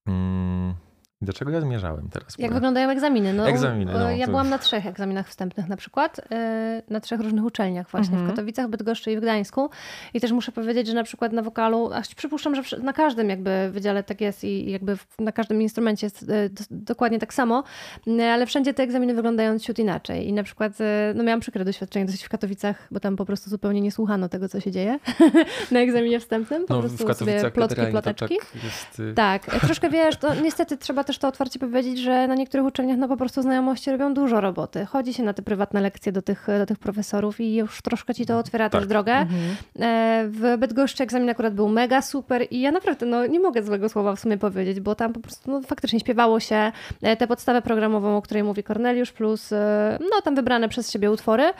Mm. 0.06 0.74
Do 1.22 1.32
czego 1.32 1.50
ja 1.50 1.60
zmierzałem 1.60 2.08
teraz? 2.10 2.34
Jak 2.38 2.52
wyglądają 2.54 2.90
egzaminy? 2.90 3.32
No, 3.32 3.48
egzaminy 3.48 3.92
no, 3.92 4.10
ja 4.10 4.26
to... 4.26 4.30
byłam 4.30 4.48
na 4.48 4.58
trzech 4.58 4.86
egzaminach 4.86 5.28
wstępnych 5.28 5.68
na 5.68 5.76
przykład, 5.76 6.20
e, 6.30 6.82
na 6.90 7.00
trzech 7.00 7.20
różnych 7.20 7.44
uczelniach 7.44 7.90
właśnie, 7.90 8.12
mhm. 8.12 8.26
w 8.26 8.30
Katowicach, 8.30 8.68
Bydgoszczy 8.68 9.12
i 9.12 9.16
w 9.16 9.20
Gdańsku. 9.20 9.70
I 10.14 10.20
też 10.20 10.32
muszę 10.32 10.52
powiedzieć, 10.52 10.86
że 10.86 10.94
na 10.94 11.04
przykład 11.04 11.32
na 11.32 11.42
wokalu, 11.42 11.90
a 11.92 12.02
przypuszczam, 12.16 12.64
że 12.64 12.78
na 12.78 12.92
każdym 12.92 13.28
jakby 13.28 13.70
wydziale 13.70 14.02
tak 14.02 14.20
jest 14.20 14.44
i 14.44 14.70
jakby 14.70 14.96
na 15.18 15.32
każdym 15.32 15.62
instrumencie 15.62 16.06
jest 16.06 16.22
e, 16.22 16.48
dokładnie 16.70 17.18
tak 17.18 17.34
samo, 17.34 17.64
e, 18.06 18.32
ale 18.32 18.46
wszędzie 18.46 18.74
te 18.74 18.82
egzaminy 18.82 19.14
wyglądają 19.14 19.58
ciut 19.58 19.78
inaczej. 19.78 20.28
I 20.28 20.32
na 20.32 20.42
przykład, 20.42 20.72
no 21.14 21.24
miałam 21.24 21.40
przykre 21.40 21.64
doświadczenie 21.64 22.06
dosyć 22.06 22.24
w 22.24 22.28
Katowicach, 22.28 22.88
bo 22.90 23.00
tam 23.00 23.16
po 23.16 23.24
prostu 23.24 23.50
zupełnie 23.50 23.80
nie 23.80 23.92
słuchano 23.92 24.28
tego, 24.28 24.48
co 24.48 24.60
się 24.60 24.70
dzieje 24.70 24.98
na 25.72 25.80
egzaminie 25.80 26.20
wstępnym. 26.20 26.66
Po 26.66 26.74
no, 26.74 26.80
prostu 26.80 27.04
w 27.04 27.06
Katowicach 27.06 27.40
sobie 27.40 27.50
plotki, 27.50 27.86
ploteczki. 27.90 28.38
Tak, 28.38 28.64
jest... 28.64 29.00
Y- 29.00 29.14
tak, 29.14 29.44
troszkę 29.60 29.90
wiesz, 29.90 30.16
to 30.16 30.34
niestety 30.34 30.76
trzeba 30.76 31.05
też 31.06 31.18
to 31.18 31.28
otwarcie 31.28 31.58
powiedzieć, 31.58 31.98
że 31.98 32.28
na 32.28 32.34
niektórych 32.34 32.66
uczelniach 32.66 32.98
no 32.98 33.08
po 33.08 33.16
prostu 33.16 33.42
znajomości 33.42 33.90
robią 33.90 34.14
dużo 34.14 34.40
roboty. 34.40 34.84
Chodzi 34.84 35.14
się 35.14 35.22
na 35.22 35.32
te 35.32 35.42
prywatne 35.42 35.80
lekcje 35.80 36.12
do 36.12 36.22
tych, 36.22 36.46
do 36.58 36.66
tych 36.66 36.78
profesorów 36.78 37.40
i 37.40 37.54
już 37.54 37.82
troszkę 37.82 38.14
ci 38.14 38.26
to 38.26 38.38
otwiera 38.38 38.70
tak. 38.70 38.80
też 38.80 38.88
drogę. 38.88 39.12
Mhm. 39.12 39.56
E, 39.80 40.24
w 40.28 40.56
Bydgoszczy 40.58 41.02
egzamin 41.02 41.30
akurat 41.30 41.54
był 41.54 41.68
mega 41.68 42.02
super 42.02 42.46
i 42.50 42.60
ja 42.60 42.70
naprawdę 42.70 43.06
no, 43.06 43.26
nie 43.26 43.40
mogę 43.40 43.62
złego 43.62 43.88
słowa 43.88 44.16
w 44.16 44.20
sumie 44.20 44.38
powiedzieć, 44.38 44.80
bo 44.80 44.94
tam 44.94 45.12
po 45.12 45.20
prostu 45.20 45.50
no, 45.50 45.62
faktycznie 45.62 46.00
śpiewało 46.00 46.40
się 46.40 46.72
e, 47.02 47.16
tę 47.16 47.26
podstawę 47.26 47.62
programową, 47.62 48.16
o 48.16 48.22
której 48.22 48.42
mówi 48.42 48.62
Corneliusz, 48.62 49.12
plus 49.12 49.52
e, 49.52 49.98
no 50.00 50.20
tam 50.24 50.34
wybrane 50.34 50.68
przez 50.68 50.90
siebie 50.92 51.10
utwory. 51.10 51.52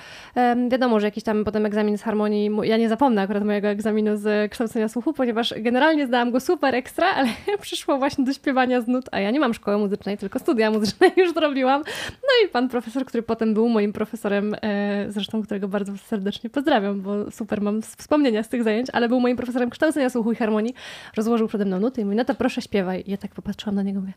Wiadomo, 0.68 1.00
że 1.00 1.06
jakiś 1.06 1.24
tam 1.24 1.44
potem 1.44 1.66
egzamin 1.66 1.98
z 1.98 2.02
harmonii, 2.02 2.50
ja 2.62 2.76
nie 2.76 2.88
zapomnę 2.88 3.22
akurat 3.22 3.44
mojego 3.44 3.68
egzaminu 3.68 4.16
z 4.16 4.50
kształcenia 4.50 4.88
słuchu, 4.88 5.12
ponieważ 5.12 5.54
generalnie 5.56 6.06
zdałam 6.06 6.30
go 6.30 6.40
super 6.40 6.74
ekstra, 6.74 7.06
ale 7.06 7.28
przyszło 7.60 7.98
właśnie 7.98 8.24
do 8.24 8.32
śpiewania 8.32 8.80
z 8.80 8.88
nut, 8.88 9.04
a 9.12 9.20
ja 9.20 9.30
nie 9.30 9.35
mam 9.40 9.54
szkoły 9.54 9.78
muzycznej, 9.78 10.18
tylko 10.18 10.38
studia 10.38 10.70
muzyczne 10.70 11.10
już 11.16 11.34
zrobiłam. 11.34 11.82
No 12.22 12.46
i 12.46 12.48
pan 12.48 12.68
profesor, 12.68 13.04
który 13.04 13.22
potem 13.22 13.54
był 13.54 13.68
moim 13.68 13.92
profesorem, 13.92 14.56
e, 14.62 15.06
zresztą 15.08 15.42
którego 15.42 15.68
bardzo 15.68 15.96
serdecznie 15.96 16.50
pozdrawiam, 16.50 17.00
bo 17.00 17.30
super 17.30 17.60
mam 17.60 17.82
wspomnienia 17.82 18.42
z 18.42 18.48
tych 18.48 18.62
zajęć, 18.62 18.88
ale 18.92 19.08
był 19.08 19.20
moim 19.20 19.36
profesorem 19.36 19.70
kształcenia 19.70 20.10
słuchu 20.10 20.32
i 20.32 20.36
harmonii, 20.36 20.74
rozłożył 21.16 21.48
przede 21.48 21.64
mną 21.64 21.80
nuty 21.80 22.00
i 22.00 22.04
mówi, 22.04 22.16
no 22.16 22.24
to 22.24 22.34
proszę 22.34 22.62
śpiewaj. 22.62 23.04
I 23.06 23.10
ja 23.10 23.16
tak 23.16 23.34
popatrzyłam 23.34 23.74
na 23.74 23.82
niego 23.82 24.00
mówię, 24.00 24.12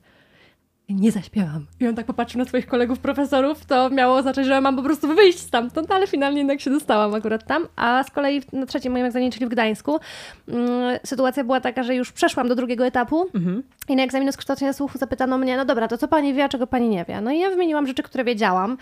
nie 0.89 1.11
zaśpiewam. 1.11 1.65
I 1.79 1.87
on 1.87 1.95
tak 1.95 2.05
popatrzył 2.05 2.39
na 2.39 2.45
swoich 2.45 2.67
kolegów 2.67 2.99
profesorów, 2.99 3.65
to 3.65 3.89
miało 3.89 4.17
oznaczać, 4.17 4.45
że 4.45 4.61
mam 4.61 4.75
po 4.75 4.83
prostu 4.83 5.15
wyjść 5.15 5.39
stamtąd, 5.39 5.91
ale 5.91 6.07
finalnie 6.07 6.37
jednak 6.37 6.61
się 6.61 6.69
dostałam 6.69 7.13
akurat 7.13 7.45
tam. 7.45 7.67
A 7.75 8.03
z 8.03 8.11
kolei 8.11 8.41
na 8.53 8.65
trzecim 8.65 8.91
moim 8.91 9.05
egzaminie, 9.05 9.31
czyli 9.31 9.45
w 9.45 9.49
Gdańsku, 9.49 9.99
mm, 10.47 10.99
sytuacja 11.05 11.43
była 11.43 11.61
taka, 11.61 11.83
że 11.83 11.95
już 11.95 12.11
przeszłam 12.11 12.47
do 12.47 12.55
drugiego 12.55 12.85
etapu 12.85 13.29
mhm. 13.35 13.63
I 13.89 13.95
na 13.95 14.03
egzaminie 14.03 14.31
z 14.31 14.37
kształcenia 14.37 14.73
słuchu 14.73 14.97
zapytano 14.97 15.37
mnie, 15.37 15.57
no 15.57 15.65
dobra, 15.65 15.87
to 15.87 15.97
co 15.97 16.07
pani 16.07 16.33
wie, 16.33 16.43
a 16.43 16.49
czego 16.49 16.67
pani 16.67 16.89
nie 16.89 17.05
wie? 17.05 17.21
No 17.21 17.31
i 17.31 17.39
ja 17.39 17.49
wymieniłam 17.49 17.87
rzeczy, 17.87 18.03
które 18.03 18.23
wiedziałam 18.23 18.77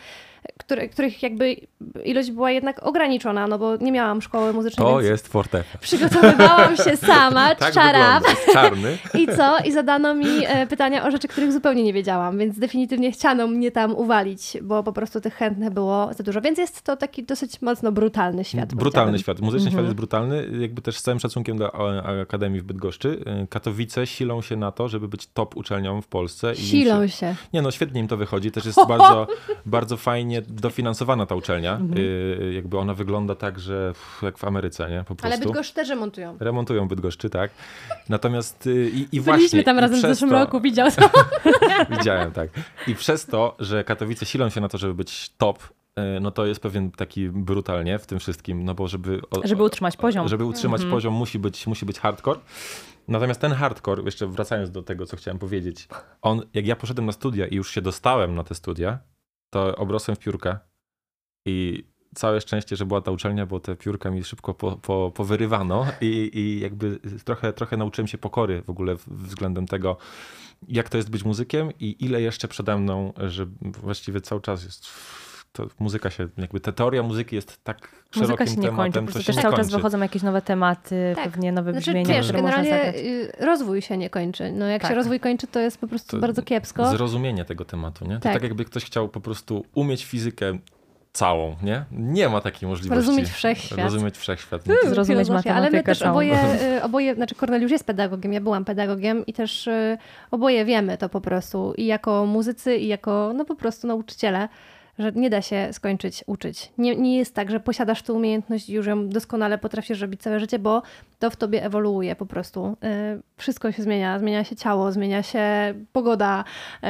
które, 0.57 0.89
których 0.89 1.23
jakby 1.23 1.55
ilość 2.03 2.31
była 2.31 2.51
jednak 2.51 2.83
ograniczona, 2.83 3.47
no 3.47 3.59
bo 3.59 3.75
nie 3.75 3.91
miałam 3.91 4.21
szkoły 4.21 4.53
muzycznej. 4.53 4.87
To 4.87 5.01
jest 5.01 5.27
fortepian. 5.27 5.81
Przygotowywałam 5.81 6.77
się 6.77 6.97
sama, 7.07 7.55
tak 7.55 7.73
czarap. 7.73 8.23
czarny. 8.53 8.97
I 9.13 9.27
co? 9.27 9.57
I 9.65 9.71
zadano 9.71 10.15
mi 10.15 10.45
e, 10.45 10.67
pytania 10.67 11.07
o 11.07 11.11
rzeczy, 11.11 11.27
których 11.27 11.53
zupełnie 11.53 11.83
nie 11.83 11.93
wiedziałam, 11.93 12.37
więc 12.37 12.59
definitywnie 12.59 13.11
chciano 13.11 13.47
mnie 13.47 13.71
tam 13.71 13.95
uwalić, 13.95 14.57
bo 14.61 14.83
po 14.83 14.93
prostu 14.93 15.21
tych 15.21 15.33
chętnych 15.33 15.69
było 15.69 16.13
za 16.13 16.23
dużo. 16.23 16.41
Więc 16.41 16.57
jest 16.57 16.81
to 16.81 16.97
taki 16.97 17.23
dosyć 17.23 17.61
mocno 17.61 17.91
brutalny 17.91 18.43
świat. 18.43 18.75
Brutalny 18.75 19.19
świat. 19.19 19.39
Muzyczny 19.39 19.67
mhm. 19.67 19.73
świat 19.73 19.85
jest 19.85 19.95
brutalny. 19.95 20.47
Jakby 20.59 20.81
też 20.81 20.97
z 20.97 21.01
całym 21.01 21.19
szacunkiem 21.19 21.57
do 21.57 21.97
Akademii 22.21 22.61
w 22.61 22.63
Bydgoszczy. 22.63 23.23
E, 23.25 23.47
Katowice 23.47 24.07
silą 24.07 24.41
się 24.41 24.55
na 24.55 24.71
to, 24.71 24.89
żeby 24.97 25.07
być 25.07 25.27
top 25.27 25.57
uczelnią 25.57 26.01
w 26.01 26.07
Polsce. 26.07 26.55
silą 26.55 27.07
się... 27.07 27.13
się. 27.13 27.35
Nie 27.53 27.61
no, 27.61 27.71
świetnie 27.71 28.01
im 28.01 28.07
to 28.07 28.17
wychodzi. 28.17 28.51
Też 28.51 28.65
jest 28.65 28.79
bardzo, 28.87 29.27
bardzo 29.65 29.97
fajnie 29.97 30.41
dofinansowana 30.41 31.25
ta 31.25 31.35
uczelnia. 31.35 31.75
Mhm. 31.75 31.97
Y, 31.97 32.53
jakby 32.55 32.77
ona 32.77 32.93
wygląda 32.93 33.35
tak, 33.35 33.59
że 33.59 33.93
jak 34.21 34.37
w 34.37 34.43
Ameryce, 34.45 34.89
nie? 34.89 34.99
Po 34.99 35.15
prostu. 35.15 35.25
Ale 35.27 35.37
Bydgoszcz 35.37 35.73
też 35.73 35.89
remontują. 35.89 36.37
Remontują 36.39 36.87
Bydgoszczy, 36.87 37.29
tak. 37.29 37.51
Natomiast 38.09 38.67
y, 38.67 38.89
i, 38.93 39.07
i 39.11 39.21
właśnie... 39.21 39.37
Byliśmy 39.37 39.63
tam 39.63 39.79
razem 39.79 39.97
w 39.97 40.01
zeszłym 40.01 40.29
to... 40.29 40.35
roku, 40.35 40.61
widział 40.61 40.91
to. 40.91 41.09
Widziałem, 41.97 42.31
tak. 42.31 42.49
I 42.87 42.95
przez 42.95 43.25
to, 43.25 43.55
że 43.59 43.83
Katowice 43.83 44.25
silą 44.25 44.49
się 44.49 44.61
na 44.61 44.69
to, 44.69 44.77
żeby 44.77 44.93
być 44.93 45.29
top, 45.37 45.63
y, 45.63 46.19
no 46.21 46.31
to 46.31 46.45
jest 46.45 46.61
pewien 46.61 46.91
taki 46.91 47.29
brutalnie 47.29 47.99
w 47.99 48.05
tym 48.05 48.19
wszystkim, 48.19 48.65
no 48.65 48.73
bo 48.73 48.87
żeby... 48.87 49.21
Żeby 49.43 49.63
utrzymać 49.63 49.97
poziom. 49.97 50.27
Żeby 50.27 50.45
utrzymać 50.45 50.81
mhm. 50.81 50.91
poziom 50.91 51.13
musi 51.13 51.39
być, 51.39 51.67
musi 51.67 51.85
być 51.85 51.99
hardcore. 51.99 52.39
Natomiast 53.07 53.41
ten 53.41 53.51
hardcore, 53.51 54.03
jeszcze 54.03 54.27
wracając 54.27 54.71
do 54.71 54.83
tego, 54.83 55.05
co 55.05 55.17
chciałem 55.17 55.39
powiedzieć, 55.39 55.87
on, 56.21 56.41
jak 56.53 56.67
ja 56.67 56.75
poszedłem 56.75 57.05
na 57.05 57.11
studia 57.11 57.47
i 57.47 57.55
już 57.55 57.71
się 57.71 57.81
dostałem 57.81 58.35
na 58.35 58.43
te 58.43 58.55
studia, 58.55 58.99
to 59.49 59.75
obrosłem 59.75 60.15
w 60.15 60.19
piórkę 60.19 60.57
i 61.45 61.83
całe 62.15 62.41
szczęście, 62.41 62.75
że 62.75 62.85
była 62.85 63.01
ta 63.01 63.11
uczelnia, 63.11 63.45
bo 63.45 63.59
te 63.59 63.75
piórka 63.75 64.11
mi 64.11 64.23
szybko 64.23 64.53
po, 64.53 64.71
po, 64.77 65.11
powyrywano 65.15 65.85
i, 66.01 66.31
i 66.33 66.59
jakby 66.59 66.99
trochę, 67.25 67.53
trochę 67.53 67.77
nauczyłem 67.77 68.07
się 68.07 68.17
pokory 68.17 68.61
w 68.61 68.69
ogóle 68.69 68.95
względem 69.07 69.67
tego, 69.67 69.97
jak 70.67 70.89
to 70.89 70.97
jest 70.97 71.09
być 71.09 71.23
muzykiem 71.23 71.71
i 71.79 72.05
ile 72.05 72.21
jeszcze 72.21 72.47
przede 72.47 72.77
mną, 72.77 73.13
że 73.17 73.45
właściwie 73.61 74.21
cały 74.21 74.41
czas 74.41 74.63
jest 74.63 74.87
to 75.57 75.67
muzyka 75.79 76.09
się, 76.09 76.27
jakby 76.37 76.59
ta 76.59 76.71
teoria 76.71 77.03
muzyki 77.03 77.35
jest 77.35 77.63
tak 77.63 77.77
muzyka 78.15 78.27
szerokim 78.27 78.47
się 78.47 78.61
nie 78.61 78.67
tematem, 78.67 79.05
kończy, 79.05 79.23
się 79.23 79.33
też 79.33 79.41
cały 79.41 79.55
czas 79.55 79.69
wychodzą 79.71 79.99
jakieś 79.99 80.23
nowe 80.23 80.41
tematy, 80.41 81.13
tak. 81.15 81.23
pewnie 81.23 81.51
nowe 81.51 81.71
znaczy, 81.71 81.91
brzmienia, 81.91 82.13
wiesz, 82.15 82.31
generalnie 82.31 82.95
y, 82.95 83.31
rozwój 83.39 83.81
się 83.81 83.97
nie 83.97 84.09
kończy. 84.09 84.51
No 84.51 84.65
jak 84.65 84.81
tak. 84.81 84.91
się 84.91 84.95
rozwój 84.95 85.19
kończy, 85.19 85.47
to 85.47 85.59
jest 85.59 85.77
po 85.77 85.87
prostu 85.87 86.11
to 86.11 86.21
bardzo 86.21 86.41
kiepsko. 86.41 86.89
Zrozumienie 86.89 87.45
tego 87.45 87.65
tematu, 87.65 88.05
nie? 88.05 88.15
To 88.15 88.19
tak. 88.19 88.33
tak 88.33 88.43
jakby 88.43 88.65
ktoś 88.65 88.85
chciał 88.85 89.09
po 89.09 89.21
prostu 89.21 89.65
umieć 89.73 90.05
fizykę 90.05 90.57
całą, 91.17 91.55
nie? 91.63 91.85
Nie 91.91 92.29
ma 92.29 92.41
takiej 92.41 92.69
możliwości. 92.69 93.07
Rozumieć 93.07 93.29
wszechświat. 93.29 93.79
Rozumieć 93.79 94.17
wszechświat. 94.17 94.61
Zrozumieć 94.85 95.29
matematykę 95.29 95.55
Ale 95.55 95.69
my 95.69 95.83
też 95.83 96.01
oboje, 96.01 96.39
y, 96.77 96.83
oboje, 96.83 97.15
znaczy 97.15 97.35
Korneliusz 97.35 97.71
jest 97.71 97.83
pedagogiem, 97.83 98.33
ja 98.33 98.41
byłam 98.41 98.65
pedagogiem 98.65 99.25
i 99.25 99.33
też 99.33 99.67
y, 99.67 99.97
oboje 100.31 100.65
wiemy 100.65 100.97
to 100.97 101.09
po 101.09 101.21
prostu 101.21 101.73
i 101.77 101.85
jako 101.85 102.25
muzycy 102.25 102.77
i 102.77 102.87
jako 102.87 103.31
no 103.35 103.45
po 103.45 103.55
prostu 103.55 103.87
nauczyciele, 103.87 104.49
że 104.99 105.11
nie 105.11 105.29
da 105.29 105.41
się 105.41 105.69
skończyć 105.71 106.23
uczyć. 106.27 106.71
Nie, 106.77 106.95
nie 106.95 107.17
jest 107.17 107.35
tak, 107.35 107.51
że 107.51 107.59
posiadasz 107.59 108.01
tę 108.01 108.13
umiejętność 108.13 108.69
i 108.69 108.73
już 108.73 108.87
ją 108.87 109.09
doskonale 109.09 109.57
potrafisz 109.57 110.01
robić 110.01 110.21
całe 110.21 110.39
życie, 110.39 110.59
bo 110.59 110.81
to 111.19 111.29
w 111.29 111.35
tobie 111.35 111.63
ewoluuje 111.63 112.15
po 112.15 112.25
prostu. 112.25 112.77
Y, 113.15 113.21
wszystko 113.37 113.71
się 113.71 113.83
zmienia, 113.83 114.19
zmienia 114.19 114.43
się 114.43 114.55
ciało, 114.55 114.91
zmienia 114.91 115.23
się 115.23 115.73
pogoda, 115.93 116.43
y, 116.83 116.87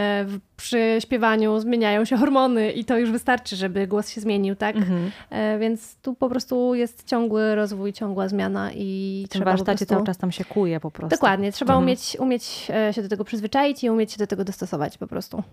przy 0.57 0.97
śpiewaniu 0.99 1.59
zmieniają 1.59 2.05
się 2.05 2.17
hormony 2.17 2.71
i 2.71 2.85
to 2.85 2.97
już 2.97 3.11
wystarczy, 3.11 3.55
żeby 3.55 3.87
głos 3.87 4.09
się 4.09 4.21
zmienił, 4.21 4.55
tak? 4.55 4.75
Mhm. 4.75 5.11
Y, 5.55 5.59
więc 5.59 5.95
tu 5.95 6.13
po 6.13 6.29
prostu 6.29 6.75
jest 6.75 7.03
ciągły 7.03 7.55
rozwój, 7.55 7.93
ciągła 7.93 8.27
zmiana 8.27 8.71
i 8.73 9.25
w 9.29 9.33
tym 9.33 9.43
warsztacie 9.43 9.77
prostu... 9.77 9.95
cały 9.95 10.05
czas 10.05 10.17
tam 10.17 10.31
się 10.31 10.45
kuje 10.45 10.79
po 10.79 10.91
prostu. 10.91 11.15
Dokładnie, 11.15 11.51
trzeba 11.51 11.73
mhm. 11.73 11.83
umieć, 11.83 12.17
umieć 12.19 12.43
się 12.91 13.01
do 13.01 13.09
tego 13.09 13.23
przyzwyczaić 13.23 13.83
i 13.83 13.89
umieć 13.89 14.11
się 14.11 14.17
do 14.17 14.27
tego 14.27 14.43
dostosować 14.43 14.97
po 14.97 15.07
prostu. 15.07 15.43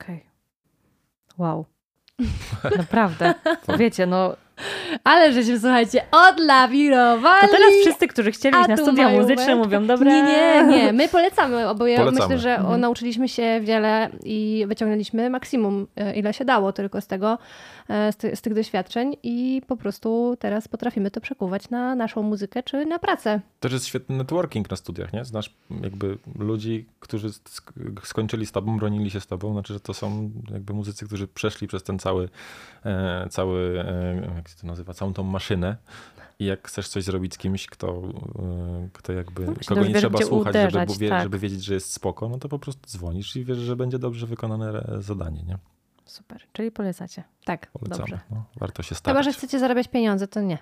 Okej. 0.00 0.16
Okay. 0.16 0.29
Wow. 1.40 1.64
Naprawdę. 2.78 3.34
Wiecie, 3.78 4.06
no. 4.06 4.36
Ale 5.04 5.32
żeśmy, 5.32 5.60
słuchajcie, 5.60 6.02
odlawirowali. 6.12 7.40
To 7.40 7.48
teraz 7.48 7.74
wszyscy, 7.80 8.08
którzy 8.08 8.32
chcieli 8.32 8.58
iść 8.60 8.68
na 8.68 8.76
studia 8.76 9.08
muzyczne, 9.08 9.56
mówią, 9.56 9.86
dobra. 9.86 10.12
Nie, 10.12 10.22
nie, 10.22 10.66
nie. 10.66 10.92
My 10.92 11.08
polecamy 11.18 11.68
oboje. 11.68 11.96
Polecamy. 11.96 12.20
Myślę, 12.20 12.38
że 12.38 12.56
mhm. 12.56 12.80
nauczyliśmy 12.80 13.28
się 13.28 13.60
wiele 13.60 14.08
i 14.24 14.64
wyciągnęliśmy 14.68 15.30
maksimum, 15.30 15.86
e, 15.96 16.14
ile 16.14 16.32
się 16.32 16.44
dało 16.44 16.72
tylko 16.72 17.00
z 17.00 17.06
tego. 17.06 17.38
E, 17.88 18.12
z, 18.12 18.16
ty, 18.16 18.36
z, 18.36 18.40
tych 18.40 18.54
doświadczeń 18.54 19.16
i 19.22 19.62
po 19.66 19.76
prostu 19.76 20.36
teraz 20.38 20.68
potrafimy 20.68 21.10
to 21.10 21.20
przekuwać 21.20 21.70
na 21.70 21.94
naszą 21.94 22.22
muzykę 22.22 22.62
czy 22.62 22.86
na 22.86 22.98
pracę. 22.98 23.40
To 23.60 23.68
jest 23.68 23.86
świetny 23.86 24.16
networking 24.16 24.70
na 24.70 24.76
studiach, 24.76 25.12
nie? 25.12 25.24
Znasz 25.24 25.54
jakby 25.82 26.18
ludzi, 26.38 26.86
którzy 27.00 27.28
skończyli 28.02 28.46
z 28.46 28.52
tobą, 28.52 28.78
bronili 28.78 29.10
się 29.10 29.20
z 29.20 29.26
tobą, 29.26 29.52
znaczy, 29.52 29.72
że 29.72 29.80
to 29.80 29.94
są 29.94 30.30
jakby 30.50 30.74
muzycy, 30.74 31.06
którzy 31.06 31.28
przeszli 31.28 31.68
przez 31.68 31.82
ten 31.82 31.98
cały, 31.98 32.28
e, 32.84 33.26
cały 33.30 33.84
jak 34.36 34.48
się 34.48 34.56
to 34.60 34.66
nazywa, 34.66 34.94
całą 34.94 35.12
tą 35.12 35.22
maszynę 35.22 35.76
i 36.38 36.44
jak 36.44 36.68
chcesz 36.68 36.88
coś 36.88 37.04
zrobić 37.04 37.34
z 37.34 37.38
kimś, 37.38 37.66
kto, 37.66 38.02
kto 38.92 39.12
jakby, 39.12 39.46
no, 39.46 39.54
kogo 39.66 39.84
nie 39.84 39.94
trzeba 39.94 40.18
słuchać, 40.18 40.50
uderzać, 40.50 40.92
żeby, 40.92 41.08
tak. 41.08 41.22
żeby 41.22 41.38
wiedzieć, 41.38 41.64
że 41.64 41.74
jest 41.74 41.92
spoko, 41.92 42.28
no 42.28 42.38
to 42.38 42.48
po 42.48 42.58
prostu 42.58 42.88
dzwonisz 42.88 43.36
i 43.36 43.44
wiesz, 43.44 43.58
że 43.58 43.76
będzie 43.76 43.98
dobrze 43.98 44.26
wykonane 44.26 44.98
zadanie, 44.98 45.42
nie? 45.42 45.58
Super, 46.10 46.40
czyli 46.52 46.70
polecacie. 46.70 47.24
Tak, 47.44 47.70
Polecamy. 47.70 47.98
dobrze. 47.98 48.20
No, 48.30 48.44
warto 48.56 48.82
się 48.82 48.94
starać. 48.94 49.16
Chyba, 49.16 49.32
że 49.32 49.38
chcecie 49.38 49.58
zarabiać 49.58 49.88
pieniądze, 49.88 50.28
to 50.28 50.40
nie. 50.40 50.58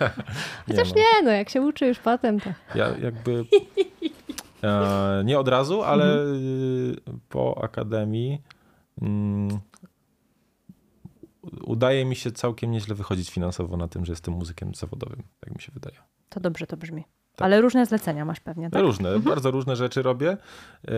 Chociaż 0.68 0.94
nie, 0.94 1.02
no. 1.02 1.20
nie, 1.20 1.22
no 1.24 1.30
jak 1.30 1.48
się 1.48 1.62
uczy 1.62 1.86
już 1.86 1.98
potem, 1.98 2.40
to... 2.40 2.50
Ja 2.74 2.98
jakby... 2.98 3.44
E, 4.62 5.22
nie 5.24 5.38
od 5.38 5.48
razu, 5.48 5.82
ale 5.82 6.20
mhm. 6.20 7.20
po 7.28 7.64
akademii 7.64 8.42
mm, 9.02 9.60
udaje 11.62 12.04
mi 12.04 12.16
się 12.16 12.32
całkiem 12.32 12.70
nieźle 12.70 12.94
wychodzić 12.94 13.30
finansowo 13.30 13.76
na 13.76 13.88
tym, 13.88 14.04
że 14.04 14.12
jestem 14.12 14.34
muzykiem 14.34 14.74
zawodowym, 14.74 15.22
tak 15.40 15.54
mi 15.54 15.62
się 15.62 15.72
wydaje. 15.72 15.96
To 16.28 16.40
dobrze 16.40 16.66
to 16.66 16.76
brzmi. 16.76 17.04
Tak. 17.36 17.46
Ale 17.46 17.60
różne 17.60 17.86
zlecenia 17.86 18.24
masz 18.24 18.40
pewnie, 18.40 18.70
tak? 18.70 18.82
Różne, 18.82 19.08
mhm. 19.08 19.34
bardzo 19.34 19.50
różne 19.50 19.76
rzeczy 19.76 20.02
robię, 20.02 20.36
e, 20.88 20.96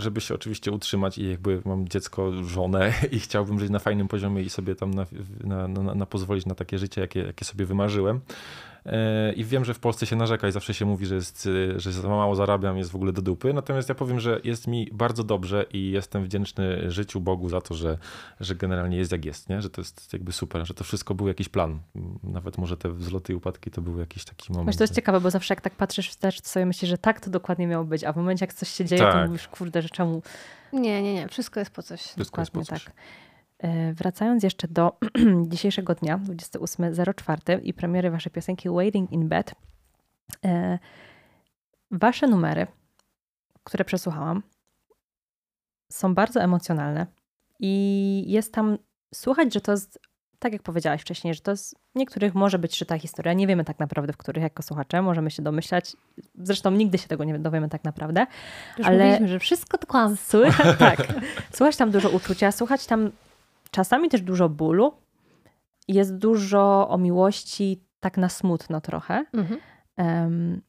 żeby 0.00 0.20
się 0.20 0.34
oczywiście 0.34 0.72
utrzymać 0.72 1.18
i 1.18 1.30
jakby 1.30 1.62
mam 1.64 1.88
dziecko, 1.88 2.44
żonę 2.44 2.92
i 3.12 3.20
chciałbym 3.20 3.60
żyć 3.60 3.70
na 3.70 3.78
fajnym 3.78 4.08
poziomie 4.08 4.42
i 4.42 4.50
sobie 4.50 4.74
tam 4.74 4.94
na, 4.94 5.06
na, 5.44 5.68
na, 5.68 5.94
na 5.94 6.06
pozwolić 6.06 6.46
na 6.46 6.54
takie 6.54 6.78
życie, 6.78 7.00
jakie, 7.00 7.20
jakie 7.20 7.44
sobie 7.44 7.66
wymarzyłem. 7.66 8.20
I 9.36 9.44
wiem, 9.44 9.64
że 9.64 9.74
w 9.74 9.78
Polsce 9.78 10.06
się 10.06 10.16
narzeka 10.16 10.48
i 10.48 10.52
zawsze 10.52 10.74
się 10.74 10.84
mówi, 10.84 11.06
że, 11.06 11.14
jest, 11.14 11.48
że 11.76 11.92
za 11.92 12.08
mało 12.08 12.34
zarabiam, 12.34 12.78
jest 12.78 12.90
w 12.90 12.94
ogóle 12.94 13.12
do 13.12 13.22
dupy. 13.22 13.52
Natomiast 13.52 13.88
ja 13.88 13.94
powiem, 13.94 14.20
że 14.20 14.40
jest 14.44 14.66
mi 14.66 14.88
bardzo 14.92 15.24
dobrze 15.24 15.64
i 15.72 15.90
jestem 15.90 16.24
wdzięczny 16.24 16.90
życiu 16.90 17.20
Bogu 17.20 17.48
za 17.48 17.60
to, 17.60 17.74
że, 17.74 17.98
że 18.40 18.54
generalnie 18.54 18.96
jest 18.96 19.12
jak 19.12 19.24
jest, 19.24 19.48
nie? 19.48 19.62
że 19.62 19.70
to 19.70 19.80
jest 19.80 20.12
jakby 20.12 20.32
super, 20.32 20.66
że 20.66 20.74
to 20.74 20.84
wszystko 20.84 21.14
był 21.14 21.28
jakiś 21.28 21.48
plan. 21.48 21.80
Nawet 22.22 22.58
może 22.58 22.76
te 22.76 22.92
wzloty 22.92 23.32
i 23.32 23.36
upadki 23.36 23.70
to 23.70 23.82
był 23.82 23.98
jakiś 23.98 24.24
taki 24.24 24.52
moment. 24.52 24.66
Właśnie 24.66 24.78
to 24.78 24.84
jest 24.84 24.94
ciekawe, 24.94 25.20
bo 25.20 25.30
zawsze 25.30 25.54
jak 25.54 25.60
tak 25.60 25.74
patrzysz 25.74 26.10
wstecz, 26.10 26.40
to 26.40 26.48
sobie 26.48 26.66
myślisz, 26.66 26.90
że 26.90 26.98
tak 26.98 27.20
to 27.20 27.30
dokładnie 27.30 27.66
miało 27.66 27.84
być, 27.84 28.04
a 28.04 28.12
w 28.12 28.16
momencie 28.16 28.42
jak 28.42 28.54
coś 28.54 28.68
się 28.68 28.84
dzieje, 28.84 29.02
tak. 29.02 29.14
to 29.14 29.26
mówisz, 29.26 29.48
kurde, 29.48 29.82
że 29.82 29.88
czemu... 29.88 30.22
Nie, 30.72 31.02
nie, 31.02 31.14
nie, 31.14 31.28
wszystko 31.28 31.60
jest 31.60 31.72
po 31.72 31.82
coś. 31.82 32.00
Wszystko 32.00 32.24
dokładnie 32.24 32.60
jest 32.60 32.70
po 32.70 32.76
coś. 32.76 32.84
tak. 32.84 32.94
E, 33.58 33.92
wracając 33.92 34.42
jeszcze 34.42 34.68
do 34.68 34.98
dzisiejszego 35.52 35.94
dnia, 35.94 36.18
28.04 36.18 37.60
i 37.62 37.74
premiery 37.74 38.10
waszej 38.10 38.32
piosenki 38.32 38.68
Waiting 38.68 39.12
in 39.12 39.28
Bed, 39.28 39.54
e, 40.44 40.78
wasze 41.90 42.26
numery, 42.26 42.66
które 43.64 43.84
przesłuchałam, 43.84 44.42
są 45.92 46.14
bardzo 46.14 46.40
emocjonalne 46.40 47.06
i 47.60 48.24
jest 48.26 48.52
tam 48.52 48.78
słuchać, 49.14 49.54
że 49.54 49.60
to 49.60 49.72
jest, 49.72 50.00
tak 50.38 50.52
jak 50.52 50.62
powiedziałaś 50.62 51.00
wcześniej, 51.00 51.34
że 51.34 51.40
to 51.40 51.50
jest, 51.50 51.74
niektórych 51.94 52.34
może 52.34 52.58
być 52.58 52.76
szyta 52.76 52.98
historia, 52.98 53.32
nie 53.32 53.46
wiemy 53.46 53.64
tak 53.64 53.78
naprawdę, 53.78 54.12
w 54.12 54.16
których 54.16 54.42
jako 54.42 54.62
słuchacze, 54.62 55.02
możemy 55.02 55.30
się 55.30 55.42
domyślać, 55.42 55.96
zresztą 56.34 56.70
nigdy 56.70 56.98
się 56.98 57.08
tego 57.08 57.24
nie 57.24 57.38
dowiemy 57.38 57.68
tak 57.68 57.84
naprawdę, 57.84 58.26
Już 58.78 58.86
ale... 58.86 58.98
Mówiliśmy, 58.98 59.28
że 59.28 59.38
wszystko 59.38 59.78
to 59.78 59.86
kłamstwo. 59.86 60.38
Słuchać, 60.38 60.78
tak, 60.96 60.98
słuchać 61.52 61.76
tam 61.76 61.90
dużo 61.90 62.10
uczucia, 62.10 62.52
słuchać 62.52 62.86
tam 62.86 63.10
czasami 63.70 64.08
też 64.08 64.22
dużo 64.22 64.48
bólu. 64.48 64.92
Jest 65.88 66.16
dużo 66.16 66.88
o 66.88 66.98
miłości, 66.98 67.80
tak 68.00 68.16
na 68.16 68.28
smutno 68.28 68.80
trochę. 68.80 69.24
Mhm. 69.32 69.60
Um, 69.98 70.60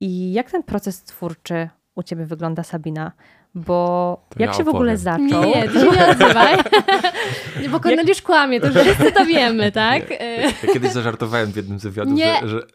I 0.00 0.32
jak 0.32 0.50
ten 0.50 0.62
proces 0.62 1.02
twórczy 1.02 1.68
u 1.94 2.02
ciebie 2.02 2.26
wygląda, 2.26 2.62
Sabina? 2.62 3.12
Bo 3.54 4.26
to 4.28 4.42
jak 4.42 4.50
ja 4.50 4.56
się 4.56 4.64
w 4.64 4.68
ogóle 4.68 4.96
zaczął? 4.96 5.44
Nie, 5.44 5.68
ty 5.68 5.80
się 5.80 5.90
nie 5.90 6.06
odzywaj. 6.06 6.56
nie, 7.62 7.68
bo 7.72 7.80
Korneliusz 7.80 8.16
jak... 8.16 8.26
kłamie, 8.26 8.60
to 8.60 8.66
już 8.66 8.76
wszyscy 8.76 9.12
to 9.12 9.26
wiemy, 9.26 9.72
tak? 9.72 10.10
Ja 10.10 10.72
kiedyś 10.72 10.92
zażartowałem 10.92 11.52
w 11.52 11.56
jednym 11.56 11.78
z 11.78 11.82
wywiadów, 11.82 12.18
że, 12.18 12.48
że 12.48 12.66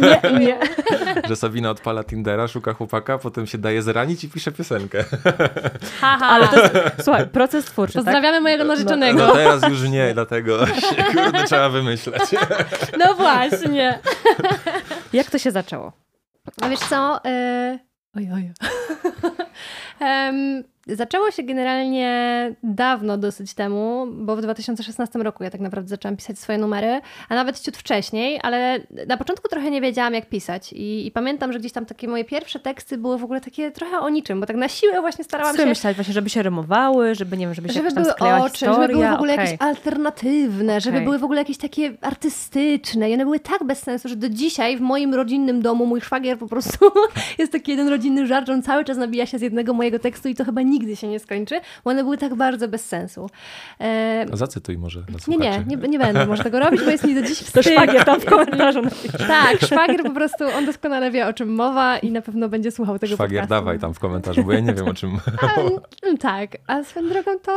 nie, 0.00 0.38
nie. 0.38 0.58
Że 1.28 1.36
Sabina 1.36 1.70
odpala 1.70 2.04
Tindera, 2.04 2.48
szuka 2.48 2.74
chłopaka, 2.74 3.18
potem 3.18 3.46
się 3.46 3.58
daje 3.58 3.82
zranić 3.82 4.24
i 4.24 4.28
pisze 4.28 4.52
piosenkę. 4.52 5.04
Haha. 6.00 6.26
Ale 6.26 6.48
to 6.48 6.60
jest, 6.60 6.74
słuchaj, 7.00 7.26
proces 7.26 7.64
twórczy, 7.64 7.94
tak? 7.94 8.04
Pozdrawiamy 8.04 8.36
tak? 8.36 8.42
mojego 8.42 8.64
narzeczonego. 8.64 9.18
No, 9.18 9.26
no, 9.26 9.32
teraz 9.34 9.68
już 9.68 9.82
nie, 9.82 10.14
dlatego 10.14 10.58
kurde, 11.12 11.44
trzeba 11.44 11.68
wymyśleć. 11.68 12.22
No 12.98 13.14
właśnie. 13.14 13.98
Jak 15.12 15.30
to 15.30 15.38
się 15.38 15.50
zaczęło? 15.50 15.92
A 16.62 16.68
wiesz 16.68 16.80
co? 16.80 17.20
Yy... 17.24 17.78
Oj, 18.16 18.28
oj. 18.34 18.52
um, 20.00 20.64
Zaczęło 20.86 21.30
się 21.30 21.42
generalnie 21.42 22.52
dawno 22.62 23.18
dosyć 23.18 23.54
temu, 23.54 24.06
bo 24.10 24.36
w 24.36 24.42
2016 24.42 25.18
roku 25.18 25.44
ja 25.44 25.50
tak 25.50 25.60
naprawdę 25.60 25.88
zaczęłam 25.88 26.16
pisać 26.16 26.38
swoje 26.38 26.58
numery, 26.58 27.00
a 27.28 27.34
nawet 27.34 27.60
ciut 27.60 27.76
wcześniej, 27.76 28.40
ale 28.42 28.80
na 29.06 29.16
początku 29.16 29.48
trochę 29.48 29.70
nie 29.70 29.80
wiedziałam 29.80 30.14
jak 30.14 30.28
pisać 30.28 30.72
i, 30.72 31.06
i 31.06 31.10
pamiętam, 31.10 31.52
że 31.52 31.58
gdzieś 31.58 31.72
tam 31.72 31.86
takie 31.86 32.08
moje 32.08 32.24
pierwsze 32.24 32.60
teksty 32.60 32.98
były 32.98 33.18
w 33.18 33.24
ogóle 33.24 33.40
takie 33.40 33.70
trochę 33.70 33.98
o 33.98 34.08
niczym, 34.08 34.40
bo 34.40 34.46
tak 34.46 34.56
na 34.56 34.68
siłę 34.68 35.00
właśnie 35.00 35.24
starałam 35.24 35.56
Co 35.56 35.62
się... 35.62 35.68
myśleć 35.68 35.96
właśnie, 35.96 36.14
żeby 36.14 36.30
się 36.30 36.42
rymowały, 36.42 37.14
żeby 37.14 37.36
nie 37.36 37.46
wiem, 37.46 37.54
żeby 37.54 37.68
się 37.68 37.74
żeby 37.74 37.90
były 37.90 38.14
oczy, 38.34 38.50
historia. 38.50 38.74
żeby 38.74 38.88
były 38.88 39.08
w 39.08 39.12
ogóle 39.12 39.32
okay. 39.32 39.44
jakieś 39.44 39.60
alternatywne, 39.60 40.80
żeby 40.80 40.96
okay. 40.96 41.04
były 41.04 41.18
w 41.18 41.24
ogóle 41.24 41.40
jakieś 41.40 41.58
takie 41.58 41.92
artystyczne 42.00 43.10
i 43.10 43.14
one 43.14 43.24
były 43.24 43.40
tak 43.40 43.64
bez 43.64 43.78
sensu, 43.78 44.08
że 44.08 44.16
do 44.16 44.28
dzisiaj 44.28 44.76
w 44.76 44.80
moim 44.80 45.14
rodzinnym 45.14 45.62
domu 45.62 45.86
mój 45.86 46.00
szwagier 46.00 46.38
po 46.38 46.46
prostu 46.46 46.90
jest 47.38 47.52
taki 47.52 47.70
jeden 47.70 47.88
rodzinny 47.88 48.26
żart, 48.26 48.48
on 48.48 48.62
cały 48.62 48.84
czas 48.84 48.96
nabija 48.96 49.26
się 49.26 49.38
z 49.38 49.42
jednego 49.42 49.74
mojego 49.74 49.98
tekstu 49.98 50.28
i 50.28 50.34
to 50.34 50.44
chyba 50.44 50.62
nie 50.62 50.73
nigdy 50.74 50.96
się 50.96 51.08
nie 51.08 51.18
skończy, 51.18 51.60
bo 51.84 51.90
one 51.90 52.02
były 52.02 52.18
tak 52.18 52.34
bardzo 52.34 52.68
bez 52.68 52.86
sensu. 52.86 53.30
E... 53.80 54.26
Zacytuj 54.32 54.78
może 54.78 55.04
Nie, 55.28 55.36
nie, 55.36 55.64
nie, 55.66 55.76
nie 55.76 55.98
będę 55.98 56.26
może 56.26 56.42
tego 56.42 56.60
robić, 56.60 56.80
bo 56.84 56.90
jest 56.90 57.04
mi 57.04 57.14
do 57.14 57.22
dziś 57.22 57.38
wstyd. 57.38 57.54
To 57.54 57.62
szwagier 57.70 58.04
tam 58.04 58.20
w 58.20 58.24
komentarzu 58.24 58.82
Tak, 59.28 59.60
szwagier 59.60 60.02
po 60.02 60.10
prostu, 60.10 60.44
on 60.58 60.66
doskonale 60.66 61.10
wie 61.10 61.26
o 61.26 61.32
czym 61.32 61.54
mowa 61.54 61.98
i 61.98 62.10
na 62.10 62.22
pewno 62.22 62.48
będzie 62.48 62.70
słuchał 62.70 62.98
tego 62.98 63.14
Szwagier 63.14 63.42
podcastu. 63.42 63.64
dawaj 63.64 63.78
tam 63.78 63.94
w 63.94 63.98
komentarzu, 63.98 64.44
bo 64.44 64.52
ja 64.52 64.60
nie 64.60 64.74
wiem 64.74 64.88
o 64.88 64.94
czym 64.94 65.18
a, 65.42 66.16
tak, 66.20 66.50
a 66.66 66.84
swoją 66.84 67.08
drogą 67.08 67.38
to 67.38 67.52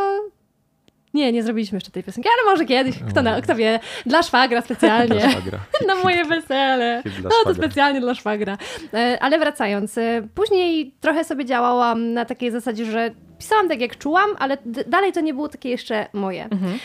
Nie, 1.14 1.32
nie 1.32 1.43
zrobiliśmy 1.43 1.76
jeszcze 1.76 1.91
tej 1.91 2.03
piosenki, 2.03 2.30
ale 2.30 2.53
może 2.53 2.66
kiedyś, 2.66 2.95
kto, 3.10 3.22
na, 3.22 3.41
kto 3.41 3.55
wie, 3.55 3.80
dla 4.05 4.24
szwagra 4.24 4.62
specjalnie. 4.62 5.16
Dla 5.20 5.30
szwagra. 5.30 5.60
na 5.88 5.95
moje 5.95 6.26
wesele. 6.26 7.03
No 7.24 7.30
to 7.43 7.53
specjalnie 7.53 8.01
dla 8.01 8.16
szwagra. 8.16 8.58
E, 8.93 9.18
ale 9.22 9.39
wracając, 9.39 9.97
e, 9.97 10.28
później 10.36 10.93
trochę 11.01 11.24
sobie 11.24 11.45
działałam 11.45 12.14
na 12.14 12.26
takiej 12.26 12.51
zasadzie, 12.51 12.86
że 12.86 13.12
pisałam 13.39 13.70
tak 13.70 13.82
jak 13.82 13.97
czułam, 13.97 14.30
ale 14.39 14.58
dalej 14.88 15.14
to 15.14 15.22
nie 15.22 15.34
było 15.34 15.49
takie 15.49 15.70
jeszcze 15.70 16.08
moje. 16.14 16.43
Mhm. 16.43 16.80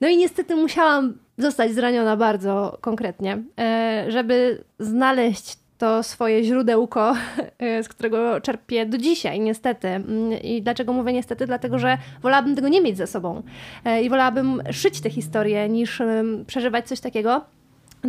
No 0.00 0.08
i 0.08 0.16
niestety 0.16 0.56
musiałam 0.56 1.18
zostać 1.38 1.72
zraniona 1.72 2.16
bardzo 2.16 2.78
konkretnie, 2.80 3.42
e, 3.60 4.04
żeby 4.08 4.64
znaleźć 4.78 5.56
to 5.78 6.02
swoje 6.02 6.44
źródełko, 6.44 7.14
e, 7.58 7.82
z 7.84 7.88
którego 7.88 8.40
czerpię 8.40 8.86
do 8.86 8.98
dzisiaj, 8.98 9.40
niestety. 9.40 9.88
Mm, 9.88 10.32
I 10.42 10.62
dlaczego 10.62 10.92
mówię 10.92 11.12
niestety? 11.12 11.46
Dlatego, 11.46 11.78
że 11.78 11.98
wolałabym 12.22 12.56
tego 12.56 12.68
nie 12.68 12.80
mieć 12.80 12.96
ze 12.96 13.06
sobą 13.06 13.42
e, 13.84 14.02
i 14.02 14.10
wolałabym 14.10 14.62
szyć 14.72 15.00
te 15.00 15.10
historie, 15.10 15.68
niż 15.68 16.02
przeżywać 16.46 16.88
coś 16.88 17.00
takiego. 17.00 17.44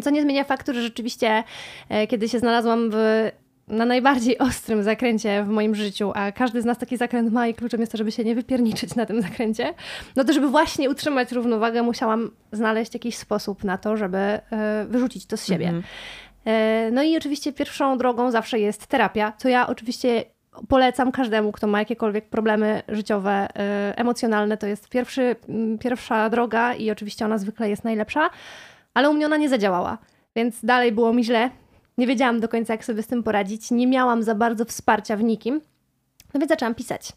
Co 0.03 0.09
nie 0.09 0.21
zmienia 0.21 0.43
faktu, 0.43 0.73
że 0.73 0.81
rzeczywiście, 0.81 1.43
kiedy 2.09 2.29
się 2.29 2.39
znalazłam 2.39 2.89
w 2.91 2.95
na 3.69 3.85
najbardziej 3.85 4.37
ostrym 4.37 4.83
zakręcie 4.83 5.43
w 5.43 5.47
moim 5.47 5.75
życiu, 5.75 6.11
a 6.15 6.31
każdy 6.31 6.61
z 6.61 6.65
nas 6.65 6.77
taki 6.77 6.97
zakręt 6.97 7.33
ma 7.33 7.47
i 7.47 7.53
kluczem 7.53 7.79
jest 7.79 7.91
to, 7.91 7.97
żeby 7.97 8.11
się 8.11 8.23
nie 8.23 8.35
wypierniczyć 8.35 8.95
na 8.95 9.05
tym 9.05 9.21
zakręcie, 9.21 9.73
no 10.15 10.23
to 10.23 10.33
żeby 10.33 10.47
właśnie 10.47 10.89
utrzymać 10.89 11.31
równowagę, 11.31 11.83
musiałam 11.83 12.31
znaleźć 12.51 12.93
jakiś 12.93 13.17
sposób 13.17 13.63
na 13.63 13.77
to, 13.77 13.97
żeby 13.97 14.17
e, 14.17 14.41
wyrzucić 14.89 15.25
to 15.25 15.37
z 15.37 15.45
siebie. 15.45 15.65
Mhm. 15.65 15.83
E, 15.83 16.28
no 16.91 17.03
i 17.03 17.17
oczywiście 17.17 17.53
pierwszą 17.53 17.97
drogą 17.97 18.31
zawsze 18.31 18.59
jest 18.59 18.87
terapia, 18.87 19.33
co 19.37 19.49
ja 19.49 19.67
oczywiście 19.67 20.23
polecam 20.67 21.11
każdemu, 21.11 21.51
kto 21.51 21.67
ma 21.67 21.79
jakiekolwiek 21.79 22.29
problemy 22.29 22.81
życiowe, 22.87 23.31
e, 23.31 23.93
emocjonalne. 23.97 24.57
To 24.57 24.67
jest 24.67 24.89
pierwszy, 24.89 25.35
pierwsza 25.79 26.29
droga 26.29 26.73
i 26.73 26.91
oczywiście 26.91 27.25
ona 27.25 27.37
zwykle 27.37 27.69
jest 27.69 27.83
najlepsza, 27.83 28.29
ale 28.93 29.09
u 29.09 29.13
mnie 29.13 29.25
ona 29.25 29.37
nie 29.37 29.49
zadziałała. 29.49 29.97
Więc 30.35 30.65
dalej 30.65 30.91
było 30.91 31.13
mi 31.13 31.23
źle, 31.23 31.49
nie 31.97 32.07
wiedziałam 32.07 32.39
do 32.39 32.47
końca, 32.47 32.73
jak 32.73 32.85
sobie 32.85 33.03
z 33.03 33.07
tym 33.07 33.23
poradzić. 33.23 33.71
Nie 33.71 33.87
miałam 33.87 34.23
za 34.23 34.35
bardzo 34.35 34.65
wsparcia 34.65 35.17
w 35.17 35.23
nikim. 35.23 35.61
No 36.33 36.39
więc 36.39 36.49
zaczęłam 36.49 36.75
pisać. 36.75 37.11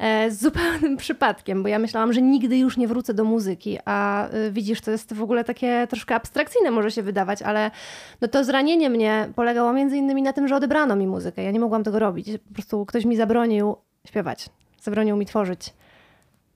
E, 0.00 0.30
z 0.30 0.40
zupełnym 0.40 0.96
przypadkiem, 1.04 1.62
bo 1.62 1.68
ja 1.68 1.78
myślałam, 1.78 2.12
że 2.12 2.22
nigdy 2.22 2.58
już 2.58 2.76
nie 2.76 2.88
wrócę 2.88 3.14
do 3.14 3.24
muzyki, 3.24 3.78
a 3.84 4.28
y, 4.34 4.52
widzisz, 4.52 4.80
to 4.80 4.90
jest 4.90 5.14
w 5.14 5.22
ogóle 5.22 5.44
takie 5.44 5.86
troszkę 5.90 6.14
abstrakcyjne 6.14 6.70
może 6.70 6.90
się 6.90 7.02
wydawać, 7.02 7.42
ale 7.42 7.70
no 8.20 8.28
to 8.28 8.44
zranienie 8.44 8.90
mnie 8.90 9.28
polegało 9.36 9.72
między 9.72 9.96
innymi 9.96 10.22
na 10.22 10.32
tym, 10.32 10.48
że 10.48 10.56
odebrano 10.56 10.96
mi 10.96 11.06
muzykę. 11.06 11.42
Ja 11.42 11.50
nie 11.50 11.60
mogłam 11.60 11.84
tego 11.84 11.98
robić. 11.98 12.28
Po 12.48 12.54
prostu 12.54 12.86
ktoś 12.86 13.04
mi 13.04 13.16
zabronił 13.16 13.76
śpiewać, 14.06 14.48
zabronił 14.82 15.16
mi 15.16 15.26
tworzyć. 15.26 15.74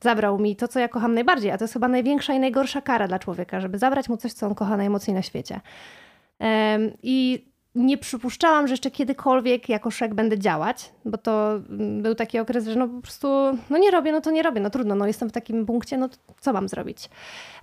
Zabrał 0.01 0.39
mi 0.39 0.57
to, 0.57 0.69
co 0.69 0.81
ja 0.81 0.89
kocham 0.89 1.15
najbardziej, 1.15 1.51
a 1.51 1.59
to 1.59 1.65
jest 1.65 1.75
chyba 1.75 1.89
największa 1.89 2.35
i 2.35 2.41
najgorsza 2.41 2.81
kara 2.81 3.09
dla 3.09 3.19
człowieka, 3.19 3.61
żeby 3.61 3.79
zabrać 3.79 4.09
mu 4.09 4.17
coś, 4.17 4.33
co 4.33 4.47
on 4.47 4.55
kocha 4.55 4.77
najmocniej 4.77 5.15
na 5.15 5.23
świecie. 5.23 5.61
I 7.03 7.47
nie 7.75 7.99
przypuszczałam, 7.99 8.67
że 8.67 8.73
jeszcze 8.73 8.91
kiedykolwiek 8.91 9.69
jako 9.69 9.91
szek 9.91 10.15
będę 10.15 10.39
działać, 10.39 10.93
bo 11.05 11.19
to 11.19 11.55
mm, 11.55 12.03
był 12.03 12.15
taki 12.15 12.39
okres, 12.39 12.67
że 12.67 12.77
no 12.77 12.89
po 12.89 13.01
prostu 13.01 13.29
no 13.71 13.79
nie 13.79 13.91
robię, 13.91 14.13
no 14.13 14.21
to 14.21 14.31
nie 14.31 14.43
robię, 14.43 14.61
no 14.61 14.71
trudno, 14.71 14.95
no 14.95 15.07
jestem 15.07 15.29
w 15.29 15.33
takim 15.33 15.67
punkcie, 15.67 15.99
no 15.99 16.09
co 16.41 16.53
mam 16.53 16.69
zrobić. 16.69 17.11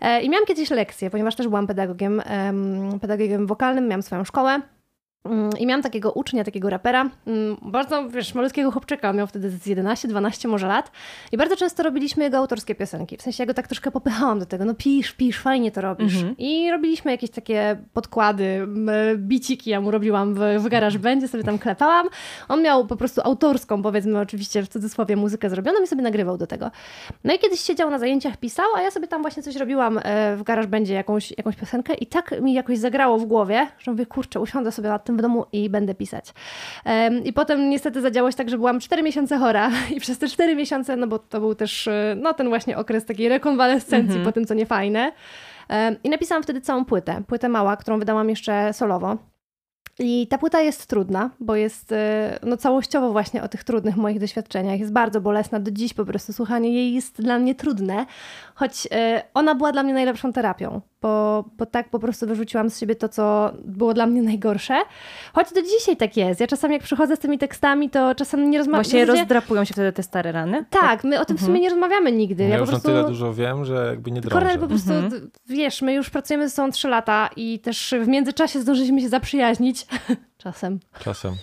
E, 0.01 0.22
I 0.22 0.30
miałam 0.30 0.45
kiedyś 0.45 0.70
lekcję, 0.70 1.09
ponieważ 1.09 1.36
też 1.36 1.47
byłam 1.47 1.68
pedagogiem, 1.68 2.22
pedagogiem 3.01 3.47
wokalnym, 3.47 3.88
miałam 3.88 4.01
swoją 4.01 4.24
szkołę 4.24 4.62
I 5.59 5.65
miałam 5.65 5.82
takiego 5.82 6.11
ucznia, 6.11 6.43
takiego 6.43 6.69
rapera, 6.69 7.09
mm, 7.28 7.57
bardzo, 7.61 8.09
wiesz, 8.09 8.36
malutkiego 8.36 8.72
chłopczyka, 8.72 9.13
miał 9.13 9.28
wtedy 9.28 9.49
z 9.49 9.65
11, 9.65 10.07
12 10.07 10.47
może 10.47 10.67
lat 10.67 10.91
i 11.32 11.38
bardzo 11.38 11.55
często 11.55 11.84
robiliśmy 11.84 12.24
jego 12.24 12.38
autorskie 12.38 12.76
piosenki. 12.76 13.17
W 13.17 13.22
sensie 13.22 13.43
ja 13.43 13.47
go 13.47 13.53
tak 13.53 13.67
troszkę 13.67 13.91
popychałam 13.91 14.39
do 14.39 14.45
tego, 14.45 14.65
no 14.65 14.74
pisz, 14.74 15.11
pisz, 15.11 15.39
fajnie 15.39 15.72
to 15.72 15.82
robisz. 15.82 16.15
Mhm. 16.15 16.36
I 16.38 16.72
robiliśmy 16.72 17.11
jakieś 17.11 17.30
takie 17.30 17.78
podkłady, 17.93 18.67
biciki 19.17 19.69
ja 19.69 19.82
mu 19.82 19.91
robiłam 19.91 20.34
w, 20.34 20.39
w 20.59 20.67
garaż 20.67 20.97
będzie, 20.97 21.28
sobie 21.28 21.43
tam 21.43 21.59
klepałam. 21.59 22.07
On 22.49 22.61
miał 22.61 22.88
po 22.88 22.95
prostu 22.95 23.22
autorską, 23.24 23.82
powiedzmy 23.82 24.19
oczywiście 24.19 24.63
w 24.63 24.67
cudzysłowie, 24.67 25.15
muzykę 25.15 25.49
zrobioną 25.49 25.82
i 25.84 25.88
sobie 25.88 26.01
nagrywał 26.01 26.38
do 26.38 26.47
tego. 26.47 26.72
No 27.24 27.34
i 27.34 27.39
kiedyś 27.39 27.59
siedział 27.59 27.89
na 27.89 27.99
zajęciach, 27.99 28.38
pisał, 28.38 28.65
a 28.76 28.82
ja 28.82 28.91
sobie 28.91 29.07
tam 29.07 29.22
właśnie 29.22 29.43
coś 29.43 29.55
robiłam 29.55 29.99
e, 30.03 30.36
w 30.36 30.43
garaż 30.43 30.67
będzie, 30.67 30.93
jakąś, 30.93 31.34
jakąś 31.38 31.55
piosenkę 31.55 31.93
i 31.93 32.05
tak 32.05 32.41
mi 32.41 32.53
jakoś 32.53 32.78
zagrało 32.78 33.17
w 33.17 33.26
głowie, 33.26 33.67
że 33.80 33.91
mówię, 33.91 34.05
kurczę, 34.05 34.39
usiądę 34.39 34.72
sobie 34.72 34.89
nad 34.89 35.05
tym 35.05 35.11
w 35.18 35.22
domu 35.22 35.45
i 35.51 35.70
będę 35.70 35.95
pisać. 35.95 36.34
I 37.24 37.34
potem 37.34 37.70
niestety 37.70 38.01
zadziało 38.01 38.32
się 38.32 38.38
tak, 38.38 38.49
że 38.49 38.57
byłam 38.57 38.80
4 38.80 39.03
miesiące 39.03 39.38
chora 39.38 39.72
i 39.95 39.99
przez 39.99 40.18
te 40.18 40.28
4 40.28 40.55
miesiące, 40.55 40.95
no 40.95 41.07
bo 41.07 41.20
to 41.20 41.39
był 41.39 41.55
też 41.55 41.88
e, 41.88 42.16
no, 42.22 42.34
ten 42.34 42.49
właśnie 42.49 42.78
okres 42.78 43.05
takiej 43.05 43.30
rekonwalescencji 43.30 44.18
mhm. 44.18 44.26
po 44.26 44.32
tym, 44.32 44.45
co 44.45 44.53
niefajne. 44.53 45.12
I 46.03 46.09
napisałam 46.09 46.43
wtedy 46.43 46.62
całą 46.62 46.86
płytę, 46.86 47.22
płytę 47.28 47.49
mała, 47.49 47.78
którą 47.78 47.99
wydałam 47.99 48.30
jeszcze 48.30 48.74
solowo. 48.74 49.18
I 49.99 50.28
ta 50.28 50.38
płyta 50.38 50.62
jest 50.62 50.88
trudna, 50.88 51.30
bo 51.39 51.55
jest 51.55 51.91
e, 51.91 52.39
no, 52.43 52.57
całościowo 52.57 53.12
właśnie 53.12 53.43
o 53.43 53.47
tych 53.47 53.64
trudnych 53.64 53.97
moich 53.97 54.20
doświadczeniach. 54.20 54.80
Jest 54.80 54.93
bardzo 54.93 55.22
bolesna. 55.22 55.59
Do 55.59 55.72
dziś 55.72 55.93
po 55.93 56.05
prostu 56.05 56.34
słuchanie 56.34 56.74
jej 56.74 56.93
jest 56.93 57.22
dla 57.22 57.39
mnie 57.39 57.55
trudne, 57.55 58.05
choć 58.55 58.88
e, 58.91 59.24
ona 59.34 59.55
była 59.55 59.72
dla 59.72 59.84
mnie 59.84 59.93
najlepszą 59.93 60.34
terapią, 60.34 60.82
bo, 61.02 61.45
bo 61.58 61.66
tak 61.66 61.89
po 61.89 61.99
prostu 61.99 62.28
wyrzuciłam 62.28 62.70
z 62.70 62.80
siebie 62.80 62.95
to, 62.95 63.10
co 63.10 63.52
było 63.66 63.93
dla 63.93 64.06
mnie 64.06 64.22
najgorsze. 64.22 64.82
Choć 65.34 65.54
do 65.54 65.62
dzisiaj 65.62 65.97
tak 65.97 66.18
jest. 66.18 66.39
Ja 66.39 66.47
czasami 66.47 66.74
jak 66.74 66.84
przychodzę 66.84 67.16
z 67.16 67.20
tymi 67.20 67.38
tekstami, 67.38 67.89
to 67.89 68.16
czasem 68.16 68.49
nie 68.49 68.58
rozmawiam. 68.58 68.84
Właśnie 68.84 69.06
rozdrapują 69.06 69.66
się 69.66 69.74
wtedy 69.74 69.91
te 69.91 70.04
stare 70.04 70.32
rany? 70.32 70.66
Tak, 70.70 71.04
my 71.04 71.20
o 71.20 71.26
tym 71.26 71.38
w 71.38 71.39
sumie 71.39 71.54
mhm. 71.54 71.64
nie 71.64 71.70
rozmawiamy 71.70 72.12
nigdy. 72.12 72.43
Ja, 72.43 72.49
ja 72.49 72.58
już 72.58 72.70
prostu... 72.70 72.88
na 72.88 72.93
tyle 72.93 73.08
dużo 73.08 73.34
wiem, 73.34 73.66
że 73.66 73.86
jakby 73.89 74.12
nie 74.12 74.22
drążę. 74.22 74.36
Kornel 74.36 74.60
po 74.60 74.68
prostu, 74.68 74.93
mhm. 74.93 75.32
wiesz, 75.47 75.82
my 75.82 75.93
już 75.93 76.10
pracujemy 76.10 76.49
ze 76.49 76.56
sobą 76.56 76.72
trzy 76.72 76.88
lata 76.88 77.30
i 77.36 77.60
też 77.60 77.95
w 78.04 78.08
międzyczasie 78.08 78.60
zdążyliśmy 78.60 79.02
się 79.02 79.10
zaprzyjaźnić. 79.10 79.86
Czasem. 80.43 80.79
Czasem. 80.99 81.35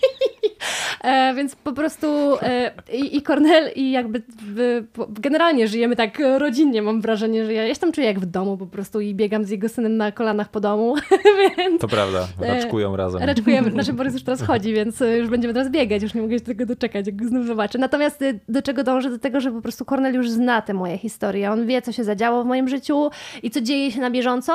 E, 1.04 1.34
więc 1.34 1.56
po 1.56 1.72
prostu 1.72 2.06
e, 2.42 2.70
i, 2.92 3.16
i 3.16 3.22
Cornel 3.22 3.72
i 3.76 3.90
jakby 3.90 4.22
w, 4.40 4.84
generalnie 5.08 5.68
żyjemy 5.68 5.96
tak 5.96 6.18
rodzinnie, 6.38 6.82
mam 6.82 7.00
wrażenie, 7.00 7.44
że 7.44 7.52
ja, 7.52 7.66
ja 7.66 7.74
się 7.74 7.80
tam 7.80 7.92
czuję 7.92 8.06
jak 8.06 8.20
w 8.20 8.26
domu 8.26 8.56
po 8.56 8.66
prostu 8.66 9.00
i 9.00 9.14
biegam 9.14 9.44
z 9.44 9.50
jego 9.50 9.68
synem 9.68 9.96
na 9.96 10.12
kolanach 10.12 10.48
po 10.48 10.60
domu. 10.60 10.94
więc, 11.56 11.80
to 11.80 11.88
prawda, 11.88 12.28
e, 12.42 12.54
raczkują 12.54 12.96
razem. 12.96 13.22
Raczkujemy, 13.22 13.70
znaczy 13.70 13.92
Borys 13.98 14.14
już 14.14 14.22
teraz 14.22 14.42
chodzi, 14.42 14.72
więc 14.72 15.00
już 15.18 15.28
będziemy 15.28 15.54
teraz 15.54 15.70
biegać, 15.70 16.02
już 16.02 16.14
nie 16.14 16.22
mogę 16.22 16.38
się 16.38 16.44
tego 16.44 16.66
doczekać, 16.66 17.06
jak 17.06 17.16
go 17.16 17.28
znów 17.28 17.46
zobaczę. 17.46 17.78
Natomiast 17.78 18.24
do 18.48 18.62
czego 18.62 18.84
dążę? 18.84 19.10
Do 19.10 19.18
tego, 19.18 19.40
że 19.40 19.52
po 19.52 19.62
prostu 19.62 19.84
Cornel 19.84 20.14
już 20.14 20.30
zna 20.30 20.62
te 20.62 20.74
moje 20.74 20.98
historie. 20.98 21.50
On 21.50 21.66
wie, 21.66 21.82
co 21.82 21.92
się 21.92 22.04
zadziało 22.04 22.44
w 22.44 22.46
moim 22.46 22.68
życiu 22.68 23.10
i 23.42 23.50
co 23.50 23.60
dzieje 23.60 23.92
się 23.92 24.00
na 24.00 24.10
bieżąco. 24.10 24.52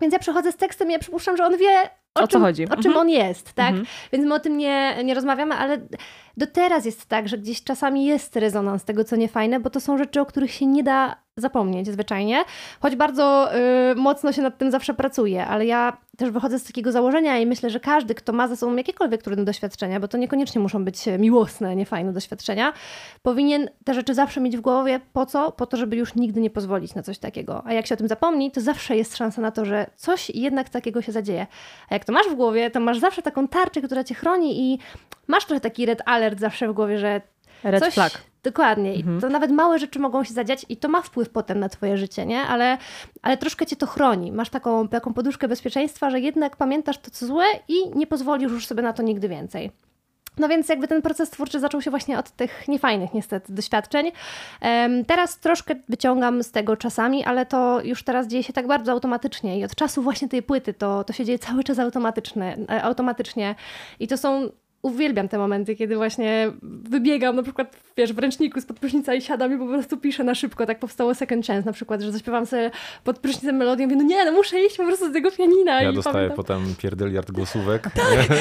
Więc 0.00 0.12
ja 0.12 0.18
przychodzę 0.18 0.52
z 0.52 0.56
tekstem 0.56 0.88
i 0.90 0.92
ja 0.92 0.98
przypuszczam, 0.98 1.36
że 1.36 1.44
on 1.44 1.56
wie, 1.56 1.90
o, 2.20 2.24
o 2.24 2.28
czym, 2.28 2.40
chodzi. 2.40 2.64
O 2.64 2.76
czym 2.76 2.86
mhm. 2.86 2.96
on 2.96 3.08
jest, 3.08 3.52
tak? 3.52 3.68
Mhm. 3.68 3.86
Więc 4.12 4.24
my 4.26 4.34
o 4.34 4.40
tym 4.40 4.56
nie, 4.56 5.04
nie 5.04 5.14
rozmawiamy, 5.14 5.54
ale 5.54 5.78
do 6.36 6.46
teraz 6.46 6.84
jest 6.84 7.06
tak, 7.06 7.28
że 7.28 7.38
gdzieś 7.38 7.64
czasami 7.64 8.06
jest 8.06 8.36
rezonans 8.36 8.84
tego, 8.84 9.04
co 9.04 9.16
niefajne, 9.16 9.60
bo 9.60 9.70
to 9.70 9.80
są 9.80 9.98
rzeczy, 9.98 10.20
o 10.20 10.26
których 10.26 10.52
się 10.52 10.66
nie 10.66 10.82
da 10.82 11.25
zapomnieć 11.36 11.86
zwyczajnie, 11.86 12.44
choć 12.80 12.96
bardzo 12.96 13.54
y, 13.92 13.94
mocno 13.94 14.32
się 14.32 14.42
nad 14.42 14.58
tym 14.58 14.70
zawsze 14.70 14.94
pracuje, 14.94 15.46
ale 15.46 15.66
ja 15.66 15.96
też 16.16 16.30
wychodzę 16.30 16.58
z 16.58 16.64
takiego 16.64 16.92
założenia 16.92 17.38
i 17.38 17.46
myślę, 17.46 17.70
że 17.70 17.80
każdy, 17.80 18.14
kto 18.14 18.32
ma 18.32 18.48
za 18.48 18.56
sobą 18.56 18.76
jakiekolwiek 18.76 19.22
trudne 19.22 19.44
doświadczenia, 19.44 20.00
bo 20.00 20.08
to 20.08 20.18
niekoniecznie 20.18 20.60
muszą 20.60 20.84
być 20.84 21.04
miłosne, 21.18 21.76
niefajne 21.76 22.12
doświadczenia, 22.12 22.72
powinien 23.22 23.70
te 23.84 23.94
rzeczy 23.94 24.14
zawsze 24.14 24.40
mieć 24.40 24.56
w 24.56 24.60
głowie. 24.60 25.00
Po 25.12 25.26
co? 25.26 25.52
Po 25.52 25.66
to, 25.66 25.76
żeby 25.76 25.96
już 25.96 26.14
nigdy 26.14 26.40
nie 26.40 26.50
pozwolić 26.50 26.94
na 26.94 27.02
coś 27.02 27.18
takiego. 27.18 27.62
A 27.66 27.72
jak 27.72 27.86
się 27.86 27.94
o 27.94 27.98
tym 27.98 28.08
zapomni, 28.08 28.50
to 28.50 28.60
zawsze 28.60 28.96
jest 28.96 29.16
szansa 29.16 29.42
na 29.42 29.50
to, 29.50 29.64
że 29.64 29.86
coś 29.96 30.30
jednak 30.30 30.68
takiego 30.68 31.02
się 31.02 31.12
zadzieje. 31.12 31.46
A 31.88 31.94
jak 31.94 32.04
to 32.04 32.12
masz 32.12 32.26
w 32.26 32.34
głowie, 32.34 32.70
to 32.70 32.80
masz 32.80 32.98
zawsze 32.98 33.22
taką 33.22 33.48
tarczę, 33.48 33.82
która 33.82 34.04
cię 34.04 34.14
chroni 34.14 34.72
i 34.72 34.78
masz 35.26 35.44
trochę 35.44 35.60
taki 35.60 35.86
red 35.86 36.02
alert 36.04 36.40
zawsze 36.40 36.68
w 36.68 36.72
głowie, 36.72 36.98
że 36.98 37.20
Red 37.64 37.84
coś, 37.84 37.94
flag. 37.94 38.22
Dokładnie. 38.46 38.94
Mhm. 38.94 39.20
To 39.20 39.28
nawet 39.28 39.50
małe 39.50 39.78
rzeczy 39.78 39.98
mogą 39.98 40.24
się 40.24 40.34
zadziać 40.34 40.66
i 40.68 40.76
to 40.76 40.88
ma 40.88 41.02
wpływ 41.02 41.30
potem 41.30 41.60
na 41.60 41.68
twoje 41.68 41.96
życie, 41.96 42.26
nie? 42.26 42.40
Ale, 42.40 42.78
ale 43.22 43.36
troszkę 43.36 43.66
cię 43.66 43.76
to 43.76 43.86
chroni. 43.86 44.32
Masz 44.32 44.50
taką, 44.50 44.88
taką 44.88 45.14
poduszkę 45.14 45.48
bezpieczeństwa, 45.48 46.10
że 46.10 46.20
jednak 46.20 46.56
pamiętasz 46.56 46.98
to, 46.98 47.10
co 47.10 47.26
złe 47.26 47.44
i 47.68 47.74
nie 47.98 48.06
pozwolisz 48.06 48.52
już 48.52 48.66
sobie 48.66 48.82
na 48.82 48.92
to 48.92 49.02
nigdy 49.02 49.28
więcej. 49.28 49.70
No 50.38 50.48
więc 50.48 50.68
jakby 50.68 50.88
ten 50.88 51.02
proces 51.02 51.30
twórczy 51.30 51.60
zaczął 51.60 51.82
się 51.82 51.90
właśnie 51.90 52.18
od 52.18 52.30
tych 52.30 52.68
niefajnych 52.68 53.14
niestety 53.14 53.52
doświadczeń. 53.52 54.12
Teraz 55.06 55.38
troszkę 55.40 55.74
wyciągam 55.88 56.42
z 56.42 56.50
tego 56.50 56.76
czasami, 56.76 57.24
ale 57.24 57.46
to 57.46 57.80
już 57.84 58.02
teraz 58.02 58.26
dzieje 58.26 58.42
się 58.42 58.52
tak 58.52 58.66
bardzo 58.66 58.92
automatycznie 58.92 59.58
i 59.58 59.64
od 59.64 59.74
czasu 59.74 60.02
właśnie 60.02 60.28
tej 60.28 60.42
płyty 60.42 60.74
to, 60.74 61.04
to 61.04 61.12
się 61.12 61.24
dzieje 61.24 61.38
cały 61.38 61.64
czas 61.64 61.78
automatycznie, 61.78 62.56
automatycznie 62.82 63.54
i 64.00 64.08
to 64.08 64.16
są 64.16 64.48
uwielbiam 64.86 65.28
te 65.28 65.38
momenty, 65.38 65.76
kiedy 65.76 65.96
właśnie 65.96 66.52
wybiegam 66.62 67.36
na 67.36 67.42
przykład, 67.42 67.76
wiesz, 67.96 68.12
w 68.12 68.18
ręczniku 68.18 68.60
z 68.60 68.66
prysznica 68.66 69.14
i 69.14 69.22
siadam 69.22 69.54
i 69.54 69.58
po 69.58 69.66
prostu 69.66 69.96
piszę 69.96 70.24
na 70.24 70.34
szybko. 70.34 70.66
Tak 70.66 70.78
powstało 70.78 71.14
Second 71.14 71.46
Chance 71.46 71.66
na 71.66 71.72
przykład, 71.72 72.00
że 72.00 72.12
zaśpiewam 72.12 72.46
sobie 72.46 72.70
pod 73.04 73.18
prysznicem 73.18 73.56
melodię 73.56 73.84
i 73.84 73.86
mówię, 73.86 73.96
no 73.96 74.08
nie, 74.08 74.24
no 74.24 74.32
muszę 74.32 74.60
iść 74.60 74.76
po 74.76 74.84
prostu 74.84 75.10
z 75.10 75.12
tego 75.12 75.30
pianina. 75.30 75.82
Ja 75.82 75.90
I 75.90 75.94
dostaję 75.94 76.14
pamiętam... 76.14 76.36
potem 76.36 76.74
pierdyliard 76.78 77.30
głosówek. 77.30 77.82
Tak, 77.82 77.96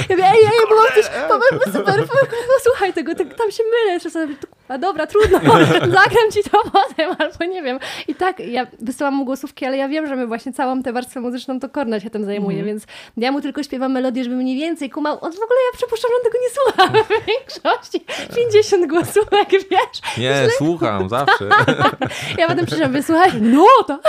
ja 0.10 0.16
mówię, 0.16 0.26
ej, 0.26 0.44
ej, 0.44 0.68
było 0.68 0.84
coś, 0.96 1.06
to 1.30 1.72
super, 1.72 2.00
no 2.30 2.56
słuchaj 2.64 2.94
tego, 2.94 3.16
tak, 3.16 3.34
tam 3.34 3.52
się 3.52 3.64
mylę. 3.64 4.00
Czasem, 4.00 4.36
a 4.68 4.78
dobra, 4.78 5.08
trudno, 5.08 5.40
zagram 6.00 6.32
ci 6.34 6.44
to 6.52 6.62
potem, 6.74 7.16
albo 7.20 7.46
nie 7.46 7.64
wiem. 7.64 7.80
I 8.08 8.16
tak, 8.16 8.40
ja 8.40 8.68
wysyłam 8.80 9.14
mu 9.14 9.26
głosówki, 9.26 9.66
ale 9.66 9.78
ja 9.78 9.90
wiem, 9.90 10.08
że 10.08 10.16
my 10.16 10.28
właśnie 10.28 10.54
całą 10.54 10.84
tę 10.84 10.94
warstwę 10.94 11.20
muzyczną 11.20 11.60
to 11.60 11.70
Kornel 11.70 12.02
się 12.02 12.10
tym 12.10 12.26
zajmuje, 12.26 12.58
mm. 12.58 12.68
więc 12.68 12.84
ja 13.18 13.32
mu 13.32 13.42
tylko 13.42 13.64
śpiewam 13.64 13.92
melodię, 13.92 14.24
żeby 14.24 14.36
mniej 14.36 14.58
więcej 14.58 14.90
kumał. 14.90 15.14
On 15.14 15.32
w 15.32 15.36
ogóle, 15.36 15.60
ja 15.72 15.78
przypuszczam, 15.78 16.12
że 16.12 16.18
on 16.18 16.24
tego 16.24 16.35
nie 16.42 16.50
słucha 16.50 17.04
w 17.04 17.08
większości. 17.10 18.06
50 18.36 18.88
głosówek, 18.88 19.50
wiesz. 19.52 20.18
Nie, 20.18 20.34
Źle... 20.34 20.50
słucham, 20.58 21.10
zawsze. 21.16 21.50
ja 22.40 22.48
potem 22.48 22.66
przyszłam, 22.66 22.92
wysłuchaj, 22.92 23.42
no 23.42 23.68
to. 23.88 23.94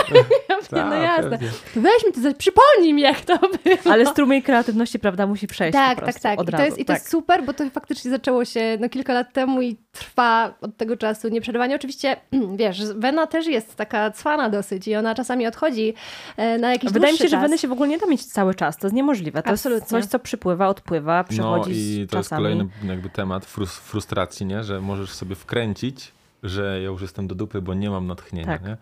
ja 0.49 0.55
mówię, 0.55 0.67
no 0.71 0.89
tak, 0.89 1.01
jasne. 1.01 1.39
Weź 1.75 2.05
mi 2.05 2.23
to, 2.23 2.33
przypomnij 2.37 2.93
mi, 2.93 3.01
jak 3.01 3.21
to 3.21 3.37
było. 3.39 3.93
Ale 3.93 4.05
strumień 4.05 4.41
kreatywności, 4.41 4.99
prawda, 4.99 5.27
musi 5.27 5.47
przejść 5.47 5.73
Tak, 5.73 6.05
tak, 6.05 6.19
tak. 6.19 6.43
I, 6.43 6.51
to 6.51 6.65
jest, 6.65 6.77
I 6.77 6.85
to 6.85 6.93
tak. 6.93 7.01
jest 7.01 7.11
super, 7.11 7.43
bo 7.43 7.53
to 7.53 7.69
faktycznie 7.69 8.11
zaczęło 8.11 8.45
się 8.45 8.77
no, 8.79 8.89
kilka 8.89 9.13
lat 9.13 9.33
temu 9.33 9.61
i 9.61 9.77
trwa 9.91 10.53
od 10.61 10.77
tego 10.77 10.97
czasu 10.97 11.27
nieprzerwanie. 11.27 11.75
Oczywiście, 11.75 12.17
wiesz, 12.59 12.93
Wena 12.93 13.27
też 13.27 13.47
jest 13.47 13.75
taka 13.75 14.11
cwana 14.11 14.49
dosyć 14.49 14.87
i 14.87 14.95
ona 14.95 15.15
czasami 15.15 15.47
odchodzi 15.47 15.93
e, 16.37 16.57
na 16.57 16.71
jakiś 16.71 16.91
Wydaje 16.91 17.13
mi 17.13 17.19
się, 17.19 17.27
że 17.27 17.37
Weny 17.37 17.57
się 17.57 17.67
w 17.67 17.71
ogóle 17.71 17.89
nie 17.89 17.97
da 17.97 18.07
mieć 18.07 18.25
cały 18.25 18.55
czas. 18.55 18.77
To 18.77 18.87
jest 18.87 18.95
niemożliwe. 18.95 19.43
To 19.43 19.49
Absolutnie. 19.49 19.79
jest 19.79 19.89
coś, 19.89 20.05
co 20.05 20.19
przypływa, 20.19 20.67
odpływa, 20.67 21.23
przychodzi 21.23 21.71
No 21.71 22.03
i 22.03 22.07
to 22.07 22.16
czasami. 22.17 22.43
jest 22.45 22.59
kolejny 22.59 22.93
jakby 22.93 23.09
temat 23.09 23.45
frustracji, 23.69 24.45
nie? 24.45 24.63
że 24.63 24.81
możesz 24.81 25.11
sobie 25.11 25.35
wkręcić, 25.35 26.11
że 26.43 26.81
ja 26.81 26.87
już 26.87 27.01
jestem 27.01 27.27
do 27.27 27.35
dupy, 27.35 27.61
bo 27.61 27.73
nie 27.73 27.89
mam 27.89 28.07
natchnienia. 28.07 28.47
Tak. 28.47 28.63
Nie? 28.63 28.77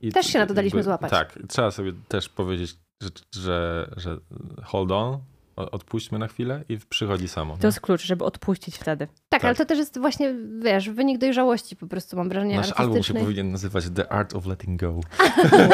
I 0.00 0.12
też 0.12 0.26
się 0.26 0.38
na 0.38 0.46
to 0.46 0.54
daliśmy 0.54 0.78
jakby, 0.78 0.84
złapać. 0.84 1.10
Tak, 1.10 1.38
trzeba 1.48 1.70
sobie 1.70 1.92
też 2.08 2.28
powiedzieć, 2.28 2.76
że, 3.02 3.10
że, 3.34 3.90
że 3.96 4.18
hold 4.64 4.92
on, 4.92 5.18
odpuśćmy 5.56 6.18
na 6.18 6.28
chwilę 6.28 6.64
i 6.68 6.78
przychodzi 6.88 7.28
samo. 7.28 7.56
To 7.56 7.66
jest 7.66 7.80
klucz, 7.80 8.02
żeby 8.02 8.24
odpuścić 8.24 8.76
wtedy. 8.76 9.06
Tak, 9.06 9.16
tak, 9.28 9.44
ale 9.44 9.54
to 9.54 9.64
też 9.64 9.78
jest 9.78 9.98
właśnie, 9.98 10.34
wiesz, 10.58 10.90
wynik 10.90 11.18
dojrzałości 11.18 11.76
po 11.76 11.86
prostu, 11.86 12.16
mam 12.16 12.28
wrażenie 12.28 12.56
Nasz 12.56 12.72
album 12.76 13.02
się 13.02 13.14
powinien 13.14 13.52
nazywać 13.52 13.84
The 13.94 14.12
Art 14.12 14.34
of 14.34 14.46
Letting 14.46 14.80
Go. 14.80 14.92
Wow. 14.92 15.02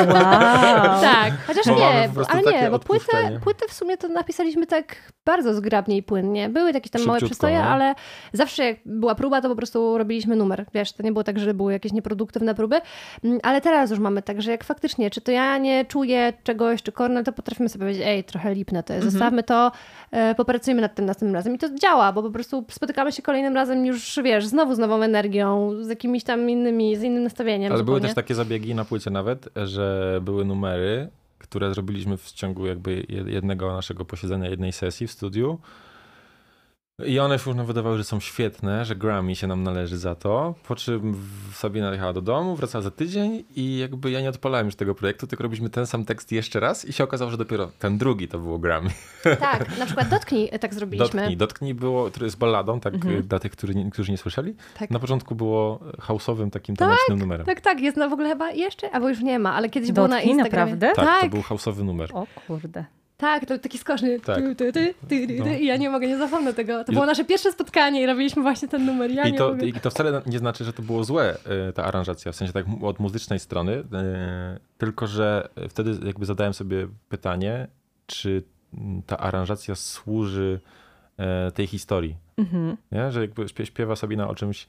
tak, 1.12 1.32
chociaż 1.46 1.66
bo 1.66 1.78
nie, 1.78 2.10
ale 2.28 2.42
nie, 2.42 2.70
bo 2.70 2.78
płytę, 2.78 3.40
płytę 3.44 3.68
w 3.68 3.72
sumie 3.72 3.96
to 3.96 4.08
napisaliśmy 4.08 4.66
tak 4.66 5.12
bardzo 5.24 5.54
zgrabnie 5.54 5.96
i 5.96 6.02
płynnie. 6.02 6.48
Były 6.48 6.72
jakieś 6.72 6.90
tam 6.90 7.04
małe 7.04 7.20
przystoje, 7.20 7.58
no. 7.58 7.64
ale 7.64 7.94
zawsze 8.32 8.64
jak 8.64 8.76
była 8.86 9.14
próba, 9.14 9.40
to 9.40 9.48
po 9.48 9.56
prostu 9.56 9.98
robiliśmy 9.98 10.36
numer. 10.36 10.66
Wiesz, 10.74 10.92
to 10.92 11.02
nie 11.02 11.12
było 11.12 11.24
tak, 11.24 11.38
że 11.38 11.54
były 11.54 11.72
jakieś 11.72 11.92
nieproduktywne 11.92 12.54
próby, 12.54 12.80
mm, 13.24 13.38
ale 13.42 13.60
teraz 13.60 13.90
już 13.90 13.98
mamy 13.98 14.22
tak, 14.22 14.42
że 14.42 14.50
jak 14.50 14.64
faktycznie, 14.64 15.10
czy 15.10 15.20
to 15.20 15.32
ja 15.32 15.58
nie 15.58 15.84
czuję 15.84 16.32
czegoś, 16.42 16.82
czy 16.82 16.92
Kornel, 16.92 17.24
to 17.24 17.32
potrafimy 17.32 17.68
sobie 17.68 17.82
powiedzieć, 17.82 18.02
ej, 18.06 18.24
trochę 18.24 18.54
lipne 18.54 18.82
to 18.82 18.92
jest, 18.92 19.04
mhm. 19.04 19.10
zostawmy 19.10 19.42
to, 19.42 19.71
e, 20.10 20.34
popracujmy 20.34 20.80
nad 20.80 20.94
tym 20.94 21.06
następnym 21.06 21.34
razem. 21.34 21.54
I 21.54 21.58
to 21.58 21.78
działa, 21.78 22.12
bo 22.12 22.22
po 22.22 22.30
prostu 22.30 22.64
spotykamy 22.70 23.12
się 23.12 23.22
kolejnym 23.22 23.54
razem 23.54 23.86
już, 23.86 24.18
wiesz, 24.24 24.46
znowu 24.46 24.74
z 24.74 24.78
nową 24.78 25.02
energią, 25.02 25.70
z 25.80 25.88
jakimiś 25.88 26.24
tam 26.24 26.50
innymi, 26.50 26.96
z 26.96 27.02
innym 27.02 27.22
nastawieniem. 27.22 27.72
Ale 27.72 27.78
zupełnie. 27.78 28.00
były 28.00 28.08
też 28.08 28.14
takie 28.14 28.34
zabiegi 28.34 28.74
na 28.74 28.84
płycie 28.84 29.10
nawet, 29.10 29.48
że 29.56 30.18
były 30.22 30.44
numery, 30.44 31.08
które 31.38 31.70
zrobiliśmy 31.70 32.16
w 32.16 32.32
ciągu 32.32 32.66
jakby 32.66 33.06
jednego 33.08 33.72
naszego 33.72 34.04
posiedzenia, 34.04 34.50
jednej 34.50 34.72
sesji 34.72 35.06
w 35.06 35.12
studiu 35.12 35.58
i 37.06 37.18
one 37.18 37.38
się 37.38 37.50
już 37.50 37.66
wydawały, 37.66 37.98
że 37.98 38.04
są 38.04 38.20
świetne, 38.20 38.84
że 38.84 38.96
Grammy 38.96 39.36
się 39.36 39.46
nam 39.46 39.62
należy 39.62 39.96
za 39.96 40.14
to. 40.14 40.54
Po 40.68 40.76
czym 40.76 41.14
Sabina 41.52 41.92
jechała 41.92 42.12
do 42.12 42.22
domu, 42.22 42.56
wracała 42.56 42.82
za 42.82 42.90
tydzień 42.90 43.44
i 43.56 43.78
jakby 43.78 44.10
ja 44.10 44.20
nie 44.20 44.28
odpalałem 44.28 44.66
już 44.66 44.76
tego 44.76 44.94
projektu, 44.94 45.26
tylko 45.26 45.42
robiliśmy 45.42 45.70
ten 45.70 45.86
sam 45.86 46.04
tekst 46.04 46.32
jeszcze 46.32 46.60
raz 46.60 46.84
i 46.84 46.92
się 46.92 47.04
okazało, 47.04 47.30
że 47.30 47.36
dopiero 47.36 47.70
ten 47.78 47.98
drugi 47.98 48.28
to 48.28 48.38
było 48.38 48.58
Grammy. 48.58 48.90
Tak, 49.40 49.78
na 49.78 49.86
przykład 49.86 50.08
Dotknij 50.08 50.50
tak 50.60 50.74
zrobiliśmy. 50.74 51.20
Dotknij, 51.20 51.36
Dotknij 51.36 51.74
było, 51.74 52.10
który 52.10 52.26
jest 52.26 52.38
balladą, 52.38 52.80
tak 52.80 52.94
mhm. 52.94 53.22
dla 53.22 53.38
tych, 53.38 53.52
którzy 53.52 53.74
nie, 53.74 53.90
którzy 53.90 54.12
nie 54.12 54.18
słyszeli. 54.18 54.54
Tak. 54.78 54.90
Na 54.90 54.98
początku 54.98 55.34
było 55.34 55.80
house'owym 55.98 56.50
takim 56.50 56.76
tak, 56.76 56.88
tanecznym 56.88 57.18
numerem. 57.18 57.46
Tak, 57.46 57.60
tak, 57.60 57.80
jest 57.80 57.96
na 57.96 58.08
w 58.08 58.12
ogóle 58.12 58.28
chyba 58.28 58.50
jeszcze, 58.50 58.90
albo 58.90 59.08
już 59.08 59.20
nie 59.20 59.38
ma, 59.38 59.54
ale 59.54 59.68
kiedyś 59.68 59.88
Dotknij, 59.88 59.94
było 59.94 60.08
na 60.08 60.20
Instagramie. 60.20 60.72
naprawdę? 60.72 60.92
Tak, 60.96 61.06
tak, 61.06 61.22
to 61.22 61.28
był 61.28 61.40
house'owy 61.40 61.84
numer. 61.84 62.10
O 62.12 62.26
kurde. 62.46 62.84
Tak, 63.22 63.46
to 63.46 63.58
taki 63.58 63.78
skoczny. 63.78 64.20
Tak. 64.20 64.42
Ty, 64.56 64.72
ty, 64.72 64.94
ty, 65.08 65.26
no. 65.38 65.46
I 65.46 65.66
ja 65.66 65.76
nie 65.76 65.90
mogę, 65.90 66.06
nie 66.06 66.18
zapomnę 66.18 66.54
tego. 66.54 66.84
To 66.84 66.92
było 66.92 67.06
nasze 67.06 67.24
pierwsze 67.24 67.52
spotkanie 67.52 68.02
i 68.02 68.06
robiliśmy 68.06 68.42
właśnie 68.42 68.68
ten 68.68 68.86
numer. 68.86 69.10
Ja 69.10 69.28
I, 69.28 69.34
to. 69.34 69.54
I 69.54 69.72
to 69.72 69.90
wcale 69.90 70.22
nie 70.26 70.38
znaczy, 70.38 70.64
że 70.64 70.72
to 70.72 70.82
było 70.82 71.04
złe, 71.04 71.36
y, 71.68 71.72
ta 71.72 71.84
aranżacja, 71.84 72.32
w 72.32 72.36
sensie 72.36 72.52
tak 72.52 72.66
od 72.82 72.98
muzycznej 72.98 73.38
strony, 73.38 73.72
y, 73.72 73.84
tylko 74.78 75.06
że 75.06 75.48
wtedy 75.68 76.06
jakby 76.06 76.26
zadałem 76.26 76.54
sobie 76.54 76.88
pytanie, 77.08 77.68
czy 78.06 78.42
ta 79.06 79.18
aranżacja 79.18 79.74
służy 79.74 80.60
y, 81.48 81.52
tej 81.52 81.66
historii. 81.66 82.16
Mhm. 82.36 82.76
Że 83.10 83.20
jakby 83.20 83.46
śpiewa 83.64 83.96
sobie 83.96 84.16
na 84.16 84.28
o 84.28 84.34
czymś 84.34 84.68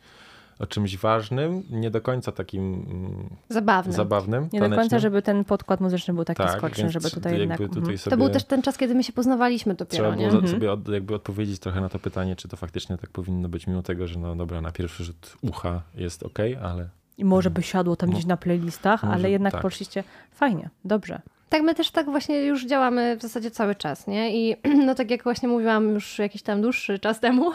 o 0.60 0.66
czymś 0.66 0.98
ważnym, 0.98 1.64
nie 1.70 1.92
do 1.92 2.02
końca 2.02 2.32
takim 2.32 2.74
mm, 2.74 3.30
zabawnym. 3.50 3.94
zabawnym 3.94 4.44
nie 4.44 4.50
tanecznym. 4.50 4.70
do 4.70 4.76
końca, 4.76 5.00
żeby 5.00 5.22
ten 5.22 5.44
podkład 5.44 5.82
muzyczny 5.82 6.14
był 6.14 6.26
taki 6.26 6.44
tak, 6.44 6.58
skoczny, 6.58 6.90
żeby 6.90 7.10
tutaj 7.10 7.40
jednak... 7.40 7.60
Tutaj 7.60 7.98
to 8.10 8.18
był 8.18 8.30
też 8.30 8.44
ten 8.44 8.62
czas, 8.62 8.78
kiedy 8.78 8.96
my 8.96 9.04
się 9.04 9.14
poznawaliśmy 9.14 9.74
dopiero, 9.74 10.04
Trzeba 10.04 10.16
było 10.16 10.30
mhm. 10.30 10.48
sobie 10.48 10.72
od, 10.72 10.88
jakby 10.88 11.16
odpowiedzieć 11.16 11.60
trochę 11.60 11.82
na 11.82 11.90
to 11.90 12.00
pytanie, 12.00 12.36
czy 12.36 12.48
to 12.48 12.58
faktycznie 12.58 12.98
tak 12.98 13.10
powinno 13.10 13.50
być, 13.50 13.68
mimo 13.68 13.84
tego, 13.84 14.08
że 14.08 14.20
no 14.20 14.36
dobra, 14.36 14.62
na 14.62 14.72
pierwszy 14.72 15.04
rzut 15.04 15.38
ucha 15.42 15.82
jest 15.96 16.24
ok, 16.24 16.40
ale... 16.64 16.90
I 17.18 17.26
może 17.26 17.50
by 17.50 17.64
siadło 17.64 17.96
tam 17.96 18.10
gdzieś 18.10 18.26
na 18.26 18.38
playlistach, 18.38 19.04
może, 19.04 19.16
ale 19.16 19.32
jednak 19.32 19.54
tak. 19.54 19.62
poszliście 19.62 20.04
fajnie, 20.32 20.70
dobrze. 20.86 21.22
Tak, 21.50 21.62
my 21.62 21.76
też 21.76 21.92
tak 21.92 22.06
właśnie 22.06 22.44
już 22.44 22.66
działamy 22.66 23.18
w 23.18 23.22
zasadzie 23.22 23.52
cały 23.52 23.76
czas, 23.76 24.08
nie? 24.08 24.50
I 24.50 24.56
no 24.86 24.96
tak 24.96 25.12
jak 25.12 25.24
właśnie 25.24 25.50
mówiłam 25.50 25.90
już 25.90 26.20
jakiś 26.20 26.42
tam 26.42 26.62
dłuższy 26.62 27.00
czas 27.00 27.20
temu, 27.20 27.52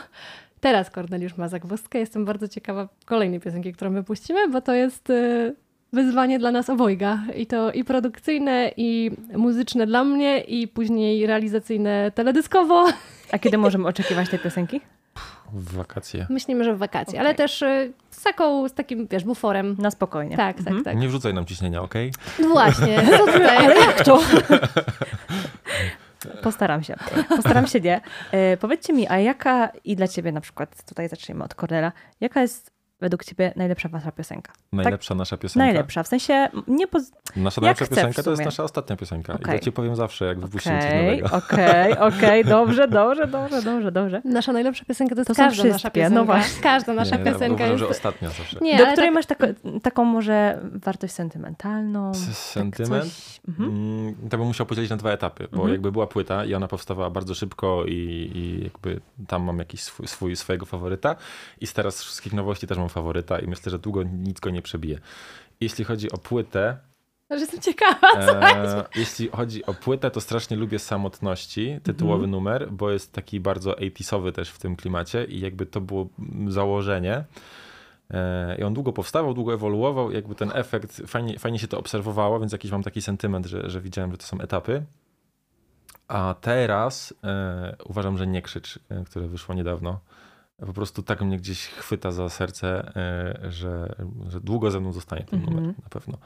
Teraz 0.61 0.91
Korneliusz 0.91 1.37
ma 1.37 1.49
zagwozdkę. 1.49 1.99
Jestem 1.99 2.25
bardzo 2.25 2.49
ciekawa 2.49 2.89
kolejnej 3.05 3.41
piosenki, 3.41 3.73
którą 3.73 3.91
my 3.91 4.05
puścimy, 4.05 4.49
bo 4.49 4.61
to 4.61 4.75
jest 4.75 5.11
y, 5.11 5.55
wyzwanie 5.93 6.39
dla 6.39 6.51
nas 6.51 6.71
obojga. 6.71 7.19
I 7.37 7.47
to 7.47 7.73
i 7.73 7.85
produkcyjne, 7.85 8.71
i 8.77 9.11
muzyczne 9.37 9.87
dla 9.87 10.05
mnie, 10.05 10.41
i 10.41 10.69
później 10.69 11.27
realizacyjne 11.27 12.13
teledyskowo. 12.15 12.87
A 13.33 13.39
kiedy 13.39 13.59
możemy 13.59 13.89
oczekiwać 13.89 14.29
tej 14.29 14.39
piosenki? 14.39 14.81
W 15.53 15.75
wakacje. 15.75 16.27
Myślimy, 16.31 16.65
że 16.65 16.75
w 16.75 16.79
wakacje, 16.79 17.13
okay. 17.13 17.21
ale 17.21 17.35
też 17.35 17.63
y, 17.63 17.93
z 18.11 18.23
taką, 18.23 18.69
z 18.69 18.73
takim, 18.73 19.07
wiesz, 19.07 19.25
buforem. 19.25 19.77
Na 19.79 19.91
spokojnie. 19.91 20.37
Tak, 20.37 20.57
tak, 20.57 20.67
mhm. 20.67 20.85
tak. 20.85 20.97
Nie 20.97 21.09
wrzucaj 21.09 21.35
nam 21.35 21.45
ciśnienia, 21.45 21.83
okej? 21.83 22.11
Okay? 22.11 22.47
No 22.47 22.53
właśnie, 22.53 23.03
co 23.19 23.27
tutaj? 23.27 23.57
ale 23.57 23.77
jak 23.77 24.05
to? 24.05 24.21
Postaram 26.43 26.83
się. 26.83 26.97
Postaram 27.29 27.67
się 27.67 27.81
nie. 27.81 28.01
E, 28.33 28.57
powiedzcie 28.57 28.93
mi, 28.93 29.09
a 29.09 29.19
jaka 29.19 29.69
i 29.85 29.97
dla 29.97 30.09
ciebie 30.09 30.33
na 30.33 30.41
przykład, 30.41 30.85
tutaj 30.85 31.09
zaczniemy 31.09 31.45
od 31.45 31.55
Cornela, 31.55 31.93
jaka 32.21 32.43
jest 32.43 32.78
według 33.01 33.25
ciebie 33.25 33.53
najlepsza 33.57 33.89
wasza 33.89 34.13
piosenka? 34.13 34.53
Najlepsza 34.73 35.09
tak? 35.09 35.19
nasza 35.19 35.37
piosenka? 35.37 35.65
Najlepsza, 35.67 36.03
w 36.03 36.09
sensie 36.09 36.49
nie 36.69 36.87
poz... 36.87 37.13
Nasza 37.37 37.61
najlepsza 37.61 37.87
piosenka 37.87 38.23
to 38.23 38.31
jest 38.31 38.45
nasza 38.45 38.65
ostatnia 38.65 38.97
piosenka. 38.97 39.35
Okay. 39.35 39.57
I 39.57 39.59
to 39.59 39.65
ci 39.65 39.73
powiem 39.73 39.97
zawsze, 39.97 40.25
jak 40.25 40.41
wypuścimy 40.41 40.79
okay, 40.79 40.91
coś 40.91 41.01
nowego. 41.01 41.37
Okej, 41.37 41.93
okay, 41.93 42.07
okej, 42.17 42.41
okay. 42.41 42.45
dobrze, 42.45 42.89
dobrze, 42.89 43.27
dobrze, 43.27 43.63
dobrze, 43.63 43.93
dobrze. 43.93 44.23
Nasza 44.25 44.53
najlepsza 44.53 44.85
piosenka 44.85 45.15
to 45.15 45.21
jest 45.21 45.29
to 45.29 45.35
każda 45.35 45.65
nasza 45.65 45.91
piosenka. 45.91 46.15
No 46.15 46.25
właśnie. 46.25 46.63
Każda 46.63 46.95
nasza 46.95 47.17
nie, 47.17 47.25
piosenka 47.25 47.65
ja 47.65 47.71
jest... 47.71 47.81
że 47.81 47.89
ostatnia 47.89 48.29
zawsze. 48.29 48.59
Nie, 48.61 48.79
Do 48.79 48.87
której 48.87 49.09
tak... 49.09 49.15
masz 49.15 49.27
tako, 49.27 49.47
taką 49.83 50.05
może 50.05 50.61
wartość 50.73 51.15
sentymentalną? 51.15 52.15
Sentyment? 52.33 53.05
Tak 53.05 53.13
coś... 53.13 53.41
mhm. 53.49 53.69
Mm, 53.69 54.15
to 54.31 54.39
bym 54.39 54.47
musiał 54.47 54.67
podzielić 54.67 54.91
na 54.91 54.97
dwa 54.97 55.11
etapy, 55.11 55.49
bo 55.51 55.57
mhm. 55.57 55.73
jakby 55.73 55.93
była 55.93 56.07
płyta 56.07 56.45
i 56.45 56.55
ona 56.55 56.69
powstawała 56.69 57.11
bardzo 57.11 57.35
szybko 57.35 57.85
i, 57.87 58.31
i 58.35 58.65
jakby 58.65 59.01
tam 59.27 59.43
mam 59.43 59.59
jakiś 59.59 59.83
swój, 59.83 60.07
swój, 60.07 60.37
swojego 60.37 60.67
faworyta 60.67 61.17
i 61.61 61.67
z 61.67 61.73
teraz 61.73 62.03
wszystkich 62.03 62.33
nowości 62.33 62.67
też 62.67 62.79
mam 62.79 62.88
faworyta 62.89 63.39
i 63.39 63.47
myślę, 63.47 63.71
że 63.71 63.79
długo 63.79 64.03
nic 64.03 64.41
go 64.41 64.51
nie 64.51 64.63
przebije. 64.63 64.99
Jeśli 65.61 65.85
chodzi 65.85 66.13
o 66.13 66.19
płytę, 66.19 66.79
że 67.31 67.41
jestem 67.41 67.61
ciekawa. 67.61 68.13
E, 68.15 68.85
jeśli 68.97 69.29
chodzi 69.29 69.67
o 69.67 69.75
płytę, 69.75 70.11
to 70.11 70.21
strasznie 70.21 70.57
lubię 70.57 70.79
Samotności, 70.79 71.81
tytułowy 71.83 72.25
mm. 72.25 72.31
numer, 72.31 72.73
bo 72.73 72.91
jest 72.91 73.13
taki 73.13 73.41
bardzo 73.41 73.77
80 73.77 74.35
też 74.35 74.51
w 74.51 74.59
tym 74.59 74.77
klimacie 74.77 75.25
i 75.25 75.41
jakby 75.41 75.67
to 75.67 75.81
było 75.81 76.09
założenie. 76.49 77.25
E, 78.11 78.57
I 78.59 78.63
on 78.63 78.75
długo 78.75 78.93
powstawał, 78.93 79.35
długo 79.35 79.55
ewoluował, 79.55 80.13
jakby 80.13 80.35
ten 80.35 80.51
efekt, 80.55 81.03
fajnie, 81.07 81.39
fajnie 81.39 81.59
się 81.59 81.69
to 81.69 81.79
obserwowało, 81.79 82.41
więc 82.41 82.53
jakiś 82.53 82.71
mam 82.71 82.83
taki 82.83 83.03
sentyment, 83.03 83.47
że, 83.47 83.71
że 83.71 83.81
widziałem, 83.81 84.11
że 84.11 84.19
to 84.19 84.27
są 84.27 84.41
etapy. 84.41 84.83
A 86.09 86.35
teraz 86.41 87.15
e, 87.25 87.77
uważam, 87.85 88.19
że 88.19 88.27
Nie 88.27 88.43
Krzycz, 88.43 88.79
e, 88.89 89.05
które 89.05 89.29
wyszło 89.29 89.55
niedawno, 89.55 90.01
po 90.67 90.73
prostu 90.73 91.03
tak 91.03 91.23
mnie 91.23 91.37
gdzieś 91.37 91.67
chwyta 91.67 92.11
za 92.11 92.29
serce, 92.29 92.97
e, 92.97 93.51
że, 93.51 93.95
że 94.29 94.41
długo 94.41 94.71
ze 94.71 94.81
mną 94.81 94.93
zostanie 94.93 95.25
ten 95.25 95.39
mm 95.41 95.53
-hmm. 95.53 95.57
numer, 95.57 95.75
na 95.83 95.89
pewno. 95.91 96.19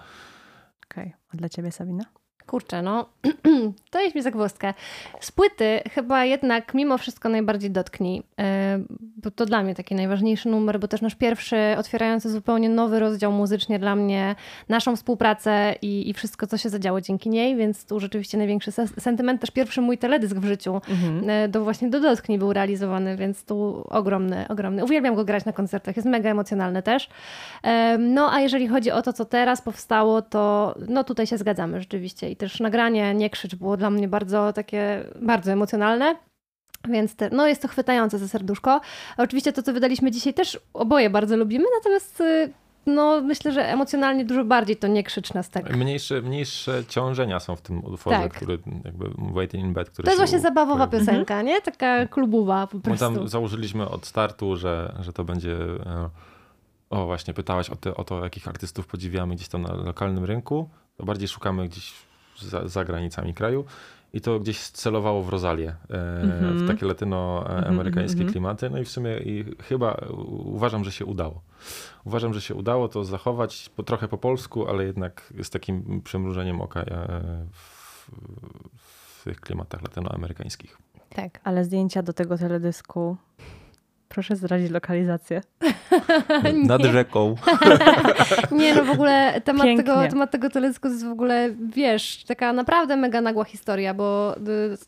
Okej, 0.91 1.07
okay. 1.07 1.13
a 1.35 1.37
dla 1.37 1.49
ciebie 1.49 1.73
Sabina? 1.73 2.05
Kurczę, 2.53 2.83
no 2.83 3.07
to 3.91 4.01
jest 4.01 4.15
mi 4.15 4.23
zagwozdkę. 4.23 4.75
Z 5.21 5.33
płyty 5.33 5.81
chyba 5.91 6.25
jednak 6.25 6.75
mimo 6.75 6.99
wszystko 6.99 7.29
najbardziej 7.29 7.71
dotknij, 7.71 8.23
e, 8.41 8.79
bo 9.23 9.31
to 9.31 9.47
dla 9.47 9.63
mnie 9.63 9.75
taki 9.75 9.95
najważniejszy 9.95 10.49
numer, 10.49 10.81
bo 10.81 10.89
też 10.89 11.01
nasz 11.01 11.15
pierwszy 11.15 11.57
otwierający 11.79 12.31
zupełnie 12.31 12.69
nowy 12.69 13.01
rozdział 13.01 13.33
muzycznie 13.33 13.79
dla 13.79 13.97
mnie, 13.97 14.35
naszą 14.69 14.97
współpracę 14.97 15.75
i, 15.83 16.11
i 16.11 16.15
wszystko, 16.15 16.47
co 16.47 16.59
się 16.59 16.69
zadziało 16.69 17.01
dzięki 17.01 17.31
niej, 17.31 17.57
więc 17.57 17.87
tu 17.87 18.01
rzeczywiście 18.01 18.39
największy 18.39 18.73
sentyment. 18.99 19.41
Też 19.41 19.51
pierwszy 19.51 19.81
mój 19.81 19.99
teledysk 19.99 20.37
w 20.37 20.45
życiu 20.45 20.75
mhm. 20.75 21.31
E, 21.31 21.49
do 21.49 21.65
właśnie 21.65 21.91
do 21.91 22.01
Dotknij 22.01 22.39
był 22.39 22.53
realizowany, 22.53 23.17
więc 23.17 23.45
tu 23.45 23.87
ogromny, 23.91 24.49
ogromny. 24.49 24.85
Uwielbiam 24.85 25.15
go 25.15 25.25
grać 25.25 25.45
na 25.45 25.53
koncertach, 25.53 25.97
jest 25.97 26.09
mega 26.09 26.31
emocjonalny 26.31 26.83
też. 26.83 27.09
E, 27.63 27.99
no 27.99 28.33
a 28.33 28.41
jeżeli 28.41 28.69
chodzi 28.69 28.91
o 28.91 29.03
to, 29.03 29.13
co 29.13 29.25
teraz 29.25 29.63
powstało, 29.63 30.23
to 30.23 30.75
no 30.89 31.05
tutaj 31.05 31.27
się 31.27 31.39
zgadzamy 31.39 31.81
rzeczywiście 31.81 32.31
i 32.31 32.37
też 32.43 32.61
nagranie 32.61 33.15
Nie 33.15 33.31
krzycz 33.31 33.55
było 33.55 33.77
dla 33.77 33.91
mnie 33.91 34.09
bardzo 34.09 34.53
takie, 34.53 35.05
bardzo 35.21 35.53
emocjonalne. 35.53 36.17
Więc 36.89 37.17
te, 37.17 37.31
no 37.31 37.47
jest 37.47 37.63
to 37.63 37.69
chwytające 37.69 38.19
za 38.19 38.29
serduszko. 38.29 38.81
A 39.17 39.23
oczywiście 39.23 39.53
to, 39.53 39.63
co 39.63 39.73
wydaliśmy 39.73 40.11
dzisiaj 40.11 40.35
też 40.35 40.61
oboje 40.75 41.11
bardzo 41.11 41.37
lubimy, 41.37 41.65
natomiast 41.79 42.21
y, 42.21 42.53
no 42.87 43.21
myślę, 43.21 43.53
że 43.53 43.69
emocjonalnie 43.69 44.25
dużo 44.25 44.45
bardziej 44.45 44.77
to 44.77 44.87
nie 44.87 45.03
krzycz 45.03 45.35
nas 45.35 45.51
tak. 45.51 45.77
Mniejsze, 45.77 46.23
mniejsze 46.23 46.85
ciążenia 46.89 47.41
są 47.41 47.57
w 47.57 47.61
tym 47.61 47.85
utworze, 47.85 48.17
tak. 48.17 48.35
który 48.35 48.59
jakby 48.85 49.11
Waiting 49.19 49.65
in 49.65 49.73
Bed, 49.73 49.91
który 49.91 50.05
To 50.07 50.11
jest 50.11 50.21
właśnie 50.21 50.41
zabawowa 50.41 50.87
piosenka, 50.87 51.35
mhm. 51.35 51.47
nie? 51.47 51.61
Taka 51.61 52.07
klubowa 52.07 52.67
po 52.67 52.81
prostu. 52.81 53.11
My 53.11 53.17
tam 53.17 53.29
założyliśmy 53.29 53.89
od 53.89 54.07
startu, 54.07 54.57
że, 54.57 54.95
że 55.01 55.13
to 55.13 55.25
będzie... 55.25 55.57
E, 55.87 56.11
o, 56.91 57.07
właśnie 57.07 57.35
pytałaś 57.35 57.71
o, 57.71 57.77
te, 57.77 57.95
o 57.95 58.05
to, 58.05 58.25
jakich 58.25 58.49
artystów 58.49 58.87
podziwiamy 58.87 59.35
gdzieś 59.35 59.49
tam 59.49 59.63
na 59.63 59.75
lokalnym 59.75 60.25
rynku. 60.25 60.69
To 60.97 61.05
bardziej 61.05 61.29
szukamy 61.29 61.69
gdzieś 61.69 62.12
za, 62.43 62.69
za 62.69 62.85
granicami 62.85 63.35
kraju. 63.35 63.65
I 64.15 64.21
to 64.21 64.41
gdzieś 64.41 64.61
celowało 64.61 65.23
w 65.23 65.29
Rozalię, 65.29 65.75
mm 65.89 66.29
-hmm. 66.29 66.31
w 66.31 66.43
mhm. 66.43 66.69
takie 66.69 66.87
latynoamerykańskie 66.87 68.21
mm 68.21 68.29
-hmm. 68.29 68.33
klimaty. 68.33 68.71
No 68.71 68.79
i 68.79 68.85
w 68.85 68.89
sumie 68.89 69.19
i 69.19 69.45
chyba 69.63 69.97
uważam, 70.29 70.85
że 70.85 70.93
się 70.93 71.05
udało. 71.05 71.43
Uważam, 72.05 72.35
że 72.35 72.41
się 72.41 72.55
udało 72.55 72.89
to 72.89 73.05
zachować 73.05 73.71
po, 73.77 73.83
trochę 73.83 74.09
po 74.09 74.19
polsku, 74.19 74.69
ale 74.69 74.85
jednak 74.85 75.33
z 75.43 75.51
takim 75.51 76.03
przymrużeniem 76.03 76.61
oka 76.61 76.81
e, 76.81 76.87
w, 77.53 78.11
w 79.21 79.25
tych 79.25 79.41
klimatach 79.41 79.83
latynoamerykańskich. 79.83 80.79
Tak, 81.09 81.41
ale 81.45 81.65
zdjęcia 81.65 82.03
do 82.03 82.13
tego 82.13 82.39
teledysku 82.39 83.17
Proszę 84.13 84.37
zdradzić 84.37 84.71
lokalizację. 84.71 85.41
Nad 86.65 86.83
rzeką. 86.83 87.35
nie, 88.51 88.75
no 88.75 88.85
w 88.85 88.91
ogóle 88.91 89.41
temat 89.45 89.67
tego, 89.77 90.09
temat 90.11 90.31
tego 90.31 90.51
teledysku 90.51 90.89
jest 90.89 91.05
w 91.05 91.11
ogóle, 91.11 91.51
wiesz, 91.75 92.25
taka 92.25 92.53
naprawdę 92.53 92.97
mega 92.97 93.21
nagła 93.21 93.45
historia, 93.45 93.95
bo 93.95 94.35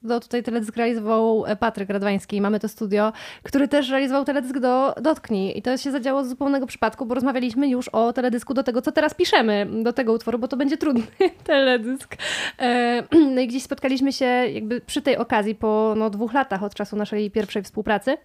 do, 0.03 0.21
tutaj 0.21 0.43
teledysk 0.43 0.77
realizował 0.77 1.45
Patryk 1.61 1.91
Radwański, 1.91 2.41
mamy 2.41 2.61
to 2.61 2.69
studio, 2.69 3.13
który 3.43 3.69
też 3.69 3.91
realizował 3.91 4.25
teledysk 4.25 4.59
do 4.59 4.95
Dotknij 5.03 5.59
i 5.59 5.63
to 5.63 5.77
się 5.77 5.91
zadziało 5.91 6.25
z 6.25 6.29
zupełnego 6.29 6.67
przypadku, 6.67 7.07
bo 7.07 7.15
rozmawialiśmy 7.15 7.69
już 7.69 7.89
o 7.89 8.13
teledysku 8.13 8.55
do 8.55 8.63
tego, 8.63 8.83
co 8.83 8.93
teraz 8.93 9.15
piszemy, 9.15 9.67
do 9.83 9.93
tego 9.93 10.13
utworu, 10.13 10.39
bo 10.39 10.49
to 10.49 10.57
będzie 10.57 10.77
trudny 10.77 11.03
teledysk. 11.45 12.17
E, 12.59 13.03
no 13.35 13.41
i 13.41 13.47
gdzieś 13.47 13.63
spotkaliśmy 13.63 14.13
się 14.13 14.25
jakby 14.27 14.81
przy 14.81 15.03
tej 15.03 15.17
okazji 15.17 15.55
po 15.55 15.95
no, 15.97 16.11
dwóch 16.11 16.33
latach 16.33 16.63
od 16.63 16.75
czasu 16.75 16.97
naszej 16.97 17.31
pierwszej 17.31 17.63
współpracy. 17.63 18.17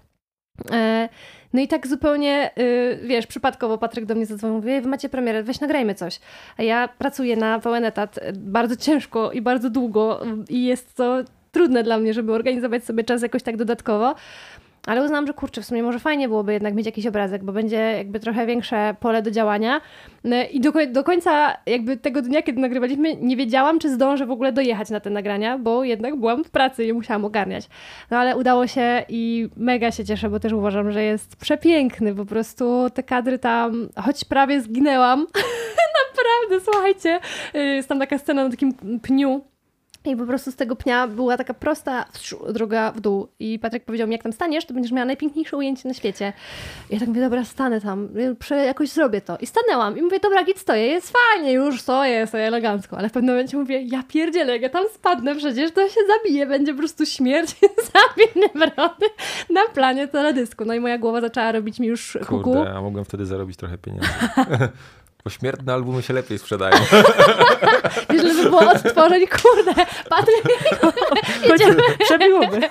E, 0.72 1.10
no 1.54 1.62
i 1.62 1.68
tak 1.68 1.88
zupełnie, 1.88 2.52
y, 2.60 3.00
wiesz, 3.04 3.28
przypadkowo 3.28 3.78
Patryk 3.78 4.06
do 4.06 4.16
mnie 4.16 4.26
zadzwonił, 4.26 4.56
mówi, 4.56 4.82
wy 4.82 4.88
macie 4.88 5.10
premierę, 5.10 5.44
weź 5.44 5.60
nagrajmy 5.60 5.96
coś. 5.96 6.20
A 6.58 6.64
ja 6.64 6.88
pracuję 6.88 7.36
na 7.36 7.60
pełen 7.60 7.86
etat 7.86 8.20
bardzo 8.34 8.76
ciężko 8.76 9.32
i 9.32 9.42
bardzo 9.42 9.70
długo 9.70 10.22
i 10.50 10.66
jest 10.66 10.96
to 10.96 11.18
trudne 11.52 11.84
dla 11.84 11.98
mnie, 11.98 12.14
żeby 12.14 12.34
organizować 12.34 12.84
sobie 12.84 13.04
czas 13.04 13.22
jakoś 13.22 13.44
tak 13.44 13.58
dodatkowo. 13.58 14.16
Ale 14.88 15.04
uznałam, 15.04 15.28
że 15.28 15.34
kurczę, 15.34 15.62
w 15.62 15.66
sumie 15.66 15.84
może 15.84 16.00
fajnie 16.00 16.28
byłoby 16.28 16.54
jednak 16.54 16.74
mieć 16.74 16.86
jakiś 16.86 17.08
obrazek, 17.08 17.44
bo 17.44 17.54
będzie 17.54 17.78
jakby 17.78 18.20
trochę 18.20 18.46
większe 18.46 18.96
pole 19.00 19.22
do 19.22 19.32
działania. 19.32 19.82
No 20.24 20.36
I 20.52 20.60
do, 20.60 20.72
do 20.92 21.04
końca 21.04 21.58
jakby 21.66 21.98
tego 21.98 22.22
dnia, 22.22 22.42
kiedy 22.42 22.62
nagrywaliśmy, 22.62 23.16
nie 23.16 23.38
wiedziałam, 23.38 23.80
czy 23.80 23.94
zdążę 23.94 24.26
w 24.26 24.32
ogóle 24.32 24.52
dojechać 24.52 24.90
na 24.90 25.00
te 25.00 25.10
nagrania, 25.10 25.58
bo 25.58 25.84
jednak 25.84 26.16
byłam 26.16 26.44
w 26.44 26.50
pracy 26.50 26.86
i 26.86 26.94
musiałam 26.94 27.26
ogarniać. 27.26 27.70
No 28.12 28.18
ale 28.18 28.38
udało 28.38 28.68
się 28.68 29.06
i 29.10 29.50
mega 29.58 29.92
się 29.92 30.06
cieszę, 30.06 30.30
bo 30.30 30.40
też 30.40 30.54
uważam, 30.54 30.92
że 30.92 31.04
jest 31.04 31.36
przepiękny. 31.36 32.16
Po 32.16 32.26
prostu 32.26 32.90
te 32.94 33.04
kadry 33.04 33.40
tam, 33.40 33.90
choć 33.96 34.26
prawie 34.26 34.62
zginęłam, 34.62 35.20
naprawdę, 36.10 36.72
słuchajcie, 36.72 37.20
y, 37.56 37.60
jest 37.60 37.90
tam 37.90 38.00
taka 38.00 38.18
scena 38.18 38.44
na 38.44 38.50
takim 38.50 38.74
pniu, 39.02 39.42
i 40.10 40.16
po 40.16 40.26
prostu 40.26 40.52
z 40.52 40.56
tego 40.56 40.76
pnia 40.76 41.08
była 41.08 41.38
taka 41.38 41.54
prosta 41.54 42.06
droga 42.50 42.92
w 42.92 43.02
dół. 43.02 43.28
I 43.40 43.60
Patryk 43.60 43.86
powiedział 43.86 44.08
mi, 44.08 44.14
jak 44.14 44.24
tam 44.24 44.34
staniesz, 44.34 44.66
to 44.66 44.74
będziesz 44.74 44.92
miała 44.92 45.06
najpiękniejsze 45.06 45.58
ujęcie 45.58 45.88
na 45.88 45.94
świecie. 45.94 46.34
I 46.90 46.94
ja 46.94 47.00
tak 47.00 47.08
mówię, 47.08 47.22
dobra, 47.22 47.46
stanę 47.46 47.82
tam, 47.82 48.10
jakoś 48.66 48.90
zrobię 48.90 49.22
to. 49.22 49.38
I 49.38 49.46
stanęłam 49.46 49.98
i 49.98 50.02
mówię, 50.02 50.20
dobra, 50.20 50.44
git 50.44 50.60
stoję, 50.60 50.88
jest 50.88 51.14
fajnie, 51.18 51.54
już 51.54 51.82
stoję, 51.82 52.28
stoję 52.28 52.48
elegancko. 52.48 52.98
Ale 52.98 53.10
w 53.10 53.12
pewnym 53.12 53.36
momencie 53.36 53.58
mówię, 53.58 53.82
ja 53.82 54.04
pierdzielę, 54.04 54.54
jak 54.54 54.62
ja 54.62 54.70
tam 54.70 54.84
spadnę 54.94 55.36
przecież, 55.36 55.72
to 55.72 55.90
się 55.90 56.02
zabije, 56.08 56.46
będzie 56.46 56.74
po 56.74 56.80
prostu 56.80 57.06
śmierć, 57.06 57.56
zabiję 57.94 58.50
wrony 58.56 59.08
na 59.50 59.62
planie 59.74 60.08
teledysku. 60.08 60.66
No 60.66 60.74
i 60.74 60.80
moja 60.80 60.98
głowa 60.98 61.22
zaczęła 61.22 61.52
robić 61.52 61.80
mi 61.80 61.88
już 61.88 62.18
kuku. 62.20 62.42
Kurde, 62.42 62.74
a 62.74 62.82
mogłem 62.82 63.06
wtedy 63.06 63.26
zarobić 63.26 63.58
trochę 63.58 63.78
pieniędzy. 63.78 64.10
Pośmiertne 65.24 65.74
albumy 65.74 66.02
się 66.02 66.14
lepiej 66.14 66.40
sprzedają. 66.40 66.76
Wiesz, 68.10 68.22
żeby 68.22 68.44
było 68.50 68.72
odtworzeń, 68.72 69.28
kurde, 69.28 69.86
Patryk, 70.10 70.44
Przebiłoby. 72.06 72.62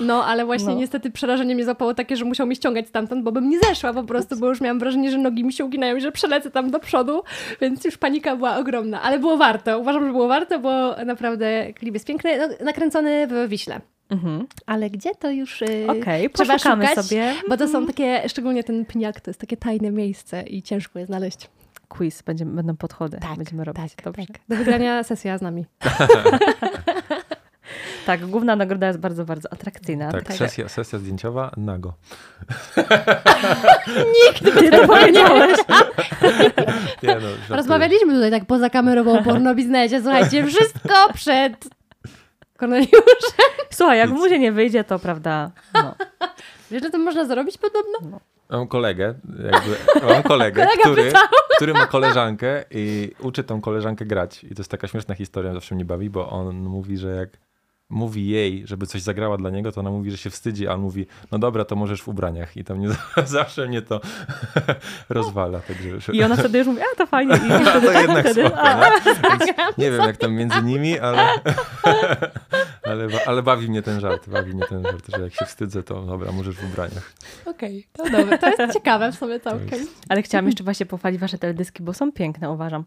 No, 0.00 0.24
ale 0.24 0.44
właśnie 0.44 0.68
no. 0.68 0.74
niestety 0.74 1.10
przerażenie 1.10 1.54
mnie 1.54 1.64
zapało 1.64 1.94
takie, 1.94 2.16
że 2.16 2.24
musiał 2.24 2.46
mnie 2.46 2.56
ściągać 2.56 2.88
stamtąd, 2.88 3.24
bo 3.24 3.32
bym 3.32 3.48
nie 3.48 3.60
zeszła 3.60 3.92
po 3.92 4.04
prostu, 4.04 4.36
bo 4.36 4.48
już 4.48 4.60
miałam 4.60 4.78
wrażenie, 4.78 5.10
że 5.10 5.18
nogi 5.18 5.44
mi 5.44 5.52
się 5.52 5.64
uginają 5.64 5.96
i 5.96 6.00
że 6.00 6.12
przelecę 6.12 6.50
tam 6.50 6.70
do 6.70 6.78
przodu, 6.78 7.22
więc 7.60 7.84
już 7.84 7.98
panika 7.98 8.36
była 8.36 8.56
ogromna. 8.56 9.02
Ale 9.02 9.18
było 9.18 9.36
warto, 9.36 9.78
uważam, 9.78 10.06
że 10.06 10.12
było 10.12 10.28
warto, 10.28 10.58
bo 10.58 10.96
naprawdę 11.04 11.72
klip 11.72 11.94
jest 11.94 12.06
piękny, 12.06 12.38
no, 12.38 12.64
nakręcony 12.64 13.26
w 13.26 13.48
Wiśle. 13.48 13.80
Mhm. 14.10 14.46
Ale 14.66 14.90
gdzie 14.90 15.14
to 15.14 15.30
już 15.30 15.60
yy, 15.60 15.86
okay, 16.00 16.30
trzeba 16.30 16.58
szukać, 16.58 16.94
sobie. 16.94 17.34
bo 17.48 17.56
to 17.56 17.68
są 17.68 17.78
mhm. 17.78 17.86
takie, 17.86 18.28
szczególnie 18.28 18.64
ten 18.64 18.84
pniak, 18.84 19.20
to 19.20 19.30
jest 19.30 19.40
takie 19.40 19.56
tajne 19.56 19.90
miejsce 19.90 20.42
i 20.42 20.62
ciężko 20.62 20.98
je 20.98 21.06
znaleźć 21.06 21.48
quiz, 21.88 22.22
będziemy, 22.22 22.52
będą 22.52 22.76
podchody, 22.76 23.18
tak, 23.20 23.36
będziemy 23.36 23.64
robić. 23.64 23.94
Tak, 23.94 24.04
Dobrze. 24.04 24.26
Tak. 24.26 24.36
Do 24.48 24.56
wygrania 24.56 25.02
sesja 25.02 25.38
z 25.38 25.42
nami. 25.42 25.66
tak, 28.06 28.26
główna 28.26 28.56
nagroda 28.56 28.86
jest 28.86 28.98
bardzo, 28.98 29.24
bardzo 29.24 29.52
atrakcyjna. 29.52 30.12
Tak, 30.12 30.24
tak. 30.24 30.36
Sesja, 30.36 30.68
sesja 30.68 30.98
zdjęciowa 30.98 31.50
nago. 31.56 31.94
Nikt 34.16 34.62
nie 34.62 34.70
to 34.70 34.86
powiedziałeś. 34.86 35.58
nie, 37.02 37.14
no, 37.14 37.56
Rozmawialiśmy 37.56 38.12
tutaj 38.12 38.30
tak 38.30 38.44
poza 38.44 38.70
kamerą 38.70 39.18
o 39.18 39.22
pornobiznesie. 39.22 40.00
Słuchajcie, 40.00 40.46
wszystko 40.46 41.12
przed 41.14 41.68
Korneliuszem. 42.56 43.00
Słuchaj, 43.70 43.98
jak 43.98 44.10
mu 44.10 44.28
się 44.28 44.38
nie 44.38 44.52
wyjdzie, 44.52 44.84
to 44.84 44.98
prawda. 44.98 45.50
No. 45.74 45.94
Wiesz, 46.70 46.82
że 46.82 46.90
to 46.90 46.98
można 46.98 47.24
zarobić 47.24 47.58
podobno? 47.58 47.98
No. 48.10 48.20
Mam 48.50 48.68
kolegę, 48.68 49.14
jakby, 49.52 49.76
mam 50.12 50.22
kolegę, 50.22 50.66
który, 50.80 51.12
który 51.56 51.74
ma 51.74 51.86
koleżankę 51.86 52.64
i 52.70 53.12
uczy 53.20 53.44
tą 53.44 53.60
koleżankę 53.60 54.04
grać. 54.04 54.44
I 54.44 54.48
to 54.48 54.60
jest 54.60 54.70
taka 54.70 54.88
śmieszna 54.88 55.14
historia, 55.14 55.54
zawsze 55.54 55.74
mnie 55.74 55.84
bawi, 55.84 56.10
bo 56.10 56.30
on 56.30 56.56
mówi, 56.56 56.98
że 56.98 57.08
jak 57.08 57.28
mówi 57.88 58.28
jej, 58.28 58.66
żeby 58.66 58.86
coś 58.86 59.02
zagrała 59.02 59.36
dla 59.36 59.50
niego, 59.50 59.72
to 59.72 59.80
ona 59.80 59.90
mówi, 59.90 60.10
że 60.10 60.18
się 60.18 60.30
wstydzi, 60.30 60.68
a 60.68 60.74
on 60.74 60.80
mówi, 60.80 61.06
no 61.32 61.38
dobra, 61.38 61.64
to 61.64 61.76
możesz 61.76 62.02
w 62.02 62.08
ubraniach. 62.08 62.56
I 62.56 62.64
to 62.64 62.74
mnie 62.74 62.88
zawsze 63.26 63.66
mnie 63.68 63.82
to 63.82 64.00
rozwala. 65.08 65.60
Także, 65.60 66.12
I 66.12 66.22
ona 66.22 66.36
wtedy 66.36 66.58
już 66.58 66.66
mówi, 66.66 66.80
a 66.92 66.96
to 66.96 67.06
fajnie. 67.06 67.34
I 67.34 67.38
wtedy, 67.40 67.64
to 67.64 67.92
tak, 67.92 68.02
jednak 68.02 68.26
wtedy, 68.30 68.48
spoko, 68.48 69.44
no. 69.58 69.64
Nie 69.78 69.90
wiem, 69.90 70.00
jak 70.00 70.16
tam 70.16 70.34
między 70.34 70.62
nimi, 70.62 70.98
ale, 70.98 71.28
ale, 72.82 73.08
ale 73.26 73.42
bawi 73.42 73.68
mnie 73.68 73.82
ten 73.82 74.00
żart. 74.00 74.28
Bawi 74.28 74.54
mnie 74.54 74.64
ten 74.68 74.82
żart, 74.82 75.06
że 75.16 75.22
jak 75.22 75.34
się 75.34 75.44
wstydzę, 75.44 75.82
to 75.82 76.02
dobra, 76.02 76.32
możesz 76.32 76.56
w 76.56 76.72
ubraniach. 76.72 77.12
Okej, 77.44 77.86
okay, 77.94 78.10
to 78.10 78.18
dobre. 78.18 78.38
To 78.38 78.62
jest 78.62 78.74
ciekawe 78.74 79.12
w 79.12 79.14
sobie 79.14 79.40
całkiem. 79.40 79.86
Ale 80.08 80.22
chciałam 80.22 80.46
jeszcze 80.46 80.64
właśnie 80.64 80.86
pochwalić 80.86 81.20
wasze 81.20 81.38
teledyski, 81.38 81.82
bo 81.82 81.94
są 81.94 82.12
piękne, 82.12 82.50
uważam 82.50 82.84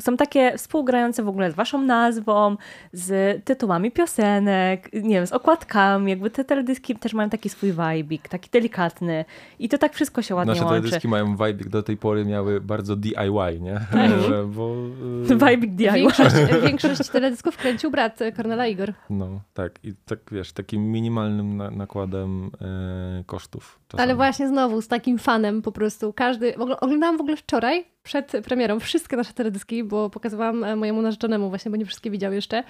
są 0.00 0.16
takie 0.16 0.58
współgrające 0.58 1.22
w 1.22 1.28
ogóle 1.28 1.52
z 1.52 1.54
waszą 1.54 1.82
nazwą, 1.82 2.56
z 2.92 3.44
tytułami 3.44 3.90
piosenek, 3.90 4.92
nie 4.92 5.14
wiem, 5.14 5.26
z 5.26 5.32
okładkami, 5.32 6.10
jakby 6.10 6.30
te 6.30 6.44
teledyski 6.44 6.96
też 6.96 7.14
mają 7.14 7.30
taki 7.30 7.48
swój 7.48 7.72
wajbik, 7.72 8.28
taki 8.28 8.50
delikatny 8.50 9.24
i 9.58 9.68
to 9.68 9.78
tak 9.78 9.94
wszystko 9.94 10.22
się 10.22 10.34
ładnie 10.34 10.50
Nasze 10.50 10.64
łączy. 10.64 10.74
Nasze 10.74 10.82
teledyski 10.82 11.08
mają 11.08 11.36
wajbik, 11.36 11.68
do 11.68 11.82
tej 11.82 11.96
pory 11.96 12.24
miały 12.24 12.60
bardzo 12.60 12.96
DIY, 12.96 13.60
nie? 13.60 13.80
Tak. 13.92 14.10
Bo, 14.46 14.74
y... 15.30 15.36
Wajbik 15.36 15.74
DIY. 15.74 15.92
Większość, 15.92 16.34
większość 16.62 17.08
teledysków 17.08 17.56
kręcił 17.56 17.90
brat 17.90 18.18
Kornela 18.36 18.66
Igor. 18.66 18.92
No, 19.10 19.40
tak 19.54 19.84
i 19.84 19.94
tak 20.04 20.18
wiesz, 20.32 20.52
takim 20.52 20.92
minimalnym 20.92 21.56
na 21.56 21.70
nakładem 21.70 22.50
e, 22.60 23.24
kosztów. 23.26 23.78
Czasami. 23.88 24.02
Ale 24.02 24.16
właśnie 24.16 24.48
znowu 24.48 24.82
z 24.82 24.88
takim 24.88 25.18
fanem 25.18 25.62
po 25.62 25.72
prostu 25.72 26.12
każdy, 26.12 26.56
oglądałam 26.56 27.16
w 27.16 27.20
ogóle 27.20 27.36
wczoraj 27.36 27.84
przed 28.02 28.32
premierą 28.44 28.80
wszystkie 28.80 29.16
nasze 29.16 29.32
teledyski, 29.32 29.83
Bo 29.84 30.10
pokazywałam 30.10 30.64
e, 30.64 30.76
mojemu 30.76 31.02
narzeczonemu 31.02 31.48
właśnie, 31.48 31.70
bo 31.70 31.76
nie 31.76 31.86
wszystkie 31.86 32.10
widział 32.10 32.32
jeszcze. 32.32 32.62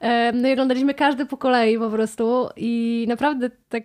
E, 0.00 0.32
no 0.32 0.48
i 0.48 0.52
oglądaliśmy 0.52 0.94
każdy 0.94 1.26
po 1.26 1.36
kolei 1.36 1.78
po 1.78 1.90
prostu 1.90 2.48
i 2.56 3.04
naprawdę 3.08 3.50
tak 3.68 3.84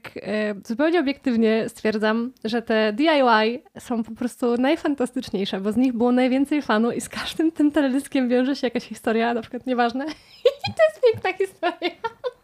zupełnie 0.65 0.99
obiektywnie 0.99 1.65
stwierdzam, 1.69 2.31
że 2.43 2.61
te 2.61 2.93
DIY 2.93 3.63
są 3.79 4.03
po 4.03 4.11
prostu 4.11 4.57
najfantastyczniejsze, 4.57 5.61
bo 5.61 5.71
z 5.71 5.77
nich 5.77 5.93
było 5.93 6.11
najwięcej 6.11 6.61
fanu 6.61 6.91
i 6.91 7.01
z 7.01 7.09
każdym 7.09 7.51
tym 7.51 7.71
teledyskiem 7.71 8.29
wiąże 8.29 8.55
się 8.55 8.67
jakaś 8.67 8.83
historia, 8.83 9.33
na 9.33 9.41
przykład 9.41 9.65
nieważne. 9.65 10.05
I 10.67 10.73
to 10.73 10.83
jest 10.89 11.01
piękna 11.13 11.33
historia. 11.33 11.95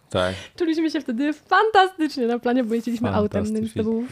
Tak. 0.09 0.36
Czuliśmy 0.55 0.91
się 0.91 1.01
wtedy 1.01 1.34
fantastycznie 1.34 2.27
na 2.27 2.39
planie, 2.39 2.63
bo 2.63 2.75
jeździliśmy 2.75 3.09
autem, 3.09 3.43
więc 3.43 3.73
to 3.73 3.84
był 3.84 4.05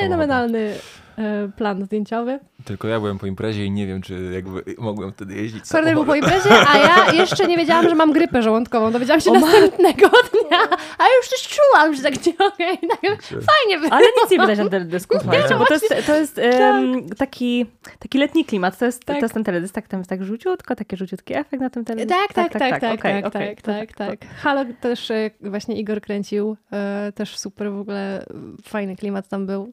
fenomenalny 0.00 0.74
E, 0.74 1.03
E, 1.18 1.48
plan 1.56 1.84
zdjęciowy. 1.84 2.38
Tylko 2.64 2.88
ja 2.88 3.00
byłem 3.00 3.18
po 3.18 3.26
imprezie 3.26 3.64
i 3.64 3.70
nie 3.70 3.86
wiem, 3.86 4.02
czy 4.02 4.30
jakby 4.32 4.64
mogłem 4.78 5.12
wtedy 5.12 5.34
jeździć. 5.34 5.68
Kornel 5.68 5.94
był 5.94 6.04
po 6.04 6.14
imprezie, 6.14 6.50
a 6.68 6.78
ja 6.78 7.12
jeszcze 7.12 7.46
nie 7.46 7.56
wiedziałam, 7.56 7.88
że 7.88 7.94
mam 7.94 8.12
grypę 8.12 8.42
żołądkową. 8.42 8.92
Dowiedziałam 8.92 9.20
się 9.20 9.30
o, 9.30 9.34
następnego 9.34 10.08
dnia, 10.08 10.58
a 10.98 11.04
już 11.16 11.28
coś 11.28 11.48
czułam, 11.48 11.94
że 11.94 12.02
tak 12.02 12.26
nie 12.26 12.32
okej. 12.32 12.78
Okay. 12.78 13.18
Fajnie 13.28 13.78
było. 13.80 13.92
Ale 13.92 14.06
nic 14.22 14.30
nie 14.30 14.38
widać 14.38 14.58
na 14.58 14.68
teledysku, 14.68 15.16
słuchajcie, 15.22 15.54
bo 15.58 15.66
to 15.66 15.74
jest, 15.74 15.94
to 16.06 16.14
jest 16.16 16.40
um, 16.60 17.08
taki, 17.08 17.66
taki 17.98 18.18
letni 18.18 18.44
klimat. 18.44 18.78
To 18.78 18.84
jest, 18.84 19.04
tak. 19.04 19.16
to 19.16 19.22
jest 19.22 19.34
ten 19.34 19.44
teledysk, 19.44 19.74
tak, 19.74 19.88
tam 19.88 20.00
jest 20.00 20.10
tak 20.10 20.24
rzuciutko, 20.24 20.76
taki 20.76 20.96
rzuciutki 20.96 21.34
efekt 21.34 21.62
na 21.62 21.70
tym 21.70 21.84
teledysku. 21.84 22.22
Tak, 22.22 22.32
tak, 22.32 22.52
tak, 22.52 22.80
tak, 22.80 22.80
tak, 22.80 23.02
tak, 23.02 23.32
tak, 23.32 23.62
tak, 23.62 23.62
tak, 23.62 23.92
tak. 23.92 24.30
Halo 24.42 24.64
też 24.80 25.10
e, 25.10 25.30
właśnie 25.40 25.78
Igor 25.80 26.00
kręcił, 26.00 26.56
e, 26.72 27.12
też 27.14 27.38
super 27.38 27.72
w 27.72 27.80
ogóle, 27.80 28.26
fajny 28.62 28.96
klimat 28.96 29.28
tam 29.28 29.46
był 29.46 29.72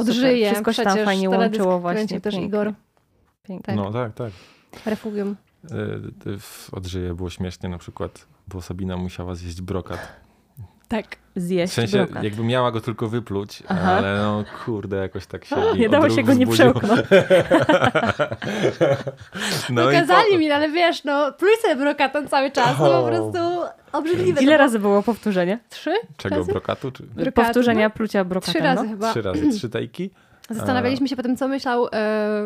odżyje. 0.00 0.46
Super. 0.46 0.52
Wszystko 0.52 0.72
się 0.72 0.82
tam 0.82 1.04
fajnie 1.04 1.30
łączyło 1.30 1.80
właśnie. 1.80 2.20
też 2.20 2.34
Igor. 2.34 2.72
Pięknie. 3.42 3.74
No 3.74 3.92
tak, 3.92 4.14
tak. 4.14 4.32
Refugium. 4.86 5.36
E, 5.70 5.76
Odżyje 6.72 7.14
było 7.14 7.30
śmiesznie 7.30 7.68
na 7.68 7.78
przykład, 7.78 8.26
bo 8.48 8.62
Sabina 8.62 8.96
musiała 8.96 9.34
zjeść 9.34 9.60
brokat. 9.60 10.20
Tak. 10.90 11.06
Zjeść 11.36 11.72
W 11.72 11.76
sensie, 11.76 11.98
brokat. 11.98 12.24
jakby 12.24 12.44
miała 12.44 12.70
go 12.72 12.80
tylko 12.80 13.08
wypluć, 13.08 13.62
Aha. 13.68 13.92
ale 13.92 14.18
no 14.18 14.44
kurde, 14.64 14.96
jakoś 14.96 15.26
tak 15.26 15.44
się 15.44 15.56
Nie 15.76 15.88
dało 15.88 16.10
się 16.10 16.22
go 16.22 16.34
nie 16.34 16.46
przełknąć. 16.46 17.00
no 19.70 19.84
Pokazali 19.84 20.32
po... 20.32 20.38
mi, 20.38 20.50
ale 20.50 20.68
wiesz, 20.68 21.04
no 21.04 21.32
pluj 21.32 21.50
sobie 21.62 21.76
brokatem 21.76 22.28
cały 22.28 22.50
czas, 22.50 22.78
no 22.78 23.02
po 23.02 23.08
prostu 23.08 23.38
obrzydliwe. 23.92 24.42
Ile 24.42 24.56
razy 24.56 24.78
było 24.78 25.02
powtórzenie? 25.02 25.58
Trzy? 25.68 25.94
Czego, 26.16 26.36
razy? 26.36 26.52
brokatu? 26.52 26.92
Czy... 26.92 27.02
Brokatu, 27.02 27.32
Powtórzenia 27.32 27.88
no? 27.88 27.94
plucia 27.94 28.24
brokatem. 28.24 28.54
Trzy 28.54 28.64
razy 28.64 28.82
no? 28.82 28.90
chyba. 28.90 29.10
Trzy 29.10 29.22
razy, 29.22 29.50
trzy 29.50 29.68
tajki? 29.68 30.10
Zastanawialiśmy 30.50 31.08
się 31.08 31.16
potem, 31.16 31.36
co 31.36 31.48
myślał 31.48 31.88
e, 31.92 32.42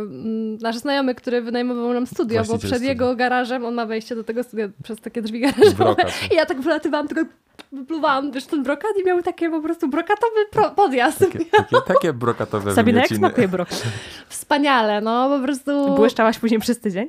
nasz 0.60 0.76
znajomy, 0.76 1.14
który 1.14 1.42
wynajmował 1.42 1.92
nam 1.92 2.06
studio, 2.06 2.42
bo 2.48 2.58
przed 2.58 2.82
jego 2.82 3.16
garażem 3.16 3.64
on 3.64 3.74
ma 3.74 3.86
wejście 3.86 4.14
do 4.14 4.24
tego 4.24 4.42
studia 4.42 4.68
przez 4.82 5.00
takie 5.00 5.22
drzwi 5.22 5.40
garażowe. 5.40 6.04
I 6.32 6.34
ja 6.34 6.46
tak 6.46 6.60
wylatywałam, 6.60 7.08
tylko 7.08 7.24
wypluwałam, 7.74 8.32
wiesz, 8.32 8.44
ten 8.44 8.62
brokat 8.62 8.90
i 9.00 9.04
miał 9.04 9.22
takie 9.22 9.50
po 9.50 9.60
prostu 9.60 9.88
brokatowy 9.88 10.46
pro, 10.50 10.70
podjazd. 10.70 11.18
Takie, 11.18 11.44
takie, 11.44 11.76
takie 11.86 12.12
brokatowe 12.12 12.74
Sabina, 12.74 13.00
jak 13.00 13.08
smakuje 13.08 13.48
brokat? 13.48 13.82
Wspaniale, 14.28 15.00
no 15.00 15.38
po 15.38 15.44
prostu... 15.44 15.94
Błyszczałaś 15.94 16.38
później 16.38 16.60
przez 16.60 16.80
tydzień? 16.80 17.08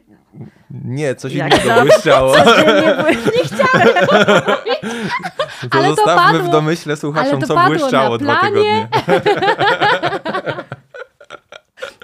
Nie, 0.86 1.16
coś 1.16 1.34
jak 1.34 1.64
innego 1.64 1.82
błyszczało. 1.82 2.36
Nie, 2.38 3.16
nie 3.16 3.44
chciałam 3.44 3.88
To 5.72 5.78
ale 5.78 5.88
zostawmy 5.88 6.16
to 6.16 6.34
padło, 6.34 6.48
w 6.48 6.52
domyśle 6.52 6.96
słuchaczom, 6.96 7.42
co 7.42 7.56
błyszczało 7.68 8.18
dwa 8.18 8.42
tygodnie. 8.42 8.88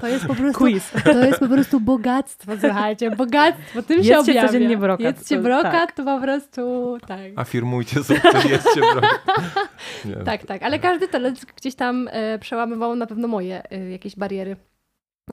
To 0.02 0.08
jest 0.08 0.26
po 0.26 0.36
prostu, 0.36 0.58
Quiz. 0.60 0.92
to 1.04 1.26
jest 1.26 1.40
po 1.40 1.48
prostu 1.48 1.80
bogactwo, 1.80 2.52
słuchajcie, 2.62 3.12
bogactwo, 3.12 3.84
tym 3.84 3.98
Jedzcie 3.98 4.14
się 4.14 4.20
objawia. 4.20 4.48
codziennie 4.48 4.78
brokat. 4.78 5.06
Jedzcie 5.06 5.38
brokat, 5.38 5.72
tak. 5.72 5.92
to 5.92 6.04
po 6.04 6.22
prostu, 6.22 6.98
tak. 7.08 7.20
Afirmujcie 7.36 8.04
sukces, 8.04 8.46
jedzcie 8.50 8.82
brokat. 8.82 9.22
Tak, 10.26 10.46
tak, 10.46 10.64
ale 10.64 10.80
każdy 10.80 11.08
teledysk 11.08 11.54
gdzieś 11.56 11.76
tam 11.76 12.10
e, 12.12 12.40
przełamywał 12.40 12.96
na 12.96 13.08
pewno 13.08 13.28
moje 13.28 13.72
e, 13.72 13.90
jakieś 13.90 14.16
bariery. 14.16 14.56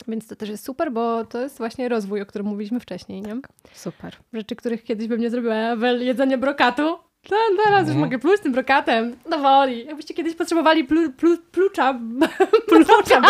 Więc 0.08 0.26
to 0.26 0.36
też 0.36 0.48
jest 0.48 0.64
super, 0.64 0.92
bo 0.92 1.24
to 1.24 1.40
jest 1.40 1.58
właśnie 1.58 1.88
rozwój, 1.88 2.20
o 2.22 2.26
którym 2.26 2.46
mówiliśmy 2.46 2.80
wcześniej, 2.80 3.22
nie? 3.22 3.36
Super. 3.72 4.16
Rzeczy, 4.32 4.56
których 4.56 4.84
kiedyś 4.84 5.08
bym 5.08 5.20
nie 5.20 5.30
zrobiła. 5.30 5.54
Jedzenie 5.98 6.38
brokatu, 6.38 6.98
no, 7.30 7.36
teraz 7.64 7.80
już 7.80 7.88
mhm. 7.88 7.98
mogę 7.98 8.18
pluć 8.18 8.40
tym 8.40 8.52
brokatem. 8.52 9.16
No 9.30 9.38
woli. 9.38 9.86
Jakbyście 9.86 10.14
kiedyś 10.14 10.34
potrzebowali 10.34 10.84
plu, 10.84 11.12
plu, 11.12 11.36
plucza. 11.52 11.98
Plucza. 12.68 13.22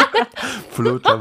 Plucza. 0.76 1.18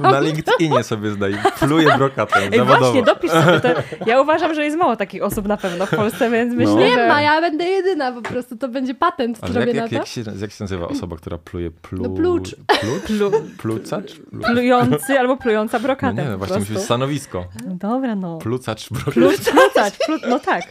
Na 0.00 0.20
LinkedInie 0.20 0.82
sobie 0.82 1.10
zdaj. 1.10 1.34
Pluję 1.58 1.96
brokatem. 1.98 2.42
Ej, 2.52 2.60
właśnie, 2.60 3.02
dopisz 3.02 3.30
sobie. 3.30 3.60
To, 3.60 3.68
ja 4.10 4.20
uważam, 4.20 4.54
że 4.54 4.64
jest 4.64 4.76
mało 4.76 4.96
takich 4.96 5.22
osób 5.22 5.48
na 5.48 5.56
pewlo 5.56 5.86
w 5.86 5.90
Polsce, 5.90 6.30
więc 6.30 6.50
no. 6.50 6.56
myślę, 6.56 6.88
Nie 6.88 6.94
że... 6.94 7.08
ma, 7.08 7.22
ja 7.22 7.40
będę 7.40 7.64
jedyna 7.64 8.12
po 8.12 8.22
prostu. 8.22 8.56
To 8.56 8.68
będzie 8.68 8.94
patent, 8.94 9.38
Ale 9.42 9.52
zrobię 9.52 9.66
jak, 9.66 9.76
na 9.76 9.82
jak, 9.82 9.90
to. 9.90 9.96
Jak 9.96 10.06
się, 10.06 10.22
jak 10.40 10.50
się 10.50 10.64
nazywa 10.64 10.88
osoba, 10.88 11.16
która 11.16 11.38
pluje 11.38 11.70
plu... 11.70 12.02
No 12.02 12.10
plucz. 12.10 12.56
Plucz? 12.80 13.02
Plu... 13.06 13.30
Plucacz? 13.58 14.12
Plujący 14.52 15.18
albo 15.18 15.36
plująca 15.36 15.78
brokatem. 15.78 16.16
No 16.16 16.22
nie, 16.22 16.28
no 16.28 16.38
właśnie 16.38 16.58
musi 16.58 16.72
być 16.72 16.82
stanowisko. 16.82 17.44
No 17.66 17.74
dobra, 17.74 18.14
no. 18.14 18.38
Plucacz 18.38 18.90
brokatem. 18.90 19.12
Plucacz, 19.22 19.98
plu... 20.06 20.16
no 20.28 20.38
tak. 20.38 20.62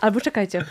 Albo 0.00 0.20
czekajcie. 0.48 0.64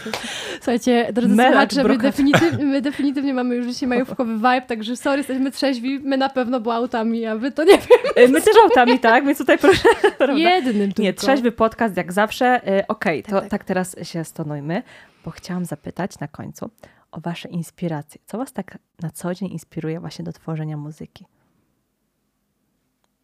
Słuchajcie, 0.55 1.09
drodzy 1.13 1.35
Melak 1.35 1.73
słuchacze, 1.73 1.89
my 1.89 1.97
definitywnie, 1.97 2.65
my 2.65 2.81
definitywnie 2.81 3.33
mamy 3.33 3.55
już 3.55 3.67
dzisiaj 3.67 3.89
majówkowy 3.89 4.35
vibe, 4.35 4.61
także 4.61 4.95
sorry, 4.95 5.17
jesteśmy 5.17 5.51
trzeźwi, 5.51 5.99
my 5.99 6.17
na 6.17 6.29
pewno 6.29 6.59
bo 6.59 6.73
autami, 6.73 7.25
a 7.25 7.35
wy 7.35 7.51
to 7.51 7.63
nie 7.63 7.77
wiem. 8.17 8.31
My 8.31 8.41
też 8.41 8.55
autami, 8.63 8.99
tak, 8.99 9.25
więc 9.25 9.37
tutaj 9.37 9.57
proszę. 9.57 9.89
Jednym 10.35 10.87
tylko. 10.87 11.01
Nie, 11.01 11.13
trzeźwy 11.13 11.51
podcast 11.51 11.97
jak 11.97 12.13
zawsze. 12.13 12.61
Y, 12.79 12.87
okej, 12.87 13.19
okay, 13.19 13.23
to 13.23 13.31
tak, 13.31 13.41
tak. 13.41 13.49
tak 13.49 13.63
teraz 13.63 13.95
się 14.03 14.23
stonujmy, 14.23 14.83
bo 15.25 15.31
chciałam 15.31 15.65
zapytać 15.65 16.19
na 16.19 16.27
końcu 16.27 16.69
o 17.11 17.21
wasze 17.21 17.49
inspiracje. 17.49 18.21
Co 18.25 18.37
was 18.37 18.53
tak 18.53 18.77
na 19.01 19.09
co 19.09 19.33
dzień 19.33 19.49
inspiruje 19.51 19.99
właśnie 19.99 20.25
do 20.25 20.33
tworzenia 20.33 20.77
muzyki? 20.77 21.25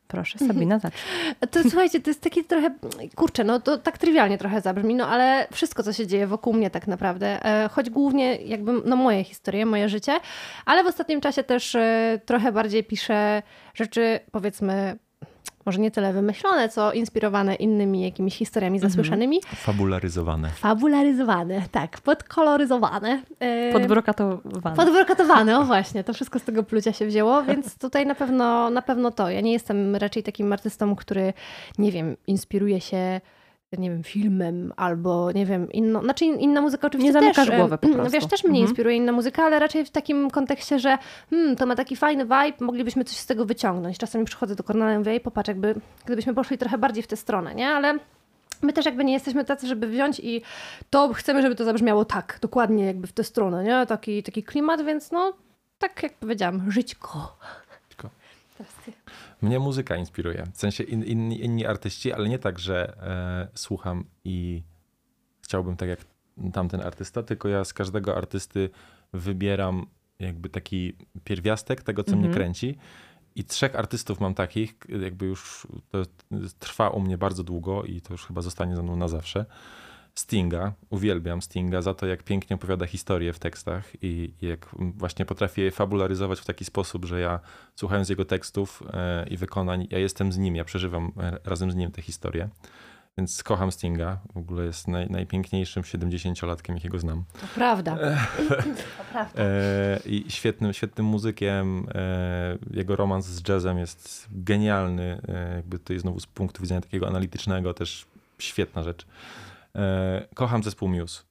Proszę. 0.07 0.39
Sabina, 0.39 0.79
zacznij. 0.79 1.01
To 1.51 1.61
słuchajcie, 1.61 2.01
to 2.01 2.09
jest 2.09 2.21
takie 2.21 2.43
trochę, 2.43 2.75
kurczę, 3.15 3.43
no 3.43 3.59
to 3.59 3.77
tak 3.77 3.97
trywialnie 3.97 4.37
trochę 4.37 4.61
zabrzmi, 4.61 4.95
no 4.95 5.07
ale 5.07 5.47
wszystko, 5.51 5.83
co 5.83 5.93
się 5.93 6.07
dzieje 6.07 6.27
wokół 6.27 6.53
mnie 6.53 6.69
tak 6.69 6.87
naprawdę, 6.87 7.45
e, 7.45 7.69
choć 7.69 7.89
głównie 7.89 8.35
jakby, 8.35 8.71
no 8.85 8.95
moje 8.95 9.23
historie, 9.23 9.65
moje 9.65 9.89
życie, 9.89 10.13
ale 10.65 10.83
w 10.83 10.87
ostatnim 10.87 11.21
czasie 11.21 11.43
też 11.43 11.75
e, 11.75 12.19
trochę 12.25 12.51
bardziej 12.51 12.83
piszę 12.83 13.43
rzeczy, 13.73 14.19
powiedzmy, 14.31 14.97
może 15.65 15.79
nie 15.79 15.91
tyle 15.91 16.13
wymyślone, 16.13 16.69
co 16.69 16.93
inspirowane 16.93 17.55
innymi 17.55 18.01
jakimiś 18.01 18.37
historiami 18.37 18.77
mhm. 18.77 18.91
zasłyszanymi. 18.91 19.41
Fabularyzowane. 19.55 20.49
Fabularyzowane, 20.49 21.61
tak. 21.71 22.01
Podkoloryzowane. 22.01 23.21
E, 23.39 23.73
podbrokatowane. 23.73 24.75
Podbrokatowane, 24.75 25.59
o 25.59 25.63
właśnie. 25.63 26.03
To 26.03 26.13
wszystko 26.13 26.39
z 26.39 26.43
tego 26.43 26.63
plucia 26.63 26.93
się 26.93 27.05
wzięło, 27.05 27.43
więc 27.49 27.77
tutaj 27.77 28.05
na 28.05 28.15
pewno, 28.15 28.69
na 28.69 28.81
pewno 28.81 29.11
to. 29.11 29.29
Ja 29.29 29.41
nie 29.41 29.53
jestem 29.53 29.95
raczej 29.95 30.23
takim 30.23 30.53
artystą, 30.53 30.95
który, 30.95 31.33
nie 31.77 31.91
wiem, 31.91 32.17
inspiruje 32.27 32.81
się 32.81 33.21
nie 33.77 33.89
wiem, 33.89 34.03
filmem 34.03 34.73
albo, 34.75 35.31
nie 35.31 35.45
wiem, 35.45 35.71
inną, 35.71 36.03
znaczy 36.03 36.25
inna 36.25 36.61
muzyka 36.61 36.87
oczywiście 36.87 37.07
Nie 37.07 37.13
zamykasz 37.13 37.47
też, 37.47 37.57
głowy 37.57 37.77
po 37.77 37.87
prostu. 37.87 38.11
Wiesz, 38.11 38.25
też 38.25 38.43
mnie 38.43 38.59
mhm. 38.59 38.67
inspiruje 38.69 38.95
inna 38.95 39.11
muzyka, 39.11 39.43
ale 39.43 39.59
raczej 39.59 39.85
w 39.85 39.89
takim 39.89 40.29
kontekście, 40.29 40.79
że 40.79 40.97
hmm, 41.29 41.55
to 41.55 41.65
ma 41.65 41.75
taki 41.75 41.95
fajny 41.95 42.23
vibe, 42.23 42.53
moglibyśmy 42.59 43.03
coś 43.03 43.17
z 43.17 43.25
tego 43.25 43.45
wyciągnąć. 43.45 43.97
Czasami 43.97 44.25
przychodzę 44.25 44.55
do 44.55 44.63
Kornela 44.63 44.93
i 44.93 44.97
mówię, 44.97 45.19
popatrz, 45.19 45.47
jakby, 45.47 45.75
gdybyśmy 46.05 46.33
poszli 46.33 46.57
trochę 46.57 46.77
bardziej 46.77 47.03
w 47.03 47.07
tę 47.07 47.15
stronę, 47.15 47.55
nie? 47.55 47.69
Ale 47.69 47.99
My 48.61 48.73
też 48.73 48.85
jakby 48.85 49.03
nie 49.03 49.13
jesteśmy 49.13 49.45
tacy, 49.45 49.67
żeby 49.67 49.87
wziąć 49.87 50.19
i 50.19 50.41
to 50.89 51.13
chcemy, 51.13 51.41
żeby 51.41 51.55
to 51.55 51.65
zabrzmiało 51.65 52.05
tak, 52.05 52.39
dokładnie 52.41 52.85
jakby 52.85 53.07
w 53.07 53.13
tę 53.13 53.23
stronę, 53.23 53.63
nie? 53.63 53.85
Taki, 53.85 54.23
taki 54.23 54.43
klimat, 54.43 54.85
więc 54.85 55.11
no, 55.11 55.33
tak 55.79 56.03
jak 56.03 56.13
powiedziałam, 56.13 56.71
żyćko. 56.71 57.37
Żyćko. 57.89 58.09
Teraz 58.57 58.73
ty. 58.85 58.91
Mnie 59.45 59.59
muzyka 59.59 59.95
inspiruje. 59.95 60.43
W 60.53 60.57
sensie 60.57 60.83
in, 60.83 61.03
inni, 61.03 61.43
inni 61.43 61.65
artyści, 61.65 62.13
ale 62.13 62.29
nie 62.29 62.39
tak, 62.39 62.59
że 62.59 62.97
e, 63.01 63.47
słucham 63.57 64.05
i 64.23 64.63
chciałbym 65.41 65.77
tak 65.77 65.89
jak 65.89 65.99
tamten 66.53 66.81
artysta, 66.81 67.23
tylko 67.23 67.49
ja 67.49 67.65
z 67.65 67.73
każdego 67.73 68.17
artysty 68.17 68.69
wybieram 69.13 69.85
jakby 70.19 70.49
taki 70.49 70.93
pierwiastek 71.23 71.83
tego, 71.83 72.03
co 72.03 72.11
mnie 72.11 72.25
mhm. 72.25 72.33
kręci. 72.33 72.77
I 73.35 73.43
trzech 73.43 73.75
artystów 73.75 74.19
mam 74.19 74.33
takich, 74.33 74.75
jakby 75.01 75.25
już 75.25 75.67
to 75.89 76.03
trwa 76.59 76.89
u 76.89 76.99
mnie 76.99 77.17
bardzo 77.17 77.43
długo 77.43 77.83
i 77.83 78.01
to 78.01 78.13
już 78.13 78.25
chyba 78.25 78.41
zostanie 78.41 78.75
ze 78.75 78.83
mną 78.83 78.95
na 78.95 79.07
zawsze. 79.07 79.45
Stinga, 80.15 80.73
uwielbiam 80.89 81.41
Stinga 81.41 81.81
za 81.81 81.93
to, 81.93 82.05
jak 82.05 82.23
pięknie 82.23 82.55
opowiada 82.55 82.85
historię 82.85 83.33
w 83.33 83.39
tekstach 83.39 83.83
i, 84.01 84.33
jak 84.41 84.69
właśnie 84.79 85.25
potrafi 85.25 85.61
je 85.61 85.71
fabularyzować 85.71 86.39
w 86.39 86.45
taki 86.45 86.65
sposób, 86.65 87.05
że 87.05 87.19
ja 87.19 87.39
słuchając 87.75 88.09
jego 88.09 88.25
tekstów 88.25 88.83
e, 88.93 89.27
i 89.29 89.37
wykonań, 89.37 89.87
ja 89.91 89.99
jestem 89.99 90.31
z 90.31 90.37
nim, 90.37 90.55
ja 90.55 90.65
przeżywam 90.65 91.11
razem 91.43 91.71
z 91.71 91.75
nim 91.75 91.91
tę 91.91 92.01
historię. 92.01 92.49
Więc 93.17 93.43
kocham 93.43 93.71
Stinga. 93.71 94.19
W 94.33 94.37
ogóle 94.37 94.65
jest 94.65 94.87
naj, 94.87 95.09
najpiękniejszym 95.09 95.83
70-latkiem, 95.83 96.73
jakiego 96.73 96.99
znam. 96.99 97.23
To 97.41 97.47
prawda. 97.55 97.97
to 98.97 99.03
prawda. 99.11 99.43
E, 99.43 99.99
I 100.05 100.25
świetnym, 100.27 100.73
świetnym 100.73 101.05
muzykiem. 101.05 101.87
E, 101.95 102.57
jego 102.71 102.95
romans 102.95 103.25
z 103.25 103.49
jazzem 103.49 103.77
jest 103.77 104.27
genialny. 104.31 105.21
E, 105.27 105.55
jakby 105.55 105.79
to 105.79 105.93
jest 105.93 106.01
znowu 106.01 106.19
z 106.19 106.25
punktu 106.27 106.61
widzenia 106.61 106.81
takiego 106.81 107.07
analitycznego 107.07 107.73
też 107.73 108.05
świetna 108.39 108.83
rzecz. 108.83 109.05
E, 109.75 110.27
kocham 110.35 110.63
zespół 110.63 110.89
Muse. 110.89 111.23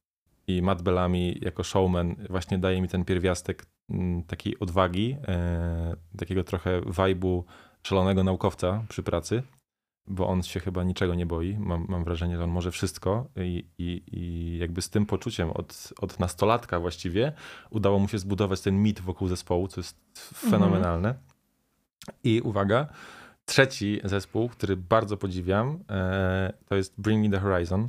I 0.47 0.63
Matt 0.63 0.83
Bellamy 0.83 1.33
jako 1.41 1.65
showman 1.65 2.17
właśnie 2.31 2.59
daje 2.59 2.83
mi 2.83 2.89
ten 2.89 3.05
pierwiastek 3.05 3.67
mm, 3.91 4.23
takiej 4.23 4.59
odwagi, 4.59 5.17
e, 5.29 5.97
takiego 6.19 6.45
trochę 6.45 6.81
wajbu 6.81 7.45
szalonego 7.83 8.25
naukowca 8.25 8.85
przy 8.89 9.03
pracy 9.03 9.43
bo 10.07 10.29
on 10.29 10.43
się 10.43 10.61
chyba 10.61 10.83
niczego 10.85 11.15
nie 11.15 11.27
boi. 11.27 11.57
Mam, 11.59 11.87
mam 11.89 12.05
wrażenie, 12.05 12.37
że 12.37 12.45
on 12.45 12.51
może 12.51 12.71
wszystko 12.71 13.27
i, 13.37 13.65
i, 13.79 14.03
i 14.13 14.59
jakby 14.59 14.83
z 14.83 14.91
tym 14.91 15.07
poczuciem 15.07 15.51
od, 15.51 15.93
od 16.01 16.21
nastolatka 16.21 16.81
właściwie 16.81 17.33
udało 17.71 17.99
mu 17.99 18.09
się 18.09 18.19
zbudować 18.19 18.61
ten 18.61 18.83
mit 18.83 19.01
wokół 19.01 19.29
zespołu, 19.29 19.69
co 19.69 19.81
jest 19.81 19.97
fenomenalne. 20.51 21.09
Mhm. 21.09 21.25
I 22.25 22.41
uwaga, 22.41 22.87
trzeci 23.45 24.01
zespół, 24.05 24.49
który 24.49 24.77
bardzo 24.77 25.17
podziwiam, 25.17 25.79
e, 25.91 26.53
to 26.69 26.77
jest 26.77 26.95
Bring 26.99 27.25
Me 27.25 27.39
The 27.39 27.41
Horizon. 27.41 27.89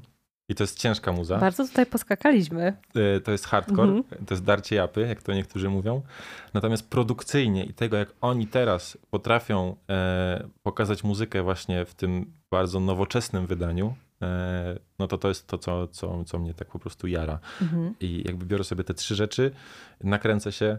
I 0.49 0.55
to 0.55 0.63
jest 0.63 0.79
ciężka 0.79 1.11
muza. 1.11 1.37
Bardzo 1.37 1.67
tutaj 1.67 1.85
poskakaliśmy. 1.85 2.73
E, 2.95 3.19
to 3.19 3.31
jest 3.31 3.45
hardcore, 3.45 3.91
mhm. 3.91 4.25
to 4.25 4.33
jest 4.33 4.43
darcie 4.43 4.75
japy, 4.75 5.01
jak 5.01 5.23
to 5.23 5.33
niektórzy 5.33 5.69
mówią. 5.69 6.01
Natomiast 6.53 6.89
produkcyjnie 6.89 7.63
i 7.63 7.73
tego, 7.73 7.97
jak 7.97 8.09
oni 8.21 8.47
teraz 8.47 8.97
potrafią 9.09 9.75
e, 9.89 10.47
pokazać 10.63 11.03
muzykę 11.03 11.43
właśnie 11.43 11.85
w 11.85 11.93
tym 11.93 12.33
bardzo 12.51 12.79
nowoczesnym 12.79 13.47
wydaniu, 13.47 13.95
e, 14.21 14.79
no 14.99 15.07
to 15.07 15.17
to 15.17 15.27
jest 15.27 15.47
to, 15.47 15.57
co, 15.57 15.87
co, 15.87 16.23
co 16.23 16.39
mnie 16.39 16.53
tak 16.53 16.67
po 16.67 16.79
prostu 16.79 17.07
jara. 17.07 17.39
Mhm. 17.61 17.95
I 17.99 18.23
jakby 18.25 18.45
biorę 18.45 18.63
sobie 18.63 18.83
te 18.83 18.93
trzy 18.93 19.15
rzeczy, 19.15 19.51
nakręcę 20.03 20.51
się, 20.51 20.77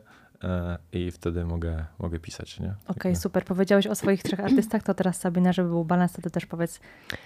i 0.93 1.11
wtedy 1.11 1.45
mogę, 1.45 1.85
mogę 1.99 2.19
pisać. 2.19 2.57
Okej, 2.57 2.71
okay, 2.89 3.17
super. 3.17 3.45
Powiedziałeś 3.45 3.87
o 3.87 3.95
swoich 3.95 4.23
trzech 4.23 4.41
artystach, 4.41 4.83
to 4.83 4.95
teraz 4.95 5.19
Sabina, 5.19 5.53
żeby 5.53 5.69
był 5.69 5.85
balans, 5.85 6.13
to 6.13 6.31
też 6.31 6.47
powiedz 6.47 6.81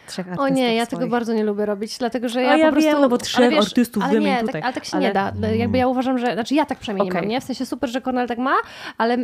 trzech 0.07 0.27
artystów 0.27 0.47
O 0.47 0.49
nie, 0.49 0.75
ja 0.75 0.87
swoich. 0.87 1.01
tego 1.01 1.11
bardzo 1.11 1.35
nie 1.35 1.45
lubię 1.45 1.67
robić, 1.67 1.99
dlatego 1.99 2.29
że 2.29 2.43
ja, 2.43 2.57
ja 2.57 2.67
po 2.67 2.73
prostu... 2.73 2.91
Wiem, 2.91 3.01
no 3.01 3.09
bo 3.09 3.19
trzech 3.19 3.51
wiesz, 3.51 3.67
artystów 3.67 4.03
ale 4.03 4.21
nie, 4.21 4.41
tutaj. 4.41 4.53
Tak, 4.53 4.65
ale 4.65 4.73
tak 4.73 4.85
się 4.85 4.97
ale... 4.97 5.07
nie 5.07 5.13
da. 5.13 5.33
Jakby 5.55 5.79
ja 5.79 5.89
uważam, 5.89 6.19
że, 6.19 6.33
znaczy 6.35 6.55
ja 6.55 6.67
tak 6.67 6.79
przynajmniej 6.79 7.09
okay. 7.09 7.23
mam, 7.23 7.31
nie? 7.31 7.41
W 7.41 7.45
sensie 7.45 7.67
super, 7.67 7.91
że 7.91 8.01
Cornel 8.01 8.29
tak 8.29 8.39
ma, 8.39 8.55
ale 8.99 9.17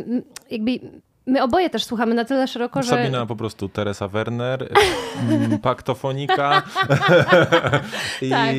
jakby 0.51 0.79
My 1.27 1.43
oboje 1.43 1.69
też 1.69 1.83
słuchamy 1.83 2.15
na 2.15 2.25
tyle 2.25 2.47
szeroko, 2.47 2.83
że... 2.83 2.89
Sabina 2.89 3.25
po 3.25 3.35
prostu 3.35 3.69
Teresa 3.69 4.07
Werner, 4.07 4.69
mm, 5.29 5.59
Paktofonika 5.59 6.61
i 8.21 8.29
tak. 8.29 8.55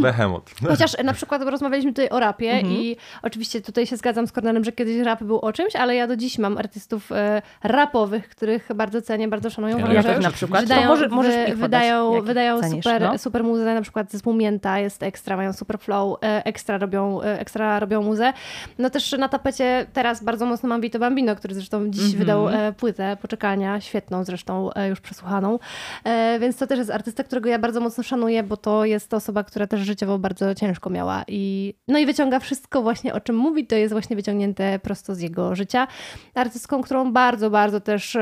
Behemoth. 0.00 0.52
Chociaż 0.68 0.96
na 1.04 1.12
przykład 1.12 1.42
rozmawialiśmy 1.42 1.92
tutaj 1.92 2.08
o 2.08 2.20
rapie 2.20 2.50
mhm. 2.50 2.74
i 2.74 2.96
oczywiście 3.22 3.60
tutaj 3.60 3.86
się 3.86 3.96
zgadzam 3.96 4.26
z 4.26 4.32
Kornelem, 4.32 4.64
że 4.64 4.72
kiedyś 4.72 4.98
rap 4.98 5.22
był 5.22 5.38
o 5.38 5.52
czymś, 5.52 5.76
ale 5.76 5.94
ja 5.94 6.06
do 6.06 6.16
dziś 6.16 6.38
mam 6.38 6.58
artystów 6.58 7.12
e, 7.12 7.42
rapowych, 7.62 8.28
których 8.28 8.68
bardzo 8.74 9.02
cenię, 9.02 9.28
bardzo 9.28 9.50
szanują. 9.50 9.78
Ja, 9.78 9.92
ja 9.92 10.02
też 10.02 10.24
na 10.24 10.30
przykład. 10.30 10.62
Wydają, 10.62 10.88
może, 10.88 11.08
możesz 11.08 11.54
wydają, 11.54 12.22
wydają 12.22 12.60
cenisz, 12.60 12.84
super, 12.84 13.02
no? 13.02 13.18
super 13.18 13.44
muzę, 13.44 13.74
na 13.74 13.82
przykład 13.82 14.10
zespół 14.10 14.34
Mięta 14.34 14.78
jest 14.78 15.02
ekstra, 15.02 15.36
mają 15.36 15.52
super 15.52 15.78
flow, 15.78 16.18
e, 16.22 16.44
ekstra 16.44 16.78
robią, 16.78 17.22
e, 17.22 17.40
ekstra 17.40 17.80
robią 17.80 18.02
muzę. 18.02 18.32
No 18.78 18.90
też 18.90 19.12
na 19.12 19.28
tapecie 19.28 19.86
teraz 19.92 20.24
bardzo 20.24 20.46
mocno 20.46 20.68
mam 20.68 20.80
Vito 20.80 20.98
Bambino, 20.98 21.36
który 21.36 21.54
zresztą 21.54 21.90
dziś 21.90 22.07
dziś 22.08 22.16
wydał 22.16 22.46
mhm. 22.48 22.64
e, 22.64 22.72
płytę 22.72 23.16
Poczekania, 23.22 23.80
świetną 23.80 24.24
zresztą, 24.24 24.72
e, 24.72 24.88
już 24.88 25.00
przesłuchaną. 25.00 25.58
E, 26.04 26.38
więc 26.40 26.56
to 26.56 26.66
też 26.66 26.78
jest 26.78 26.90
artysta, 26.90 27.24
którego 27.24 27.48
ja 27.48 27.58
bardzo 27.58 27.80
mocno 27.80 28.02
szanuję, 28.02 28.42
bo 28.42 28.56
to 28.56 28.84
jest 28.84 29.14
osoba, 29.14 29.44
która 29.44 29.66
też 29.66 29.80
życiowo 29.80 30.18
bardzo 30.18 30.54
ciężko 30.54 30.90
miała. 30.90 31.24
I, 31.28 31.74
no 31.88 31.98
i 31.98 32.06
wyciąga 32.06 32.40
wszystko 32.40 32.82
właśnie, 32.82 33.14
o 33.14 33.20
czym 33.20 33.36
mówi, 33.36 33.66
to 33.66 33.76
jest 33.76 33.92
właśnie 33.92 34.16
wyciągnięte 34.16 34.78
prosto 34.78 35.14
z 35.14 35.20
jego 35.20 35.54
życia. 35.54 35.86
Artystką, 36.34 36.82
którą 36.82 37.12
bardzo, 37.12 37.50
bardzo 37.50 37.80
też 37.80 38.16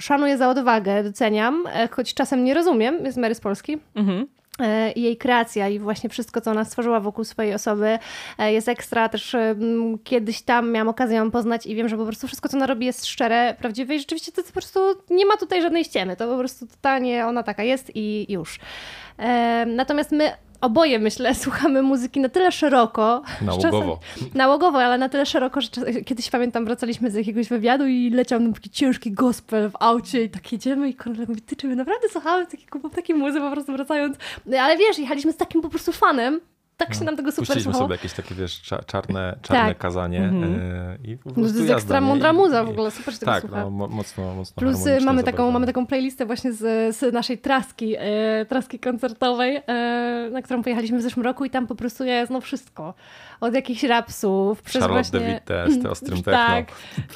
szanuję 0.00 0.38
za 0.38 0.50
odwagę, 0.50 1.04
doceniam, 1.04 1.64
choć 1.90 2.14
czasem 2.14 2.44
nie 2.44 2.54
rozumiem, 2.54 3.04
jest 3.04 3.18
Mary 3.18 3.34
z 3.34 3.40
Polski. 3.40 3.78
Mhm. 3.94 4.26
E, 4.60 4.92
jej 4.96 5.16
kreacja 5.16 5.68
i 5.68 5.78
właśnie 5.78 6.10
wszystko, 6.10 6.40
co 6.40 6.50
ona 6.50 6.64
stworzyła 6.64 7.00
wokół 7.00 7.24
swojej 7.24 7.54
osoby 7.54 7.98
e, 8.38 8.52
jest 8.52 8.68
ekstra. 8.68 9.08
Też 9.08 9.36
kiedyś 10.04 10.42
tam 10.42 10.72
miałam 10.72 10.88
okazję 10.88 11.16
ją 11.16 11.30
poznać 11.30 11.66
i 11.66 11.74
wiem, 11.74 11.88
że 11.88 11.96
po 11.96 12.06
prostu 12.06 12.26
wszystko, 12.26 12.48
co 12.48 12.56
ona 12.56 12.66
robi 12.66 12.86
jest 12.86 13.06
szczere, 13.06 13.54
prawdziwe 13.58 13.94
i 13.94 13.98
rzeczywiście 13.98 14.32
to, 14.32 14.42
po 14.42 14.52
prostu 14.52 14.80
nie 15.10 15.26
ma 15.26 15.36
tutaj 15.36 15.62
żadnej 15.62 15.84
ściemy. 15.84 16.16
To 16.16 16.28
po 16.28 16.38
prostu 16.38 16.66
totalnie 16.66 17.26
ona 17.26 17.42
taka 17.42 17.62
jest 17.62 17.90
i 17.94 18.32
już. 18.32 18.58
E, 19.18 19.66
natomiast 19.66 20.12
my 20.12 20.32
oboje, 20.60 20.98
myślę, 20.98 21.34
słuchamy 21.44 21.82
muzyki 21.82 22.20
na 22.20 22.28
tyle 22.28 22.52
szeroko. 22.52 23.22
Nałogowo. 23.42 23.98
Czasem, 24.14 24.30
nałogowo, 24.34 24.78
ale 24.78 24.98
na 24.98 25.08
tyle 25.08 25.26
szeroko, 25.26 25.60
że 25.60 25.68
kiedyś 26.04 26.30
pamiętam, 26.30 26.64
wracaliśmy 26.64 27.10
z 27.10 27.14
jakiegoś 27.14 27.48
wywiadu 27.48 27.86
i 27.86 28.10
leciał 28.10 28.40
nam 28.40 28.52
taki 28.52 28.70
ciężki 28.70 29.12
gospel 29.12 29.70
w 29.70 29.76
aucie 29.80 30.24
i 30.24 30.30
tak 30.30 30.52
jedziemy 30.52 30.88
i 30.88 30.94
Konrad 30.94 31.28
mówi, 31.28 31.42
ty 31.42 31.56
czy 31.56 31.66
my 31.66 31.76
naprawdę 31.76 32.08
słuchamy 32.08 32.46
takiego, 32.46 32.90
takiej 32.90 33.16
muzy 33.16 33.40
po 33.40 33.50
prostu 33.50 33.72
wracając. 33.72 34.16
Ale 34.60 34.76
wiesz, 34.76 34.98
jechaliśmy 34.98 35.32
z 35.32 35.36
takim 35.36 35.62
po 35.62 35.68
prostu 35.68 35.92
fanem, 35.92 36.40
tak 36.76 36.94
się 36.94 37.00
no. 37.00 37.06
nam 37.06 37.16
tego 37.16 37.30
super 37.30 37.46
Puściliśmy 37.46 37.72
słuchało. 37.72 37.84
sobie 37.84 37.94
jakieś 37.94 38.12
takie, 38.12 38.34
wiesz, 38.34 38.62
czarne, 38.86 39.38
czarne 39.42 39.68
tak. 39.68 39.78
kazanie 39.78 40.18
mm 40.18 40.42
-hmm. 40.42 41.08
i 41.08 41.16
po 41.16 41.22
prostu 41.22 41.42
no 41.42 41.52
To 41.52 41.58
jest 41.58 41.70
ekstra 41.70 42.00
mądra 42.00 42.32
muza 42.32 42.64
w 42.64 42.68
ogóle, 42.68 42.90
super 42.90 43.14
się 43.14 43.20
tego 43.20 43.32
tak, 43.32 43.40
słucha. 43.40 43.56
Tak, 43.56 43.64
no, 43.64 43.70
mocno, 43.70 44.34
mocno 44.34 44.60
Plus 44.60 44.78
mamy 45.04 45.22
taką, 45.22 45.50
mamy 45.50 45.66
taką 45.66 45.86
playlistę 45.86 46.26
właśnie 46.26 46.52
z, 46.52 46.96
z 46.96 47.12
naszej 47.12 47.38
traski, 47.38 47.94
e, 47.98 48.46
traski 48.48 48.78
koncertowej, 48.78 49.62
e, 49.66 50.28
na 50.32 50.42
którą 50.42 50.62
pojechaliśmy 50.62 50.98
w 50.98 51.02
zeszłym 51.02 51.24
roku 51.24 51.44
i 51.44 51.50
tam 51.50 51.66
po 51.66 51.74
prostu 51.74 52.04
jest 52.04 52.30
no 52.30 52.40
wszystko. 52.40 52.94
Od 53.40 53.54
jakichś 53.54 53.82
rapsów, 53.82 54.62
przez 54.62 54.82
Charlotte 54.82 55.10
właśnie... 55.10 55.20
David 55.20 55.44
Test, 55.44 55.86
ostrym. 55.92 56.22
Tak, 56.22 56.72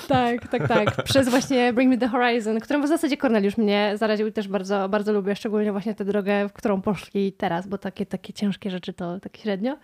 tak, 0.09 0.49
tak, 0.49 0.69
tak. 0.69 1.05
przez 1.05 1.29
właśnie 1.29 1.73
Bring 1.73 1.91
Me 1.91 1.99
The 1.99 2.09
Horizon, 2.09 2.61
którą 2.61 2.83
w 2.83 2.89
zasadzie 2.89 3.17
Corneliusz 3.17 3.57
mnie 3.57 3.93
zaraził 3.97 4.27
i 4.27 4.33
też 4.33 4.49
bardzo, 4.49 4.89
bardzo 4.89 5.13
lubię, 5.13 5.37
szczególnie 5.37 5.73
właśnie 5.73 5.95
tę 5.95 6.05
drogę, 6.05 6.49
w 6.49 6.53
którą 6.53 6.83
poszli 6.83 7.33
teraz, 7.33 7.67
bo 7.67 7.79
takie, 7.79 8.07
takie 8.07 8.33
ciężkie 8.33 8.71
rzeczy 8.71 8.93
to 8.93 9.21
tak 9.21 9.47
średnio. 9.51 9.77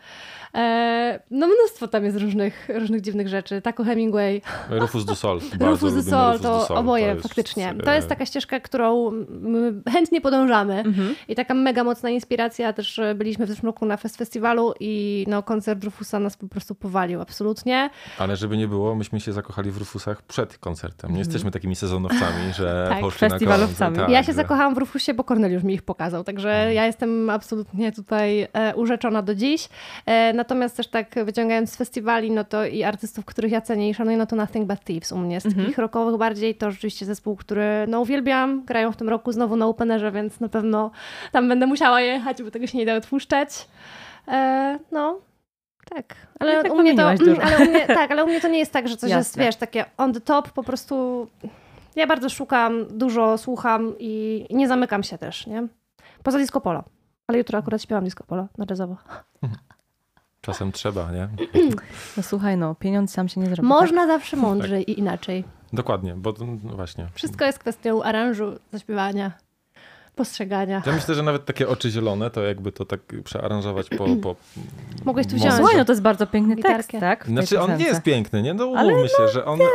E, 0.54 1.20
no 1.30 1.46
mnóstwo 1.46 1.88
tam 1.88 2.04
jest 2.04 2.18
różnych, 2.18 2.68
różnych 2.68 3.00
dziwnych 3.00 3.28
rzeczy. 3.28 3.62
Taco 3.62 3.84
Hemingway. 3.84 4.42
Rufus 4.70 5.04
du 5.04 5.14
Sol. 5.14 5.40
Rufus 5.60 5.94
du 5.94 6.02
Sol, 6.02 6.40
to 6.40 6.68
oboje 6.68 7.06
to 7.06 7.14
jest, 7.14 7.22
faktycznie. 7.22 7.74
To 7.84 7.92
jest 7.92 8.08
taka 8.08 8.26
ścieżka, 8.26 8.60
którą 8.60 9.12
chętnie 9.92 10.20
podążamy 10.20 10.74
mhm. 10.74 11.14
i 11.28 11.34
taka 11.34 11.54
mega 11.54 11.84
mocna 11.84 12.10
inspiracja. 12.10 12.72
Też 12.72 12.98
e, 12.98 13.14
byliśmy 13.14 13.46
w 13.46 13.48
zeszłym 13.48 13.66
roku 13.66 13.86
na 13.86 13.96
Fest 13.96 14.16
Festiwalu 14.16 14.74
i 14.80 15.24
no, 15.28 15.42
koncert 15.42 15.84
Rufusa 15.84 16.18
nas 16.18 16.36
po 16.36 16.48
prostu 16.48 16.74
powalił, 16.74 17.20
absolutnie. 17.20 17.90
Ale 18.18 18.36
żeby 18.36 18.56
nie 18.56 18.68
było, 18.68 18.94
myśmy 18.94 19.20
się 19.20 19.32
zakochali 19.32 19.70
w 19.70 19.76
Rufusach 19.76 20.22
przed 20.22 20.58
koncertem. 20.58 21.10
Nie 21.10 21.18
mhm. 21.18 21.18
jesteśmy 21.18 21.50
takimi 21.50 21.76
sezonowcami, 21.76 22.52
że 22.58 22.86
tak, 22.88 23.00
poszli 23.00 23.18
festiwalowcami. 23.18 23.96
Tak, 23.96 24.08
ja 24.08 24.22
się 24.22 24.26
że... 24.26 24.32
zakochałam 24.32 24.74
w 24.74 24.78
Rufusie, 24.78 25.14
bo 25.14 25.24
Korneliusz 25.24 25.62
mi 25.62 25.74
ich 25.74 25.82
pokazał, 25.82 26.24
także 26.24 26.50
mhm. 26.50 26.74
ja 26.74 26.86
jestem 26.86 27.30
absolutnie 27.30 27.92
tutaj 27.92 28.48
e, 28.52 28.76
urzeczona 28.76 29.22
do 29.22 29.34
dziś. 29.34 29.55
E, 30.06 30.32
natomiast 30.32 30.76
też 30.76 30.88
tak 30.88 31.24
wyciągając 31.24 31.72
z 31.72 31.76
festiwali, 31.76 32.30
no 32.30 32.44
to 32.44 32.66
i 32.66 32.84
artystów, 32.84 33.24
których 33.24 33.52
ja 33.52 33.60
cenię 33.60 33.90
i 33.90 33.94
szanuję, 33.94 34.16
no 34.16 34.26
to 34.26 34.36
Nothing 34.36 34.66
But 34.66 34.84
Thieves 34.84 35.12
u 35.12 35.18
mnie. 35.18 35.40
Z 35.40 35.46
mhm. 35.46 35.64
takich 35.64 35.78
rockowych 35.78 36.16
bardziej 36.16 36.54
to 36.54 36.70
rzeczywiście 36.70 37.06
zespół, 37.06 37.36
który 37.36 37.64
no 37.88 38.00
uwielbiam. 38.00 38.64
Grają 38.64 38.92
w 38.92 38.96
tym 38.96 39.08
roku 39.08 39.32
znowu 39.32 39.56
na 39.56 39.66
Openerze, 39.66 40.12
więc 40.12 40.40
na 40.40 40.48
pewno 40.48 40.90
tam 41.32 41.48
będę 41.48 41.66
musiała 41.66 42.00
jechać, 42.00 42.42
bo 42.42 42.50
tego 42.50 42.66
się 42.66 42.78
nie 42.78 42.86
da 42.86 42.94
odpuszczać. 42.94 43.68
E, 44.28 44.78
no, 44.92 45.20
tak, 45.94 46.16
ale 46.40 46.62
tak 46.62 46.72
u 46.72 46.78
mnie 46.78 46.94
to, 46.94 47.12
mm, 47.12 47.38
ale 47.42 47.58
u 47.58 47.70
mnie, 47.70 47.86
tak, 47.86 48.10
ale 48.10 48.24
u 48.24 48.26
mnie 48.26 48.40
to 48.40 48.48
nie 48.48 48.58
jest 48.58 48.72
tak, 48.72 48.88
że 48.88 48.96
coś 48.96 49.10
Jasne. 49.10 49.18
jest, 49.18 49.38
wiesz, 49.38 49.56
takie 49.56 49.84
on 49.96 50.12
the 50.12 50.20
top, 50.20 50.50
po 50.50 50.62
prostu 50.62 51.26
ja 51.96 52.06
bardzo 52.06 52.28
szukam, 52.28 52.86
dużo 52.90 53.38
słucham 53.38 53.94
i 53.98 54.46
nie 54.50 54.68
zamykam 54.68 55.02
się 55.02 55.18
też, 55.18 55.46
nie? 55.46 55.66
Poza 56.22 56.38
disco 56.38 56.60
polo. 56.60 56.84
Ale 57.26 57.38
jutro 57.38 57.58
akurat 57.58 57.82
śpiewam 57.82 58.04
disco 58.04 58.24
polo 58.24 58.48
na 58.58 58.66
jazzowo. 58.70 58.96
Czasem 60.40 60.72
trzeba, 60.72 61.12
nie? 61.12 61.28
No 62.16 62.22
słuchaj, 62.22 62.56
no, 62.56 62.74
pieniądz 62.74 63.12
sam 63.12 63.28
się 63.28 63.40
nie 63.40 63.46
zrobi. 63.46 63.68
Można 63.68 64.00
tak? 64.00 64.08
zawsze 64.08 64.36
mądrzej 64.36 64.84
tak. 64.84 64.96
i 64.96 64.98
inaczej. 64.98 65.44
Dokładnie, 65.72 66.14
bo 66.14 66.34
no 66.62 66.76
właśnie. 66.76 67.08
Wszystko 67.14 67.44
jest 67.44 67.58
kwestią 67.58 68.02
aranżu, 68.02 68.58
zaśpiewania 68.72 69.32
postrzegania. 70.16 70.82
Ja 70.86 70.92
myślę, 70.92 71.14
że 71.14 71.22
nawet 71.22 71.44
takie 71.44 71.68
oczy 71.68 71.90
zielone, 71.90 72.30
to 72.30 72.42
jakby 72.42 72.72
to 72.72 72.84
tak 72.84 73.00
przearanżować 73.24 73.88
po... 73.88 74.06
po 74.22 74.36
Mogłeś 75.04 75.26
tu 75.26 75.36
wziąć. 75.36 75.54
Słuchaj, 75.54 75.76
no 75.76 75.84
to 75.84 75.92
jest 75.92 76.02
bardzo 76.02 76.26
piękny 76.26 76.56
tekst, 76.56 76.90
tak? 77.00 77.26
Znaczy 77.26 77.60
on 77.60 77.76
nie 77.76 77.84
jest 77.84 78.02
piękny, 78.02 78.42
nie? 78.42 78.54
No 78.54 78.66
umówmy 78.66 79.02
no, 79.02 79.08
się, 79.08 79.32
że 79.32 79.44
on... 79.44 79.60
on, 79.60 79.68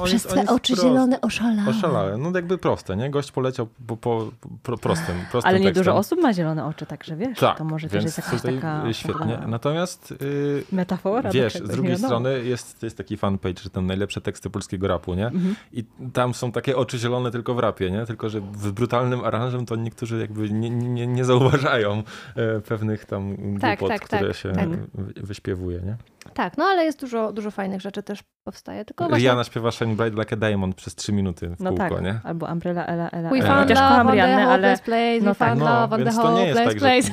on 0.00 0.04
Przez 0.04 0.22
te 0.22 0.46
oczy 0.46 0.72
prost, 0.72 0.88
zielone 0.88 1.20
oszalałe. 1.20 1.70
Oszalałe. 1.70 2.16
No 2.16 2.30
jakby 2.34 2.58
proste, 2.58 2.96
nie? 2.96 3.10
Gość 3.10 3.32
poleciał 3.32 3.68
po, 3.86 3.96
po, 3.96 4.30
po 4.62 4.78
prostym, 4.78 5.14
prostym 5.30 5.48
Ale 5.48 5.60
nie 5.60 5.66
tekstem. 5.66 5.84
dużo 5.84 5.96
osób 5.96 6.20
ma 6.20 6.32
zielone 6.32 6.66
oczy, 6.66 6.86
także 6.86 7.16
wiesz, 7.16 7.38
tak, 7.38 7.58
to 7.58 7.64
może 7.64 7.88
też 7.88 8.04
jest 8.04 8.18
jakaś 8.18 8.42
taka... 8.42 8.92
Świetnie. 8.92 9.38
Natomiast... 9.46 10.14
Yy, 10.20 10.64
Metafora. 10.72 11.30
Wiesz, 11.30 11.54
z 11.54 11.68
drugiej 11.68 11.98
strony 11.98 12.44
jest, 12.44 12.82
jest 12.82 12.96
taki 12.96 13.16
fanpage, 13.16 13.62
że 13.62 13.70
tam 13.70 13.86
najlepsze 13.86 14.20
teksty 14.20 14.50
polskiego 14.50 14.88
rapu, 14.88 15.14
nie? 15.14 15.26
Mhm. 15.26 15.54
I 15.72 15.84
tam 16.12 16.34
są 16.34 16.52
takie 16.52 16.76
oczy 16.76 16.98
zielone 16.98 17.30
tylko 17.30 17.54
w 17.54 17.58
rapie, 17.58 17.90
nie? 17.90 18.06
Tylko, 18.06 18.28
że 18.28 18.40
w 18.40 18.72
brutalnym 18.72 19.24
aranżu 19.24 19.49
melanżem, 19.50 19.66
to 19.66 19.76
niektórzy 19.76 20.20
jakby 20.20 20.50
nie, 20.50 20.70
nie, 20.70 21.06
nie 21.06 21.24
zauważają 21.24 22.02
e, 22.36 22.60
pewnych 22.60 23.04
tam 23.04 23.36
tak, 23.60 23.78
głupot, 23.78 23.98
tak, 23.98 24.06
które 24.06 24.28
tak, 24.28 24.36
się 24.36 24.52
tak. 24.52 24.68
wyśpiewuje, 25.16 25.80
nie? 25.80 25.96
Tak, 26.34 26.58
no 26.58 26.64
ale 26.64 26.84
jest 26.84 27.00
dużo, 27.00 27.32
dużo 27.32 27.50
fajnych 27.50 27.80
rzeczy 27.80 28.02
też 28.02 28.20
powstaje. 28.44 28.84
Tylko 28.84 29.04
właśnie... 29.08 29.18
Rihanna 29.18 29.44
śpiewa 29.44 29.70
Shine 29.70 29.96
Bright 29.96 30.18
Like 30.18 30.32
a 30.32 30.36
Diamond 30.36 30.74
przez 30.74 30.94
trzy 30.94 31.12
minuty 31.12 31.48
w 31.48 31.60
no 31.60 31.70
kółko, 31.70 31.94
tak. 31.94 32.04
nie? 32.04 32.20
Albo 32.24 32.46
Umbrella, 32.46 32.86
Ella, 32.86 33.10
Ella. 33.10 33.30
We 33.30 33.42
found 33.42 33.70
love 33.70 34.00
on 34.00 34.16
the 34.16 34.46
ale... 34.46 34.78
place, 34.78 35.18
no 35.20 35.32
we 35.32 35.34
tak. 35.34 35.48
found 35.48 35.60
no, 35.60 35.80
love 35.80 35.94
on 35.94 36.04
the 36.04 36.12
whole 36.12 36.52
place, 36.52 36.70
tak, 36.70 36.78
place. 36.78 37.10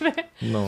Że... 0.00 0.12
no. 0.42 0.66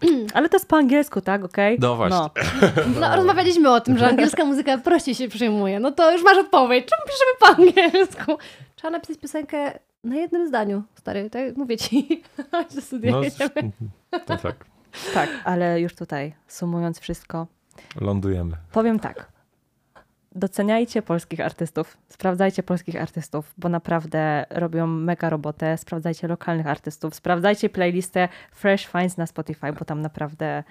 Ale 0.34 0.48
to 0.48 0.56
jest 0.56 0.68
po 0.68 0.76
angielsku, 0.76 1.20
tak? 1.20 1.44
Okej? 1.44 1.76
Okay? 1.76 1.88
No 1.88 1.96
właśnie. 1.96 2.18
No. 2.18 3.00
no. 3.00 3.16
rozmawialiśmy 3.16 3.70
o 3.70 3.80
tym, 3.80 3.98
że 3.98 4.08
angielska 4.08 4.44
muzyka 4.44 4.78
prościej 4.78 5.14
się 5.14 5.28
przyjmuje. 5.28 5.80
No 5.80 5.92
to 5.92 6.12
już 6.12 6.22
masz 6.22 6.38
odpowiedź. 6.38 6.86
Czemu 6.86 7.02
piszemy 7.06 7.32
po 7.40 7.62
angielsku? 7.62 8.38
Trzeba 8.76 8.90
napisać 8.90 9.18
piosenkę 9.18 9.78
na 10.04 10.16
jednym 10.16 10.48
zdaniu, 10.48 10.82
stary. 10.94 11.30
Tak 11.30 11.56
mówię 11.56 11.76
ci. 11.76 12.22
Chodź 12.50 12.74
do 12.74 13.10
no, 13.10 13.22
to 14.26 14.36
tak. 14.36 14.64
Tak, 15.14 15.28
ale 15.44 15.80
już 15.80 15.94
tutaj, 15.94 16.34
sumując 16.48 16.98
wszystko. 16.98 17.46
Lądujemy. 18.00 18.56
Powiem 18.72 18.98
tak 18.98 19.33
doceniajcie 20.34 21.02
polskich 21.02 21.40
artystów, 21.40 21.96
sprawdzajcie 22.08 22.62
polskich 22.62 22.96
artystów, 22.96 23.54
bo 23.58 23.68
naprawdę 23.68 24.46
robią 24.50 24.86
mega 24.86 25.30
robotę. 25.30 25.78
Sprawdzajcie 25.78 26.28
lokalnych 26.28 26.66
artystów, 26.66 27.14
sprawdzajcie 27.14 27.68
playlistę 27.68 28.28
Fresh 28.52 28.86
Finds 28.86 29.16
na 29.16 29.26
Spotify, 29.26 29.72
bo 29.78 29.84
tam 29.84 30.00
naprawdę 30.00 30.64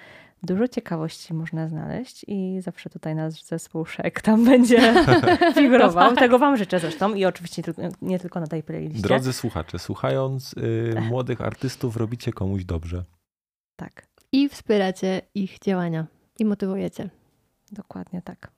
dużo 0.43 0.68
ciekawości 0.68 1.34
można 1.34 1.68
znaleźć 1.68 2.26
i 2.28 2.61
zawsze 2.61 2.89
tutaj 2.89 3.16
nasz 3.16 3.43
zespół 3.43 3.86
Szek 3.86 4.22
tam 4.22 4.45
będzie 4.51 4.93
figurował. 5.55 6.16
Tego 6.16 6.39
Wam 6.39 6.57
życzę 6.57 6.80
zresztą 6.80 7.14
i 7.14 7.26
oczywiście 7.26 7.64
nie 8.01 8.20
tylko 8.20 8.39
na 8.39 8.47
tej 8.47 8.64
playliście. 8.64 9.01
Drodzy 9.01 9.34
słuchacze, 9.34 9.80
słuchając 9.80 10.53
y, 10.53 10.95
młodych 11.09 11.41
artystów 11.41 11.97
robicie 11.97 12.34
komuś 12.34 12.66
dobrze. 12.66 13.03
Tak. 13.76 14.07
I 14.32 14.49
wspieracie 14.49 15.22
ich 15.36 15.59
działania 15.59 16.05
i 16.39 16.45
motywujecie. 16.45 17.09
Dokładnie 17.72 18.22
tak 18.22 18.53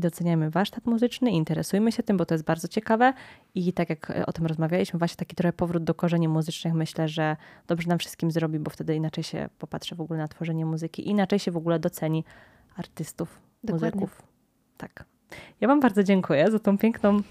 i 0.00 0.02
doceniajmy 0.02 0.50
warsztat 0.50 0.86
muzyczny, 0.86 1.30
interesujmy 1.30 1.92
się 1.92 2.02
tym, 2.02 2.16
bo 2.16 2.26
to 2.26 2.34
jest 2.34 2.44
bardzo 2.44 2.68
ciekawe 2.68 3.12
i 3.54 3.72
tak 3.72 3.90
jak 3.90 4.10
e, 4.10 4.26
o 4.26 4.32
tym 4.32 4.46
rozmawialiśmy, 4.46 4.98
właśnie 4.98 5.16
taki 5.16 5.36
trochę 5.36 5.52
powrót 5.52 5.84
do 5.84 5.94
korzeni 5.94 6.28
muzycznych 6.28 6.74
myślę, 6.74 7.08
że 7.08 7.36
dobrze 7.66 7.88
nam 7.88 7.98
wszystkim 7.98 8.30
zrobi, 8.30 8.58
bo 8.58 8.70
wtedy 8.70 8.94
inaczej 8.94 9.24
się 9.24 9.48
popatrzy 9.58 9.94
w 9.94 10.00
ogóle 10.00 10.18
na 10.18 10.28
tworzenie 10.28 10.66
muzyki, 10.66 11.08
inaczej 11.08 11.38
się 11.38 11.50
w 11.50 11.56
ogóle 11.56 11.78
doceni 11.78 12.24
artystów, 12.76 13.40
Dokładnie. 13.64 13.90
muzyków. 13.90 14.22
Tak. 14.76 15.04
Ja 15.60 15.68
wam 15.68 15.80
bardzo 15.80 16.02
dziękuję 16.02 16.50
za 16.50 16.58
tą 16.58 16.78
piękną 16.78 17.22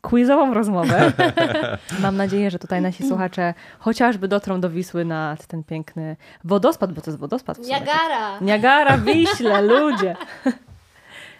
quizową 0.00 0.54
rozmowę. 0.54 1.12
Mam 2.02 2.16
nadzieję, 2.16 2.50
że 2.50 2.58
tutaj 2.58 2.82
nasi 2.82 3.08
słuchacze 3.08 3.54
chociażby 3.78 4.28
dotrą 4.28 4.60
do 4.60 4.70
Wisły 4.70 5.04
na 5.04 5.36
ten 5.48 5.64
piękny 5.64 6.16
wodospad, 6.44 6.92
bo 6.92 7.00
to 7.00 7.10
jest 7.10 7.20
wodospad. 7.20 7.58
Niagara! 7.58 8.40
Niagara, 8.40 8.98
Wiśle, 8.98 9.62
ludzie! 9.62 10.16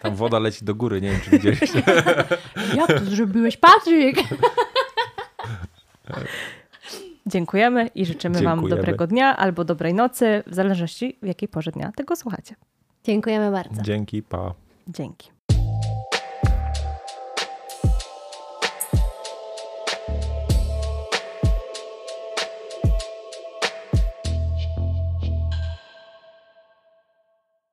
Tam 0.03 0.15
woda 0.15 0.39
leci 0.39 0.65
do 0.65 0.75
góry, 0.75 1.01
nie 1.01 1.11
wiem 1.11 1.21
czy 1.21 1.31
widzieliście. 1.31 1.83
Jak 2.77 2.87
to 2.87 3.05
zrobiłeś, 3.05 3.57
Patryk? 3.57 4.17
Dziękujemy 7.27 7.87
i 7.95 8.07
życzymy 8.07 8.35
Dziękujemy. 8.35 8.63
Wam 8.63 8.71
dobrego 8.71 9.07
dnia 9.07 9.37
albo 9.37 9.65
dobrej 9.65 9.95
nocy, 9.95 10.43
w 10.47 10.55
zależności 10.55 11.19
w 11.23 11.27
jakiej 11.27 11.49
porze 11.49 11.73
dnia 11.73 11.93
tego 11.97 12.17
słuchacie. 12.17 12.55
Dziękujemy 13.05 13.51
bardzo. 13.51 13.83
Dzięki, 13.83 14.23
pa. 14.23 14.55
Dzięki. 14.89 15.36